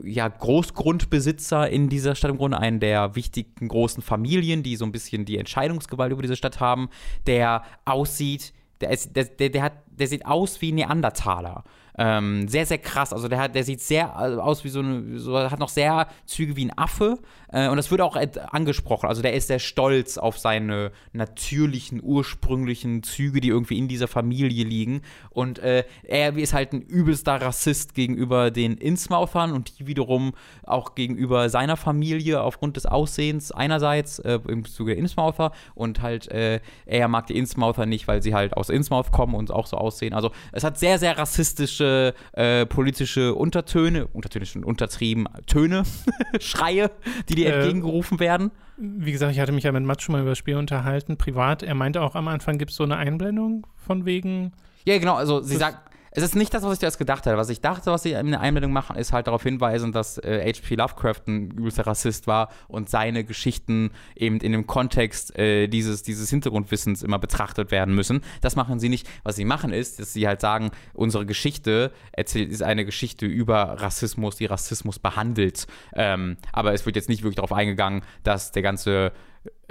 ja, 0.03 0.27
Großgrundbesitzer 0.27 1.69
in 1.69 1.89
dieser 1.89 2.15
Stadt 2.15 2.31
im 2.31 2.37
Grunde, 2.37 2.59
einen 2.59 2.79
der 2.79 3.15
wichtigen 3.15 3.67
großen 3.67 4.01
Familien, 4.01 4.63
die 4.63 4.75
so 4.75 4.85
ein 4.85 4.91
bisschen 4.91 5.25
die 5.25 5.37
Entscheidungsgewalt 5.37 6.11
über 6.11 6.21
diese 6.21 6.35
Stadt 6.35 6.59
haben, 6.59 6.89
der 7.27 7.63
aussieht 7.85 8.53
der, 8.81 8.91
ist, 8.91 9.15
der, 9.15 9.25
der, 9.25 9.49
der, 9.49 9.63
hat, 9.63 9.73
der 9.87 10.07
sieht 10.07 10.25
aus 10.25 10.61
wie 10.61 10.71
Neandertaler. 10.71 11.63
Ähm, 11.97 12.47
sehr, 12.47 12.65
sehr 12.65 12.77
krass. 12.77 13.13
Also 13.13 13.27
der, 13.27 13.39
hat, 13.39 13.55
der 13.55 13.63
sieht 13.63 13.81
sehr 13.81 14.05
äh, 14.05 14.39
aus 14.39 14.63
wie 14.63 14.69
so 14.69 14.79
eine, 14.79 15.19
so, 15.19 15.37
hat 15.37 15.59
noch 15.59 15.69
sehr 15.69 16.07
Züge 16.25 16.55
wie 16.55 16.65
ein 16.65 16.77
Affe. 16.77 17.19
Äh, 17.51 17.69
und 17.69 17.77
das 17.77 17.91
wird 17.91 18.01
auch 18.01 18.15
angesprochen. 18.51 19.07
Also 19.07 19.21
der 19.21 19.33
ist 19.33 19.47
sehr 19.47 19.59
stolz 19.59 20.17
auf 20.17 20.37
seine 20.37 20.91
natürlichen, 21.13 22.01
ursprünglichen 22.03 23.03
Züge, 23.03 23.41
die 23.41 23.49
irgendwie 23.49 23.77
in 23.77 23.87
dieser 23.87 24.07
Familie 24.07 24.63
liegen. 24.63 25.01
Und 25.29 25.59
äh, 25.59 25.83
er 26.03 26.37
ist 26.37 26.53
halt 26.53 26.73
ein 26.73 26.81
übelster 26.81 27.41
Rassist 27.41 27.95
gegenüber 27.95 28.51
den 28.51 28.77
Innsmouthern 28.77 29.51
und 29.51 29.79
die 29.79 29.87
wiederum 29.87 30.33
auch 30.63 30.95
gegenüber 30.95 31.49
seiner 31.49 31.77
Familie 31.77 32.41
aufgrund 32.41 32.77
des 32.77 32.85
Aussehens 32.85 33.51
einerseits 33.51 34.19
äh, 34.19 34.39
im 34.47 34.65
Zuge 34.65 34.91
der 34.91 34.97
Innsmouther 34.97 35.51
und 35.73 36.01
halt 36.01 36.29
äh, 36.29 36.59
er 36.85 37.07
mag 37.07 37.27
die 37.27 37.37
Innsmouther 37.37 37.85
nicht, 37.85 38.07
weil 38.07 38.21
sie 38.21 38.33
halt 38.33 38.55
aus 38.55 38.69
Innsmouth 38.69 39.11
kommen 39.11 39.35
und 39.35 39.51
auch 39.51 39.67
so 39.67 39.77
aussehen. 39.77 40.13
Also 40.13 40.31
es 40.51 40.63
hat 40.63 40.77
sehr, 40.77 40.99
sehr 40.99 41.17
rassistische 41.17 42.13
äh, 42.33 42.65
politische 42.65 43.35
Untertöne, 43.35 44.07
Untertöne 44.07 44.45
schon 44.45 44.63
untertrieben, 44.63 45.27
Töne, 45.47 45.83
Schreie, 46.39 46.91
die 47.29 47.35
dir 47.43 47.53
äh, 47.53 47.57
entgegengerufen 47.57 48.19
werden. 48.19 48.51
Wie 48.77 49.11
gesagt, 49.11 49.31
ich 49.33 49.39
hatte 49.39 49.51
mich 49.51 49.63
ja 49.63 49.71
mit 49.71 49.83
Matt 49.83 50.01
schon 50.01 50.13
mal 50.13 50.21
über 50.21 50.31
das 50.31 50.37
Spiel 50.37 50.55
unterhalten, 50.55 51.17
privat. 51.17 51.63
Er 51.63 51.75
meinte 51.75 52.01
auch 52.01 52.15
am 52.15 52.27
Anfang 52.27 52.57
gibt 52.57 52.71
es 52.71 52.77
so 52.77 52.83
eine 52.83 52.97
Einblendung 52.97 53.67
von 53.75 54.05
wegen. 54.05 54.53
Ja, 54.85 54.97
genau, 54.97 55.15
also 55.15 55.41
sie 55.41 55.57
sagt, 55.57 55.90
es 56.13 56.23
ist 56.23 56.35
nicht 56.35 56.53
das, 56.53 56.63
was 56.63 56.73
ich 56.73 56.79
zuerst 56.79 56.97
gedacht 56.97 57.25
hatte. 57.25 57.37
Was 57.37 57.49
ich 57.49 57.61
dachte, 57.61 57.89
was 57.89 58.03
sie 58.03 58.11
in 58.11 58.31
der 58.31 58.41
Einblendung 58.41 58.73
machen, 58.73 58.97
ist 58.97 59.13
halt 59.13 59.27
darauf 59.27 59.43
hinweisen, 59.43 59.93
dass 59.93 60.17
äh, 60.17 60.53
H.P. 60.53 60.75
Lovecraft 60.75 61.21
ein 61.27 61.51
übelster 61.51 61.87
Rassist 61.87 62.27
war 62.27 62.49
und 62.67 62.89
seine 62.89 63.23
Geschichten 63.23 63.91
eben 64.15 64.39
in 64.41 64.51
dem 64.51 64.67
Kontext 64.67 65.37
äh, 65.39 65.67
dieses, 65.67 66.03
dieses 66.03 66.29
Hintergrundwissens 66.29 67.01
immer 67.01 67.17
betrachtet 67.17 67.71
werden 67.71 67.95
müssen. 67.95 68.21
Das 68.41 68.57
machen 68.57 68.79
sie 68.79 68.89
nicht. 68.89 69.07
Was 69.23 69.37
sie 69.37 69.45
machen 69.45 69.71
ist, 69.71 69.99
dass 69.99 70.11
sie 70.11 70.27
halt 70.27 70.41
sagen, 70.41 70.71
unsere 70.93 71.25
Geschichte 71.25 71.93
erzählt, 72.11 72.51
ist 72.51 72.61
eine 72.61 72.83
Geschichte 72.83 73.25
über 73.25 73.81
Rassismus, 73.81 74.35
die 74.35 74.45
Rassismus 74.45 74.99
behandelt. 74.99 75.65
Ähm, 75.93 76.35
aber 76.51 76.73
es 76.73 76.85
wird 76.85 76.97
jetzt 76.97 77.07
nicht 77.07 77.23
wirklich 77.23 77.37
darauf 77.37 77.53
eingegangen, 77.53 78.01
dass 78.23 78.51
der 78.51 78.63
ganze 78.63 79.13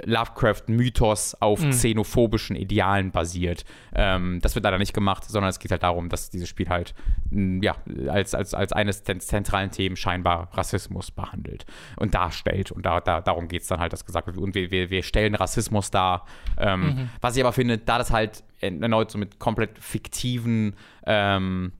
Lovecraft-Mythos 0.03 1.35
auf 1.39 1.61
mhm. 1.61 1.69
xenophobischen 1.71 2.55
Idealen 2.55 3.11
basiert. 3.11 3.65
Ähm, 3.93 4.39
das 4.41 4.55
wird 4.55 4.65
leider 4.65 4.77
nicht 4.77 4.93
gemacht, 4.93 5.25
sondern 5.25 5.49
es 5.49 5.59
geht 5.59 5.71
halt 5.71 5.83
darum, 5.83 6.09
dass 6.09 6.29
dieses 6.29 6.49
Spiel 6.49 6.69
halt 6.69 6.93
ja, 7.31 7.75
als, 8.07 8.33
als, 8.35 8.53
als 8.53 8.73
eines 8.73 9.03
der 9.03 9.19
zentralen 9.19 9.71
Themen 9.71 9.95
scheinbar 9.95 10.49
Rassismus 10.53 11.11
behandelt 11.11 11.65
und 11.97 12.13
darstellt. 12.13 12.71
Und 12.71 12.85
da, 12.85 12.99
da, 12.99 13.21
darum 13.21 13.47
geht 13.47 13.61
es 13.61 13.67
dann 13.67 13.79
halt, 13.79 13.93
dass 13.93 14.05
gesagt 14.05 14.27
wird, 14.27 14.37
und 14.37 14.55
wir, 14.55 14.71
wir, 14.71 14.89
wir 14.89 15.03
stellen 15.03 15.35
Rassismus 15.35 15.91
dar. 15.91 16.25
Ähm, 16.57 16.81
mhm. 16.81 17.09
Was 17.21 17.35
ich 17.35 17.43
aber 17.43 17.53
finde, 17.53 17.77
da 17.77 17.97
das 17.97 18.11
halt 18.11 18.43
erneut 18.59 19.11
so 19.11 19.17
mit 19.17 19.39
komplett 19.39 19.79
fiktiven 19.79 20.75
ähm, 21.05 21.71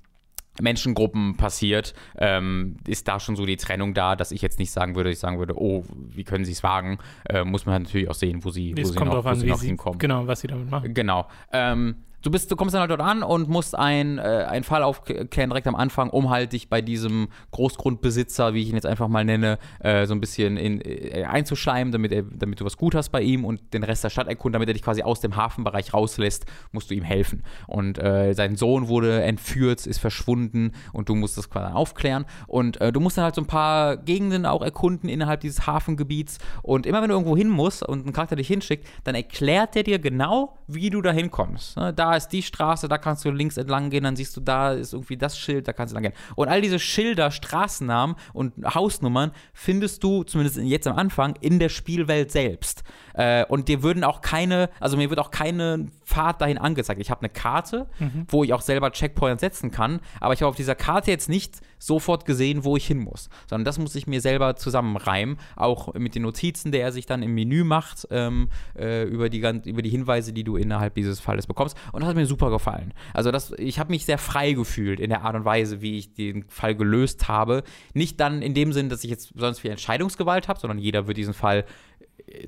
Menschengruppen 0.61 1.35
passiert, 1.37 1.93
ähm, 2.17 2.77
ist 2.87 3.07
da 3.07 3.19
schon 3.19 3.35
so 3.35 3.45
die 3.45 3.57
Trennung 3.57 3.93
da, 3.93 4.15
dass 4.15 4.31
ich 4.31 4.41
jetzt 4.41 4.59
nicht 4.59 4.71
sagen 4.71 4.95
würde, 4.95 5.09
ich 5.11 5.19
sagen 5.19 5.39
würde, 5.39 5.59
oh, 5.59 5.83
wie 6.07 6.23
können 6.23 6.45
sie 6.45 6.51
es 6.53 6.63
wagen? 6.63 6.99
Äh, 7.27 7.43
muss 7.43 7.65
man 7.65 7.73
halt 7.73 7.83
natürlich 7.83 8.09
auch 8.09 8.15
sehen, 8.15 8.43
wo 8.43 8.49
sie, 8.49 8.73
wo 8.77 8.81
Es 8.81 8.89
sie 8.89 8.95
kommt 8.95 9.07
noch, 9.07 9.15
drauf 9.15 9.25
wo 9.25 9.29
an, 9.29 9.39
sie 9.39 9.45
wie 9.45 9.49
noch 9.49 9.57
sie, 9.57 9.67
hinkommen. 9.67 9.99
genau, 9.99 10.27
was 10.27 10.41
sie 10.41 10.47
damit 10.47 10.69
machen. 10.69 10.93
Genau. 10.93 11.27
Ähm, 11.51 11.95
du 12.21 12.31
bist, 12.31 12.51
du 12.51 12.55
kommst 12.55 12.73
dann 12.73 12.81
halt 12.81 12.91
dort 12.91 13.01
an 13.01 13.23
und 13.23 13.49
musst 13.49 13.73
äh, 13.73 13.77
einen 13.77 14.63
Fall 14.63 14.83
aufklären 14.83 15.49
direkt 15.49 15.67
am 15.67 15.75
Anfang, 15.75 16.09
um 16.09 16.29
halt 16.29 16.53
dich 16.53 16.69
bei 16.69 16.81
diesem 16.81 17.29
Großgrundbesitzer, 17.51 18.53
wie 18.53 18.61
ich 18.61 18.69
ihn 18.69 18.75
jetzt 18.75 18.85
einfach 18.85 19.07
mal 19.07 19.25
nenne, 19.25 19.57
äh, 19.79 20.05
so 20.05 20.13
ein 20.13 20.21
bisschen 20.21 20.57
in, 20.57 20.81
äh, 20.81 21.23
einzuschleimen, 21.23 21.91
damit, 21.91 22.11
er, 22.11 22.23
damit 22.23 22.59
du 22.59 22.65
was 22.65 22.77
gut 22.77 22.95
hast 22.95 23.09
bei 23.09 23.21
ihm 23.21 23.45
und 23.45 23.73
den 23.73 23.83
Rest 23.83 24.03
der 24.03 24.09
Stadt 24.09 24.27
erkunden, 24.27 24.53
damit 24.53 24.69
er 24.69 24.73
dich 24.73 24.83
quasi 24.83 25.01
aus 25.01 25.19
dem 25.19 25.35
Hafenbereich 25.35 25.93
rauslässt, 25.93 26.45
musst 26.71 26.91
du 26.91 26.95
ihm 26.95 27.03
helfen. 27.03 27.43
Und 27.67 27.97
äh, 27.97 28.33
sein 28.33 28.55
Sohn 28.55 28.87
wurde 28.87 29.23
entführt, 29.23 29.85
ist 29.85 29.99
verschwunden 29.99 30.73
und 30.93 31.09
du 31.09 31.15
musst 31.15 31.37
das 31.37 31.49
quasi 31.49 31.73
aufklären. 31.73 32.25
Und 32.47 32.79
äh, 32.81 32.91
du 32.91 32.99
musst 32.99 33.17
dann 33.17 33.25
halt 33.25 33.35
so 33.35 33.41
ein 33.41 33.47
paar 33.47 33.97
Gegenden 33.97 34.45
auch 34.45 34.61
erkunden 34.61 35.09
innerhalb 35.09 35.41
dieses 35.41 35.65
Hafengebiets. 35.67 36.37
Und 36.61 36.85
immer 36.85 37.01
wenn 37.01 37.09
du 37.09 37.15
irgendwo 37.15 37.35
hin 37.35 37.49
musst 37.49 37.83
und 37.83 38.05
ein 38.05 38.13
Charakter 38.13 38.35
dich 38.35 38.47
hinschickt, 38.47 38.87
dann 39.03 39.15
erklärt 39.15 39.75
er 39.75 39.83
dir 39.83 39.99
genau, 39.99 40.57
wie 40.67 40.89
du 40.89 41.01
da 41.01 41.11
hinkommst. 41.11 41.77
Ne? 41.77 41.93
Da 41.93 42.10
ist 42.15 42.29
die 42.29 42.41
Straße, 42.41 42.87
da 42.87 42.97
kannst 42.97 43.25
du 43.25 43.31
links 43.31 43.57
entlang 43.57 43.89
gehen, 43.89 44.03
dann 44.03 44.15
siehst 44.15 44.35
du, 44.37 44.41
da 44.41 44.73
ist 44.73 44.93
irgendwie 44.93 45.17
das 45.17 45.37
Schild, 45.37 45.67
da 45.67 45.73
kannst 45.73 45.91
du 45.91 45.95
lang 45.95 46.03
gehen. 46.03 46.13
Und 46.35 46.47
all 46.47 46.61
diese 46.61 46.79
Schilder, 46.79 47.31
Straßennamen 47.31 48.15
und 48.33 48.53
Hausnummern 48.73 49.31
findest 49.53 50.03
du, 50.03 50.23
zumindest 50.23 50.57
jetzt 50.57 50.87
am 50.87 50.97
Anfang, 50.97 51.35
in 51.41 51.59
der 51.59 51.69
Spielwelt 51.69 52.31
selbst. 52.31 52.83
Äh, 53.13 53.45
und 53.45 53.67
dir 53.67 53.83
würden 53.83 54.03
auch 54.03 54.21
keine, 54.21 54.69
also 54.79 54.97
mir 54.97 55.09
wird 55.09 55.19
auch 55.19 55.31
keine 55.31 55.87
Pfad 56.05 56.41
dahin 56.41 56.57
angezeigt. 56.57 57.01
Ich 57.01 57.09
habe 57.09 57.21
eine 57.21 57.29
Karte, 57.29 57.87
wo 58.27 58.43
ich 58.43 58.53
auch 58.53 58.61
selber 58.61 58.91
Checkpoints 58.91 59.41
setzen 59.41 59.71
kann, 59.71 60.01
aber 60.19 60.33
ich 60.33 60.41
habe 60.41 60.49
auf 60.49 60.55
dieser 60.55 60.75
Karte 60.75 61.11
jetzt 61.11 61.29
nicht 61.29 61.61
sofort 61.81 62.25
gesehen, 62.25 62.63
wo 62.63 62.77
ich 62.77 62.85
hin 62.85 62.99
muss, 62.99 63.29
sondern 63.49 63.65
das 63.65 63.79
muss 63.79 63.95
ich 63.95 64.05
mir 64.07 64.21
selber 64.21 64.55
zusammenreimen, 64.55 65.37
auch 65.55 65.93
mit 65.95 66.15
den 66.15 66.21
Notizen, 66.21 66.71
der 66.71 66.83
er 66.83 66.91
sich 66.91 67.07
dann 67.07 67.23
im 67.23 67.33
Menü 67.33 67.63
macht, 67.63 68.07
ähm, 68.11 68.49
äh, 68.77 69.03
über, 69.03 69.29
die, 69.29 69.39
über 69.65 69.81
die 69.81 69.89
Hinweise, 69.89 70.31
die 70.31 70.43
du 70.43 70.57
innerhalb 70.57 70.93
dieses 70.93 71.19
Falles 71.19 71.47
bekommst. 71.47 71.75
Und 71.91 72.01
das 72.01 72.09
hat 72.09 72.15
mir 72.15 72.27
super 72.27 72.51
gefallen. 72.51 72.93
Also 73.13 73.31
das, 73.31 73.51
ich 73.57 73.79
habe 73.79 73.91
mich 73.91 74.05
sehr 74.05 74.19
frei 74.19 74.53
gefühlt 74.53 74.99
in 74.99 75.09
der 75.09 75.23
Art 75.23 75.35
und 75.35 75.43
Weise, 75.43 75.81
wie 75.81 75.97
ich 75.97 76.13
den 76.13 76.45
Fall 76.49 76.75
gelöst 76.75 77.27
habe. 77.27 77.63
Nicht 77.93 78.19
dann 78.19 78.41
in 78.41 78.53
dem 78.53 78.73
Sinn, 78.73 78.89
dass 78.89 79.03
ich 79.03 79.09
jetzt 79.09 79.33
sonst 79.35 79.59
viel 79.59 79.71
Entscheidungsgewalt 79.71 80.47
habe, 80.47 80.59
sondern 80.59 80.77
jeder 80.77 81.07
wird 81.07 81.17
diesen 81.17 81.33
Fall 81.33 81.65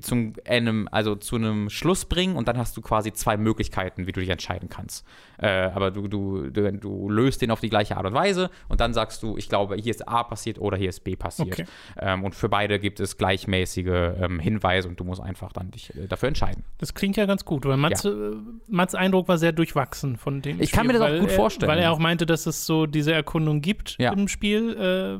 zum 0.01 0.33
einem, 0.47 0.87
also 0.91 1.15
zu 1.15 1.35
einem 1.35 1.69
Schluss 1.69 2.05
bringen 2.05 2.35
und 2.35 2.47
dann 2.47 2.57
hast 2.57 2.75
du 2.77 2.81
quasi 2.81 3.13
zwei 3.13 3.37
Möglichkeiten, 3.37 4.07
wie 4.07 4.11
du 4.11 4.19
dich 4.19 4.29
entscheiden 4.29 4.69
kannst. 4.69 5.05
Äh, 5.37 5.47
aber 5.47 5.91
du, 5.91 6.07
du, 6.07 6.49
du, 6.49 6.71
du 6.71 7.09
löst 7.09 7.41
den 7.41 7.51
auf 7.51 7.59
die 7.59 7.69
gleiche 7.69 7.97
Art 7.97 8.05
und 8.05 8.13
Weise 8.13 8.49
und 8.69 8.79
dann 8.79 8.93
sagst 8.93 9.23
du, 9.23 9.37
ich 9.37 9.49
glaube, 9.49 9.75
hier 9.75 9.91
ist 9.91 10.07
A 10.07 10.23
passiert 10.23 10.59
oder 10.59 10.77
hier 10.77 10.89
ist 10.89 11.03
B 11.03 11.15
passiert. 11.15 11.53
Okay. 11.53 11.65
Ähm, 11.99 12.23
und 12.23 12.35
für 12.35 12.49
beide 12.49 12.79
gibt 12.79 12.99
es 12.99 13.17
gleichmäßige 13.17 14.13
ähm, 14.19 14.39
Hinweise 14.39 14.87
und 14.87 14.99
du 14.99 15.03
musst 15.03 15.21
einfach 15.21 15.51
dann 15.51 15.71
dich 15.71 15.95
äh, 15.95 16.07
dafür 16.07 16.29
entscheiden. 16.29 16.63
Das 16.77 16.93
klingt 16.93 17.17
ja 17.17 17.25
ganz 17.25 17.45
gut, 17.45 17.65
weil 17.65 17.77
Mats, 17.77 18.05
äh, 18.05 18.11
Mats 18.67 18.95
Eindruck 18.95 19.27
war 19.27 19.37
sehr 19.37 19.51
durchwachsen 19.51 20.17
von 20.17 20.41
dem 20.41 20.61
Ich 20.61 20.69
Spiel, 20.69 20.77
kann 20.77 20.87
mir 20.87 20.93
das 20.93 21.01
auch 21.01 21.19
gut 21.19 21.29
er, 21.29 21.35
vorstellen. 21.35 21.71
Weil 21.71 21.79
er 21.79 21.91
auch 21.91 21.99
meinte, 21.99 22.25
dass 22.25 22.45
es 22.45 22.65
so 22.65 22.85
diese 22.85 23.13
Erkundung 23.13 23.61
gibt 23.61 23.97
Ja. 23.99 24.13
im 24.13 24.27
Spiel, 24.27 25.19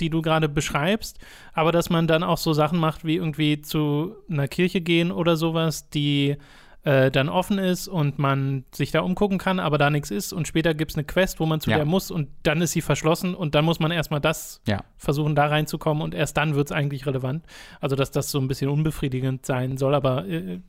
die 0.00 0.10
du 0.10 0.22
gerade 0.22 0.48
beschreibst, 0.48 1.18
aber 1.52 1.72
dass 1.72 1.90
man 1.90 2.06
dann 2.06 2.22
auch 2.22 2.38
so 2.38 2.52
Sachen 2.52 2.78
macht, 2.78 3.04
wie 3.04 3.16
irgendwie 3.16 3.62
zu 3.62 4.14
einer 4.30 4.48
Kirche 4.48 4.80
gehen 4.80 5.10
oder 5.12 5.36
sowas, 5.36 5.88
die 5.90 6.36
äh, 6.84 7.10
dann 7.10 7.28
offen 7.28 7.58
ist 7.58 7.88
und 7.88 8.20
man 8.20 8.64
sich 8.72 8.92
da 8.92 9.00
umgucken 9.00 9.36
kann, 9.38 9.58
aber 9.58 9.78
da 9.78 9.90
nichts 9.90 10.12
ist 10.12 10.32
und 10.32 10.46
später 10.46 10.74
gibt 10.74 10.92
es 10.92 10.96
eine 10.96 11.04
Quest, 11.04 11.40
wo 11.40 11.44
man 11.44 11.60
zu 11.60 11.70
Ja. 11.70 11.76
der 11.76 11.84
muss 11.84 12.10
und 12.12 12.28
dann 12.44 12.62
ist 12.62 12.70
sie 12.70 12.80
verschlossen 12.80 13.34
und 13.34 13.56
dann 13.56 13.64
muss 13.64 13.80
man 13.80 13.90
erstmal 13.90 14.20
das 14.20 14.60
Ja. 14.66 14.84
versuchen, 14.96 15.34
da 15.34 15.46
reinzukommen 15.46 16.02
und 16.04 16.14
erst 16.14 16.36
dann 16.36 16.54
wird 16.54 16.68
es 16.68 16.72
eigentlich 16.72 17.04
relevant. 17.04 17.44
Also, 17.80 17.96
dass 17.96 18.12
das 18.12 18.30
so 18.30 18.38
ein 18.38 18.46
bisschen 18.46 18.70
unbefriedigend 18.70 19.44
sein 19.44 19.76
soll, 19.76 19.92
aber 19.94 20.26
äh, 20.28 20.60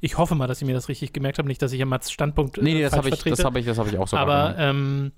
ich 0.00 0.18
hoffe 0.18 0.34
mal, 0.34 0.48
dass 0.48 0.60
ich 0.60 0.66
mir 0.66 0.74
das 0.74 0.88
richtig 0.88 1.12
gemerkt 1.12 1.38
habe, 1.38 1.46
nicht, 1.48 1.62
dass 1.62 1.72
ich 1.72 1.78
ja 1.78 1.86
Mats 1.86 2.10
Standpunkt 2.10 2.58
äh, 2.58 2.62
Nee, 2.62 2.74
nee, 2.74 2.82
das 2.82 2.94
habe 2.96 3.08
ich, 3.08 3.22
das 3.22 3.44
hab 3.44 3.56
ich, 3.56 3.64
das 3.64 3.78
hab 3.78 3.86
ich 3.86 3.96
auch 3.98 4.08
so 4.08 4.16
aber 4.16 4.32
wahrgenommen. 4.56 5.04
ähm, 5.06 5.12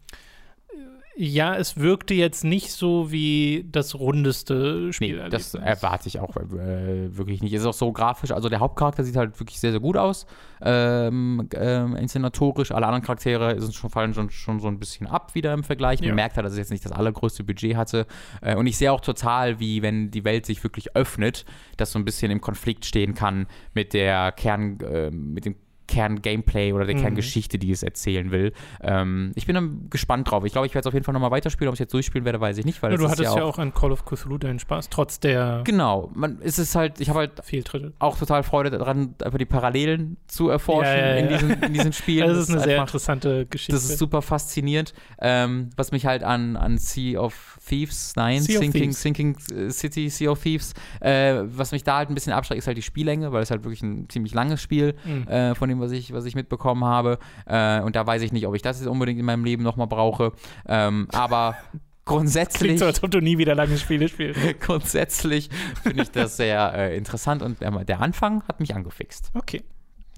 ja, 1.16 1.54
es 1.56 1.76
wirkte 1.78 2.14
jetzt 2.14 2.44
nicht 2.44 2.72
so 2.72 3.12
wie 3.12 3.66
das 3.70 3.94
rundeste 3.94 4.92
Spiel. 4.92 5.22
Nee, 5.22 5.28
das 5.30 5.54
erwarte 5.54 6.08
ich 6.08 6.18
auch 6.20 6.36
äh, 6.36 7.16
wirklich 7.16 7.42
nicht. 7.42 7.52
Es 7.52 7.60
ist 7.62 7.66
auch 7.66 7.72
so 7.74 7.92
grafisch, 7.92 8.32
also 8.32 8.48
der 8.48 8.60
Hauptcharakter 8.60 9.04
sieht 9.04 9.16
halt 9.16 9.38
wirklich 9.38 9.60
sehr, 9.60 9.70
sehr 9.70 9.80
gut 9.80 9.96
aus. 9.96 10.26
Ähm, 10.62 11.48
ähm, 11.54 11.94
inszenatorisch, 11.96 12.72
alle 12.72 12.86
anderen 12.86 13.04
Charaktere 13.04 13.60
sind 13.60 13.74
schon, 13.74 13.90
fallen 13.90 14.14
schon, 14.14 14.30
schon 14.30 14.60
so 14.60 14.68
ein 14.68 14.78
bisschen 14.78 15.06
ab 15.06 15.34
wieder 15.34 15.52
im 15.52 15.62
Vergleich. 15.62 16.00
Man 16.00 16.08
Ja. 16.10 16.14
merkt 16.14 16.36
halt, 16.36 16.46
dass 16.46 16.52
es 16.54 16.58
jetzt 16.58 16.70
nicht 16.70 16.84
das 16.84 16.92
allergrößte 16.92 17.44
Budget 17.44 17.76
hatte. 17.76 18.06
Äh, 18.40 18.56
und 18.56 18.66
ich 18.66 18.76
sehe 18.76 18.90
auch 18.92 19.00
total, 19.00 19.60
wie 19.60 19.82
wenn 19.82 20.10
die 20.10 20.24
Welt 20.24 20.46
sich 20.46 20.62
wirklich 20.64 20.96
öffnet, 20.96 21.44
das 21.76 21.92
so 21.92 21.98
ein 21.98 22.04
bisschen 22.04 22.30
im 22.30 22.40
Konflikt 22.40 22.86
stehen 22.86 23.14
kann 23.14 23.46
mit 23.74 23.92
der 23.92 24.32
Kern, 24.32 24.78
äh, 24.80 25.10
mit 25.10 25.44
dem 25.44 25.56
Kern-Gameplay 25.86 26.72
oder 26.72 26.84
der 26.84 26.96
Mhm. 26.96 27.00
Kerngeschichte, 27.00 27.58
die 27.58 27.70
es 27.70 27.82
erzählen 27.82 28.30
will. 28.30 28.52
Ähm, 28.82 29.32
ich 29.34 29.46
bin 29.46 29.54
dann 29.54 29.86
gespannt 29.90 30.30
drauf. 30.30 30.44
Ich 30.44 30.52
glaube, 30.52 30.66
ich 30.66 30.74
werde 30.74 30.80
es 30.80 30.86
auf 30.86 30.94
jeden 30.94 31.04
Fall 31.04 31.12
nochmal 31.12 31.30
weiterspielen. 31.30 31.68
Ob 31.68 31.74
ich 31.74 31.80
jetzt 31.80 31.92
durchspielen 31.94 32.24
werde, 32.24 32.40
weiß 32.40 32.58
ich 32.58 32.64
nicht, 32.64 32.82
weil 32.82 32.92
ja, 32.92 32.96
du 32.98 33.04
hattest 33.08 33.34
ja 33.34 33.42
auch 33.44 33.58
an 33.58 33.72
Call 33.74 33.92
of 33.92 34.04
Cthulhu 34.04 34.38
deinen 34.38 34.58
Spaß, 34.58 34.88
trotz 34.88 35.20
der 35.20 35.62
Genau, 35.64 36.10
man, 36.14 36.38
es 36.42 36.58
ist 36.58 36.74
halt, 36.74 37.00
ich 37.00 37.08
habe 37.08 37.20
halt 37.20 37.32
Fehltritte. 37.44 37.92
auch 37.98 38.18
total 38.18 38.42
Freude 38.42 38.70
daran, 38.70 39.14
einfach 39.22 39.38
die 39.38 39.44
Parallelen 39.44 40.16
zu 40.26 40.48
erforschen 40.48 40.84
Ja, 40.92 40.96
ja, 40.96 41.14
ja. 41.14 41.16
In, 41.16 41.28
diesen, 41.28 41.50
in 41.62 41.72
diesen 41.72 41.92
Spielen. 41.94 42.28
Das 42.28 42.38
ist 42.38 42.50
eine 42.50 42.60
sehr 42.60 42.74
einfach, 42.74 42.88
interessante 42.88 43.46
Geschichte. 43.46 43.72
das 43.72 43.84
ist 43.88 43.98
super 43.98 44.22
faszinierend. 44.22 44.94
Ähm, 45.20 45.70
was 45.76 45.92
mich 45.92 46.06
halt 46.06 46.22
an, 46.22 46.56
an 46.56 46.78
Sea 46.78 47.18
of 47.20 47.58
Thieves, 47.66 48.14
nein, 48.16 48.42
Sea 48.42 48.58
Sinking, 48.58 48.82
Thieves. 48.82 49.02
Sinking 49.02 49.36
äh, 49.54 49.70
City, 49.70 50.08
Sea 50.08 50.30
of 50.30 50.42
Thieves, 50.42 50.74
äh, 51.00 51.40
was 51.44 51.72
mich 51.72 51.82
da 51.84 51.96
halt 51.98 52.10
ein 52.10 52.14
bisschen 52.14 52.32
abschreckt, 52.32 52.58
ist 52.58 52.66
halt 52.66 52.76
die 52.76 52.82
Spiellänge, 52.82 53.32
weil 53.32 53.42
es 53.42 53.50
halt 53.50 53.64
wirklich 53.64 53.82
ein 53.82 54.08
ziemlich 54.08 54.34
langes 54.34 54.60
Spiel 54.62 54.94
Mhm. 55.04 55.28
äh, 55.28 55.54
von 55.54 55.68
dem, 55.68 55.73
was 55.80 55.92
ich, 55.92 56.12
was 56.12 56.24
ich 56.24 56.34
mitbekommen 56.34 56.84
habe. 56.84 57.18
Äh, 57.46 57.80
und 57.80 57.96
da 57.96 58.06
weiß 58.06 58.22
ich 58.22 58.32
nicht, 58.32 58.46
ob 58.46 58.54
ich 58.54 58.62
das 58.62 58.80
jetzt 58.80 58.88
unbedingt 58.88 59.18
in 59.18 59.26
meinem 59.26 59.44
Leben 59.44 59.62
nochmal 59.62 59.86
brauche. 59.86 60.32
Ähm, 60.66 61.08
aber 61.12 61.56
grundsätzlich. 62.04 62.68
Klingt 62.68 62.78
so, 62.80 62.86
als 62.86 63.02
ob 63.02 63.10
du 63.10 63.20
nie 63.20 63.38
wieder 63.38 63.54
lange 63.54 63.78
Spiele 63.78 64.08
spielst. 64.08 64.40
Grundsätzlich 64.60 65.50
finde 65.82 66.02
ich 66.02 66.10
das 66.10 66.36
sehr 66.36 66.72
äh, 66.74 66.96
interessant 66.96 67.42
und 67.42 67.62
ähm, 67.62 67.84
der 67.86 68.00
Anfang 68.00 68.42
hat 68.48 68.60
mich 68.60 68.74
angefixt. 68.74 69.30
Okay, 69.34 69.62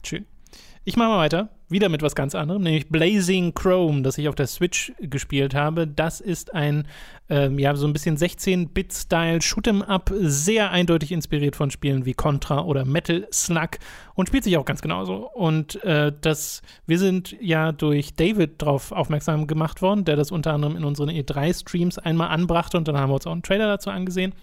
schön. 0.05 0.27
Ich 0.85 0.97
mache 0.97 1.09
mal 1.09 1.19
weiter. 1.19 1.56
Wieder 1.69 1.89
mit 1.89 2.01
was 2.01 2.15
ganz 2.15 2.37
anderem, 2.37 2.63
nämlich 2.63 2.89
Blazing 2.89 3.53
Chrome, 3.53 4.03
das 4.03 4.19
ich 4.19 4.29
auf 4.29 4.37
der 4.37 4.47
Switch 4.47 4.93
gespielt 5.01 5.53
habe. 5.53 5.89
Das 5.89 6.21
ist 6.21 6.55
ein, 6.55 6.87
ähm, 7.29 7.59
ja, 7.59 7.75
so 7.75 7.89
ein 7.89 7.93
bisschen 7.93 8.17
16-Bit-Style 8.17 9.41
Shoot'em 9.41 9.83
Up, 9.83 10.13
sehr 10.15 10.71
eindeutig 10.71 11.11
inspiriert 11.11 11.57
von 11.57 11.73
Spielen 11.73 12.05
wie 12.05 12.15
Contra 12.15 12.61
oder 12.61 12.85
Metal 12.85 13.27
Slug 13.33 13.71
und 14.15 14.29
spielt 14.29 14.45
sich 14.45 14.57
auch 14.57 14.65
ganz 14.65 14.81
genauso. 14.81 15.29
Und 15.33 15.83
äh, 15.83 16.13
das, 16.21 16.63
wir 16.87 17.01
sind 17.01 17.37
ja 17.41 17.73
durch 17.73 18.15
David 18.15 18.63
drauf 18.63 18.93
aufmerksam 18.93 19.49
gemacht 19.49 19.83
worden, 19.83 20.05
der 20.05 20.15
das 20.15 20.31
unter 20.31 20.53
anderem 20.53 20.77
in 20.77 20.85
unseren 20.85 21.11
E3-Streams 21.11 21.99
einmal 21.99 22.29
anbrachte 22.29 22.77
und 22.77 22.87
dann 22.87 22.97
haben 22.97 23.11
wir 23.11 23.15
uns 23.15 23.27
auch 23.27 23.33
einen 23.33 23.43
Trailer 23.43 23.67
dazu 23.67 23.91
angesehen. 23.91 24.35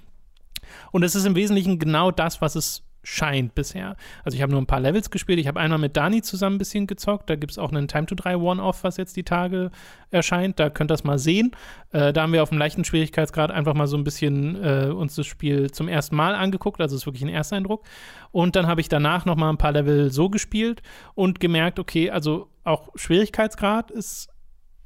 Und 0.92 1.04
es 1.04 1.16
ist 1.16 1.26
im 1.26 1.36
Wesentlichen 1.36 1.80
genau 1.80 2.12
das, 2.12 2.42
was 2.42 2.56
es 2.56 2.84
scheint 3.04 3.54
bisher. 3.54 3.96
Also 4.24 4.36
ich 4.36 4.42
habe 4.42 4.52
nur 4.52 4.62
ein 4.62 4.66
paar 4.66 4.80
Levels 4.80 5.12
gespielt. 5.12 5.40
Ich 5.40 5.48
habe 5.48 5.60
einmal 5.60 5.80
mit 5.80 5.96
Dani 5.98 6.22
zusammen 6.22 6.56
ein 6.56 6.60
bisschen 6.60 6.88
gezockt. 6.88 7.30
Da 7.30 7.36
gibt 7.36 7.52
es 7.52 7.60
auch 7.60 7.72
einen 7.72 7.88
Time 7.88 8.06
to 8.06 8.16
3 8.16 8.38
One-Off, 8.38 8.84
was 8.84 8.98
jetzt 8.98 9.16
die 9.18 9.24
Tage 9.24 9.72
erscheint. 10.10 10.60
Da 10.60 10.70
könnt 10.70 10.90
ihr 10.90 10.94
das 10.94 11.04
mal 11.04 11.20
sehen. 11.20 11.52
Äh, 11.92 12.14
da 12.14 12.24
haben 12.24 12.34
wir 12.34 12.42
auf 12.42 12.50
dem 12.50 12.58
leichten 12.58 12.86
Schwierigkeitsgrad 12.86 13.52
einfach 13.52 13.74
mal 13.74 13.88
so 13.88 13.98
ein 13.98 14.04
bisschen 14.04 14.64
äh, 14.64 14.86
uns 14.88 15.16
das 15.16 15.28
Spiel 15.28 15.70
zum 15.72 15.88
ersten 15.88 16.16
Mal 16.16 16.34
angeguckt. 16.34 16.80
Also 16.80 16.96
es 16.96 17.02
ist 17.02 17.06
wirklich 17.06 17.24
ein 17.24 17.30
Ersteindruck. 17.30 17.84
Und 18.32 18.56
dann 18.56 18.68
habe 18.68 18.82
ich 18.82 18.90
danach 18.90 19.26
noch 19.26 19.36
mal 19.36 19.50
ein 19.50 19.58
paar 19.58 19.74
Level 19.74 20.10
so 20.10 20.30
gespielt 20.30 20.82
und 21.14 21.40
gemerkt, 21.40 21.80
okay, 21.80 22.10
also 22.10 22.50
auch 22.64 22.90
Schwierigkeitsgrad 22.96 23.92
ist 23.92 24.33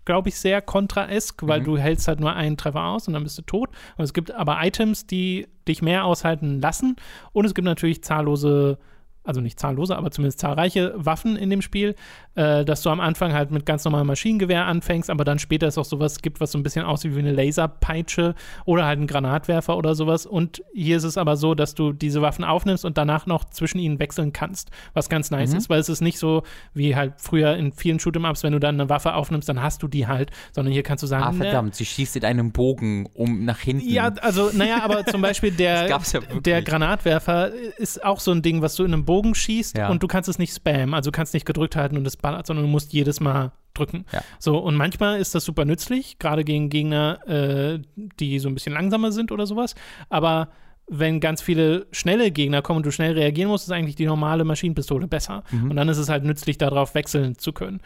glaube 0.08 0.30
ich, 0.30 0.40
sehr 0.40 0.62
kontraesk, 0.64 1.46
weil 1.46 1.60
Mhm. 1.60 1.66
du 1.66 1.78
hältst 1.78 2.08
halt 2.08 2.20
nur 2.20 2.34
einen 2.34 2.58
Treffer 2.58 2.84
aus 2.86 3.08
und 3.08 3.14
dann 3.14 3.22
bist 3.24 3.38
du 3.38 3.44
tot. 3.44 3.70
Und 3.98 4.04
es 4.06 4.14
gibt 4.14 4.32
aber 4.32 4.58
Items, 4.64 5.06
die 5.06 5.48
dich 5.68 5.84
mehr 5.84 6.06
aushalten 6.06 6.60
lassen. 6.62 6.96
Und 7.34 7.46
es 7.46 7.54
gibt 7.54 7.66
natürlich 7.66 8.04
zahllose, 8.04 8.80
also 9.24 9.42
nicht 9.42 9.60
zahllose, 9.60 9.96
aber 9.98 10.10
zumindest 10.10 10.40
zahlreiche 10.40 10.94
Waffen 10.96 11.36
in 11.36 11.50
dem 11.50 11.62
Spiel, 11.62 11.94
äh, 12.38 12.64
dass 12.64 12.82
du 12.84 12.90
am 12.90 13.00
Anfang 13.00 13.34
halt 13.34 13.52
mit 13.52 13.66
ganz 13.66 13.84
normalem 13.84 14.08
Maschinengewehr 14.08 14.66
anfängst, 14.66 15.10
aber 15.10 15.26
dann 15.26 15.40
später 15.40 15.68
es 15.68 15.78
auch 15.78 15.84
sowas 15.86 16.22
gibt, 16.22 16.40
was 16.40 16.52
so 16.54 16.58
ein 16.60 16.64
bisschen 16.64 16.86
aussieht 16.86 17.16
wie 17.16 17.20
eine 17.20 17.34
Laserpeitsche 17.34 18.36
oder 18.66 18.86
halt 18.86 19.00
ein 19.00 19.08
Granatwerfer 19.08 19.76
oder 19.76 19.96
sowas. 19.96 20.26
Und 20.26 20.64
hier 20.74 20.98
ist 20.98 21.04
es 21.04 21.18
aber 21.18 21.36
so, 21.36 21.56
dass 21.56 21.76
du 21.76 21.92
diese 21.94 22.22
Waffen 22.22 22.44
aufnimmst 22.46 22.86
und 22.86 22.98
danach 22.98 23.26
noch 23.26 23.46
zwischen 23.46 23.80
ihnen 23.80 24.00
wechseln 24.00 24.34
kannst, 24.34 24.70
was 24.94 25.10
ganz 25.10 25.32
nice 25.32 25.52
Mhm. 25.52 25.58
ist, 25.58 25.70
weil 25.70 25.80
es 25.80 25.90
ist 25.90 26.02
nicht 26.02 26.20
so 26.20 26.44
wie 26.74 26.96
halt 26.96 27.14
früher 27.18 27.56
in 27.58 27.72
vielen 27.74 27.98
Shoot'em-Ups, 28.00 28.44
wenn 28.44 28.54
du 28.54 28.60
dann 28.60 28.76
eine 28.80 28.90
Waffe 28.90 29.14
aufnimmst, 29.16 29.50
dann 29.50 29.62
hast 29.62 29.82
du 29.84 29.88
die 29.88 30.08
halt, 30.08 30.32
sondern 30.54 30.72
hier 30.74 30.84
kannst 30.84 31.04
du 31.04 31.08
sagen, 31.08 31.24
Ah, 31.24 31.32
ne, 31.32 31.38
verdammt, 31.38 31.76
sie 31.76 31.86
schießt 31.86 32.18
in 32.18 32.24
einem 32.26 32.52
Bogen 32.52 33.08
um 33.14 33.46
nach 33.46 33.60
hinten. 33.60 33.90
ja, 33.90 34.10
also, 34.22 34.52
naja, 34.54 34.84
aber 34.84 35.06
zum 35.08 35.22
Beispiel 35.22 35.52
der, 35.52 35.88
ja 35.90 36.00
der 36.40 36.62
Granatwerfer 36.62 37.52
ist 37.78 38.04
auch 38.06 38.20
so 38.20 38.32
ein 38.32 38.42
Ding, 38.42 38.62
was 38.62 38.76
du 38.76 38.84
in 38.84 38.94
einem 38.94 39.06
Bogen 39.06 39.34
schießt 39.36 39.78
Ja. 39.78 39.90
und 39.90 40.04
du 40.04 40.08
kannst 40.08 40.30
es 40.30 40.38
nicht 40.40 40.54
spammen. 40.56 40.94
Also 40.94 41.12
du 41.12 41.16
kannst 41.16 41.34
nicht 41.34 41.46
gedrückt 41.46 41.76
halten 41.76 41.98
und 41.98 42.06
es 42.06 42.16
ballert, 42.28 42.46
sondern 42.46 42.66
du 42.66 42.72
musst 42.72 42.92
jedes 42.92 43.22
Mal 43.22 43.54
drücken. 43.74 44.06
Ja. 44.12 44.22
So, 44.40 44.58
und 44.58 44.76
manchmal 44.76 45.20
ist 45.20 45.34
das 45.34 45.46
super 45.46 45.64
nützlich, 45.64 46.20
gerade 46.20 46.44
gegen 46.44 46.70
Gegner, 46.70 47.20
äh, 47.28 47.80
die 48.20 48.40
so 48.40 48.50
ein 48.50 48.54
bisschen 48.54 48.74
langsamer 48.74 49.14
sind 49.14 49.32
oder 49.32 49.46
sowas. 49.46 49.76
Aber 50.10 50.50
wenn 50.90 51.20
ganz 51.20 51.42
viele 51.42 51.88
schnelle 51.92 52.32
Gegner 52.32 52.62
kommen 52.62 52.78
und 52.78 52.86
du 52.86 52.92
schnell 52.92 53.14
reagieren 53.14 53.50
musst, 53.50 53.68
ist 53.68 53.72
eigentlich 53.72 53.96
die 53.96 54.06
normale 54.06 54.44
Maschinenpistole 54.44 55.08
besser. 55.08 55.44
Mhm. 55.52 55.72
Und 55.72 55.76
dann 55.78 55.88
ist 55.88 55.98
es 55.98 56.10
halt 56.10 56.24
nützlich, 56.26 56.58
darauf 56.58 56.96
wechseln 56.96 57.38
zu 57.38 57.54
können. 57.54 57.82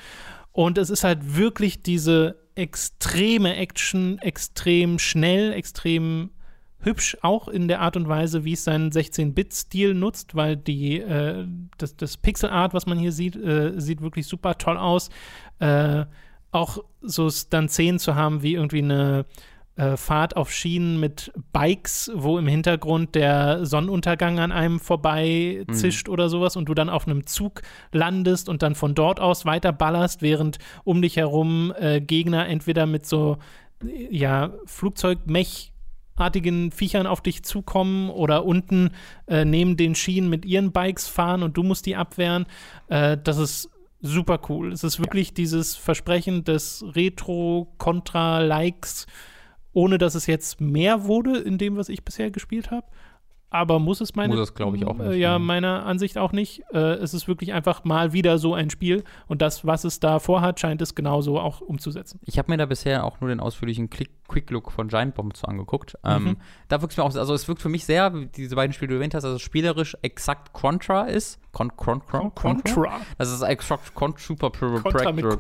Und 0.51 0.77
es 0.77 0.89
ist 0.89 1.03
halt 1.03 1.35
wirklich 1.35 1.83
diese 1.83 2.41
extreme 2.55 3.55
Action, 3.55 4.17
extrem 4.19 4.99
schnell, 4.99 5.53
extrem 5.53 6.31
hübsch, 6.83 7.17
auch 7.21 7.47
in 7.47 7.67
der 7.67 7.81
Art 7.81 7.95
und 7.95 8.07
Weise, 8.07 8.43
wie 8.43 8.53
es 8.53 8.63
seinen 8.63 8.91
16-Bit-Stil 8.91 9.93
nutzt, 9.93 10.35
weil 10.35 10.57
die, 10.57 10.99
äh, 10.99 11.45
das, 11.77 11.95
das 11.95 12.17
Pixel-Art, 12.17 12.73
was 12.73 12.85
man 12.85 12.97
hier 12.97 13.11
sieht, 13.11 13.35
äh, 13.35 13.79
sieht 13.79 14.01
wirklich 14.01 14.27
super 14.27 14.57
toll 14.57 14.77
aus. 14.77 15.09
Äh, 15.59 16.05
auch 16.51 16.83
so 17.01 17.29
dann 17.49 17.69
Szenen 17.69 17.99
zu 17.99 18.15
haben, 18.15 18.43
wie 18.43 18.55
irgendwie 18.55 18.79
eine 18.79 19.25
äh, 19.77 19.95
Fahrt 19.95 20.35
auf 20.35 20.51
Schienen 20.51 20.99
mit 20.99 21.31
Bikes, 21.53 22.11
wo 22.13 22.37
im 22.37 22.47
Hintergrund 22.47 23.15
der 23.15 23.65
Sonnenuntergang 23.65 24.39
an 24.39 24.51
einem 24.51 24.79
vorbei 24.79 25.63
zischt 25.71 26.09
oder 26.09 26.27
sowas 26.27 26.57
und 26.57 26.65
du 26.65 26.73
dann 26.73 26.89
auf 26.89 27.07
einem 27.07 27.25
Zug 27.25 27.61
landest 27.93 28.49
und 28.49 28.63
dann 28.63 28.75
von 28.75 28.95
dort 28.95 29.19
aus 29.19 29.45
weiter 29.45 29.71
ballerst, 29.71 30.21
während 30.21 30.57
um 30.83 31.01
dich 31.01 31.15
herum 31.15 31.73
äh, 31.79 32.01
Gegner 32.01 32.47
entweder 32.47 32.85
mit 32.85 33.05
so 33.05 33.37
ja, 34.09 34.53
Flugzeugmech 34.65 35.70
artigen 36.21 36.71
Viechern 36.71 37.07
auf 37.07 37.21
dich 37.21 37.43
zukommen 37.43 38.09
oder 38.09 38.45
unten 38.45 38.91
äh, 39.27 39.45
neben 39.45 39.77
den 39.77 39.95
Schienen 39.95 40.29
mit 40.29 40.45
ihren 40.45 40.71
Bikes 40.71 41.07
fahren 41.07 41.43
und 41.43 41.57
du 41.57 41.63
musst 41.63 41.85
die 41.85 41.95
abwehren. 41.95 42.45
Äh, 42.87 43.17
das 43.21 43.37
ist 43.37 43.69
super 44.01 44.39
cool. 44.49 44.71
Es 44.71 44.83
ist 44.83 44.99
wirklich 44.99 45.33
dieses 45.33 45.75
Versprechen 45.75 46.43
des 46.43 46.85
Retro-Contra-Likes, 46.95 49.07
ohne 49.73 49.97
dass 49.97 50.13
es 50.15 50.27
jetzt 50.27 50.61
mehr 50.61 51.05
wurde 51.05 51.37
in 51.37 51.57
dem, 51.57 51.75
was 51.77 51.89
ich 51.89 52.05
bisher 52.05 52.29
gespielt 52.31 52.71
habe. 52.71 52.87
Aber 53.53 53.79
muss 53.79 53.99
es 53.99 54.15
meine, 54.15 54.33
Muss 54.33 54.41
es, 54.49 54.55
glaub 54.55 54.73
ich, 54.75 54.85
auch 54.85 54.95
nicht, 54.95 55.17
ja, 55.17 55.37
ne? 55.37 55.45
meiner 55.45 55.85
Ansicht 55.85 56.17
auch 56.17 56.31
nicht. 56.31 56.63
Äh, 56.73 56.77
es 56.95 57.13
ist 57.13 57.27
wirklich 57.27 57.51
einfach 57.51 57.83
mal 57.83 58.13
wieder 58.13 58.37
so 58.37 58.53
ein 58.53 58.69
Spiel 58.69 59.03
und 59.27 59.41
das, 59.41 59.65
was 59.67 59.83
es 59.83 59.99
da 59.99 60.19
vorhat, 60.19 60.59
scheint 60.61 60.81
es 60.81 60.95
genauso 60.95 61.37
auch 61.37 61.59
umzusetzen. 61.59 62.21
Ich 62.23 62.37
habe 62.39 62.49
mir 62.49 62.57
da 62.57 62.65
bisher 62.65 63.03
auch 63.03 63.19
nur 63.19 63.29
den 63.29 63.41
ausführlichen 63.41 63.89
Quick 63.89 64.49
Look 64.51 64.71
von 64.71 64.87
Giant 64.87 65.15
Bomb 65.15 65.35
zu 65.35 65.45
angeguckt. 65.47 65.97
Ähm, 66.05 66.23
Mhm. 66.23 66.37
da 66.69 66.81
wirkt 66.81 66.93
es 66.93 66.97
mir 66.97 67.03
auch, 67.03 67.13
also 67.13 67.33
es 67.33 67.45
wirkt 67.49 67.61
für 67.61 67.67
mich 67.67 67.83
sehr, 67.85 68.13
wie 68.13 68.27
diese 68.27 68.55
beiden 68.55 68.71
Spiele, 68.71 68.87
die 68.87 68.93
du 68.93 68.99
erwähnt 68.99 69.15
hast, 69.15 69.25
also 69.25 69.37
spielerisch 69.37 69.97
exakt 70.01 70.53
Contra 70.53 71.03
ist. 71.03 71.37
Con, 71.51 71.75
Con, 71.75 72.01
Con, 72.05 72.33
Contra. 72.33 73.01
Also 73.17 73.45
es 73.45 73.59
ist 73.59 73.93
Con, 73.93 74.13
super 74.17 74.49
Pro- 74.49 74.79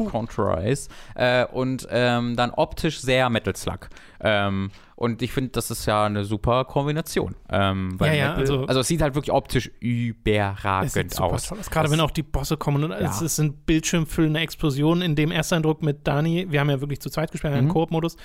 Contra 0.09 0.55
ist. 0.59 0.91
Äh, 1.15 1.45
und 1.45 1.87
ähm, 1.89 2.35
dann 2.35 2.51
optisch 2.51 2.99
sehr 2.99 3.29
Metal 3.29 3.55
Slug. 3.55 3.87
Ähm, 4.19 4.71
und 4.97 5.21
ich 5.21 5.31
finde, 5.31 5.51
das 5.51 5.71
ist 5.71 5.85
ja 5.85 6.05
eine 6.05 6.25
super 6.25 6.65
Kombination. 6.65 7.35
Ähm, 7.49 7.97
Ja, 8.01 8.13
ja, 8.13 8.35
Metal, 8.37 8.65
also- 8.67 8.79
es 8.81 8.87
sieht 8.87 9.01
halt 9.01 9.15
wirklich 9.15 9.31
optisch 9.31 9.71
überragend 9.79 11.19
aus. 11.19 11.49
Gerade 11.69 11.85
Das- 11.85 11.91
wenn 11.91 11.99
auch 12.01 12.11
die 12.11 12.23
Bosse 12.23 12.57
kommen 12.57 12.83
und 12.83 12.91
es, 12.91 13.19
Ja. 13.19 13.25
es 13.25 13.35
sind 13.35 13.65
bildschirmfüllende 13.65 14.39
Explosionen. 14.39 15.01
In 15.03 15.15
dem 15.15 15.31
Ersteindruck 15.31 15.81
mit 15.81 16.07
Dani, 16.07 16.47
wir 16.49 16.59
haben 16.59 16.69
ja 16.69 16.79
wirklich 16.81 16.99
zu 16.99 17.09
zweit 17.09 17.31
gespielt, 17.31 17.61
Mhm. 17.61 17.69
Koop-Modus, 17.69 18.15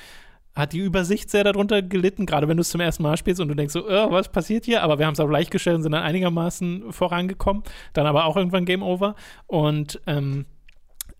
hat 0.57 0.73
die 0.73 0.79
Übersicht 0.79 1.31
sehr 1.31 1.45
darunter 1.45 1.83
gelitten, 1.83 2.27
gerade 2.27 2.49
wenn 2.49 2.57
du 2.57 2.63
es 2.63 2.71
zum 2.71 2.81
ersten 2.81 3.03
Mal 3.03 3.17
spielst 3.17 3.41
und 3.41 3.49
du 3.49 3.55
denkst 3.55 3.73
so, 3.75 3.87
äh, 3.89 4.11
was 4.11 4.31
passiert 4.33 4.65
hier? 4.65 4.83
Aber 4.83 4.99
wir 4.99 5.07
haben 5.07 5.13
es 5.13 5.21
auf 5.21 5.31
leicht 5.31 5.51
gestellt 5.51 5.77
und 5.77 5.83
sind 5.83 5.93
dann 5.93 6.03
einigermaßen 6.03 6.93
vorangekommen. 6.93 7.63
Dann 7.93 8.07
aber 8.07 8.25
auch 8.25 8.37
irgendwann 8.37 8.65
Game 8.65 8.83
Over. 8.83 9.15
Und 9.47 10.01
ähm, 10.07 10.47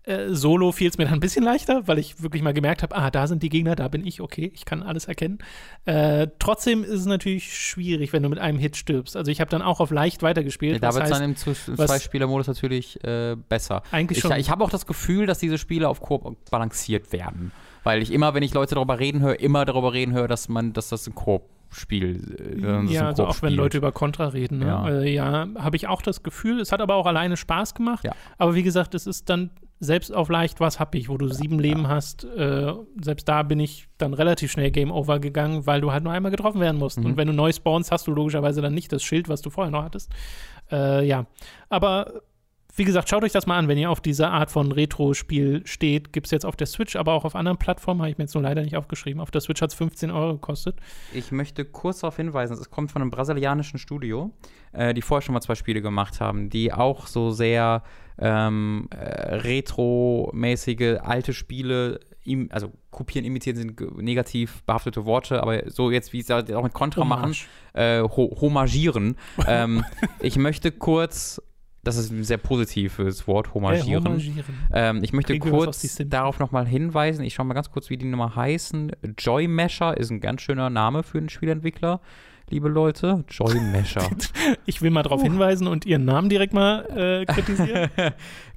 äh, 0.03 0.29
Solo 0.33 0.71
fiel 0.71 0.89
es 0.89 0.97
mir 0.97 1.03
dann 1.03 1.15
ein 1.15 1.19
bisschen 1.19 1.43
leichter, 1.43 1.85
weil 1.87 1.99
ich 1.99 2.23
wirklich 2.23 2.41
mal 2.41 2.53
gemerkt 2.53 2.81
habe, 2.81 2.95
ah, 2.95 3.11
da 3.11 3.27
sind 3.27 3.43
die 3.43 3.49
Gegner, 3.49 3.75
da 3.75 3.89
bin 3.89 4.07
ich, 4.07 4.21
okay, 4.21 4.51
ich 4.55 4.63
kann 4.65 4.81
alles 4.81 5.05
erkennen. 5.05 5.39
Äh, 5.85 6.27
trotzdem 6.39 6.83
ist 6.83 6.91
es 7.01 7.05
natürlich 7.05 7.55
schwierig, 7.55 8.13
wenn 8.13 8.23
du 8.23 8.29
mit 8.29 8.39
einem 8.39 8.57
Hit 8.57 8.75
stirbst. 8.77 9.15
Also 9.17 9.29
ich 9.31 9.39
habe 9.41 9.51
dann 9.51 9.61
auch 9.61 9.79
auf 9.81 9.91
leicht 9.91 10.23
weitergespielt. 10.23 10.81
da 10.81 10.87
das 10.87 10.95
wird 10.95 11.05
es 11.05 11.11
dann 11.11 11.23
im 11.23 11.35
was- 11.77 11.87
Zwei-Spieler-Modus 11.89 12.47
natürlich 12.47 13.03
äh, 13.03 13.35
besser. 13.49 13.83
Eigentlich 13.91 14.17
Ich, 14.19 14.21
schon. 14.23 14.31
ich 14.37 14.49
habe 14.49 14.63
auch 14.63 14.69
das 14.69 14.85
Gefühl, 14.85 15.25
dass 15.25 15.39
diese 15.39 15.57
Spiele 15.57 15.89
auf 15.89 15.99
Koop 16.01 16.37
balanciert 16.49 17.11
werden. 17.11 17.51
Weil 17.87 18.01
ich 18.01 18.11
immer, 18.11 18.33
wenn 18.33 18.43
ich 18.43 18.53
Leute 18.53 18.75
darüber 18.75 18.99
reden 18.99 19.21
höre, 19.21 19.39
immer 19.39 19.63
darüber 19.63 19.93
reden 19.93 20.11
höre, 20.11 20.27
dass 20.27 20.49
man, 20.49 20.73
dass 20.73 20.89
das 20.89 21.07
ein 21.07 21.15
Koop-Spiel 21.15 22.59
äh, 22.59 22.61
dass 22.61 22.83
es 22.83 22.91
ja, 22.91 23.07
also 23.07 23.23
auch 23.23 23.27
wenn 23.27 23.33
Koop-Spiel. 23.33 23.55
Leute 23.55 23.77
über 23.77 23.93
Contra 23.93 24.27
reden. 24.27 24.59
Ne? 24.59 24.65
Ja. 24.65 24.89
Ja, 24.89 24.99
äh, 24.99 25.13
ja 25.13 25.47
habe 25.57 25.77
ich 25.77 25.87
auch 25.87 26.01
das 26.01 26.21
Gefühl. 26.21 26.59
Es 26.59 26.73
hat 26.73 26.81
aber 26.81 26.95
auch 26.95 27.05
alleine 27.05 27.37
Spaß 27.37 27.75
gemacht. 27.75 28.03
Ja. 28.03 28.11
Aber 28.37 28.55
wie 28.55 28.63
gesagt, 28.63 28.93
es 28.93 29.07
ist 29.07 29.29
dann 29.29 29.51
selbst 29.79 30.13
auf 30.13 30.27
leicht 30.27 30.59
was 30.59 30.81
happig, 30.81 31.07
wo 31.07 31.17
du 31.17 31.29
sieben 31.29 31.59
Leben 31.59 31.87
hast. 31.87 32.25
Äh, 32.25 32.73
selbst 33.01 33.29
da 33.29 33.43
bin 33.43 33.61
ich 33.61 33.87
dann 33.97 34.13
relativ 34.13 34.51
schnell 34.51 34.71
Game 34.71 34.91
Over 34.91 35.19
gegangen, 35.19 35.65
weil 35.65 35.79
du 35.79 35.93
halt 35.93 36.03
nur 36.03 36.11
einmal 36.11 36.31
getroffen 36.31 36.59
werden 36.59 36.77
musst. 36.77 36.99
Mhm. 36.99 37.05
Und 37.05 37.17
wenn 37.17 37.27
du 37.27 37.33
neu 37.33 37.53
spawnst, 37.53 37.91
hast 37.93 38.05
du 38.05 38.11
logischerweise 38.11 38.61
dann 38.61 38.73
nicht 38.73 38.91
das 38.91 39.01
Schild, 39.01 39.29
was 39.29 39.41
du 39.41 39.49
vorher 39.49 39.71
noch 39.71 39.83
hattest. 39.83 40.11
Äh, 40.69 41.07
ja, 41.07 41.25
aber 41.69 42.21
wie 42.77 42.83
gesagt, 42.83 43.09
schaut 43.09 43.23
euch 43.23 43.31
das 43.31 43.47
mal 43.47 43.57
an, 43.57 43.67
wenn 43.67 43.77
ihr 43.79 43.89
auf 43.89 44.01
diese 44.01 44.29
Art 44.29 44.51
von 44.51 44.71
Retro-Spiel 44.71 45.65
steht. 45.65 46.13
Gibt 46.13 46.27
es 46.27 46.31
jetzt 46.31 46.45
auf 46.45 46.55
der 46.55 46.67
Switch, 46.67 46.95
aber 46.95 47.13
auch 47.13 47.25
auf 47.25 47.35
anderen 47.35 47.57
Plattformen, 47.57 48.01
habe 48.01 48.11
ich 48.11 48.19
mir 48.19 48.25
jetzt 48.25 48.35
nur 48.35 48.43
leider 48.43 48.61
nicht 48.61 48.77
aufgeschrieben. 48.77 49.19
Auf 49.19 49.31
der 49.31 49.41
Switch 49.41 49.61
hat 49.61 49.71
es 49.71 49.75
15 49.75 50.11
Euro 50.11 50.33
gekostet. 50.33 50.77
Ich 51.11 51.31
möchte 51.31 51.65
kurz 51.65 52.01
darauf 52.01 52.15
hinweisen, 52.17 52.53
es 52.53 52.69
kommt 52.69 52.91
von 52.91 53.01
einem 53.01 53.09
brasilianischen 53.09 53.79
Studio, 53.79 54.31
äh, 54.73 54.93
die 54.93 55.01
vorher 55.01 55.23
schon 55.23 55.33
mal 55.33 55.41
zwei 55.41 55.55
Spiele 55.55 55.81
gemacht 55.81 56.21
haben, 56.21 56.51
die 56.51 56.71
auch 56.71 57.07
so 57.07 57.31
sehr 57.31 57.81
ähm, 58.19 58.87
äh, 58.91 59.35
retro-mäßige 59.37 60.99
alte 61.01 61.33
Spiele, 61.33 61.99
im, 62.23 62.49
also 62.51 62.71
kopieren, 62.91 63.25
imitieren 63.25 63.57
sind 63.57 63.97
negativ 64.01 64.63
behaftete 64.63 65.05
Worte, 65.05 65.41
aber 65.41 65.69
so 65.69 65.91
jetzt, 65.91 66.13
wie 66.13 66.21
sie 66.21 66.27
das 66.27 66.51
auch 66.51 66.63
mit 66.63 66.73
machen, 66.77 66.97
Hommage. 66.97 67.47
äh, 67.73 68.01
ho 68.01 68.37
homagieren. 68.41 69.15
ähm, 69.47 69.83
ich 70.19 70.37
möchte 70.37 70.71
kurz, 70.71 71.41
das 71.87 71.95
ist 71.95 72.11
ein 72.11 72.23
sehr 72.23 72.37
positives 72.37 73.27
Wort, 73.27 73.53
homagieren. 73.53 74.05
Äh, 74.05 74.09
homagieren. 74.09 74.43
Ähm, 74.73 75.03
ich 75.03 75.13
möchte 75.13 75.33
Kriegen 75.33 75.49
kurz 75.49 75.97
darauf 76.05 76.37
nochmal 76.37 76.67
hinweisen. 76.67 77.23
Ich 77.23 77.33
schaue 77.33 77.45
mal 77.45 77.53
ganz 77.53 77.71
kurz, 77.71 77.89
wie 77.89 77.97
die 77.97 78.05
Nummer 78.05 78.35
heißen. 78.35 78.91
Joy 79.17 79.47
Mesher 79.47 79.95
ist 79.95 80.11
ein 80.11 80.19
ganz 80.19 80.41
schöner 80.41 80.69
Name 80.69 81.03
für 81.03 81.17
einen 81.17 81.29
Spielentwickler, 81.29 82.01
liebe 82.49 82.67
Leute. 82.67 83.23
Joy 83.29 83.55
Mesher. 83.71 84.07
Ich 84.65 84.81
will 84.81 84.91
mal 84.91 85.03
darauf 85.03 85.23
hinweisen 85.23 85.67
und 85.67 85.85
ihren 85.85 86.03
Namen 86.03 86.27
direkt 86.27 86.53
mal 86.53 86.85
äh, 86.89 87.25
kritisieren. 87.33 87.89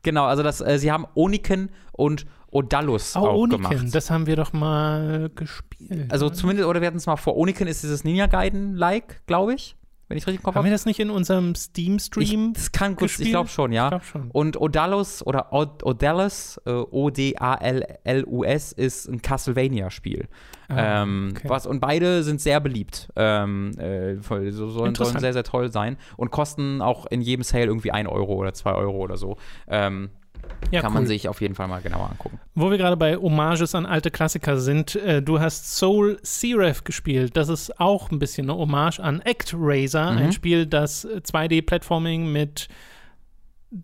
genau, 0.03 0.25
also 0.25 0.43
das, 0.43 0.61
äh, 0.61 0.79
sie 0.79 0.91
haben 0.91 1.07
Oniken 1.15 1.71
und 1.93 2.27
Odallus 2.51 3.15
oh, 3.15 3.21
auch 3.21 3.35
Oniken, 3.37 3.63
gemacht. 3.63 3.95
das 3.95 4.11
haben 4.11 4.27
wir 4.27 4.35
doch 4.35 4.53
mal 4.53 5.31
gespielt. 5.37 6.11
also 6.11 6.31
zumindest, 6.31 6.69
oder 6.69 6.81
wir 6.81 6.89
hatten 6.89 6.97
es 6.97 7.07
mal 7.07 7.15
vor. 7.15 7.37
Oniken 7.37 7.69
ist 7.69 7.85
dieses 7.85 8.03
Ninja 8.03 8.27
Gaiden-like, 8.27 9.25
glaube 9.29 9.55
ich, 9.55 9.77
wenn 10.11 10.19
ich 10.19 10.27
richtig 10.27 10.41
im 10.41 10.43
Kopf 10.43 10.57
haben 10.57 10.65
wir 10.65 10.73
das 10.73 10.87
nicht 10.87 10.99
in 10.99 11.09
unserem 11.09 11.55
Steam-Stream? 11.55 12.53
Das 12.53 12.73
kann 12.73 12.97
gut, 12.97 13.17
ich 13.17 13.31
glaube 13.31 13.49
schon, 13.49 13.71
ja. 13.71 13.85
Ich 13.85 13.91
glaube 13.91 14.05
schon. 14.05 14.31
Und 14.33 14.61
Odallus 14.61 15.25
oder 15.25 15.53
Od 15.53 15.85
Odallus, 15.85 16.61
äh, 16.67 16.73
O-D-A-L-L-U-S, 16.73 18.73
ist 18.73 19.09
ein 19.09 19.23
Castlevania-Spiel. 19.23 20.27
Ah, 20.69 21.03
ähm, 21.03 21.35
okay. 21.37 21.49
was, 21.49 21.65
und 21.65 21.79
beide 21.79 22.25
sind 22.25 22.41
sehr 22.41 22.59
beliebt. 22.59 23.09
Ähm, 23.15 23.71
äh, 23.79 24.17
so, 24.51 24.69
sollen, 24.69 24.97
sollen 24.97 25.21
sehr, 25.21 25.33
sehr 25.33 25.45
toll 25.45 25.71
sein 25.71 25.97
und 26.17 26.33
kosten 26.33 26.83
auch 26.83 27.07
in 27.07 27.21
jedem 27.21 27.45
Sale 27.45 27.67
irgendwie 27.67 27.93
1 27.93 28.09
Euro 28.09 28.35
oder 28.35 28.53
2 28.53 28.73
Euro 28.73 28.99
oder 28.99 29.17
so. 29.17 29.37
Ähm, 29.69 30.11
ja, 30.71 30.81
kann 30.81 30.91
cool. 30.91 30.95
man 30.95 31.07
sich 31.07 31.29
auf 31.29 31.41
jeden 31.41 31.55
Fall 31.55 31.69
mal 31.69 31.81
genauer 31.83 32.11
angucken. 32.11 32.39
Wo 32.55 32.71
wir 32.71 32.79
gerade 32.79 32.97
bei 32.97 33.17
Hommages 33.17 33.75
an 33.75 33.87
alte 33.87 34.11
Klassiker 34.11 34.59
sind, 34.59 34.95
äh, 34.97 35.23
du 35.23 35.41
hast 35.41 35.77
Soul 35.77 36.19
Seraph 36.23 36.85
gespielt. 36.85 37.37
Das 37.37 37.49
ist 37.49 37.81
auch 37.81 38.11
ein 38.11 38.19
bisschen 38.19 38.51
eine 38.51 38.59
Hommage 38.59 39.01
an 39.01 39.21
ActRaiser, 39.25 40.13
Mhm. 40.13 40.19
ein 40.19 40.33
Spiel, 40.33 40.67
das 40.67 41.05
äh, 41.05 41.21
2D-Platforming 41.25 42.31
mit 42.33 42.69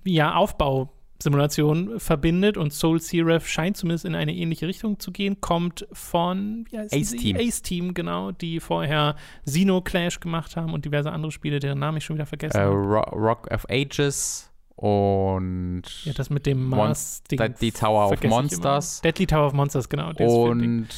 ja, 0.04 0.34
Aufbausimulation 0.34 2.00
verbindet 2.00 2.56
und 2.56 2.72
Soul 2.72 3.00
Seraph 3.00 3.46
scheint 3.48 3.76
zumindest 3.76 4.04
in 4.04 4.14
eine 4.14 4.34
ähnliche 4.34 4.66
Richtung 4.66 4.98
zu 4.98 5.12
gehen, 5.12 5.40
kommt 5.40 5.86
von 5.92 6.64
heißen 6.74 7.00
Ace 7.00 7.10
sie? 7.10 7.16
Team. 7.18 7.36
Ace 7.36 7.62
Team, 7.62 7.94
genau, 7.94 8.32
die 8.32 8.60
vorher 8.60 9.16
Xeno-Clash 9.46 10.20
gemacht 10.20 10.56
haben 10.56 10.72
und 10.72 10.84
diverse 10.84 11.12
andere 11.12 11.32
Spiele, 11.32 11.58
deren 11.60 11.78
Namen 11.78 11.98
ich 11.98 12.04
schon 12.04 12.16
wieder 12.16 12.26
vergessen 12.26 12.56
Äh, 12.56 12.60
habe. 12.60 12.74
Ro 12.74 13.00
Rock 13.16 13.48
of 13.52 13.66
Ages 13.70 14.50
und, 14.76 15.82
Ja, 16.04 16.12
das 16.12 16.28
mit 16.28 16.44
dem 16.44 16.68
Monst- 16.68 17.30
Mars-Ding. 17.32 17.54
die 17.60 17.72
Tower 17.72 18.10
of 18.12 18.22
Monsters. 18.22 19.00
Deadly 19.00 19.26
Tower 19.26 19.46
of 19.46 19.52
Monsters, 19.54 19.88
genau. 19.88 20.10
und 20.18 20.88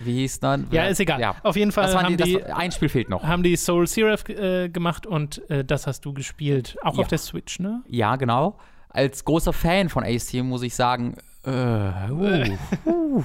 wie 0.00 0.12
hieß 0.14 0.40
dann? 0.40 0.66
Ja, 0.72 0.84
ist 0.86 0.98
egal. 1.00 1.20
Ja. 1.20 1.36
Auf 1.44 1.56
jeden 1.56 1.70
Fall 1.70 1.94
haben 1.94 2.16
die, 2.16 2.22
die, 2.22 2.32
das, 2.40 2.50
ein 2.52 2.72
Spiel 2.72 2.88
fehlt 2.88 3.08
noch. 3.08 3.22
haben 3.22 3.42
die 3.44 3.54
Soul 3.56 3.86
Seraph 3.86 4.28
äh, 4.28 4.68
gemacht 4.68 5.06
und 5.06 5.48
äh, 5.50 5.64
das 5.64 5.86
hast 5.86 6.04
du 6.04 6.12
gespielt. 6.12 6.76
Auch 6.82 6.94
Ja. 6.94 7.00
auf 7.02 7.08
der 7.08 7.18
Switch, 7.18 7.60
ne? 7.60 7.82
Ja, 7.88 8.16
genau. 8.16 8.58
Als 8.88 9.24
großer 9.24 9.52
Fan 9.52 9.88
von 9.88 10.02
Ace 10.02 10.26
Team 10.26 10.48
muss 10.48 10.62
ich 10.62 10.74
sagen, 10.74 11.14
äh, 11.44 12.10
uh, 12.10 12.44
uh. 12.86 13.22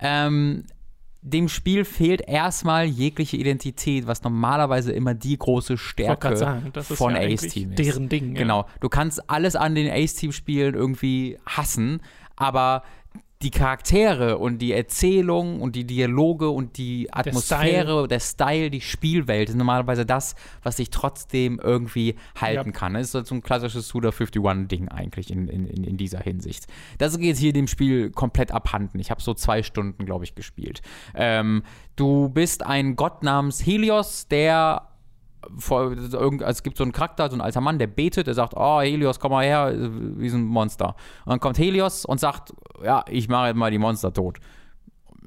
ähm, 0.00 0.64
dem 1.22 1.48
Spiel 1.48 1.84
fehlt 1.84 2.22
erstmal 2.26 2.84
jegliche 2.86 3.36
Identität, 3.36 4.06
was 4.06 4.22
normalerweise 4.22 4.92
immer 4.92 5.14
die 5.14 5.36
große 5.36 5.76
Stärke 5.76 6.36
sagen, 6.36 6.72
von 6.82 7.14
ja 7.14 7.18
Ace 7.18 7.24
eigentlich 7.24 7.52
Team 7.52 7.70
ist. 7.72 7.78
deren 7.78 8.08
Ding. 8.08 8.34
Ja. 8.34 8.42
Genau. 8.42 8.66
Du 8.80 8.88
kannst 8.88 9.28
alles 9.28 9.54
an 9.54 9.74
den 9.74 9.90
Ace 9.90 10.14
Team 10.14 10.32
Spielen 10.32 10.74
irgendwie 10.74 11.38
hassen, 11.44 12.00
aber 12.36 12.82
die 13.42 13.50
Charaktere 13.50 14.36
und 14.36 14.58
die 14.58 14.72
Erzählung 14.72 15.62
und 15.62 15.74
die 15.74 15.84
Dialoge 15.84 16.50
und 16.50 16.76
die 16.76 17.08
Atmosphäre, 17.10 18.06
der 18.06 18.20
Style, 18.20 18.46
der 18.46 18.60
Style 18.60 18.70
die 18.70 18.82
Spielwelt 18.82 19.48
ist 19.48 19.54
normalerweise 19.54 20.04
das, 20.04 20.34
was 20.62 20.76
sich 20.76 20.90
trotzdem 20.90 21.58
irgendwie 21.58 22.16
halten 22.38 22.70
ja. 22.70 22.72
kann. 22.72 22.94
Das 22.94 23.14
ist 23.14 23.26
so 23.26 23.34
ein 23.34 23.42
klassisches 23.42 23.88
Suda 23.88 24.10
51-Ding 24.10 24.88
eigentlich 24.88 25.30
in, 25.30 25.48
in, 25.48 25.66
in 25.66 25.96
dieser 25.96 26.20
Hinsicht. 26.20 26.66
Das 26.98 27.18
geht 27.18 27.38
hier 27.38 27.54
dem 27.54 27.66
Spiel 27.66 28.10
komplett 28.10 28.52
abhanden. 28.52 28.98
Ich 28.98 29.10
habe 29.10 29.22
so 29.22 29.32
zwei 29.32 29.62
Stunden, 29.62 30.04
glaube 30.04 30.24
ich, 30.24 30.34
gespielt. 30.34 30.82
Ähm, 31.14 31.62
du 31.96 32.28
bist 32.28 32.66
ein 32.66 32.94
Gott 32.94 33.22
namens 33.22 33.64
Helios, 33.64 34.28
der 34.28 34.89
vor, 35.56 35.92
es 35.92 36.62
gibt 36.62 36.76
so 36.76 36.84
einen 36.84 36.92
Charakter, 36.92 37.30
so 37.30 37.36
ein 37.36 37.40
alter 37.40 37.60
Mann, 37.60 37.78
der 37.78 37.86
betet, 37.86 38.26
der 38.26 38.34
sagt, 38.34 38.54
oh 38.56 38.80
Helios, 38.80 39.18
komm 39.18 39.32
mal 39.32 39.44
her, 39.44 39.72
wir 39.74 40.30
sind 40.30 40.42
ein 40.42 40.46
Monster. 40.46 40.94
Und 41.24 41.30
dann 41.30 41.40
kommt 41.40 41.58
Helios 41.58 42.04
und 42.04 42.20
sagt, 42.20 42.52
ja, 42.84 43.04
ich 43.08 43.28
mache 43.28 43.48
jetzt 43.48 43.56
mal 43.56 43.70
die 43.70 43.78
Monster 43.78 44.12
tot. 44.12 44.38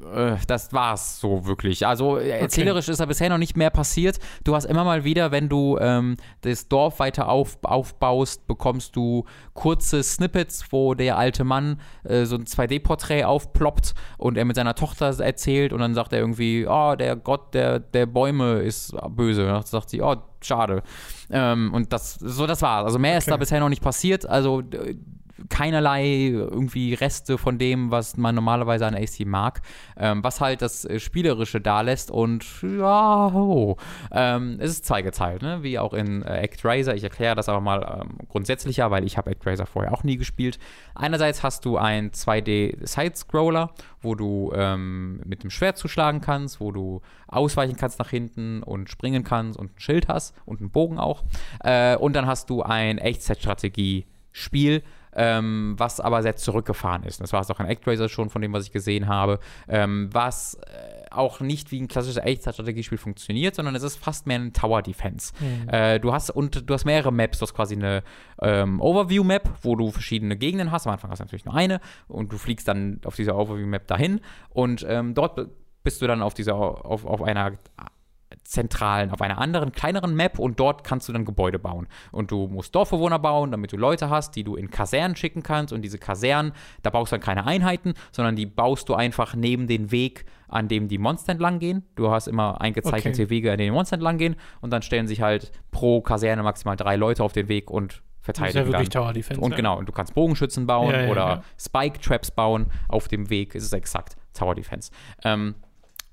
Äh, 0.01 0.37
das 0.47 0.73
war's 0.73 1.19
so 1.19 1.45
wirklich. 1.45 1.85
Also 1.85 2.17
erzählerisch 2.17 2.85
okay. 2.85 2.91
ist 2.91 2.99
da 2.99 3.05
bisher 3.05 3.29
noch 3.29 3.37
nicht 3.37 3.55
mehr 3.55 3.69
passiert. 3.69 4.19
Du 4.43 4.55
hast 4.55 4.65
immer 4.65 4.83
mal 4.83 5.03
wieder, 5.03 5.31
wenn 5.31 5.49
du 5.49 5.77
ähm, 5.79 6.17
das 6.41 6.67
Dorf 6.67 6.99
weiter 6.99 7.29
auf, 7.29 7.57
aufbaust, 7.63 8.47
bekommst 8.47 8.95
du 8.95 9.25
kurze 9.53 10.01
Snippets, 10.01 10.65
wo 10.71 10.93
der 10.95 11.17
alte 11.17 11.43
Mann 11.43 11.79
äh, 12.03 12.25
so 12.25 12.35
ein 12.35 12.45
2D-Porträt 12.45 13.25
aufploppt 13.25 13.93
und 14.17 14.37
er 14.37 14.45
mit 14.45 14.55
seiner 14.55 14.75
Tochter 14.75 15.17
erzählt 15.19 15.73
und 15.73 15.79
dann 15.79 15.93
sagt 15.93 16.13
er 16.13 16.19
irgendwie, 16.19 16.65
oh, 16.67 16.95
der 16.95 17.15
Gott 17.15 17.53
der, 17.53 17.79
der 17.79 18.05
Bäume 18.05 18.59
ist 18.59 18.95
böse. 19.09 19.43
Und 19.43 19.49
dann 19.49 19.63
sagt 19.63 19.89
sie, 19.89 20.01
oh, 20.01 20.15
schade. 20.41 20.81
Ähm, 21.29 21.71
und 21.73 21.93
das, 21.93 22.15
so 22.15 22.47
das 22.47 22.61
war's. 22.61 22.85
Also 22.85 22.99
mehr 22.99 23.11
okay. 23.11 23.19
ist 23.19 23.31
da 23.31 23.37
bisher 23.37 23.59
noch 23.59 23.69
nicht 23.69 23.83
passiert. 23.83 24.25
Also 24.25 24.63
keinerlei 25.49 26.27
irgendwie 26.27 26.93
Reste 26.93 27.37
von 27.37 27.57
dem, 27.57 27.91
was 27.91 28.17
man 28.17 28.35
normalerweise 28.35 28.85
an 28.85 28.95
AC 28.95 29.25
mag, 29.25 29.61
ähm, 29.97 30.23
was 30.23 30.41
halt 30.41 30.61
das 30.61 30.85
äh, 30.85 30.99
Spielerische 30.99 31.61
da 31.61 31.81
lässt 31.81 32.11
und 32.11 32.45
ja, 32.61 33.27
oh, 33.33 33.77
ähm, 34.11 34.57
es 34.59 34.71
ist 34.71 34.85
zweigeteilt, 34.85 35.41
ne? 35.41 35.63
wie 35.63 35.79
auch 35.79 35.93
in 35.93 36.23
äh, 36.23 36.41
ActRaiser. 36.43 36.95
Ich 36.95 37.03
erkläre 37.03 37.35
das 37.35 37.49
aber 37.49 37.61
mal 37.61 38.01
ähm, 38.01 38.17
grundsätzlicher, 38.27 38.91
weil 38.91 39.03
ich 39.05 39.17
habe 39.17 39.31
ActRaiser 39.31 39.65
vorher 39.65 39.93
auch 39.93 40.03
nie 40.03 40.17
gespielt. 40.17 40.59
Einerseits 40.95 41.43
hast 41.43 41.65
du 41.65 41.77
einen 41.77 42.11
2D-Side-Scroller, 42.11 43.71
wo 44.01 44.15
du 44.15 44.51
ähm, 44.55 45.21
mit 45.25 45.43
dem 45.43 45.49
Schwert 45.49 45.77
zuschlagen 45.77 46.21
kannst, 46.21 46.59
wo 46.59 46.71
du 46.71 47.01
ausweichen 47.27 47.75
kannst 47.75 47.99
nach 47.99 48.09
hinten 48.09 48.63
und 48.63 48.89
springen 48.89 49.23
kannst 49.23 49.57
und 49.57 49.75
ein 49.75 49.79
Schild 49.79 50.07
hast 50.07 50.35
und 50.45 50.59
einen 50.59 50.71
Bogen 50.71 50.99
auch. 50.99 51.23
Äh, 51.63 51.95
und 51.97 52.13
dann 52.13 52.27
hast 52.27 52.49
du 52.49 52.61
ein 52.61 52.97
Echtzeitstrategie-Spiel, 52.97 54.83
ähm, 55.15 55.75
was 55.77 55.99
aber 55.99 56.21
sehr 56.21 56.35
zurückgefahren 56.35 57.03
ist. 57.03 57.21
Das 57.21 57.33
war 57.33 57.41
es 57.41 57.49
auch 57.49 57.59
in 57.59 57.65
ActRaiser 57.65 58.09
schon, 58.09 58.29
von 58.29 58.41
dem, 58.41 58.53
was 58.53 58.65
ich 58.65 58.71
gesehen 58.71 59.07
habe, 59.07 59.39
ähm, 59.67 60.09
was 60.11 60.55
äh, 60.55 61.03
auch 61.11 61.39
nicht 61.39 61.71
wie 61.71 61.79
ein 61.79 61.87
klassisches 61.87 62.23
Echtzeitstrategiespiel 62.23 62.97
funktioniert, 62.97 63.55
sondern 63.55 63.75
es 63.75 63.83
ist 63.83 63.97
fast 63.97 64.27
mehr 64.27 64.39
ein 64.39 64.53
Tower 64.53 64.81
Defense. 64.81 65.33
Mhm. 65.39 65.69
Äh, 65.69 65.99
du 65.99 66.13
hast 66.13 66.29
und 66.31 66.69
du 66.69 66.73
hast 66.73 66.85
mehrere 66.85 67.11
Maps, 67.11 67.39
du 67.39 67.43
hast 67.43 67.53
quasi 67.53 67.75
eine 67.75 68.03
ähm, 68.41 68.81
Overview 68.81 69.23
Map, 69.23 69.49
wo 69.61 69.75
du 69.75 69.91
verschiedene 69.91 70.35
Gegenden 70.35 70.71
hast. 70.71 70.87
Am 70.87 70.93
Anfang 70.93 71.11
hast 71.11 71.19
du 71.19 71.23
natürlich 71.23 71.45
nur 71.45 71.55
eine 71.55 71.79
und 72.07 72.31
du 72.31 72.37
fliegst 72.37 72.67
dann 72.67 72.99
auf 73.05 73.15
dieser 73.15 73.37
Overview 73.37 73.67
Map 73.67 73.87
dahin 73.87 74.21
und 74.49 74.85
ähm, 74.87 75.13
dort 75.13 75.39
bist 75.83 76.01
du 76.01 76.07
dann 76.07 76.21
auf 76.21 76.33
dieser 76.33 76.55
auf, 76.55 77.05
auf 77.05 77.21
einer 77.21 77.53
zentralen, 78.43 79.11
auf 79.11 79.21
einer 79.21 79.37
anderen, 79.37 79.71
kleineren 79.71 80.15
Map 80.15 80.39
und 80.39 80.59
dort 80.59 80.83
kannst 80.83 81.07
du 81.07 81.13
dann 81.13 81.25
Gebäude 81.25 81.59
bauen. 81.59 81.87
Und 82.11 82.31
du 82.31 82.47
musst 82.47 82.75
Dorfbewohner 82.75 83.19
bauen, 83.19 83.51
damit 83.51 83.71
du 83.71 83.77
Leute 83.77 84.09
hast, 84.09 84.35
die 84.35 84.43
du 84.43 84.55
in 84.55 84.69
Kasernen 84.69 85.15
schicken 85.15 85.43
kannst. 85.43 85.73
Und 85.73 85.81
diese 85.81 85.97
Kasernen, 85.97 86.53
da 86.81 86.89
baust 86.89 87.11
du 87.11 87.15
dann 87.15 87.23
keine 87.23 87.45
Einheiten, 87.45 87.93
sondern 88.11 88.35
die 88.35 88.45
baust 88.45 88.89
du 88.89 88.95
einfach 88.95 89.35
neben 89.35 89.67
den 89.67 89.91
Weg, 89.91 90.25
an 90.47 90.67
dem 90.67 90.87
die 90.87 90.97
Monster 90.97 91.31
entlang 91.31 91.59
gehen. 91.59 91.83
Du 91.95 92.11
hast 92.11 92.27
immer 92.27 92.61
eingezeichnete 92.61 93.23
okay. 93.23 93.29
Wege, 93.29 93.51
an 93.51 93.57
denen 93.57 93.71
die 93.71 93.75
Monster 93.75 93.95
entlang 93.95 94.17
gehen. 94.17 94.35
Und 94.61 94.71
dann 94.71 94.81
stellen 94.81 95.07
sich 95.07 95.21
halt 95.21 95.51
pro 95.71 96.01
Kaserne 96.01 96.43
maximal 96.43 96.75
drei 96.75 96.95
Leute 96.95 97.23
auf 97.23 97.33
den 97.33 97.47
Weg 97.47 97.71
und 97.71 98.03
verteidigen. 98.19 98.55
Das 98.55 98.63
ist 98.63 98.67
ja 98.67 98.73
wirklich 98.73 98.89
dann. 98.89 99.03
Tower 99.03 99.13
Defense. 99.13 99.41
Und 99.41 99.55
genau, 99.55 99.77
und 99.77 99.87
du 99.87 99.91
kannst 99.91 100.13
Bogenschützen 100.13 100.65
bauen 100.67 100.91
ja, 100.91 101.01
ja, 101.03 101.11
oder 101.11 101.27
ja. 101.27 101.43
Spike 101.57 101.99
Traps 101.99 102.31
bauen 102.31 102.67
auf 102.87 103.07
dem 103.07 103.29
Weg. 103.29 103.55
Es 103.55 103.63
ist 103.63 103.73
exakt 103.73 104.15
Tower 104.33 104.55
Defense. 104.55 104.91
Ähm, 105.23 105.55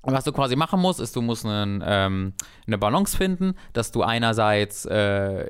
und 0.03 0.13
was 0.13 0.23
du 0.23 0.31
quasi 0.31 0.55
machen 0.55 0.79
musst, 0.79 0.99
ist, 0.99 1.15
du 1.15 1.21
musst 1.21 1.45
einen, 1.45 1.83
ähm, 1.85 2.33
eine 2.65 2.77
Balance 2.79 3.15
finden, 3.15 3.53
dass 3.73 3.91
du 3.91 4.01
einerseits 4.01 4.85
äh, 4.85 5.43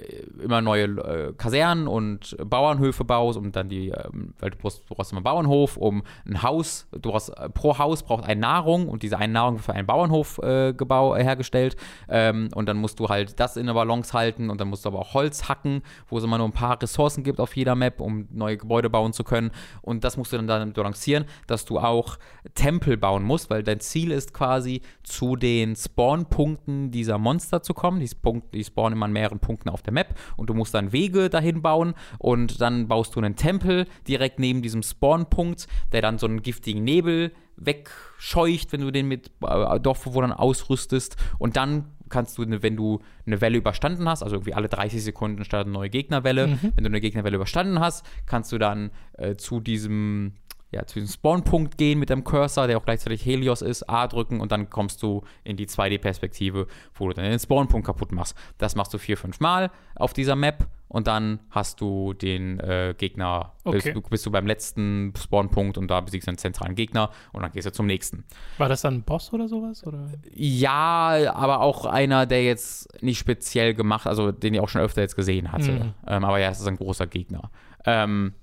immer 0.43 0.61
neue 0.61 0.83
äh, 0.83 1.33
Kasernen 1.37 1.87
und 1.87 2.35
Bauernhöfe 2.43 3.05
baust, 3.05 3.37
um 3.37 3.53
dann 3.53 3.69
die, 3.69 3.89
ähm, 3.89 4.33
weil 4.39 4.49
du 4.49 4.57
brauchst, 4.57 4.89
du 4.89 4.95
brauchst 4.95 5.13
immer 5.13 5.19
einen 5.19 5.23
Bauernhof, 5.23 5.77
um 5.77 6.03
ein 6.25 6.43
Haus, 6.43 6.87
du 6.91 7.11
brauchst, 7.11 7.29
äh, 7.29 7.49
pro 7.49 7.77
Haus 7.77 8.03
braucht 8.03 8.25
eine 8.25 8.41
Nahrung 8.41 8.89
und 8.89 9.03
diese 9.03 9.17
eine 9.17 9.31
Nahrung 9.31 9.55
wird 9.55 9.65
für 9.65 9.73
einen 9.73 9.87
Bauernhof 9.87 10.39
äh, 10.39 10.73
gebau, 10.73 11.15
äh, 11.15 11.23
hergestellt. 11.23 11.77
Ähm, 12.09 12.49
und 12.53 12.67
dann 12.67 12.75
musst 12.75 12.99
du 12.99 13.07
halt 13.07 13.39
das 13.39 13.55
in 13.55 13.67
der 13.67 13.73
Balance 13.73 14.11
halten 14.11 14.49
und 14.49 14.59
dann 14.59 14.67
musst 14.67 14.83
du 14.83 14.89
aber 14.89 14.99
auch 14.99 15.13
Holz 15.13 15.47
hacken, 15.47 15.81
wo 16.09 16.17
es 16.17 16.25
immer 16.25 16.37
nur 16.37 16.47
ein 16.47 16.53
paar 16.53 16.81
Ressourcen 16.81 17.23
gibt 17.23 17.39
auf 17.39 17.55
jeder 17.55 17.75
Map, 17.75 18.01
um 18.01 18.27
neue 18.31 18.57
Gebäude 18.57 18.89
bauen 18.89 19.13
zu 19.13 19.23
können. 19.23 19.51
Und 19.81 20.03
das 20.03 20.17
musst 20.17 20.33
du 20.33 20.37
dann 20.37 20.47
damit 20.47 20.73
balancieren, 20.75 21.23
dass 21.47 21.63
du 21.63 21.79
auch 21.79 22.17
Tempel 22.53 22.97
bauen 22.97 23.23
musst, 23.23 23.49
weil 23.49 23.63
dein 23.63 23.79
Ziel 23.79 24.11
ist 24.11 24.33
quasi 24.41 24.81
zu 25.03 25.35
den 25.35 25.75
Spawn-Punkten 25.75 26.89
dieser 26.89 27.19
Monster 27.19 27.61
zu 27.61 27.75
kommen. 27.75 27.99
Die, 27.99 28.09
Punkt, 28.19 28.55
die 28.55 28.63
spawnen 28.63 28.97
immer 28.97 29.05
an 29.05 29.13
mehreren 29.13 29.37
Punkten 29.37 29.69
auf 29.69 29.83
der 29.83 29.93
Map 29.93 30.15
und 30.35 30.49
du 30.49 30.55
musst 30.55 30.73
dann 30.73 30.91
Wege 30.91 31.29
dahin 31.29 31.61
bauen 31.61 31.93
und 32.17 32.59
dann 32.59 32.87
baust 32.87 33.15
du 33.15 33.19
einen 33.19 33.35
Tempel 33.35 33.85
direkt 34.07 34.39
neben 34.39 34.63
diesem 34.63 34.81
Spawn-Punkt, 34.81 35.67
der 35.91 36.01
dann 36.01 36.17
so 36.17 36.25
einen 36.25 36.41
giftigen 36.41 36.83
Nebel 36.83 37.33
wegscheucht, 37.55 38.73
wenn 38.73 38.81
du 38.81 38.89
den 38.89 39.07
mit 39.07 39.29
äh, 39.45 39.79
Dorfbewohnern 39.79 40.33
ausrüstest 40.33 41.17
und 41.37 41.55
dann 41.55 41.91
kannst 42.09 42.39
du, 42.39 42.45
wenn 42.47 42.75
du 42.75 42.99
eine 43.27 43.41
Welle 43.41 43.59
überstanden 43.59 44.09
hast, 44.09 44.23
also 44.23 44.37
irgendwie 44.37 44.55
alle 44.55 44.69
30 44.69 45.03
Sekunden 45.03 45.45
startet 45.45 45.67
eine 45.67 45.73
neue 45.73 45.91
Gegnerwelle, 45.91 46.47
mhm. 46.47 46.59
wenn 46.75 46.83
du 46.83 46.89
eine 46.89 46.99
Gegnerwelle 46.99 47.35
überstanden 47.35 47.79
hast, 47.79 48.07
kannst 48.25 48.51
du 48.51 48.57
dann 48.57 48.89
äh, 49.13 49.35
zu 49.35 49.59
diesem 49.59 50.33
ja, 50.71 50.85
zu 50.85 50.99
diesem 50.99 51.13
Spawnpunkt 51.13 51.77
gehen 51.77 51.99
mit 51.99 52.09
dem 52.09 52.23
Cursor, 52.23 52.67
der 52.67 52.77
auch 52.77 52.85
gleichzeitig 52.85 53.25
Helios 53.25 53.61
ist, 53.61 53.89
A 53.89 54.07
drücken 54.07 54.39
und 54.39 54.51
dann 54.51 54.69
kommst 54.69 55.03
du 55.03 55.23
in 55.43 55.57
die 55.57 55.67
2D-Perspektive, 55.67 56.67
wo 56.95 57.07
du 57.07 57.13
dann 57.13 57.25
den 57.25 57.39
Spawnpunkt 57.39 57.85
kaputt 57.85 58.11
machst. 58.11 58.37
Das 58.57 58.75
machst 58.75 58.93
du 58.93 58.97
vier, 58.97 59.17
fünf 59.17 59.39
Mal 59.39 59.69
auf 59.95 60.13
dieser 60.13 60.35
Map 60.35 60.67
und 60.87 61.07
dann 61.07 61.39
hast 61.49 61.79
du 61.79 62.13
den 62.13 62.59
äh, 62.59 62.93
Gegner, 62.97 63.53
okay. 63.63 63.93
bist, 63.93 64.09
bist, 64.09 64.25
du 64.25 64.31
beim 64.31 64.45
letzten 64.45 65.13
Spawnpunkt 65.17 65.77
und 65.77 65.87
da 65.87 66.01
besiegst 66.01 66.27
du 66.27 66.31
einen 66.31 66.37
zentralen 66.37 66.75
Gegner 66.75 67.11
und 67.31 67.41
dann 67.41 67.51
gehst 67.51 67.65
du 67.65 67.71
zum 67.71 67.85
nächsten. 67.85 68.25
War 68.57 68.67
das 68.67 68.81
dann 68.81 68.95
ein 68.95 69.03
Boss 69.03 69.31
oder 69.31 69.47
sowas? 69.47 69.87
Oder? 69.87 70.09
Ja, 70.33 71.33
aber 71.33 71.61
auch 71.61 71.85
einer, 71.85 72.25
der 72.25 72.43
jetzt 72.43 73.01
nicht 73.01 73.19
speziell 73.19 73.73
gemacht, 73.73 74.05
also 74.05 74.33
den 74.33 74.53
ich 74.53 74.59
auch 74.59 74.67
schon 74.67 74.81
öfter 74.81 75.01
jetzt 75.01 75.15
gesehen 75.15 75.53
hatte. 75.53 75.71
Mhm. 75.71 75.93
Ähm, 76.07 76.25
aber 76.25 76.39
ja, 76.39 76.49
es 76.49 76.59
ist 76.59 76.67
ein 76.67 76.75
großer 76.75 77.07
Gegner. 77.07 77.51
Ähm, 77.85 78.33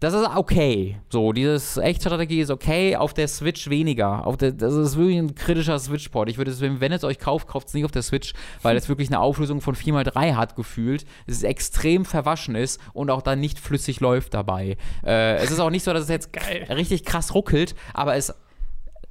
das 0.00 0.14
ist 0.14 0.26
okay. 0.34 0.98
So, 1.10 1.32
dieses 1.32 1.76
Echtstrategie 1.76 2.40
ist 2.40 2.50
okay, 2.50 2.96
auf 2.96 3.12
der 3.12 3.28
Switch 3.28 3.68
weniger. 3.68 4.26
Auf 4.26 4.38
der, 4.38 4.52
das 4.52 4.74
ist 4.74 4.96
wirklich 4.96 5.18
ein 5.18 5.34
kritischer 5.34 5.78
Switch-Port. 5.78 6.30
Ich 6.30 6.38
würde 6.38 6.50
es, 6.50 6.60
wenn 6.60 6.92
es 6.92 7.04
euch 7.04 7.18
kauft, 7.18 7.48
kauft 7.48 7.68
es 7.68 7.74
nicht 7.74 7.84
auf 7.84 7.90
der 7.92 8.02
Switch, 8.02 8.32
weil 8.62 8.76
es 8.76 8.88
wirklich 8.88 9.08
eine 9.08 9.20
Auflösung 9.20 9.60
von 9.60 9.76
4x3 9.76 10.36
hat 10.36 10.56
gefühlt. 10.56 11.04
Es 11.26 11.36
ist 11.36 11.44
extrem 11.44 12.06
verwaschen 12.06 12.54
ist 12.54 12.80
und 12.94 13.10
auch 13.10 13.20
dann 13.20 13.40
nicht 13.40 13.58
flüssig 13.58 14.00
läuft 14.00 14.32
dabei. 14.32 14.78
Äh, 15.04 15.36
es 15.36 15.50
ist 15.50 15.60
auch 15.60 15.70
nicht 15.70 15.84
so, 15.84 15.92
dass 15.92 16.04
es 16.04 16.08
jetzt 16.08 16.30
richtig 16.70 17.04
krass 17.04 17.34
ruckelt, 17.34 17.74
aber 17.92 18.16
es 18.16 18.34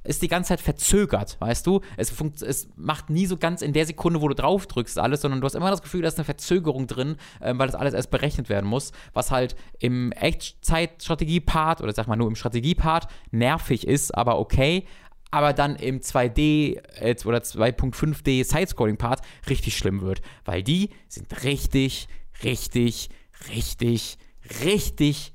ist 0.04 0.22
die 0.22 0.28
ganze 0.28 0.48
Zeit 0.48 0.60
verzögert, 0.60 1.36
weißt 1.40 1.66
du? 1.66 1.80
Es, 1.96 2.12
es 2.42 2.68
macht 2.76 3.10
nie 3.10 3.26
so 3.26 3.36
ganz 3.36 3.62
in 3.62 3.72
der 3.72 3.86
Sekunde, 3.86 4.20
wo 4.20 4.28
du 4.28 4.34
drauf 4.34 4.66
drückst, 4.66 4.98
alles, 4.98 5.20
sondern 5.20 5.40
du 5.40 5.44
hast 5.44 5.54
immer 5.54 5.70
das 5.70 5.82
Gefühl, 5.82 6.02
da 6.02 6.08
ist 6.08 6.18
eine 6.18 6.24
Verzögerung 6.24 6.86
drin, 6.86 7.16
ähm, 7.40 7.58
weil 7.58 7.66
das 7.66 7.76
alles 7.76 7.94
erst 7.94 8.10
berechnet 8.10 8.48
werden 8.48 8.68
muss, 8.68 8.92
was 9.12 9.30
halt 9.30 9.56
im 9.78 10.12
Echtzeitstrategie-Part 10.12 11.82
oder 11.82 11.92
sag 11.92 12.06
mal 12.06 12.16
nur 12.16 12.28
im 12.28 12.36
Strategie-Part 12.36 13.08
nervig 13.30 13.86
ist, 13.86 14.14
aber 14.14 14.38
okay, 14.38 14.86
aber 15.30 15.52
dann 15.52 15.76
im 15.76 16.00
2D 16.00 16.80
äh, 16.98 17.14
oder 17.24 17.38
2.5D 17.38 18.44
Sidescrolling-Part 18.44 19.20
richtig 19.48 19.76
schlimm 19.76 20.00
wird, 20.00 20.22
weil 20.44 20.62
die 20.62 20.90
sind 21.08 21.44
richtig, 21.44 22.08
richtig, 22.42 23.10
richtig, 23.48 24.18
richtig 24.18 24.18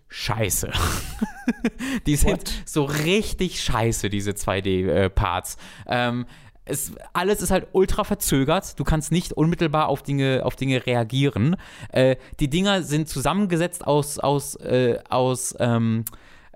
scheiße. 0.08 0.72
die 2.06 2.16
sind 2.16 2.32
What? 2.32 2.54
so 2.66 2.84
richtig 2.84 3.62
scheiße, 3.62 4.10
diese 4.10 4.32
2D-Parts. 4.32 5.58
Äh, 5.86 6.08
ähm, 6.08 6.26
es, 6.66 6.94
alles 7.14 7.42
ist 7.42 7.52
halt 7.52 7.68
ultra 7.74 8.04
verzögert. 8.04 8.80
Du 8.80 8.84
kannst 8.84 9.12
nicht 9.12 9.34
unmittelbar 9.34 9.88
auf 9.88 10.02
Dinge, 10.04 10.42
auf 10.44 10.56
Dinge 10.56 10.86
reagieren. 10.86 11.56
Äh, 11.92 12.16
die 12.40 12.50
Dinger 12.50 12.82
sind 12.84 13.08
zusammengesetzt 13.08 13.86
aus, 13.86 14.18
aus, 14.18 14.56
äh, 14.56 15.00
aus 15.10 15.56
ähm, 15.60 16.06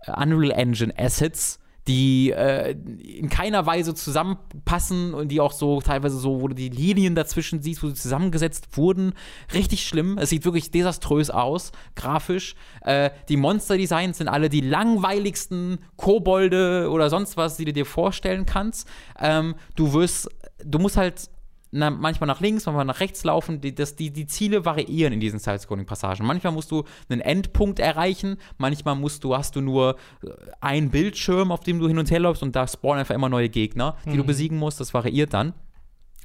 Unreal 0.08 0.52
Engine 0.52 0.94
Assets 0.98 1.60
die 1.88 2.32
äh, 2.32 2.72
in 2.72 3.30
keiner 3.30 3.66
Weise 3.66 3.96
zusammenpassen 3.96 5.14
und 5.14 5.30
die 5.30 5.42
auch 5.42 5.52
so 5.52 5.82
teilweise 5.82 6.18
so, 6.18 6.42
wo 6.42 6.48
du 6.48 6.56
die 6.56 6.70
Linien 6.70 7.16
dazwischen 7.16 7.62
siehst, 7.62 7.82
wo 7.82 7.88
sie 7.88 7.96
zusammengesetzt 7.96 8.78
wurden. 8.78 9.14
Richtig 9.54 9.88
schlimm. 9.88 10.18
Es 10.18 10.30
sieht 10.30 10.46
wirklich 10.46 10.72
desaströs 10.72 11.30
aus, 11.30 11.72
grafisch. 11.96 12.56
Äh, 12.82 13.10
die 13.28 13.38
Monster-Designs 13.38 14.20
sind 14.20 14.28
alle 14.28 14.50
die 14.50 14.62
langweiligsten 14.62 15.80
Kobolde 15.96 16.90
oder 16.92 17.10
sonst 17.10 17.38
was, 17.38 17.58
die 17.58 17.66
du 17.66 17.74
dir 17.74 17.86
vorstellen 17.86 18.46
kannst. 18.46 18.88
Ähm, 19.20 19.56
du 19.76 19.94
wirst, 19.94 20.30
du 20.64 20.80
musst 20.80 20.98
halt 20.98 21.30
na, 21.72 21.90
manchmal 21.90 22.28
nach 22.28 22.42
links, 22.42 22.66
manchmal 22.66 22.86
nach 22.86 23.00
rechts 23.00 23.24
laufen. 23.24 23.62
Die, 23.62 23.74
das, 23.74 23.96
die, 23.96 24.12
die 24.12 24.28
Ziele 24.28 24.66
variieren 24.66 25.14
in 25.14 25.20
diesen 25.20 25.40
Side-Scrolling-Passagen. 25.40 26.26
Manchmal 26.26 26.54
musst 26.54 26.72
du 26.72 26.84
einen 27.10 27.22
Endpunkt 27.22 27.80
erreichen, 27.80 28.38
manchmal 28.58 28.96
musst 28.96 29.24
du, 29.24 29.36
hast 29.36 29.56
du 29.56 29.62
nur 29.62 29.98
äh, 30.24 30.30
einen 30.62 30.90
Bildschirm, 30.90 31.52
auf 31.52 31.62
dem 31.62 31.80
du 31.80 31.88
hin 31.88 31.98
und 31.98 32.10
her 32.10 32.20
läufst 32.20 32.44
und 32.44 32.56
da 32.56 32.68
spawnen 32.68 33.00
einfach 33.00 33.16
immer 33.16 33.30
neue 33.30 33.50
Gegner, 33.50 33.98
die 34.06 34.12
mhm. 34.12 34.18
du 34.18 34.24
besiegen 34.24 34.58
musst. 34.58 34.80
Das 34.80 34.94
variiert 34.94 35.34
dann. 35.34 35.54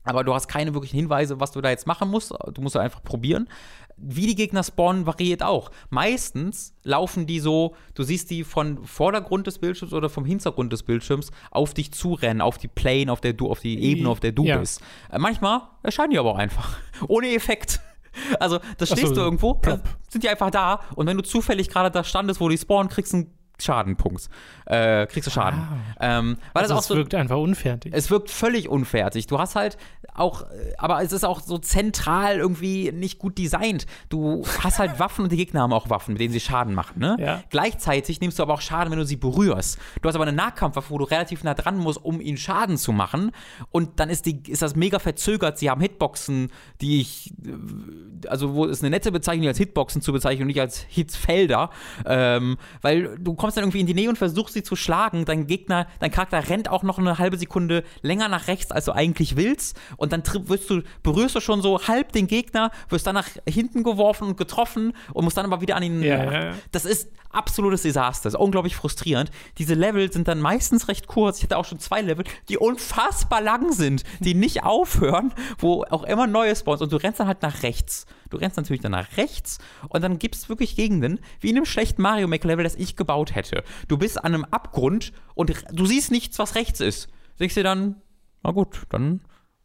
Aber 0.05 0.23
du 0.23 0.35
hast 0.35 0.49
keine 0.49 0.75
wirklichen 0.75 0.97
Hinweise, 0.97 1.41
was 1.41 1.53
du 1.53 1.62
da 1.62 1.71
jetzt 1.71 1.87
machen 1.87 2.11
musst. 2.11 2.33
Du 2.53 2.61
musst 2.61 2.77
einfach 2.77 3.03
probieren 3.03 3.49
wie 3.97 4.27
die 4.27 4.35
Gegner 4.35 4.62
spawnen, 4.62 5.07
variiert 5.07 5.43
auch. 5.43 5.71
Meistens 5.91 6.75
laufen 6.83 7.27
die 7.27 7.41
so, 7.41 7.75
du 7.95 8.03
siehst 8.03 8.31
die 8.31 8.45
von 8.45 8.85
Vordergrund 8.85 9.47
des 9.47 9.59
Bildschirms 9.59 9.93
oder 9.93 10.09
vom 10.09 10.25
Hintergrund 10.25 10.73
des 10.73 10.83
Bildschirms 10.83 11.31
auf 11.51 11.75
dich 11.75 11.93
zurennen, 11.93 12.41
auf 12.41 12.59
die 12.59 12.69
Plane, 12.69 13.11
auf 13.11 13.21
der 13.21 13.33
du, 13.33 13.51
auf 13.51 13.61
die 13.61 13.81
Ebene, 13.83 14.09
auf 14.09 14.21
der 14.21 14.33
du 14.33 14.45
ja. 14.45 14.59
bist. 14.59 14.81
Äh, 15.11 15.19
manchmal 15.19 15.62
erscheinen 15.83 16.11
die 16.11 16.19
aber 16.19 16.33
auch 16.33 16.39
einfach. 16.39 16.79
Ohne 17.09 17.35
Effekt. 17.35 17.81
Also, 18.39 18.61
da 18.79 18.87
stehst 18.87 19.09
so, 19.09 19.15
du 19.16 19.21
irgendwo, 19.23 19.61
sind 20.09 20.23
die 20.23 20.29
einfach 20.29 20.51
da 20.51 20.83
und 20.95 21.09
wenn 21.09 21.16
du 21.16 21.25
zufällig 21.25 21.69
gerade 21.69 21.91
da 21.91 22.05
standest, 22.05 22.41
wo 22.41 22.49
die 22.49 22.57
spawnen, 22.57 22.89
kriegst 22.89 23.12
du 23.12 23.16
einen 23.16 23.35
Schadenpunkt. 23.60 24.28
Äh, 24.66 25.06
kriegst 25.06 25.26
du 25.26 25.31
Schaden. 25.31 25.60
Ah. 25.98 26.18
Ähm, 26.18 26.36
weil 26.52 26.62
also 26.62 26.74
das 26.74 26.78
auch 26.78 26.82
es 26.82 26.89
so, 26.89 26.97
wirkt 26.97 27.14
einfach 27.14 27.36
unfertig. 27.36 27.93
Es 27.94 28.10
wirkt 28.10 28.31
völlig 28.31 28.68
unfertig. 28.68 29.26
Du 29.26 29.39
hast 29.39 29.55
halt 29.55 29.76
auch, 30.14 30.43
äh, 30.43 30.72
aber 30.78 31.02
es 31.02 31.12
ist 31.12 31.24
auch 31.24 31.40
so 31.40 31.59
zentral 31.59 32.39
irgendwie 32.39 32.90
nicht 32.93 33.18
gut 33.18 33.39
designt. 33.39 33.86
Du 34.09 34.44
hast 34.60 34.78
halt 34.78 34.98
Waffen 34.98 35.24
und 35.24 35.32
die 35.32 35.36
Gegner 35.36 35.62
haben 35.62 35.72
auch 35.72 35.90
Waffen, 35.90 36.14
mit 36.14 36.20
denen 36.20 36.32
sie 36.32 36.40
Schaden 36.40 36.74
machen. 36.74 36.98
Ne? 36.98 37.16
Ja. 37.20 37.43
Gleichzeitig 37.51 38.20
nimmst 38.20 38.39
du 38.39 38.43
aber 38.43 38.55
auch 38.55 38.60
Schaden, 38.60 38.90
wenn 38.90 38.98
du 38.98 39.05
sie 39.05 39.16
berührst. 39.16 39.78
Du 40.02 40.09
hast 40.09 40.14
aber 40.14 40.24
eine 40.24 40.36
Nahkampfwaffe, 40.36 40.90
wo 40.90 40.98
du 40.98 41.05
relativ 41.05 41.44
nah 41.44 41.55
dran 41.55 41.76
musst, 41.76 42.05
um 42.05 42.20
ihnen 42.20 42.39
Schaden 42.39 42.76
zu 42.76 42.93
machen. 42.93 43.31
Und 43.70 44.01
dann 44.01 44.10
ist, 44.10 44.26
die, 44.26 44.43
ist 44.48 44.62
das 44.62 44.74
mega 44.74 44.98
verzögert. 44.98 45.59
Sie 45.59 45.70
haben 45.70 45.81
Hitboxen, 45.81 46.51
die 46.81 47.01
ich, 47.01 47.32
äh, 47.44 48.28
also 48.28 48.55
wo 48.55 48.66
es 48.66 48.81
eine 48.81 48.90
nette 48.90 49.12
Bezeichnung 49.12 49.48
als 49.48 49.59
Hitboxen 49.59 50.02
zu 50.02 50.12
bezeichnen 50.12 50.43
und 50.43 50.48
nicht 50.48 50.60
als 50.60 50.81
Hitfelder. 50.89 51.70
Ähm, 52.06 52.56
weil 52.82 53.16
du 53.18 53.35
kommst 53.45 53.59
dann 53.59 53.65
irgendwie 53.65 53.81
in 53.81 53.87
die 53.87 53.93
Nähe 53.93 54.09
und 54.09 54.16
versuchst 54.16 54.55
sie 54.55 54.62
zu 54.62 54.75
schlagen. 54.75 55.27
Dein 55.27 55.47
Gegner, 55.47 55.87
dein 56.01 56.11
Charakter 56.11 56.49
rennt 56.49 56.71
auch 56.71 56.83
noch 56.83 56.99
eine 56.99 57.19
halbe 57.19 57.37
Sekunde 57.37 57.85
länger 58.01 58.27
nach 58.31 58.49
rechts, 58.49 58.73
als 58.73 58.87
du 58.87 58.93
eigentlich 58.93 59.37
willst. 59.37 59.79
Und 59.99 60.15
dann 60.15 60.23
wirst 60.49 60.71
du, 60.71 60.81
berührst 61.03 61.35
du 61.35 61.41
schon 61.41 61.61
so 61.61 61.87
halb 61.87 62.12
den 62.12 62.27
Gegner, 62.27 62.71
wirst 62.89 63.07
dann 63.07 63.12
nach 63.15 63.29
hinten 63.47 63.83
geworfen 63.83 64.29
und 64.29 64.39
getroffen 64.39 64.95
und 65.12 65.25
musst 65.25 65.37
dann 65.37 65.45
aber 65.45 65.61
wieder 65.61 65.77
an 65.77 65.83
ihn. 65.83 66.03
Ja, 66.03 66.25
ja, 66.25 66.45
ja. 66.47 66.53
Das 66.73 66.87
ist 66.87 67.11
absolutes 67.35 67.82
Desaster. 67.82 68.28
Ist 68.28 68.36
unglaublich 68.36 68.77
frustrierend. 68.77 69.31
Diese 69.59 69.74
Level 69.74 70.12
sind 70.12 70.28
dann 70.28 70.40
meistens 70.40 70.89
recht 70.89 71.06
kurz. 71.06 71.39
Ich 71.39 71.44
hatte 71.44 71.56
auch 71.56 71.65
schon 71.65 71.78
zwei 71.78 72.01
Level, 72.01 72.24
die 72.48 72.59
unfassbar 72.59 73.40
lang 73.40 73.73
sind, 73.73 74.05
die 74.20 74.35
nicht 74.35 74.65
aufhören, 74.65 75.32
wo 75.59 75.85
auch 75.85 76.05
immer 76.05 76.27
neue 76.27 76.55
Spawns 76.55 76.82
und 76.82 76.93
du 76.93 76.97
rennst 76.97 77.20
dann 77.20 77.27
halt 77.27 77.43
nach 77.43 77.62
rechts. 77.62 78.06
Du 78.31 78.36
rennst 78.36 78.56
natürlich 78.56 78.81
dann 78.81 78.93
nach 78.93 79.16
rechts 79.16 79.59
und 79.89 80.02
dann 80.02 80.19
gibt 80.19 80.35
es 80.35 80.48
wirklich 80.48 80.77
Gegenden, 80.77 81.20
wie 81.40 81.51
in 81.51 81.56
einem 81.56 81.66
schlechten 81.66 82.02
Mario 82.02 82.27
Maker 82.27 82.48
Level, 82.48 82.65
das 82.65 82.74
ich 82.74 82.97
gebaut 82.97 83.35
hätte. 83.35 83.62
Du 83.89 83.98
bist 83.98 84.19
an 84.19 84.35
einem 84.35 84.44
Abgrund 84.44 85.12
und 85.35 85.52
du 85.73 85.86
siehst 85.86 86.11
nichts, 86.11 86.39
was 86.39 86.55
rechts 86.55 86.81
ist. 86.81 87.09
Denkst 87.39 87.55
dir 87.55 87.62
dann, 87.62 88.02
na 88.43 88.51
gut, 88.51 88.82
dann 88.90 89.20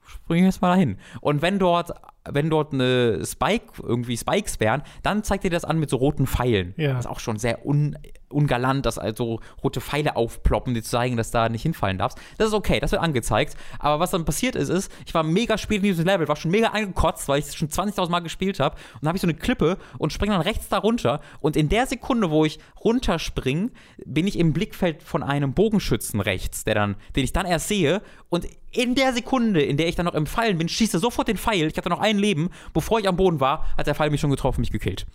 springe 0.06 0.48
ich 0.48 0.54
jetzt 0.54 0.62
mal 0.62 0.70
dahin. 0.70 0.98
Und 1.22 1.42
wenn 1.42 1.60
dort 1.60 1.92
wenn 2.32 2.50
dort 2.50 2.74
eine 2.74 3.26
Spike, 3.26 3.82
irgendwie 3.82 4.18
Spikes 4.18 4.60
wären, 4.60 4.84
dann 5.04 5.24
zeigt 5.24 5.44
dir 5.44 5.50
das 5.50 5.66
an 5.66 5.80
mit 5.80 5.90
so 5.90 5.98
roten 5.98 6.28
Pfeilen. 6.28 6.74
Ja. 6.78 6.94
Das 6.94 7.06
ist 7.06 7.12
auch 7.12 7.20
schon 7.20 7.38
sehr 7.38 7.66
un, 7.66 7.98
ungalant, 8.30 8.86
dass 8.86 8.98
also 8.98 9.40
rote 9.64 9.82
Pfeile 9.82 10.16
aufploppen, 10.16 10.74
die 10.74 10.84
zeigen, 10.84 11.18
dass 11.18 11.32
da 11.32 11.50
nicht 11.50 11.64
hinfallen 11.64 11.98
darfst. 11.98 12.18
Das 12.38 12.48
ist 12.48 12.54
okay, 12.54 12.80
das 12.80 12.92
wird 12.92 13.02
angezeigt. 13.02 13.56
Aber 13.80 14.00
was 14.00 14.12
dann 14.12 14.26
passiert 14.26 14.56
ist, 14.56 14.70
ist, 14.70 14.92
ich 15.06 15.14
war 15.14 15.24
mega 15.24 15.58
spät 15.58 15.78
in 15.78 15.84
diesem 15.84 16.06
Level, 16.06 16.28
war 16.28 16.36
schon 16.36 16.52
mega 16.52 16.68
angekotzt, 16.68 17.28
weil 17.28 17.40
ich 17.40 17.46
es 17.46 17.56
schon 17.56 17.70
20.000 17.70 18.10
Mal 18.10 18.20
gespielt 18.20 18.60
habe. 18.60 18.76
Und 18.76 19.04
dann 19.04 19.10
habe 19.10 19.18
ich 19.18 19.22
so 19.22 19.28
eine 19.28 19.38
Klippe 19.38 19.78
und 19.98 20.14
springe 20.14 20.34
dann 20.34 20.42
rechts 20.42 20.70
da 20.70 20.78
runter. 20.78 21.22
Und 21.40 21.56
in 21.56 21.70
der 21.70 21.88
Sekunde, 21.88 22.30
wo 22.30 22.46
ich 22.46 22.60
runterspringe, 22.84 23.72
bin 24.06 24.28
ich 24.28 24.38
im 24.38 24.54
Blickfeld 24.54 25.04
von 25.04 25.24
einem 25.24 25.54
Bogenschützen 25.54 26.22
rechts, 26.22 26.64
der 26.64 26.76
dann, 26.76 26.96
den 27.16 27.24
ich 27.24 27.34
dann 27.34 27.46
erst 27.46 27.68
sehe. 27.68 28.02
Und 28.30 28.48
in 28.72 28.94
der 28.94 29.14
Sekunde, 29.14 29.62
in 29.62 29.78
der 29.78 29.88
ich 29.88 29.96
dann 29.96 30.06
noch 30.06 30.14
im 30.14 30.28
Fallen 30.28 30.58
bin, 30.58 30.70
schieße 30.70 31.00
sofort 31.00 31.28
den 31.28 31.38
Pfeil. 31.38 31.68
Ich 31.68 31.78
hatte 31.78 31.90
noch 31.90 32.00
ein 32.00 32.19
Leben. 32.20 32.50
Bevor 32.74 33.00
ich 33.00 33.08
am 33.08 33.16
Boden 33.16 33.40
war, 33.40 33.66
hat 33.78 33.88
der 33.88 33.96
Pfeil 33.96 34.10
mich 34.10 34.22
schon 34.22 34.30
getroffen, 34.30 34.62
mich 34.62 34.72
gekillt. 34.72 35.06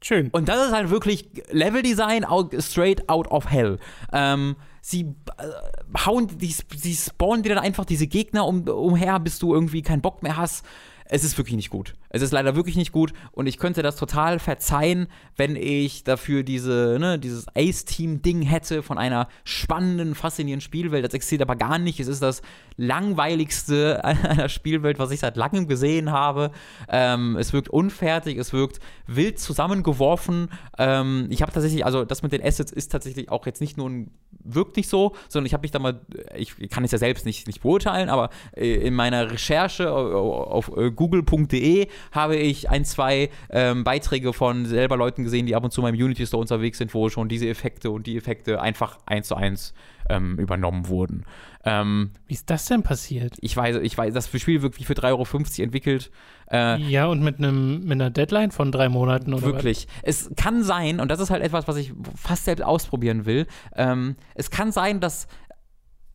Schön. 0.00 0.30
Und 0.30 0.48
das 0.48 0.66
ist 0.66 0.72
halt 0.72 0.90
wirklich 0.90 1.28
Leveldesign 1.50 2.24
out, 2.24 2.54
straight 2.58 3.08
out 3.08 3.28
of 3.28 3.48
hell. 3.48 3.78
Ähm, 4.12 4.56
sie 4.80 5.14
äh, 5.38 5.98
hauen, 6.04 6.26
die, 6.38 6.54
sie 6.76 6.94
spawnen 6.94 7.44
dir 7.44 7.54
dann 7.54 7.64
einfach 7.64 7.84
diese 7.84 8.08
Gegner 8.08 8.46
um, 8.46 8.62
umher, 8.62 9.20
bis 9.20 9.38
du 9.38 9.54
irgendwie 9.54 9.82
keinen 9.82 10.02
Bock 10.02 10.22
mehr 10.24 10.36
hast 10.36 10.64
es 11.12 11.24
ist 11.24 11.36
wirklich 11.36 11.56
nicht 11.56 11.68
gut. 11.68 11.94
Es 12.08 12.22
ist 12.22 12.32
leider 12.32 12.56
wirklich 12.56 12.74
nicht 12.74 12.90
gut 12.90 13.12
und 13.32 13.46
ich 13.46 13.58
könnte 13.58 13.82
das 13.82 13.96
total 13.96 14.38
verzeihen, 14.38 15.08
wenn 15.36 15.56
ich 15.56 16.04
dafür 16.04 16.42
diese, 16.42 16.96
ne, 16.98 17.18
dieses 17.18 17.46
Ace-Team-Ding 17.54 18.40
hätte 18.40 18.82
von 18.82 18.96
einer 18.96 19.28
spannenden, 19.44 20.14
faszinierenden 20.14 20.62
Spielwelt. 20.62 21.04
Das 21.04 21.12
existiert 21.12 21.42
aber 21.42 21.54
gar 21.54 21.78
nicht. 21.78 22.00
Es 22.00 22.08
ist 22.08 22.22
das 22.22 22.40
langweiligste 22.78 24.02
einer 24.04 24.48
Spielwelt, 24.48 24.98
was 24.98 25.10
ich 25.10 25.20
seit 25.20 25.36
langem 25.36 25.68
gesehen 25.68 26.10
habe. 26.12 26.50
Ähm, 26.88 27.36
es 27.36 27.52
wirkt 27.52 27.68
unfertig, 27.68 28.38
es 28.38 28.54
wirkt 28.54 28.80
wild 29.06 29.38
zusammengeworfen. 29.38 30.48
Ähm, 30.78 31.26
ich 31.28 31.42
habe 31.42 31.52
tatsächlich, 31.52 31.84
also 31.84 32.06
das 32.06 32.22
mit 32.22 32.32
den 32.32 32.42
Assets 32.42 32.72
ist 32.72 32.90
tatsächlich 32.90 33.30
auch 33.30 33.44
jetzt 33.44 33.60
nicht 33.60 33.76
nur 33.76 33.90
ein, 33.90 34.10
wirkt 34.42 34.78
nicht 34.78 34.88
so, 34.88 35.14
sondern 35.28 35.44
ich 35.44 35.52
habe 35.52 35.60
mich 35.60 35.72
da 35.72 35.78
mal, 35.78 36.00
ich 36.34 36.56
kann 36.70 36.84
es 36.84 36.90
ja 36.90 36.96
selbst 36.96 37.26
nicht, 37.26 37.46
nicht 37.46 37.60
beurteilen, 37.60 38.08
aber 38.08 38.30
äh, 38.56 38.76
in 38.76 38.94
meiner 38.94 39.30
Recherche 39.30 39.92
auf, 39.92 40.70
auf 40.70 40.76
äh, 40.78 40.90
google.de 41.02 41.88
habe 42.12 42.36
ich 42.36 42.70
ein, 42.70 42.84
zwei 42.84 43.30
ähm, 43.50 43.82
Beiträge 43.82 44.32
von 44.32 44.66
selber 44.66 44.96
Leuten 44.96 45.24
gesehen, 45.24 45.46
die 45.46 45.56
ab 45.56 45.64
und 45.64 45.72
zu 45.72 45.82
mal 45.82 45.92
im 45.92 46.00
Unity 46.00 46.26
Store 46.26 46.40
unterwegs 46.40 46.78
sind, 46.78 46.94
wo 46.94 47.08
schon 47.08 47.28
diese 47.28 47.48
Effekte 47.48 47.90
und 47.90 48.06
die 48.06 48.16
Effekte 48.16 48.60
einfach 48.60 48.98
eins 49.04 49.28
zu 49.28 49.34
eins 49.34 49.74
ähm, 50.08 50.38
übernommen 50.38 50.88
wurden. 50.88 51.24
Ähm, 51.64 52.10
Wie 52.26 52.34
ist 52.34 52.50
das 52.50 52.66
denn 52.66 52.82
passiert? 52.82 53.36
Ich 53.40 53.56
weiß, 53.56 53.76
ich 53.82 53.96
weiß, 53.96 54.14
das 54.14 54.28
Spiel 54.28 54.62
wird 54.62 54.78
wie 54.78 54.84
für 54.84 54.94
3,50 54.94 55.08
Euro 55.10 55.62
entwickelt. 55.62 56.10
Äh, 56.50 56.78
ja, 56.82 57.06
und 57.06 57.22
mit, 57.22 57.38
einem, 57.38 57.84
mit 57.84 57.92
einer 57.92 58.10
Deadline 58.10 58.50
von 58.50 58.72
drei 58.72 58.88
Monaten 58.88 59.32
oder 59.32 59.46
Wirklich. 59.46 59.86
Was? 60.02 60.28
Es 60.28 60.30
kann 60.36 60.62
sein, 60.62 61.00
und 61.00 61.10
das 61.10 61.20
ist 61.20 61.30
halt 61.30 61.42
etwas, 61.42 61.68
was 61.68 61.76
ich 61.76 61.92
fast 62.16 62.44
selbst 62.44 62.62
ausprobieren 62.62 63.26
will, 63.26 63.46
ähm, 63.76 64.16
es 64.34 64.50
kann 64.50 64.72
sein, 64.72 65.00
dass 65.00 65.26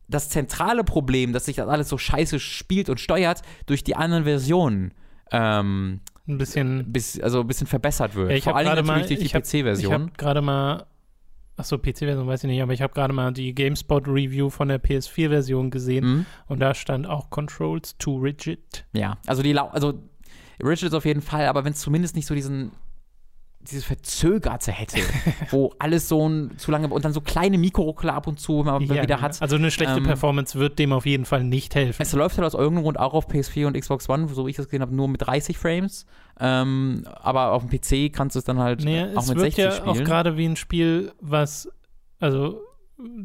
das 0.08 0.30
zentrale 0.30 0.84
Problem, 0.84 1.32
dass 1.32 1.44
sich 1.44 1.56
das 1.56 1.68
alles 1.68 1.88
so 1.88 1.98
scheiße 1.98 2.40
spielt 2.40 2.88
und 2.88 2.98
steuert, 2.98 3.42
durch 3.66 3.84
die 3.84 3.94
anderen 3.94 4.24
Versionen 4.24 4.94
ähm, 5.30 6.00
ein 6.26 6.38
bisschen, 6.38 6.92
bis, 6.92 7.20
also 7.20 7.40
ein 7.40 7.46
bisschen 7.46 7.66
verbessert 7.66 8.14
wird. 8.14 8.30
Ja, 8.30 8.40
Vor 8.40 8.56
allem 8.56 8.68
natürlich 8.68 8.86
mal, 8.86 9.06
durch 9.06 9.18
die 9.18 9.58
PC-Version. 9.58 9.92
Ich 9.92 9.98
habe 9.98 10.10
gerade 10.16 10.42
mal, 10.42 10.86
achso, 11.56 11.78
PC-Version 11.78 12.26
weiß 12.26 12.44
ich 12.44 12.50
nicht, 12.50 12.62
aber 12.62 12.72
ich 12.72 12.82
habe 12.82 12.94
gerade 12.94 13.12
mal 13.12 13.32
die 13.32 13.54
GameSpot-Review 13.54 14.50
von 14.50 14.68
der 14.68 14.82
PS4-Version 14.82 15.70
gesehen 15.70 16.04
mhm. 16.04 16.26
und 16.46 16.60
da 16.60 16.74
stand 16.74 17.06
auch 17.06 17.30
Controls 17.30 17.96
too 17.98 18.16
rigid. 18.16 18.86
Ja, 18.92 19.18
also 19.26 19.42
die, 19.42 19.58
also 19.58 20.02
rigid 20.62 20.84
ist 20.84 20.94
auf 20.94 21.04
jeden 21.04 21.22
Fall, 21.22 21.46
aber 21.46 21.64
wenn 21.64 21.72
es 21.72 21.80
zumindest 21.80 22.16
nicht 22.16 22.26
so 22.26 22.34
diesen 22.34 22.72
dieses 23.60 23.84
Verzögerte 23.84 24.72
hätte, 24.72 24.98
wo 25.50 25.72
alles 25.78 26.08
so 26.08 26.28
ein 26.28 26.56
zu 26.58 26.70
lange 26.70 26.88
und 26.88 27.04
dann 27.04 27.12
so 27.12 27.20
kleine 27.20 27.58
Mikroruckler 27.58 28.14
ab 28.14 28.26
und 28.26 28.40
zu 28.40 28.62
mal 28.64 28.82
ja, 28.82 29.02
wieder 29.02 29.20
hat. 29.20 29.40
Also 29.42 29.56
eine 29.56 29.70
schlechte 29.70 29.98
ähm, 29.98 30.04
Performance 30.04 30.58
wird 30.58 30.78
dem 30.78 30.92
auf 30.92 31.06
jeden 31.06 31.24
Fall 31.24 31.44
nicht 31.44 31.74
helfen. 31.74 32.00
Es 32.00 32.12
läuft 32.12 32.38
halt 32.38 32.46
aus 32.46 32.54
irgendeinem 32.54 32.84
Grund 32.84 32.98
auch 32.98 33.14
auf 33.14 33.28
PS4 33.28 33.66
und 33.66 33.78
Xbox 33.78 34.08
One, 34.08 34.28
so 34.28 34.46
wie 34.46 34.50
ich 34.50 34.56
das 34.56 34.66
gesehen 34.66 34.82
habe, 34.82 34.94
nur 34.94 35.08
mit 35.08 35.22
30 35.22 35.58
Frames. 35.58 36.06
Ähm, 36.40 37.04
aber 37.20 37.52
auf 37.52 37.64
dem 37.66 37.70
PC 37.70 38.14
kannst 38.14 38.36
du 38.36 38.38
es 38.38 38.44
dann 38.44 38.58
halt 38.58 38.84
nee, 38.84 39.06
auch 39.14 39.26
mit 39.26 39.38
60 39.38 39.64
ja 39.64 39.72
spielen. 39.72 39.88
auch 39.88 40.04
gerade 40.04 40.36
wie 40.36 40.46
ein 40.46 40.56
Spiel, 40.56 41.12
was 41.20 41.68
also 42.20 42.60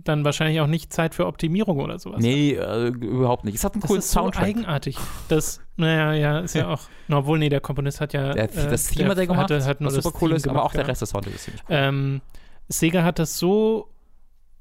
dann 0.03 0.23
wahrscheinlich 0.23 0.61
auch 0.61 0.67
nicht 0.67 0.93
Zeit 0.93 1.15
für 1.15 1.25
Optimierung 1.25 1.79
oder 1.79 1.97
sowas. 1.97 2.21
Nee, 2.21 2.51
äh, 2.51 2.89
überhaupt 2.89 3.43
nicht. 3.43 3.55
Es 3.55 3.63
hat 3.63 3.73
einen 3.73 3.81
das 3.81 3.87
coolen 3.87 3.99
ist 3.99 4.11
Soundtrack. 4.11 4.43
So 4.43 4.49
eigenartig. 4.49 4.97
Das, 5.29 5.61
naja, 5.77 6.13
ja, 6.13 6.39
ist 6.39 6.53
ja 6.53 6.67
auch. 6.67 6.81
Na, 7.07 7.17
obwohl, 7.17 7.39
nee, 7.39 7.49
der 7.49 7.59
Komponist 7.59 7.99
hat 7.99 8.13
ja. 8.13 8.33
Der, 8.33 8.43
äh, 8.43 8.69
das 8.69 8.87
Theme 8.87 9.09
hat 9.09 9.17
er 9.17 9.25
gemacht, 9.25 9.43
hatte, 9.43 9.65
hat 9.65 9.77
was 9.79 9.95
super 9.95 10.17
cool 10.21 10.33
ist, 10.33 10.43
gemacht, 10.43 10.57
aber 10.57 10.65
auch 10.65 10.73
ja. 10.73 10.81
der 10.81 10.89
Rest 10.89 11.01
des 11.01 11.09
Soundtracks 11.09 11.37
ist 11.37 11.43
ziemlich 11.45 11.63
cool. 11.63 11.75
Ähm, 11.75 12.21
Sega 12.69 13.03
hat 13.03 13.17
das 13.17 13.37
so, 13.37 13.89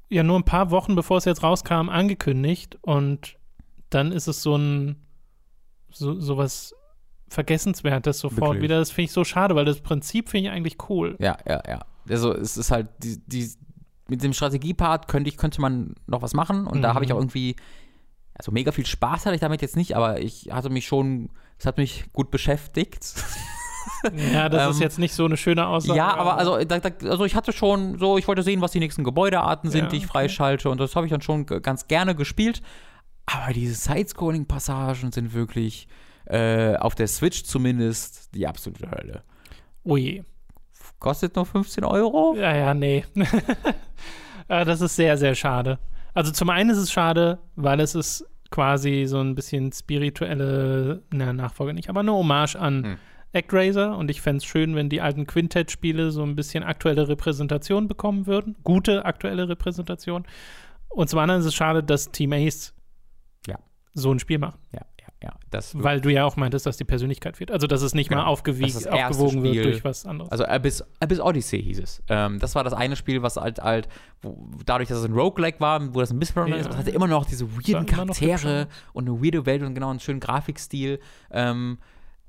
ja, 0.09 0.23
nur 0.23 0.37
ein 0.37 0.45
paar 0.45 0.71
Wochen 0.71 0.95
bevor 0.95 1.17
es 1.17 1.25
jetzt 1.25 1.43
rauskam, 1.43 1.89
angekündigt 1.89 2.79
und 2.81 3.37
dann 3.89 4.11
ist 4.11 4.27
es 4.27 4.41
so 4.41 4.57
ein, 4.57 4.95
so, 5.91 6.19
sowas 6.19 6.75
Vergessenswertes 7.29 8.19
sofort 8.19 8.41
Wirklich? 8.41 8.63
wieder. 8.63 8.79
Das 8.79 8.91
finde 8.91 9.05
ich 9.05 9.11
so 9.11 9.23
schade, 9.23 9.55
weil 9.55 9.65
das 9.65 9.81
Prinzip 9.81 10.29
finde 10.29 10.49
ich 10.49 10.55
eigentlich 10.55 10.77
cool. 10.89 11.15
Ja, 11.19 11.37
ja, 11.47 11.61
ja. 11.67 11.79
Also, 12.09 12.33
es 12.33 12.57
ist 12.57 12.71
halt 12.71 12.89
die, 13.01 13.19
die 13.25 13.49
mit 14.07 14.21
dem 14.23 14.33
Strategiepart 14.33 15.07
könnte 15.07 15.29
ich, 15.29 15.37
könnte 15.37 15.61
man 15.61 15.95
noch 16.07 16.21
was 16.21 16.33
machen 16.33 16.67
und 16.67 16.81
da 16.81 16.93
habe 16.93 17.05
ich 17.05 17.09
Mhm. 17.11 17.15
auch 17.15 17.19
irgendwie, 17.21 17.55
also 18.33 18.51
mega 18.51 18.71
viel 18.71 18.85
Spaß 18.85 19.25
hatte 19.25 19.35
ich 19.35 19.41
damit 19.41 19.61
jetzt 19.61 19.75
nicht, 19.75 19.95
aber 19.95 20.19
ich 20.21 20.49
hatte 20.51 20.69
mich 20.69 20.85
schon, 20.87 21.29
es 21.57 21.65
hat 21.65 21.77
mich 21.77 22.05
gut 22.13 22.29
beschäftigt. 22.31 23.13
Ja, 24.33 24.49
das 24.49 24.71
ist 24.71 24.77
Ähm, 24.77 24.81
jetzt 24.83 24.99
nicht 24.99 25.13
so 25.13 25.25
eine 25.25 25.37
schöne 25.37 25.67
Aussage. 25.67 25.97
Ja, 25.97 26.13
aber 26.15 26.37
also, 26.37 26.63
da, 26.63 26.79
da, 26.79 27.09
also 27.09 27.25
ich 27.25 27.35
hatte 27.35 27.53
schon 27.53 27.97
so, 27.99 28.17
ich 28.17 28.27
wollte 28.27 28.43
sehen, 28.43 28.59
was 28.61 28.71
die 28.71 28.79
nächsten 28.79 29.03
Gebäudearten 29.03 29.69
sind, 29.69 29.83
Ja, 29.85 29.89
die 29.89 29.97
ich 29.97 30.03
okay. 30.03 30.11
freischalte 30.11 30.69
und 30.69 30.79
das 30.79 30.95
habe 30.95 31.05
ich 31.05 31.11
dann 31.11 31.21
schon 31.21 31.45
ganz 31.45 31.87
gerne 31.87 32.15
gespielt. 32.15 32.61
Aber 33.25 33.53
diese 33.53 33.73
Sidescrolling-Passagen 33.75 35.11
sind 35.13 35.33
wirklich 35.33 35.87
äh, 36.25 36.75
auf 36.75 36.95
der 36.95 37.07
Switch 37.07 37.43
zumindest 37.43 38.33
die 38.35 38.47
absolute 38.47 38.89
Hölle. 38.91 39.23
Oh 39.83 39.95
je. 39.97 40.23
Kostet 41.03 41.35
nur 41.35 41.45
15 41.45 41.83
Euro? 41.83 42.33
Ja, 42.37 42.55
ja, 42.55 42.73
nee. 42.73 43.03
Das 44.47 44.79
ist 44.81 44.95
sehr, 44.95 45.17
sehr 45.17 45.35
schade. 45.35 45.79
Also 46.13 46.31
zum 46.31 46.49
einen 46.49 46.69
ist 46.69 46.77
es 46.77 46.91
schade, 46.91 47.39
weil 47.55 47.79
es 47.81 47.93
ist 47.93 48.25
quasi 48.51 49.03
so 49.07 49.19
ein 49.19 49.35
bisschen 49.35 49.71
spirituelle, 49.71 51.01
na, 51.11 51.33
Nachfolge 51.33 51.73
nicht, 51.73 51.89
aber 51.89 51.99
eine 52.01 52.13
Hommage 52.13 52.55
an 52.55 52.83
Hm. 52.83 52.97
ActRaiser 53.33 53.97
und 53.97 54.11
ich 54.11 54.21
fände 54.21 54.37
es 54.37 54.45
schön, 54.45 54.75
wenn 54.75 54.89
die 54.89 55.01
alten 55.01 55.25
Quintet-Spiele 55.27 56.11
so 56.11 56.23
ein 56.23 56.35
bisschen 56.35 56.63
aktuelle 56.63 57.07
Repräsentation 57.09 57.87
bekommen 57.89 58.27
würden. 58.27 58.55
Gute 58.63 59.03
aktuelle 59.05 59.49
Repräsentation. 59.49 60.23
Und 60.89 61.09
zum 61.09 61.19
anderen 61.19 61.41
ist 61.41 61.47
es 61.47 61.55
schade, 61.55 61.83
dass 61.83 62.11
Team 62.11 62.31
Ace 62.31 62.73
Ja. 63.47 63.57
so 63.93 64.11
ein 64.13 64.19
Spiel 64.19 64.37
macht. 64.37 64.59
Ja, 64.71 64.81
ja. 65.23 65.31
Das 65.49 65.71
Weil 65.81 66.01
du 66.01 66.09
ja 66.11 66.25
auch 66.25 66.35
meintest, 66.35 66.65
dass 66.65 66.77
die 66.77 66.83
Persönlichkeit 66.83 67.39
wird. 67.39 67.49
Also, 67.51 67.65
dass 67.67 67.81
es 67.81 67.93
nicht 67.95 68.09
Genau. 68.09 68.21
mal 68.23 68.27
aufgewiegt, 68.27 68.75
Das 68.75 68.83
das 68.83 68.87
aufgewogen 68.91 69.41
wird 69.43 69.53
Spiel. 69.55 69.63
durch 69.63 69.83
was 69.83 70.05
anderes. 70.05 70.31
Also 70.31 70.45
Abyss, 70.45 70.83
Abyss 70.99 71.19
Odyssey 71.21 71.63
hieß 71.63 71.79
es. 71.79 72.03
Ähm, 72.09 72.39
das 72.39 72.53
war 72.55 72.63
das 72.63 72.73
eine 72.73 72.95
Spiel, 72.95 73.21
was 73.21 73.37
halt, 73.37 73.59
halt 73.59 73.87
wo, 74.21 74.37
dadurch, 74.65 74.89
dass 74.89 74.99
es 74.99 75.05
ein 75.05 75.13
Roguelike 75.13 75.59
war, 75.59 75.93
wo 75.95 75.99
das 76.01 76.11
ein 76.11 76.19
bisschen 76.19 76.47
Ja. 76.47 76.55
ist, 76.57 76.69
es 76.69 76.77
hatte 76.77 76.91
immer 76.91 77.07
noch 77.07 77.25
diese 77.25 77.49
weirden 77.55 77.85
Charaktere 77.85 78.67
und 78.93 79.07
eine 79.09 79.23
weirde 79.23 79.45
Welt 79.45 79.63
und 79.63 79.73
genau 79.73 79.89
einen 79.89 79.99
schönen 79.99 80.19
Grafikstil. 80.19 80.99
Ähm, 81.31 81.77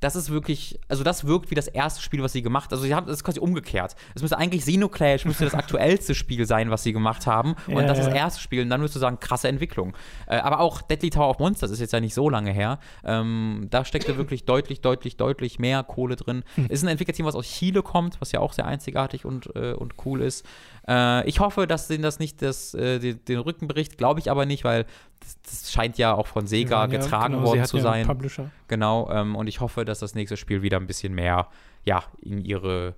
das 0.04 0.16
ist 0.16 0.28
wirklich, 0.28 0.78
also 0.86 1.02
das 1.02 1.26
wirkt 1.26 1.50
wie 1.50 1.54
das 1.54 1.66
erste 1.66 2.02
Spiel, 2.02 2.22
was 2.22 2.32
sie 2.32 2.42
gemacht 2.42 2.66
haben. 2.66 2.74
Also 2.74 2.84
sie 2.84 2.94
haben 2.94 3.06
das 3.06 3.16
ist 3.16 3.24
quasi 3.24 3.40
umgekehrt. 3.40 3.96
Es 4.14 4.20
müsste 4.20 4.36
eigentlich 4.36 4.60
Xenoclash 4.60 5.24
müsste 5.24 5.44
das 5.44 5.54
aktuellste 5.54 6.14
Spiel 6.14 6.44
sein, 6.44 6.70
was 6.70 6.82
sie 6.82 6.92
gemacht 6.92 7.26
haben. 7.26 7.54
Und 7.66 7.76
Ja, 7.76 7.82
das 7.84 8.00
ist 8.00 8.08
das 8.08 8.14
erste 8.14 8.40
Spiel. 8.42 8.62
Und 8.62 8.68
dann 8.68 8.82
würdest 8.82 8.96
du 8.96 9.00
sagen, 9.00 9.18
krasse 9.18 9.48
Entwicklung. 9.48 9.96
Äh, 10.26 10.36
aber 10.36 10.60
auch 10.60 10.82
Deadly 10.82 11.08
Tower 11.08 11.30
of 11.30 11.38
Monsters 11.38 11.70
ist 11.70 11.80
jetzt 11.80 11.94
ja 11.94 12.00
nicht 12.00 12.12
so 12.12 12.28
lange 12.28 12.52
her. 12.52 12.80
Ähm, 13.02 13.68
da 13.70 13.86
steckte 13.86 14.18
wirklich 14.18 14.44
deutlich, 14.44 14.82
deutlich, 14.82 15.16
deutlich 15.16 15.58
mehr 15.58 15.82
Kohle 15.82 16.16
drin. 16.16 16.44
Hm. 16.56 16.66
Ist 16.66 16.84
ein 16.84 16.88
Entwicklerteam, 16.88 17.24
was 17.24 17.34
aus 17.34 17.46
Chile 17.46 17.82
kommt, 17.82 18.20
was 18.20 18.30
ja 18.30 18.40
auch 18.40 18.52
sehr 18.52 18.66
einzigartig 18.66 19.24
und, 19.24 19.56
äh, 19.56 19.72
und 19.72 19.94
cool 20.04 20.20
ist. 20.20 20.44
Äh, 20.86 21.26
ich 21.28 21.40
hoffe, 21.40 21.66
dass 21.66 21.88
denen 21.88 22.02
das 22.02 22.18
nicht 22.18 22.42
das, 22.42 22.74
äh, 22.74 22.98
den, 22.98 23.24
den 23.24 23.38
Rücken 23.38 23.68
bricht, 23.68 23.96
glaube 23.98 24.20
ich 24.20 24.30
aber 24.30 24.44
nicht, 24.46 24.64
weil 24.64 24.84
das, 25.20 25.40
das 25.42 25.72
scheint 25.72 25.96
ja 25.98 26.14
auch 26.14 26.26
von 26.26 26.46
Sega 26.46 26.80
ja- 26.82 26.86
getragen 26.86 27.34
genau, 27.34 27.46
worden 27.46 27.64
zu 27.64 27.78
ja 27.78 27.82
sein. 27.82 28.06
Publisher. 28.06 28.50
Genau, 28.68 29.10
ähm, 29.10 29.34
und 29.36 29.46
ich 29.46 29.60
hoffe, 29.60 29.84
dass 29.84 30.00
das 30.00 30.14
nächste 30.14 30.36
Spiel 30.36 30.62
wieder 30.62 30.76
ein 30.78 30.86
bisschen 30.86 31.14
mehr, 31.14 31.48
ja, 31.84 32.04
in 32.22 32.44
ihre, 32.44 32.94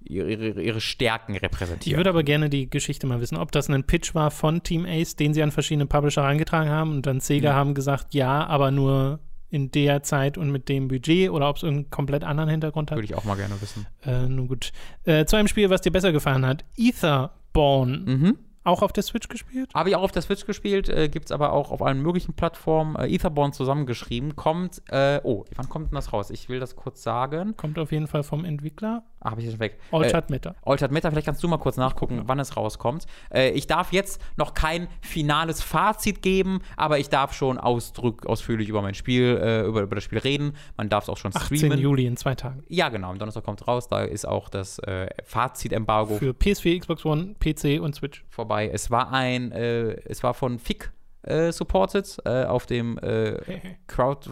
ihre, 0.00 0.32
ihre, 0.60 0.80
Stärken 0.80 1.34
Ich 1.34 1.42
repräsentiert. 1.42 1.96
würde 1.96 2.10
aber 2.10 2.22
gerne 2.22 2.48
die 2.50 2.68
Geschichte 2.70 3.06
mal 3.06 3.20
wissen, 3.20 3.36
ob 3.36 3.52
das 3.52 3.68
ein 3.68 3.84
Pitch 3.84 4.14
war 4.14 4.30
von 4.30 4.62
Team 4.62 4.84
Ace, 4.86 5.16
den 5.16 5.34
sie 5.34 5.42
an 5.42 5.50
verschiedene 5.52 5.86
Publisher 5.86 6.22
herangetragen 6.22 6.70
haben 6.70 6.92
und 6.92 7.06
dann 7.06 7.20
Sega 7.20 7.50
Ja. 7.50 7.54
haben 7.54 7.74
gesagt, 7.74 8.14
ja, 8.14 8.46
aber 8.46 8.70
nur 8.70 9.20
in 9.50 9.70
der 9.70 10.02
Zeit 10.02 10.38
und 10.38 10.50
mit 10.50 10.68
dem 10.68 10.88
Budget 10.88 11.30
oder 11.30 11.48
ob 11.48 11.56
es 11.56 11.64
einen 11.64 11.90
komplett 11.90 12.24
anderen 12.24 12.50
Hintergrund 12.50 12.90
hat. 12.90 12.98
Würde 12.98 13.06
ich 13.06 13.14
auch 13.14 13.24
mal 13.24 13.36
gerne 13.36 13.60
wissen. 13.60 13.86
Äh, 14.04 14.28
nun 14.28 14.48
gut. 14.48 14.72
Äh, 15.04 15.24
zu 15.24 15.36
einem 15.36 15.48
Spiel, 15.48 15.70
was 15.70 15.80
dir 15.80 15.92
besser 15.92 16.12
gefallen 16.12 16.44
hat. 16.44 16.64
Etherborn. 16.76 18.04
Mhm. 18.04 18.38
Auch 18.64 18.82
auf 18.82 18.92
der 18.92 19.02
Switch 19.02 19.28
gespielt? 19.28 19.70
Habe 19.72 19.88
ich 19.88 19.96
auch 19.96 20.02
auf 20.02 20.12
der 20.12 20.20
Switch 20.20 20.44
gespielt, 20.44 20.90
äh, 20.90 21.08
gibt 21.08 21.26
es 21.26 21.32
aber 21.32 21.52
auch 21.52 21.70
auf 21.70 21.80
allen 21.80 22.02
möglichen 22.02 22.34
Plattformen. 22.34 22.96
Äh, 22.96 23.14
Etherborn 23.14 23.54
zusammengeschrieben. 23.54 24.36
Kommt, 24.36 24.82
äh, 24.90 25.20
oh, 25.22 25.46
wann 25.54 25.70
kommt 25.70 25.90
denn 25.90 25.94
das 25.94 26.12
raus? 26.12 26.28
Ich 26.28 26.50
will 26.50 26.60
das 26.60 26.76
kurz 26.76 27.02
sagen. 27.02 27.56
Kommt 27.56 27.78
auf 27.78 27.92
jeden 27.92 28.08
Fall 28.08 28.22
vom 28.22 28.44
Entwickler. 28.44 29.04
Ah, 29.20 29.32
habe 29.32 29.40
ich 29.40 29.48
das 29.48 29.58
weg. 29.58 29.78
Altered 29.90 30.30
Meta. 30.30 30.54
Altered 30.62 30.92
Meta, 30.92 31.10
vielleicht 31.10 31.26
kannst 31.26 31.42
du 31.42 31.48
mal 31.48 31.58
kurz 31.58 31.76
nachgucken, 31.76 32.22
wann 32.26 32.38
es 32.38 32.56
rauskommt. 32.56 33.06
Äh, 33.32 33.50
ich 33.50 33.66
darf 33.66 33.92
jetzt 33.92 34.20
noch 34.36 34.54
kein 34.54 34.88
finales 35.00 35.62
Fazit 35.62 36.22
geben, 36.22 36.60
aber 36.76 36.98
ich 36.98 37.08
darf 37.08 37.32
schon 37.34 37.58
ausdrück, 37.58 38.26
ausführlich 38.26 38.68
über 38.68 38.80
mein 38.82 38.94
Spiel, 38.94 39.38
äh, 39.42 39.62
über, 39.62 39.82
über 39.82 39.96
das 39.96 40.04
Spiel 40.04 40.18
reden. 40.18 40.54
Man 40.76 40.88
darf 40.88 41.04
es 41.04 41.10
auch 41.10 41.16
schon 41.16 41.34
18. 41.34 41.56
streamen. 41.58 41.78
Juli 41.78 42.06
in 42.06 42.16
zwei 42.16 42.34
Tagen. 42.34 42.62
Ja, 42.68 42.88
genau, 42.88 43.10
am 43.10 43.18
Donnerstag 43.18 43.44
kommt 43.44 43.66
raus. 43.66 43.88
Da 43.88 44.02
ist 44.04 44.26
auch 44.26 44.48
das 44.48 44.78
äh, 44.80 45.08
Fazit-Embargo 45.24 46.16
Für 46.16 46.30
PS4, 46.30 46.78
Xbox 46.80 47.04
One, 47.04 47.34
PC 47.40 47.80
und 47.80 47.94
Switch. 47.94 48.24
vorbei. 48.28 48.70
Es 48.72 48.90
war 48.90 49.12
ein, 49.12 49.52
äh, 49.52 49.94
es 50.04 50.22
war 50.22 50.34
von 50.34 50.58
FIC 50.58 50.92
äh, 51.28 51.52
supported 51.52 52.18
äh, 52.24 52.44
auf 52.44 52.66
dem 52.66 52.98
äh, 52.98 53.36
Crowd, 53.86 54.30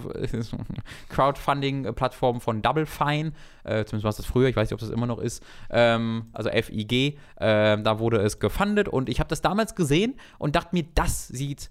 Crowdfunding-Plattform 1.09 2.41
von 2.41 2.63
Double 2.63 2.87
Fine. 2.87 3.33
Äh, 3.65 3.85
zumindest 3.85 4.05
war 4.05 4.11
es 4.11 4.17
das 4.17 4.27
früher, 4.27 4.49
ich 4.49 4.57
weiß 4.57 4.69
nicht, 4.69 4.75
ob 4.75 4.81
das 4.81 4.91
immer 4.91 5.07
noch 5.07 5.19
ist. 5.19 5.43
Ähm, 5.71 6.27
also 6.33 6.51
FIG. 6.51 6.93
Äh, 6.93 7.17
da 7.37 7.99
wurde 7.99 8.19
es 8.19 8.39
gefundet 8.39 8.89
und 8.89 9.09
ich 9.09 9.21
habe 9.21 9.29
das 9.29 9.43
damals 9.43 9.75
gesehen 9.75 10.15
und 10.39 10.57
dachte 10.57 10.75
mir, 10.75 10.85
das 10.95 11.29
sieht 11.29 11.71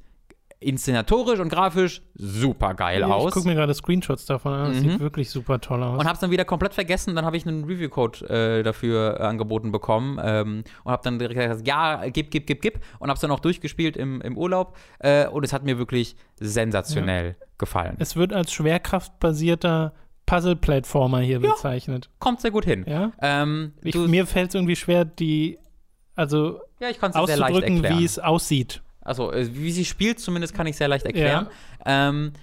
inszenatorisch 0.60 1.40
und 1.40 1.49
grafisch 1.49 2.02
super 2.15 2.73
geil 2.73 2.99
Ich 3.02 3.06
aus. 3.06 3.34
gucke 3.34 3.48
mir 3.48 3.56
gerade 3.56 3.73
Screenshots 3.73 4.26
davon 4.26 4.53
an. 4.53 4.73
Das 4.73 4.82
Mhm. 4.84 4.90
sieht 4.91 4.99
wirklich 4.99 5.30
super 5.30 5.60
toll 5.61 5.84
aus. 5.84 5.99
Und 5.99 6.07
hab's 6.07 6.19
dann 6.22 6.32
wieder 6.32 6.45
komplett 6.45 6.73
vergessen. 6.73 7.15
Dann 7.15 7.26
habe 7.26 7.38
ich 7.38 7.45
einen 7.45 7.65
Review-Code 7.65 8.30
äh, 8.60 8.64
dafür 8.64 9.19
angeboten 9.22 9.72
bekommen 9.72 10.19
ähm, 10.23 10.64
und 10.84 10.91
habe 10.91 11.02
dann 11.03 11.19
direkt 11.19 11.40
gesagt, 11.40 11.68
ja, 11.68 12.07
gib, 12.10 12.32
gib, 12.32 12.48
gib, 12.48 12.61
gib. 12.61 12.80
Und 12.99 13.10
hab's 13.10 13.19
dann 13.22 13.32
auch 13.32 13.40
durchgespielt 13.41 13.98
im, 13.98 14.22
im 14.22 14.38
Urlaub. 14.38 14.77
Äh, 14.99 15.27
und 15.27 15.44
es 15.44 15.53
hat 15.53 15.64
mir 15.64 15.77
wirklich 15.77 16.15
sensationell 16.40 17.36
gefallen. 17.57 17.95
es 17.99 18.15
wird 18.15 18.34
als 18.34 18.52
schwerkraftbasierter 18.52 19.94
Puzzle-Plattformer 20.26 21.19
hier 21.19 21.40
bezeichnet. 21.40 22.10
Kommt 22.19 22.41
sehr 22.41 22.52
gut 22.52 22.65
hin. 22.65 22.84
Ja? 22.88 23.11
Ähm, 23.22 23.73
Ich, 23.84 23.95
mir 23.95 24.26
fällt 24.26 24.49
es 24.49 24.56
irgendwie 24.56 24.76
schwer, 24.76 25.06
die, 25.06 25.60
also 26.15 26.60
ja, 26.80 26.90
ich 26.90 26.98
es 27.02 27.15
auszudrücken, 27.15 27.84
wie 27.84 28.03
es 28.03 28.18
aussieht. 28.19 28.82
Also, 29.06 29.32
äh, 29.32 29.48
wie 29.53 29.72
sie 29.72 29.86
spielt, 29.86 30.19
zumindest 30.19 30.53
kann 30.53 30.68
ich 30.68 30.76
sehr 30.76 30.90
leicht 30.90 31.06
erklären. 31.06 31.48
Ähm, 31.86 32.34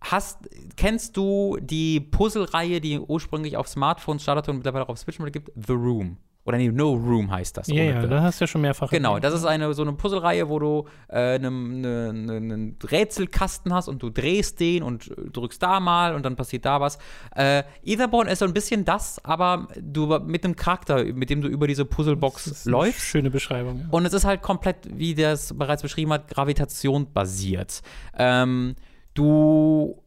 hast, 0.00 0.48
kennst 0.76 1.16
du 1.16 1.58
die 1.60 2.00
Puzzle-Reihe, 2.00 2.80
die 2.80 3.00
ursprünglich 3.00 3.56
auf 3.56 3.66
Smartphones 3.68 4.22
startete 4.22 4.52
und 4.52 4.58
mittlerweile 4.58 4.84
auch 4.84 4.90
auf 4.90 4.98
Switch 4.98 5.18
gibt? 5.32 5.50
The 5.56 5.72
Room. 5.72 6.18
Oder 6.44 6.56
nee, 6.56 6.68
No 6.68 6.94
Room 6.94 7.30
heißt 7.30 7.56
das. 7.58 7.66
Ja, 7.68 7.82
ja, 7.82 8.06
da 8.06 8.22
hast 8.22 8.40
du 8.40 8.44
ja 8.44 8.46
schon 8.46 8.62
mehrfach 8.62 8.90
Genau, 8.90 9.18
das 9.18 9.34
ist 9.34 9.44
eine 9.44 9.72
so 9.74 9.82
eine 9.82 9.92
Puzzlereihe, 9.92 10.48
wo 10.48 10.58
du 10.58 10.86
äh, 11.08 11.34
einen 11.34 11.80
ne, 11.82 12.12
ne, 12.12 12.40
ne 12.40 12.74
Rätselkasten 12.82 13.74
hast 13.74 13.88
und 13.88 14.02
du 14.02 14.08
drehst 14.08 14.58
den 14.58 14.82
und 14.82 15.12
drückst 15.32 15.62
da 15.62 15.80
mal 15.80 16.14
und 16.14 16.24
dann 16.24 16.36
passiert 16.36 16.64
da 16.64 16.80
was. 16.80 16.98
Äh, 17.36 17.64
Etherborn 17.84 18.26
ist 18.26 18.38
so 18.38 18.46
ein 18.46 18.54
bisschen 18.54 18.86
das, 18.86 19.22
aber 19.22 19.68
du 19.78 20.06
mit 20.20 20.44
einem 20.44 20.56
Charakter, 20.56 21.04
mit 21.04 21.28
dem 21.28 21.42
du 21.42 21.48
über 21.48 21.66
diese 21.66 21.84
Puzzlebox 21.84 22.64
läufst. 22.64 23.02
Schöne 23.02 23.30
Beschreibung. 23.30 23.80
Ja. 23.80 23.88
Und 23.90 24.06
es 24.06 24.14
ist 24.14 24.24
halt 24.24 24.40
komplett, 24.40 24.88
wie 24.90 25.14
der 25.14 25.32
es 25.32 25.56
bereits 25.56 25.82
beschrieben 25.82 26.12
hat, 26.12 26.28
Gravitation 26.28 27.12
basiert. 27.12 27.82
Ähm, 28.16 28.76
du 29.12 29.99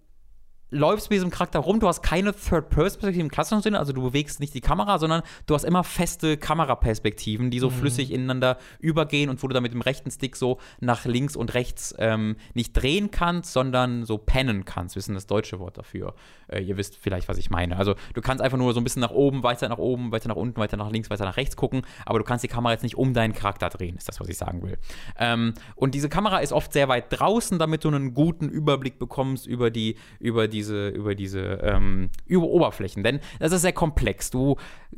läufst 0.73 1.09
mit 1.09 1.17
diesem 1.17 1.29
Charakter 1.29 1.59
rum, 1.59 1.79
du 1.79 1.87
hast 1.87 2.01
keine 2.01 2.33
Third-Person-Perspektive 2.33 3.21
im 3.21 3.31
klassischen 3.31 3.61
Sinne, 3.61 3.79
also 3.79 3.93
du 3.93 4.01
bewegst 4.01 4.39
nicht 4.39 4.53
die 4.53 4.61
Kamera, 4.61 4.99
sondern 4.99 5.21
du 5.45 5.55
hast 5.55 5.63
immer 5.63 5.83
feste 5.83 6.37
Kameraperspektiven, 6.37 7.51
die 7.51 7.59
so 7.59 7.69
flüssig 7.69 8.11
ineinander 8.11 8.57
übergehen 8.79 9.29
und 9.29 9.41
wo 9.43 9.47
du 9.47 9.53
dann 9.53 9.63
mit 9.63 9.73
dem 9.73 9.81
rechten 9.81 10.11
Stick 10.11 10.35
so 10.35 10.59
nach 10.79 11.05
links 11.05 11.35
und 11.35 11.53
rechts 11.53 11.93
ähm, 11.99 12.35
nicht 12.53 12.73
drehen 12.73 13.11
kannst, 13.11 13.53
sondern 13.53 14.05
so 14.05 14.17
pennen 14.17 14.65
kannst. 14.65 14.95
Wir 14.95 14.99
wissen 14.99 15.13
das 15.13 15.27
deutsche 15.27 15.59
Wort 15.59 15.77
dafür. 15.77 16.15
Äh, 16.47 16.61
ihr 16.61 16.77
wisst 16.77 16.97
vielleicht, 16.97 17.27
was 17.29 17.37
ich 17.37 17.49
meine. 17.49 17.77
Also 17.77 17.95
du 18.13 18.21
kannst 18.21 18.41
einfach 18.41 18.57
nur 18.57 18.73
so 18.73 18.79
ein 18.79 18.83
bisschen 18.83 19.01
nach 19.01 19.11
oben, 19.11 19.43
weiter 19.43 19.69
nach 19.69 19.77
oben, 19.77 20.11
weiter 20.11 20.29
nach 20.29 20.35
unten, 20.35 20.59
weiter 20.59 20.77
nach 20.77 20.91
links, 20.91 21.09
weiter 21.09 21.25
nach 21.25 21.37
rechts 21.37 21.55
gucken, 21.55 21.83
aber 22.05 22.19
du 22.19 22.25
kannst 22.25 22.43
die 22.43 22.47
Kamera 22.47 22.73
jetzt 22.73 22.83
nicht 22.83 22.97
um 22.97 23.13
deinen 23.13 23.33
Charakter 23.33 23.69
drehen, 23.69 23.95
ist 23.95 24.07
das, 24.07 24.19
was 24.19 24.27
ich 24.29 24.37
sagen 24.37 24.61
will. 24.63 24.77
Ähm, 25.17 25.53
und 25.75 25.95
diese 25.95 26.09
Kamera 26.09 26.39
ist 26.39 26.53
oft 26.53 26.73
sehr 26.73 26.87
weit 26.87 27.05
draußen, 27.09 27.59
damit 27.59 27.83
du 27.83 27.89
einen 27.89 28.13
guten 28.13 28.49
Überblick 28.49 28.99
bekommst 28.99 29.47
über 29.47 29.69
die, 29.69 29.95
über 30.19 30.47
diese, 30.64 30.88
über 30.90 31.14
diese 31.15 31.40
ähm, 31.61 32.10
über 32.26 32.45
Oberflächen. 32.48 33.03
Denn 33.03 33.19
das 33.40 33.52
ist 33.52 33.61
sehr 33.61 33.73
komplex. 33.73 34.30
Du 34.31 34.56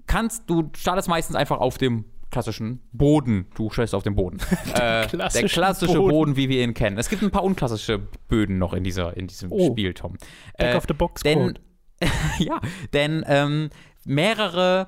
kannst, 0.08 0.50
du 0.50 0.70
startest 0.78 1.08
meistens 1.10 1.36
einfach 1.36 1.58
auf 1.60 1.78
dem 1.78 2.06
klassischen 2.32 2.82
Boden. 2.92 3.48
Du 3.56 3.70
stellst 3.70 3.96
auf 3.96 4.04
dem 4.04 4.16
Boden. 4.16 4.40
äh, 4.74 4.78
der 4.78 5.08
klassischen 5.08 5.48
klassische 5.48 5.98
Boden. 5.98 6.10
Boden. 6.10 6.36
wie 6.36 6.50
wir 6.50 6.64
ihn 6.64 6.74
kennen. 6.74 6.98
Es 6.98 7.10
gibt 7.10 7.22
ein 7.24 7.32
paar 7.32 7.44
unklassische 7.44 8.00
Böden 8.28 8.58
noch 8.58 8.74
in, 8.74 8.84
dieser, 8.84 9.16
in 9.18 9.28
diesem 9.28 9.52
Oh. 9.52 9.72
Spiel, 9.72 9.94
Tom. 9.94 10.18
Back 10.58 10.74
Äh, 10.74 10.78
of 10.78 10.84
the 10.88 10.94
Box 10.94 11.24
denn, 11.24 11.58
ja, 12.40 12.60
denn 12.94 13.24
ähm, 13.28 13.70
mehrere 14.06 14.88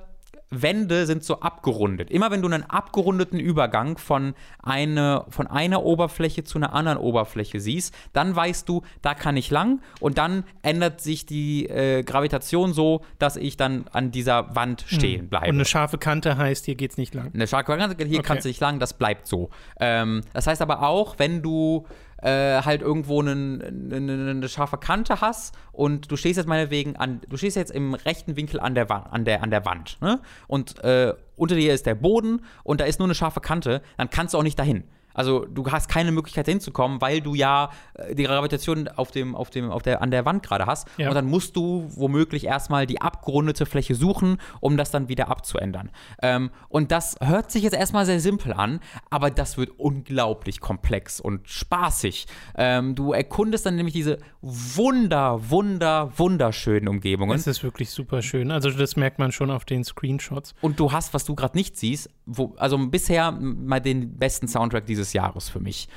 Wände 0.50 1.06
sind 1.06 1.24
so 1.24 1.42
abgerundet. 1.42 2.10
Immer 2.10 2.32
wenn 2.32 2.42
du 2.42 2.48
einen 2.48 2.64
abgerundeten 2.64 3.40
Übergang 3.40 3.98
von, 3.98 4.34
eine, 4.64 5.26
von 5.30 5.48
einer 5.48 5.84
Oberfläche 5.84 6.44
zu 6.44 6.58
einer 6.58 6.74
anderen 6.74 6.98
Oberfläche 6.98 7.60
siehst, 7.60 7.94
dann 8.14 8.36
weißt 8.36 8.68
du, 8.70 8.82
da 9.02 9.14
kann 9.14 9.36
ich 9.38 9.52
lang 9.52 9.82
und 10.00 10.18
dann 10.18 10.44
ändert 10.62 11.02
sich 11.02 11.26
die 11.26 11.68
äh, 11.68 12.04
Gravitation 12.04 12.74
so, 12.74 13.02
dass 13.20 13.36
ich 13.36 13.58
dann 13.58 13.86
an 13.92 14.12
dieser 14.12 14.56
Wand 14.56 14.86
stehen 14.88 15.28
bleibe. 15.28 15.48
Und 15.50 15.56
eine 15.56 15.66
scharfe 15.66 15.98
Kante 15.98 16.38
heißt, 16.38 16.66
hier 16.66 16.76
geht's 16.76 16.98
nicht 16.98 17.14
lang. 17.14 17.32
Eine 17.34 17.48
scharfe 17.48 17.78
Kante, 17.78 18.06
hier 18.06 18.20
Okay. 18.20 18.28
kannst 18.28 18.46
du 18.46 18.50
nicht 18.50 18.62
lang, 18.62 18.80
das 18.80 18.94
bleibt 18.94 19.28
so. 19.28 19.50
Ähm, 19.80 20.22
das 20.34 20.48
heißt 20.48 20.62
aber 20.62 20.82
auch, 20.84 21.16
wenn 21.20 21.42
du 21.42 21.86
äh, 22.22 22.62
halt 22.64 22.82
irgendwo 22.82 23.20
einen, 23.22 23.62
eine, 23.92 24.30
eine 24.32 24.50
scharfe 24.50 24.78
Kante 24.78 25.22
hast 25.22 25.56
und 25.72 26.12
du 26.12 26.16
stehst 26.16 26.38
jetzt 26.38 26.48
meinetwegen 26.48 26.96
an, 26.96 27.22
du 27.30 27.38
stehst 27.38 27.56
jetzt 27.56 27.72
im 27.72 27.94
rechten 27.94 28.36
Winkel 28.36 28.60
an 28.60 28.76
der, 28.76 28.90
Wa- 28.90 29.08
an 29.12 29.26
der, 29.26 29.44
an 29.44 29.52
der 29.52 29.66
Wand, 29.66 29.98
ne? 30.02 30.20
Und 30.48 30.84
äh, 30.84 31.14
unter 31.36 31.56
dir 31.56 31.74
ist 31.74 31.86
der 31.86 31.96
Boden 31.96 32.42
und 32.64 32.82
da 32.82 32.86
ist 32.86 33.00
nur 33.00 33.08
eine 33.08 33.16
scharfe 33.16 33.40
Kante, 33.42 33.82
dann 33.98 34.10
kannst 34.10 34.34
du 34.34 34.38
auch 34.40 34.44
nicht 34.44 34.58
dahin. 34.58 34.84
Also 35.18 35.46
du 35.46 35.70
hast 35.70 35.90
keine 35.90 36.12
Möglichkeit 36.12 36.46
hinzukommen, 36.46 37.02
weil 37.02 37.22
du 37.22 37.36
ja 37.36 37.72
äh, 37.96 38.16
die 38.16 38.24
Gravitation 38.24 38.88
auf 38.88 39.12
dem, 39.12 39.36
auf 39.36 39.50
dem, 39.50 39.70
auf 39.72 39.82
der, 39.82 40.02
an 40.02 40.12
der 40.12 40.26
Wand 40.26 40.44
gerade 40.44 40.66
hast. 40.66 40.88
Ja. 40.98 41.10
Und 41.10 41.16
dann 41.16 41.26
musst 41.26 41.56
du 41.56 41.90
womöglich 41.96 42.46
erstmal 42.46 42.86
die 42.86 43.02
abgerundete 43.02 43.66
Fläche 43.66 43.96
suchen, 43.96 44.38
um 44.62 44.78
das 44.78 44.92
dann 44.92 45.10
wieder 45.10 45.28
abzuändern. 45.28 45.90
Ähm, 46.22 46.52
und 46.70 46.92
das 46.92 47.16
hört 47.22 47.52
sich 47.52 47.64
jetzt 47.64 47.74
erstmal 47.74 48.06
sehr 48.06 48.20
simpel 48.20 48.54
an, 48.54 48.80
aber 49.10 49.32
das 49.32 49.58
wird 49.58 49.72
unglaublich 49.78 50.62
komplex 50.62 51.20
und 51.20 51.50
spaßig. 51.50 52.28
Ähm, 52.56 52.96
du 52.96 53.12
erkundest 53.12 53.66
dann 53.66 53.76
nämlich 53.76 53.94
diese 53.94 54.20
wunder, 54.42 55.50
wunder, 55.50 56.12
wunderschönen 56.18 56.88
Umgebungen. 56.88 57.36
Es 57.36 57.48
ist 57.48 57.64
wirklich 57.64 57.90
super 57.90 58.22
schön. 58.22 58.52
Also 58.52 58.70
das 58.70 58.96
merkt 58.96 59.20
man 59.20 59.32
schon 59.32 59.50
auf 59.50 59.66
den 59.66 59.84
Screenshots. 59.84 60.54
Und 60.62 60.80
du 60.80 60.92
hast, 60.92 61.14
was 61.14 61.26
du 61.26 61.36
gerade 61.36 61.58
nicht 61.58 61.76
siehst, 61.76 62.10
wo, 62.26 62.56
also 62.58 62.78
bisher 62.78 63.32
mal 63.32 63.80
den 63.80 64.18
besten 64.18 64.48
Soundtrack 64.48 64.86
dieses 64.86 65.07
Jahres 65.14 65.50
für 65.50 65.60
mich. 65.60 65.88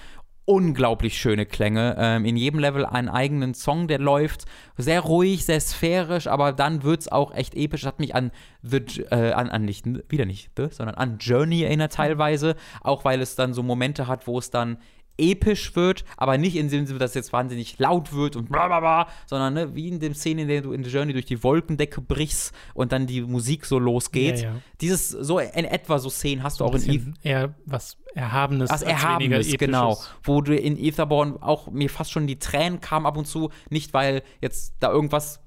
Unglaublich 0.46 1.16
schöne 1.16 1.46
Klänge. 1.46 1.94
Ähm, 1.98 2.24
in 2.24 2.36
jedem 2.36 2.58
Level 2.58 2.84
einen 2.84 3.08
eigenen 3.08 3.54
Song, 3.54 3.86
der 3.86 3.98
läuft. 3.98 4.46
Sehr 4.76 5.00
ruhig, 5.00 5.44
sehr 5.44 5.60
sphärisch, 5.60 6.26
aber 6.26 6.52
dann 6.52 6.82
wird 6.82 7.02
es 7.02 7.08
auch 7.12 7.32
echt 7.32 7.54
episch. 7.54 7.84
Hat 7.86 8.00
mich 8.00 8.14
an 8.14 8.32
The, 8.62 8.78
äh, 9.10 9.32
an, 9.32 9.48
an 9.48 9.64
nicht, 9.64 9.86
wieder 10.10 10.24
nicht 10.24 10.50
The, 10.56 10.66
sondern 10.70 10.96
an 10.96 11.18
Journey 11.18 11.62
erinnert 11.62 11.92
teilweise. 11.92 12.56
Auch 12.80 13.04
weil 13.04 13.20
es 13.20 13.36
dann 13.36 13.54
so 13.54 13.62
Momente 13.62 14.08
hat, 14.08 14.26
wo 14.26 14.38
es 14.38 14.50
dann 14.50 14.78
episch 15.20 15.76
wird, 15.76 16.04
aber 16.16 16.38
nicht 16.38 16.56
in 16.56 16.68
dem 16.68 16.86
Sinne, 16.86 16.98
dass 16.98 17.10
es 17.10 17.14
jetzt 17.14 17.32
wahnsinnig 17.32 17.78
laut 17.78 18.12
wird 18.12 18.36
und 18.36 18.50
bla 18.50 18.66
bla 18.66 18.80
bla, 18.80 19.08
sondern 19.26 19.54
ne, 19.54 19.74
wie 19.74 19.88
in 19.88 20.00
dem 20.00 20.14
Szene, 20.14 20.42
in 20.42 20.48
der 20.48 20.62
du 20.62 20.72
in 20.72 20.82
The 20.82 20.90
Journey 20.90 21.12
durch 21.12 21.26
die 21.26 21.42
Wolkendecke 21.42 22.00
brichst 22.00 22.54
und 22.74 22.92
dann 22.92 23.06
die 23.06 23.20
Musik 23.22 23.66
so 23.66 23.78
losgeht. 23.78 24.38
Ja, 24.38 24.50
ja. 24.50 24.56
Dieses, 24.80 25.10
so 25.10 25.38
in 25.38 25.64
etwa 25.64 25.98
so 25.98 26.10
Szenen 26.10 26.42
hast 26.42 26.60
du 26.60 26.64
auch 26.64 26.74
in 26.74 26.80
Bisschen 26.80 27.18
eher 27.22 27.54
was 27.66 27.98
Erhabenes. 28.14 28.70
was 28.70 28.82
Erhabenes, 28.82 29.56
genau. 29.56 29.98
Wo 30.22 30.40
du 30.40 30.56
in 30.56 30.76
Etherborn 30.78 31.36
auch 31.40 31.70
mir 31.70 31.90
fast 31.90 32.10
schon 32.10 32.26
die 32.26 32.38
Tränen 32.38 32.80
kamen 32.80 33.06
ab 33.06 33.16
und 33.16 33.26
zu. 33.26 33.50
Nicht, 33.68 33.94
weil 33.94 34.22
jetzt 34.40 34.74
da 34.80 34.90
irgendwas 34.90 35.40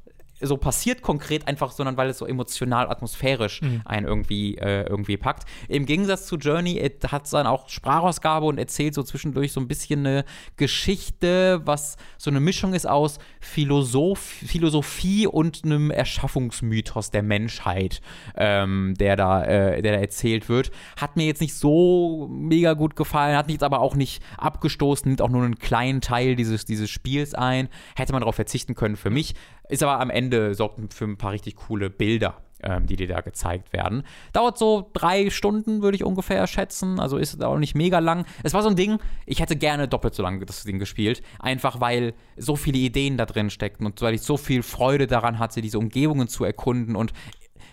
so 0.43 0.57
passiert 0.57 1.01
konkret 1.01 1.47
einfach, 1.47 1.71
sondern 1.71 1.97
weil 1.97 2.09
es 2.09 2.17
so 2.17 2.25
emotional, 2.25 2.89
atmosphärisch 2.89 3.61
Mhm. 3.61 3.81
einen 3.85 4.07
irgendwie, 4.07 4.57
äh, 4.57 4.87
irgendwie 4.87 5.17
packt. 5.17 5.43
Im 5.67 5.85
Gegensatz 5.85 6.25
zu 6.25 6.37
Journey 6.37 6.91
hat 7.07 7.25
es 7.25 7.31
dann 7.31 7.47
auch 7.47 7.69
Sprachausgabe 7.69 8.45
und 8.45 8.57
erzählt 8.57 8.93
so 8.93 9.03
zwischendurch 9.03 9.51
so 9.51 9.59
ein 9.59 9.67
bisschen 9.67 10.01
eine 10.01 10.25
Geschichte, 10.57 11.61
was 11.65 11.97
so 12.17 12.29
eine 12.29 12.39
Mischung 12.39 12.73
ist 12.73 12.87
aus 12.87 13.19
Philosoph 13.39 14.19
Philosophie 14.19 15.27
und 15.27 15.63
einem 15.63 15.91
Erschaffungsmythos 15.91 17.11
der 17.11 17.23
Menschheit, 17.23 18.01
ähm, 18.35 18.93
der, 18.99 19.15
da, 19.15 19.43
äh, 19.45 19.81
der 19.81 19.93
da 19.93 19.99
erzählt 19.99 20.49
wird. 20.49 20.71
Hat 20.99 21.15
mir 21.15 21.25
jetzt 21.25 21.41
nicht 21.41 21.53
so 21.55 22.27
mega 22.29 22.73
gut 22.73 22.95
gefallen, 22.95 23.35
hat 23.37 23.47
mich 23.47 23.55
jetzt 23.55 23.63
aber 23.63 23.79
auch 23.79 23.95
nicht 23.95 24.23
abgestoßen, 24.37 25.07
nimmt 25.09 25.21
auch 25.21 25.29
nur 25.29 25.43
einen 25.43 25.59
kleinen 25.59 26.01
Teil 26.01 26.35
dieses, 26.35 26.65
dieses 26.65 26.89
Spiels 26.89 27.33
ein. 27.33 27.69
Hätte 27.95 28.13
man 28.13 28.21
darauf 28.21 28.35
verzichten 28.35 28.75
können 28.75 28.95
für 28.95 29.09
mich. 29.09 29.35
Ist 29.69 29.83
aber 29.83 29.99
am 29.99 30.09
Ende 30.09 30.53
sorgt 30.55 30.93
für 30.93 31.05
ein 31.05 31.17
paar 31.17 31.31
richtig 31.31 31.55
coole 31.55 31.89
Bilder, 31.89 32.41
ähm, 32.61 32.85
die 32.85 32.95
dir 32.95 33.07
da 33.07 33.21
gezeigt 33.21 33.71
werden. 33.73 34.03
Dauert 34.33 34.57
so 34.57 34.89
drei 34.93 35.29
Stunden, 35.29 35.81
würde 35.81 35.95
ich 35.95 36.03
ungefähr 36.03 36.45
schätzen. 36.47 36.99
Also 36.99 37.17
ist 37.17 37.41
auch 37.43 37.57
nicht 37.57 37.75
mega 37.75 37.99
lang. 37.99 38.25
Es 38.43 38.53
war 38.53 38.61
so 38.61 38.69
ein 38.69 38.75
Ding, 38.75 38.99
ich 39.25 39.39
hätte 39.39 39.55
gerne 39.55 39.87
doppelt 39.87 40.15
so 40.15 40.23
lange 40.23 40.45
das 40.45 40.63
Ding 40.63 40.79
gespielt. 40.79 41.21
Einfach 41.39 41.79
weil 41.79 42.13
so 42.37 42.55
viele 42.55 42.77
Ideen 42.77 43.17
da 43.17 43.25
drin 43.25 43.49
steckten 43.49 43.85
und 43.85 44.01
weil 44.01 44.15
ich 44.15 44.21
so 44.21 44.37
viel 44.37 44.63
Freude 44.63 45.07
daran 45.07 45.39
hatte, 45.39 45.61
diese 45.61 45.79
Umgebungen 45.79 46.27
zu 46.27 46.43
erkunden 46.43 46.95
und 46.95 47.13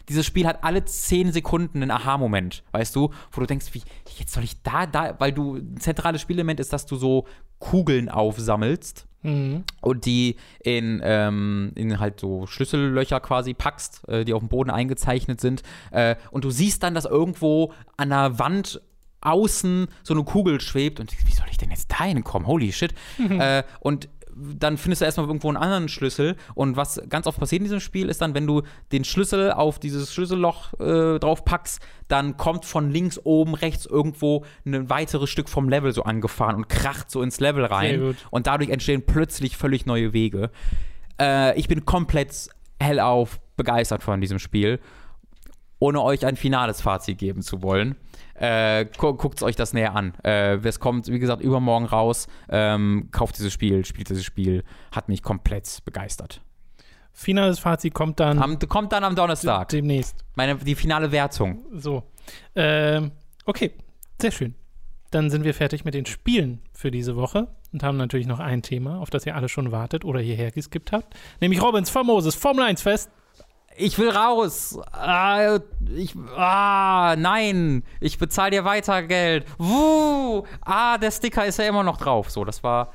dieses 0.09 0.27
Spiel 0.27 0.47
hat 0.47 0.65
alle 0.65 0.85
10 0.85 1.31
Sekunden 1.33 1.83
einen 1.83 1.91
Aha-Moment, 1.93 2.65
weißt 2.73 2.97
du, 2.97 3.11
wo 3.31 3.41
du 3.41 3.47
denkst, 3.47 3.67
wie, 3.73 3.83
jetzt 4.19 4.33
soll 4.33 4.43
ich 4.43 4.61
da, 4.63 4.87
da, 4.87 5.15
weil 5.21 5.33
du, 5.33 5.57
ein 5.57 5.77
zentrales 5.79 6.21
Spielelement 6.21 6.59
ist, 6.59 6.73
dass 6.73 6.85
du 6.85 6.97
so 6.97 7.27
Kugeln 7.61 8.09
aufsammelst 8.09 9.07
Mhm. 9.23 9.65
und 9.81 10.07
die 10.07 10.37
in, 10.63 11.01
ähm, 11.05 11.73
in 11.75 12.01
halt 12.01 12.21
so 12.21 12.47
Schlüssellöcher 12.47 13.21
quasi 13.21 13.55
packst, 13.55 14.09
äh, 14.09 14.25
die 14.25 14.33
auf 14.33 14.41
dem 14.41 14.49
Boden 14.49 14.71
eingezeichnet 14.71 15.41
sind. 15.41 15.63
Äh, 15.91 16.17
und 16.31 16.45
du 16.45 16.51
siehst 16.51 16.83
dann, 16.83 16.95
dass 16.95 17.05
irgendwo 17.05 17.73
an 17.97 18.11
der 18.11 18.39
Wand 18.39 18.81
außen 19.21 19.89
so 20.03 20.15
eine 20.15 20.25
Kugel 20.25 20.61
schwebt 20.61 21.01
und 21.01 21.13
wie 21.27 21.33
soll 21.33 21.47
ich 21.51 21.59
denn 21.59 21.71
jetzt 21.71 21.91
da 21.91 22.05
hinkommen? 22.05 22.49
Holy 22.49 22.73
shit. 22.73 22.95
äh, 23.19 23.63
und 23.81 24.09
dann 24.37 24.77
findest 24.77 25.03
du 25.03 25.07
erstmal 25.07 25.27
irgendwo 25.27 25.49
einen 25.49 25.57
anderen 25.57 25.89
Schlüssel. 25.89 26.37
Und 26.55 26.77
was 26.77 27.01
ganz 27.09 27.27
oft 27.27 27.39
passiert 27.39 27.61
in 27.61 27.65
diesem 27.65 27.81
Spiel, 27.81 28.09
ist 28.09 28.21
dann, 28.21 28.35
wenn 28.35 28.47
du 28.47 28.63
den 28.93 29.05
Schlüssel 29.05 29.53
auf 29.53 29.79
dieses 29.79 30.13
Schlüsselloch 30.13 30.75
äh, 30.81 31.19
drauf 31.19 31.45
packst, 31.45 31.81
dann 32.09 32.37
kommt 32.37 32.65
von 32.65 32.91
links 32.91 33.21
oben 33.25 33.55
rechts 33.55 33.87
irgendwo 33.87 34.45
ein 34.65 34.91
weiteres 34.91 35.31
Stück 35.31 35.49
vom 35.49 35.69
Level 35.69 35.93
so 35.93 36.03
angefahren 36.03 36.57
und 36.57 36.69
kracht 36.69 37.11
so 37.11 37.23
ins 37.23 37.41
Level 37.41 37.65
rein. 37.65 38.17
Und 38.31 38.47
dadurch 38.47 38.71
entstehen 38.71 39.05
plötzlich 39.07 39.57
völlig 39.57 39.87
neue 39.87 40.13
Wege. 40.13 40.51
Äh, 41.21 41.59
ich 41.59 41.69
bin 41.69 41.85
komplett 41.85 42.49
hellauf 42.81 43.41
begeistert 43.57 44.03
von 44.03 44.21
diesem 44.21 44.39
Spiel, 44.39 44.81
ohne 45.79 46.03
euch 46.03 46.27
ein 46.27 46.37
finales 46.37 46.81
Fazit 46.81 47.19
geben 47.19 47.43
zu 47.43 47.63
wollen. 47.63 47.97
Äh, 48.41 48.87
gu 48.97 49.15
Guckt 49.15 49.43
euch 49.43 49.55
das 49.55 49.73
näher 49.73 49.95
an. 49.95 50.15
Äh, 50.25 50.57
es 50.57 50.81
kommt, 50.81 51.09
wie 51.09 51.19
gesagt, 51.19 51.43
übermorgen 51.43 51.85
raus. 51.87 52.27
Ähm, 52.49 53.09
kauft 53.13 53.39
dieses 53.39 53.53
Spiel, 53.53 53.85
spielt 53.85 54.09
dieses 54.09 54.25
Spiel. 54.25 54.65
Hat 54.93 55.09
mich 55.09 55.23
komplett 55.23 55.81
begeistert. 55.85 56.41
Finales 57.13 57.59
Fazit 57.59 57.93
kommt 57.93 58.19
dann 58.21 58.39
Am, 58.39 58.59
kommt 58.61 58.93
dann 58.93 59.05
am 59.05 59.15
Donnerstag. 59.15 59.69
demnächst. 59.69 60.25
Meine, 60.37 60.57
die 60.57 60.75
finale 60.75 61.13
Wertung. 61.13 61.65
So. 61.75 62.05
Ähm, 62.55 63.13
okay, 63.45 63.73
sehr 64.21 64.31
schön. 64.31 64.55
Dann 65.11 65.29
sind 65.29 65.45
wir 65.45 65.55
fertig 65.55 65.85
mit 65.85 65.93
den 65.95 66.07
Spielen 66.07 66.63
für 66.73 66.91
diese 66.91 67.17
Woche 67.17 67.49
und 67.73 67.83
haben 67.83 67.97
natürlich 67.97 68.27
noch 68.27 68.39
ein 68.39 68.63
Thema, 68.63 69.01
auf 69.01 69.11
das 69.11 69.27
ihr 69.27 69.35
alle 69.35 69.49
schon 69.49 69.73
wartet 69.73 70.05
oder 70.05 70.21
hierher 70.21 70.51
geskippt 70.53 70.93
habt, 70.93 71.15
nämlich 71.41 71.61
Robins 71.61 71.91
famoses 71.91 72.37
Formel 72.37 72.65
1 72.65 72.81
Fest. 72.83 73.11
Ich 73.81 73.99
will 73.99 74.11
raus. 74.11 74.79
Ah, 74.93 75.59
ich, 75.95 76.15
ah, 76.37 77.17
nein. 77.19 77.83
Ich 78.01 78.19
bezahle 78.19 78.51
dir 78.51 78.65
weiter 78.65 79.03
Geld. 79.03 79.47
Wuh. 79.59 80.45
Ah, 80.61 80.99
der 80.99 81.11
Sticker 81.11 81.47
ist 81.47 81.59
ja 81.59 81.65
immer 81.67 81.83
noch 81.83 81.97
drauf. 81.97 82.31
So, 82.31 82.45
das 82.45 82.63
war 82.63 82.93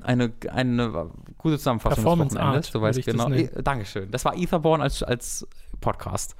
eine, 0.00 0.32
eine 0.50 1.10
gute 1.38 1.58
Zusammenfassung 1.58 2.02
Performance 2.02 2.34
des 2.34 2.42
Wochenendes. 2.42 2.66
Art, 2.66 2.74
Du 2.74 2.80
weißt 2.82 2.98
das 2.98 3.06
genau. 3.06 3.30
Eh, 3.30 3.62
Dankeschön. 3.62 4.10
Das 4.10 4.24
war 4.24 4.36
Etherborn 4.36 4.80
als, 4.80 5.02
als 5.02 5.46
Podcast. 5.80 6.34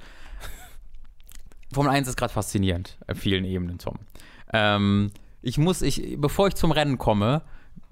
Formel 1.73 1.91
1 1.91 2.07
ist 2.09 2.17
gerade 2.17 2.33
faszinierend 2.33 2.97
auf 3.07 3.17
vielen 3.17 3.45
Ebenen, 3.45 3.77
Tom. 3.77 3.99
Ähm, 4.53 5.11
ich 5.41 5.57
muss, 5.57 5.81
ich, 5.81 6.17
bevor 6.17 6.47
ich 6.47 6.55
zum 6.55 6.71
Rennen 6.71 6.97
komme, 6.97 7.41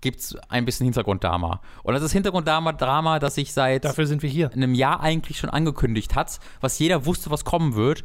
gibt 0.06 0.20
es 0.20 0.38
ein 0.50 0.66
bisschen 0.66 0.84
Hintergrunddrama. 0.84 1.62
Und 1.82 1.96
das 1.96 2.04
ist 2.04 2.12
Hintergrunddrama, 2.12 2.74
Drama, 2.74 3.18
das 3.18 3.38
ich 3.38 3.54
seit 3.54 3.86
Dafür 3.86 4.06
sind 4.06 4.22
wir 4.22 4.30
hier. 4.30 4.52
in 4.54 4.62
einem 4.62 4.76
Jahr 4.76 5.02
eigentlich 5.02 5.40
schon 5.40 5.50
angekündigt 5.50 6.14
hat, 6.14 6.40
was 6.62 6.78
jeder 6.78 7.08
wusste, 7.08 7.32
was 7.32 7.44
kommen 7.44 7.74
wird, 7.74 8.04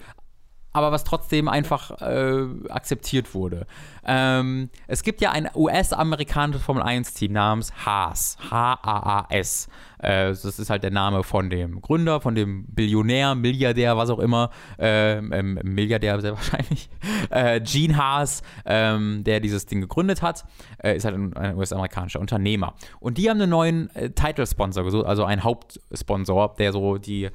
aber 0.73 0.93
was 0.93 1.05
trotzdem 1.05 1.49
einfach 1.49 2.01
äh, 2.01 2.47
akzeptiert 2.69 3.35
wurde. 3.35 3.67
Ähm, 4.05 4.71
es 4.87 5.03
gibt 5.03 5.21
ja 5.21 5.33
ein 5.33 5.49
US-amerikanisches 5.55 6.63
Formel-1-Team 6.63 7.33
namens 7.33 7.73
Haas. 7.85 8.37
H-A-A-S. 8.51 9.69
Äh, 9.99 10.29
das 10.29 10.45
ist 10.45 10.71
halt 10.71 10.83
der 10.83 10.91
Name 10.91 11.23
von 11.23 11.51
dem 11.51 11.81
Gründer, 11.81 12.21
von 12.21 12.35
dem 12.35 12.67
Billionär, 12.67 13.35
Milliardär, 13.35 13.97
was 13.97 14.11
auch 14.11 14.21
immer. 14.21 14.51
Ähm, 14.79 15.33
ähm, 15.33 15.59
Milliardär 15.63 16.21
sehr 16.21 16.33
wahrscheinlich. 16.37 16.89
Äh, 17.31 17.61
Gene 17.61 17.97
Haas, 17.97 18.43
ähm, 18.65 19.25
der 19.25 19.41
dieses 19.41 19.67
Ding 19.67 19.81
gegründet 19.81 20.23
hat, 20.23 20.45
äh, 20.83 20.97
ist 20.97 21.05
halt 21.05 21.17
ein, 21.17 21.37
ein 21.37 21.57
US-amerikanischer 21.57 22.21
Unternehmer. 22.21 22.75
Und 23.01 23.19
die 23.19 23.29
haben 23.29 23.41
einen 23.41 23.51
neuen 23.51 23.95
äh, 23.97 24.11
Title-Sponsor 24.11 24.85
gesucht, 24.85 25.07
also 25.07 25.25
einen 25.25 25.45
Hauptsponsor, 25.45 26.55
der 26.59 26.73
so 26.73 26.99
die 26.99 27.31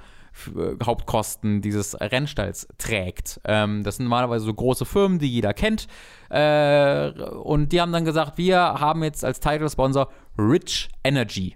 Hauptkosten 0.84 1.62
dieses 1.62 2.00
Rennstalls 2.00 2.68
trägt. 2.78 3.40
Ähm, 3.46 3.84
das 3.84 3.98
sind 3.98 4.06
normalerweise 4.06 4.46
so 4.46 4.54
große 4.54 4.86
Firmen, 4.86 5.20
die 5.20 5.30
jeder 5.30 5.54
kennt. 5.54 5.88
Äh, 6.30 7.12
und 7.12 7.72
die 7.72 7.82
haben 7.82 7.92
dann 7.92 8.06
gesagt, 8.06 8.38
wir 8.38 8.58
haben 8.60 9.04
jetzt 9.04 9.24
als 9.24 9.40
Title-Sponsor 9.40 10.10
Rich 10.38 10.90
Energy. 11.04 11.56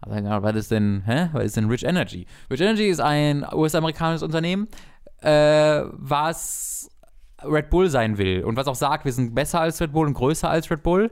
Also, 0.00 0.24
was 0.24 0.56
ist 0.56 0.70
denn, 0.70 1.02
hä? 1.06 1.30
Was 1.32 1.44
ist 1.44 1.56
denn 1.56 1.68
Rich 1.68 1.84
Energy? 1.84 2.26
Rich 2.50 2.60
Energy 2.60 2.88
ist 2.88 3.00
ein 3.00 3.44
US-amerikanisches 3.52 4.22
Unternehmen, 4.22 4.68
äh, 5.20 5.82
was 5.92 6.88
Red 7.42 7.70
Bull 7.70 7.90
sein 7.90 8.18
will 8.18 8.44
und 8.44 8.56
was 8.56 8.68
auch 8.68 8.74
sagt, 8.74 9.04
wir 9.04 9.12
sind 9.12 9.34
besser 9.34 9.60
als 9.60 9.80
Red 9.80 9.92
Bull 9.92 10.06
und 10.06 10.14
größer 10.14 10.48
als 10.48 10.70
Red 10.70 10.82
Bull. 10.82 11.10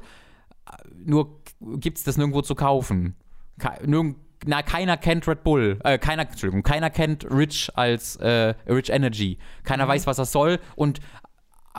Nur 0.94 1.40
gibt 1.60 1.98
es 1.98 2.04
das 2.04 2.16
nirgendwo 2.16 2.42
zu 2.42 2.54
kaufen. 2.54 3.16
Ke 3.58 3.70
nirgend, 3.86 4.16
na, 4.44 4.62
keiner 4.62 4.96
kennt 4.96 5.26
Red 5.26 5.42
Bull, 5.44 5.78
äh, 5.84 5.98
keiner, 5.98 6.22
Entschuldigung, 6.22 6.62
keiner 6.62 6.90
kennt 6.90 7.24
Rich 7.30 7.70
als 7.74 8.16
äh, 8.16 8.54
Rich 8.68 8.90
Energy. 8.90 9.38
Keiner 9.64 9.84
mhm. 9.84 9.90
weiß, 9.90 10.06
was 10.06 10.16
das 10.18 10.32
soll 10.32 10.58
und 10.74 11.00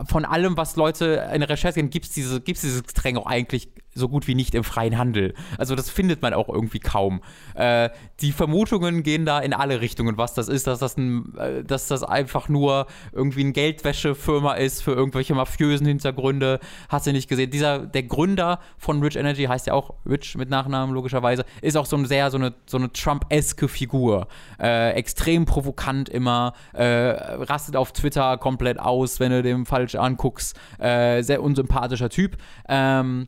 von 0.06 0.26
allem, 0.26 0.58
was 0.58 0.76
Leute 0.76 1.28
in 1.34 1.40
der 1.40 1.50
Recherche 1.50 1.76
kennen, 1.76 1.90
gibt 1.90 2.06
es 2.06 2.12
diese, 2.12 2.40
gibt's 2.42 2.62
dieses 2.62 2.84
Getränk 2.84 3.18
auch 3.18 3.26
eigentlich 3.26 3.70
so 3.98 4.10
gut 4.10 4.28
wie 4.28 4.36
nicht 4.36 4.56
im 4.56 4.64
freien 4.64 4.98
Handel. 4.98 5.34
Also 5.58 5.76
das 5.76 5.90
findet 5.90 6.22
man 6.22 6.34
auch 6.34 6.50
irgendwie 6.50 6.80
kaum. 6.80 7.22
Äh, 7.56 7.90
die 8.22 8.32
Vermutungen 8.32 9.04
gehen 9.04 9.26
da 9.26 9.40
in 9.40 9.54
alle 9.54 9.82
Richtungen, 9.82 10.18
was 10.18 10.34
das 10.34 10.48
ist, 10.48 10.68
dass 10.68 10.80
das, 10.80 10.98
ein, 10.98 11.34
äh, 11.38 11.64
dass 11.64 11.88
das 11.88 12.04
einfach 12.04 12.50
nur 12.50 12.88
irgendwie 13.12 13.42
eine 13.42 13.52
Geldwäschefirma 13.52 14.54
ist 14.54 14.82
für 14.82 14.92
irgendwelche 14.92 15.36
mafiösen 15.36 15.88
Hintergründe. 15.88 16.60
Hast 16.90 17.08
du 17.08 17.12
nicht 17.12 17.28
gesehen? 17.28 17.52
Dieser, 17.52 17.80
der 17.80 18.04
Gründer 18.04 18.60
von 18.78 19.02
Rich 19.02 19.16
Energy 19.16 19.46
heißt 19.46 19.68
ja 19.68 19.74
auch 19.74 19.96
Rich 20.08 20.36
mit 20.38 20.50
Nachnamen 20.50 20.94
logischerweise, 20.94 21.46
ist 21.62 21.78
auch 21.78 21.86
so 21.86 21.98
ein 21.98 22.06
sehr 22.06 22.32
so 22.32 22.38
eine, 22.38 22.54
so 22.66 22.78
eine 22.78 22.92
Trump-eske 22.92 23.68
Figur. 23.68 24.28
Äh, 24.60 24.92
extrem 24.92 25.46
provokant 25.46 26.10
immer, 26.10 26.54
äh, 26.74 26.86
rastet 26.86 27.76
auf 27.76 27.92
Twitter 27.92 28.38
komplett 28.38 28.80
aus, 28.80 29.20
wenn 29.20 29.32
du 29.32 29.42
dem 29.42 29.66
falsch 29.66 29.96
anguckst. 29.96 30.58
Äh, 30.80 31.22
sehr 31.24 31.42
unsympathischer 31.42 32.10
Typ. 32.10 32.38
Ähm, 32.68 33.28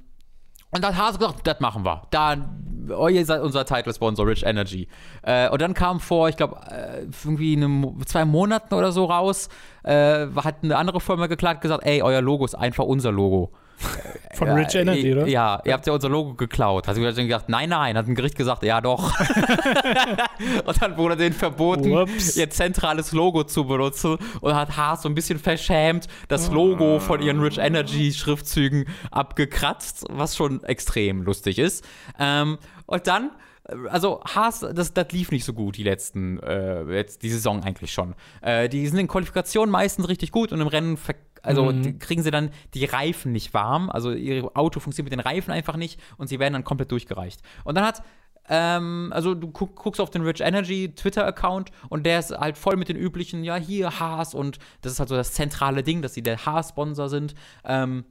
und 0.72 0.84
dann 0.84 0.98
hat 0.98 1.14
er 1.14 1.18
gesagt, 1.18 1.48
das 1.48 1.60
machen 1.60 1.84
wir. 1.84 2.04
Dann, 2.12 2.90
oh, 2.96 3.08
ihr 3.08 3.26
seid 3.26 3.42
unser 3.42 3.66
Title-Sponsor, 3.66 4.28
Rich 4.28 4.44
Energy. 4.44 4.88
Äh, 5.24 5.50
und 5.50 5.62
dann 5.62 5.74
kam 5.74 6.00
vor, 6.00 6.30
ich 6.30 6.38
glaube, 6.38 6.60
äh, 6.70 7.06
irgendwie 7.24 7.56
einem, 7.56 7.96
zwei 8.06 8.26
Monaten 8.26 8.74
oder 8.76 8.92
so 8.92 9.06
raus, 9.06 9.50
äh, 9.84 10.28
hat 10.36 10.58
eine 10.64 10.78
andere 10.78 11.02
Firma 11.02 11.28
geklagt, 11.28 11.62
gesagt, 11.62 11.86
ey, 11.86 12.02
euer 12.02 12.22
Logo 12.22 12.46
ist 12.46 12.56
einfach 12.56 12.86
unser 12.86 13.12
Logo. 13.12 13.52
Von 14.34 14.50
Rich 14.50 14.76
Energy, 14.76 15.14
oder? 15.14 15.28
Ja, 15.28 15.62
ihr 15.66 15.74
habt 15.74 15.88
ja 15.88 15.94
unser 15.94 16.10
Logo 16.10 16.34
geklaut. 16.34 16.88
Hast 16.88 16.98
du 16.98 17.02
gesagt, 17.02 17.50
nein, 17.50 17.70
nein, 17.70 17.98
hat 17.98 18.08
ein 18.08 18.16
Gericht 18.16 18.36
gesagt, 18.36 18.64
ja 18.64 18.80
doch. 18.80 19.20
und 20.66 20.82
dann 20.82 20.98
wurde 20.98 21.18
denen 21.18 21.34
verboten, 21.34 21.98
Ups. 21.98 22.38
ihr 22.38 22.50
zentrales 22.50 23.12
Logo 23.12 23.44
zu 23.44 23.66
benutzen 23.66 24.18
und 24.42 24.56
hat 24.56 24.78
Haas 24.78 25.02
so 25.02 25.10
ein 25.10 25.16
bisschen 25.16 25.40
verschämt 25.40 26.08
das 26.28 26.52
Logo 26.52 27.00
von 27.00 27.22
ihren 27.22 27.40
Rich 27.40 27.58
Energy 27.58 28.14
Schriftzügen 28.14 28.86
abgekratzt, 29.12 30.06
was 30.10 30.36
schon 30.36 30.64
extrem 30.64 31.24
lustig 31.24 31.60
ist. 31.60 31.86
Ähm, 32.20 32.60
und 32.86 33.08
dann 33.08 33.32
also 33.90 34.22
Haas, 34.24 34.66
das, 34.74 34.94
das 34.94 35.12
lief 35.12 35.32
nicht 35.32 35.46
so 35.46 35.54
gut, 35.54 35.78
die 35.78 35.84
letzten, 35.84 36.40
äh, 36.40 36.84
jetzt 36.92 37.24
die 37.24 37.30
Saison 37.30 37.64
eigentlich 37.64 37.94
schon. 37.94 38.16
Äh, 38.42 38.70
die 38.70 38.88
sind 38.88 39.00
in 39.00 39.08
Qualifikationen 39.08 39.72
meistens 39.72 40.08
richtig 40.08 40.32
gut 40.32 40.52
und 40.52 40.62
im 40.62 40.68
Rennen 40.68 40.98
also 41.44 41.72
mhm. 41.72 42.00
kriegen 42.00 42.24
sie 42.24 42.32
dann 42.32 42.52
die 42.74 42.86
Reifen 42.86 43.32
nicht 43.32 43.54
warm. 43.54 43.90
Also 43.90 44.12
ihr 44.12 44.50
Auto 44.56 44.80
funktioniert 44.80 45.12
mit 45.12 45.20
den 45.20 45.28
Reifen 45.28 45.52
einfach 45.52 45.78
nicht 45.78 46.00
und 46.18 46.28
sie 46.28 46.40
werden 46.40 46.54
dann 46.54 46.64
komplett 46.64 46.92
durchgereicht. 46.92 47.42
Und 47.64 47.76
dann 47.76 47.86
hat 47.86 48.04
ähm, 48.50 49.12
also 49.14 49.36
du 49.36 49.48
guckst 49.48 50.02
auf 50.02 50.10
den 50.10 50.24
Rich 50.24 50.42
Energy 50.42 50.94
Twitter-Account 50.94 51.72
und 51.90 52.06
der 52.06 52.20
ist 52.20 52.32
halt 52.32 52.58
voll 52.58 52.76
mit 52.78 52.90
den 52.90 52.98
üblichen, 52.98 53.44
ja, 53.44 53.56
hier 53.56 54.00
Haas 54.00 54.34
und 54.34 54.58
das 54.82 54.94
ist 54.94 55.00
halt 55.00 55.10
so 55.10 55.16
das 55.16 55.34
zentrale 55.34 55.84
Ding, 55.84 56.02
dass 56.02 56.16
sie 56.16 56.24
der 56.24 56.46
Haas-Sponsor 56.46 57.10
sind. 57.10 57.36
Ähm, 57.64 58.06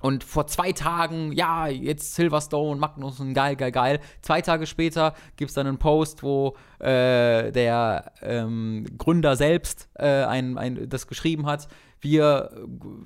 und 0.00 0.24
vor 0.24 0.46
zwei 0.46 0.72
Tagen, 0.72 1.30
ja, 1.32 1.68
jetzt 1.68 2.14
Silverstone, 2.14 2.80
Magnussen, 2.80 3.34
geil, 3.34 3.54
geil, 3.54 3.70
geil. 3.70 4.00
Zwei 4.22 4.40
Tage 4.40 4.66
später 4.66 5.14
gibt 5.36 5.50
es 5.50 5.54
dann 5.54 5.66
einen 5.66 5.78
Post, 5.78 6.22
wo 6.22 6.56
äh, 6.78 7.52
der 7.52 8.12
ähm, 8.22 8.86
Gründer 8.96 9.36
selbst 9.36 9.90
äh, 9.94 10.24
ein, 10.24 10.56
ein, 10.56 10.88
das 10.88 11.06
geschrieben 11.06 11.46
hat 11.46 11.68
wir, 12.00 12.50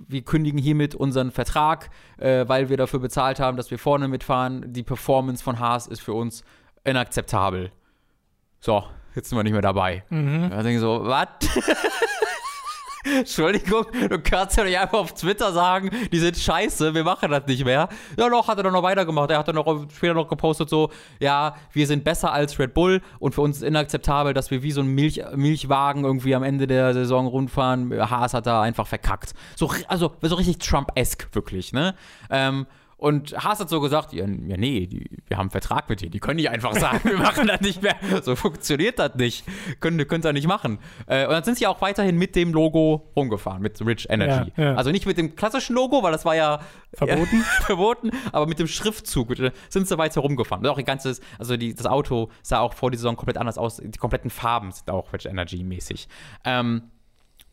wir 0.08 0.22
kündigen 0.22 0.58
hiermit 0.58 0.94
unseren 0.94 1.30
Vertrag, 1.30 1.90
äh, 2.18 2.46
weil 2.48 2.68
wir 2.68 2.76
dafür 2.76 3.00
bezahlt 3.00 3.40
haben, 3.40 3.56
dass 3.56 3.70
wir 3.70 3.78
vorne 3.78 4.08
mitfahren. 4.08 4.72
Die 4.72 4.82
Performance 4.82 5.42
von 5.42 5.58
Haas 5.58 5.86
ist 5.86 6.00
für 6.00 6.12
uns 6.12 6.44
inakzeptabel. 6.84 7.72
So, 8.60 8.84
jetzt 9.14 9.28
sind 9.28 9.38
wir 9.38 9.42
nicht 9.42 9.52
mehr 9.52 9.62
dabei. 9.62 10.04
Mhm. 10.10 10.50
Da 10.50 10.56
denke 10.62 10.74
ich 10.74 10.80
so, 10.80 11.00
was? 11.04 11.28
Entschuldigung, 13.04 13.86
du 14.08 14.18
kannst 14.18 14.56
ja 14.56 14.64
nicht 14.64 14.78
einfach 14.78 14.98
auf 14.98 15.14
Twitter 15.14 15.52
sagen, 15.52 15.90
die 16.10 16.18
sind 16.18 16.36
scheiße, 16.36 16.94
wir 16.94 17.04
machen 17.04 17.30
das 17.30 17.46
nicht 17.46 17.64
mehr. 17.64 17.88
Ja, 18.18 18.28
doch, 18.28 18.48
hat 18.48 18.58
er 18.58 18.64
dann 18.64 18.72
noch 18.72 18.82
weitergemacht. 18.82 19.30
Er 19.30 19.38
hat 19.38 19.48
dann 19.48 19.56
noch 19.56 19.86
später 19.94 20.14
noch 20.14 20.28
gepostet, 20.28 20.68
so, 20.70 20.90
ja, 21.20 21.56
wir 21.72 21.86
sind 21.86 22.04
besser 22.04 22.32
als 22.32 22.58
Red 22.58 22.74
Bull 22.74 23.02
und 23.18 23.34
für 23.34 23.42
uns 23.42 23.58
ist 23.58 23.62
inakzeptabel, 23.62 24.32
dass 24.32 24.50
wir 24.50 24.62
wie 24.62 24.72
so 24.72 24.80
ein 24.80 24.88
Milch, 24.88 25.22
Milchwagen 25.34 26.04
irgendwie 26.04 26.34
am 26.34 26.42
Ende 26.42 26.66
der 26.66 26.94
Saison 26.94 27.26
rundfahren. 27.26 27.92
Haas 28.10 28.34
hat 28.34 28.46
da 28.46 28.62
einfach 28.62 28.86
verkackt. 28.86 29.34
So, 29.56 29.70
also, 29.88 30.12
so 30.22 30.34
richtig 30.36 30.58
Trump-esque, 30.58 31.28
wirklich, 31.32 31.72
ne? 31.72 31.94
Ähm, 32.30 32.66
und 32.96 33.32
Haas 33.42 33.60
hat 33.60 33.68
so 33.68 33.80
gesagt, 33.80 34.12
ja, 34.12 34.24
ja 34.24 34.56
nee, 34.56 34.86
die, 34.86 35.04
wir 35.26 35.36
haben 35.36 35.44
einen 35.44 35.50
Vertrag 35.50 35.88
mit 35.88 36.00
dir. 36.00 36.10
Die 36.10 36.20
können 36.20 36.36
nicht 36.36 36.50
einfach 36.50 36.74
sagen, 36.74 37.00
wir 37.04 37.18
machen 37.18 37.46
das 37.46 37.60
nicht 37.60 37.82
mehr. 37.82 37.96
So 38.22 38.36
funktioniert 38.36 38.98
das 38.98 39.14
nicht. 39.16 39.44
Können, 39.80 40.06
könnt 40.06 40.24
ihr 40.24 40.32
nicht 40.32 40.46
machen. 40.46 40.78
Äh, 41.06 41.26
und 41.26 41.32
dann 41.32 41.44
sind 41.44 41.58
sie 41.58 41.66
auch 41.66 41.80
weiterhin 41.80 42.16
mit 42.16 42.36
dem 42.36 42.52
Logo 42.52 43.10
rumgefahren, 43.16 43.62
mit 43.62 43.84
Rich 43.84 44.06
Energy. 44.08 44.52
Ja, 44.56 44.64
ja. 44.64 44.74
Also 44.74 44.90
nicht 44.90 45.06
mit 45.06 45.18
dem 45.18 45.36
klassischen 45.36 45.74
Logo, 45.74 46.02
weil 46.02 46.12
das 46.12 46.24
war 46.24 46.36
ja 46.36 46.60
verboten, 46.92 47.42
verboten 47.62 48.10
aber 48.32 48.46
mit 48.46 48.58
dem 48.58 48.66
Schriftzug 48.66 49.34
sind 49.68 49.88
sie 49.88 49.98
weiter 49.98 50.20
rumgefahren. 50.20 50.64
Und 50.64 50.70
auch 50.70 50.78
die 50.78 50.84
ganze, 50.84 51.16
also 51.38 51.56
die, 51.56 51.74
das 51.74 51.86
Auto 51.86 52.30
sah 52.42 52.60
auch 52.60 52.74
vor 52.74 52.90
dieser 52.90 53.02
Saison 53.02 53.16
komplett 53.16 53.38
anders 53.38 53.58
aus. 53.58 53.76
Die 53.76 53.98
kompletten 53.98 54.30
Farben 54.30 54.72
sind 54.72 54.90
auch 54.90 55.12
Rich 55.12 55.26
Energy 55.26 55.62
mäßig. 55.62 56.08
Ähm, 56.44 56.90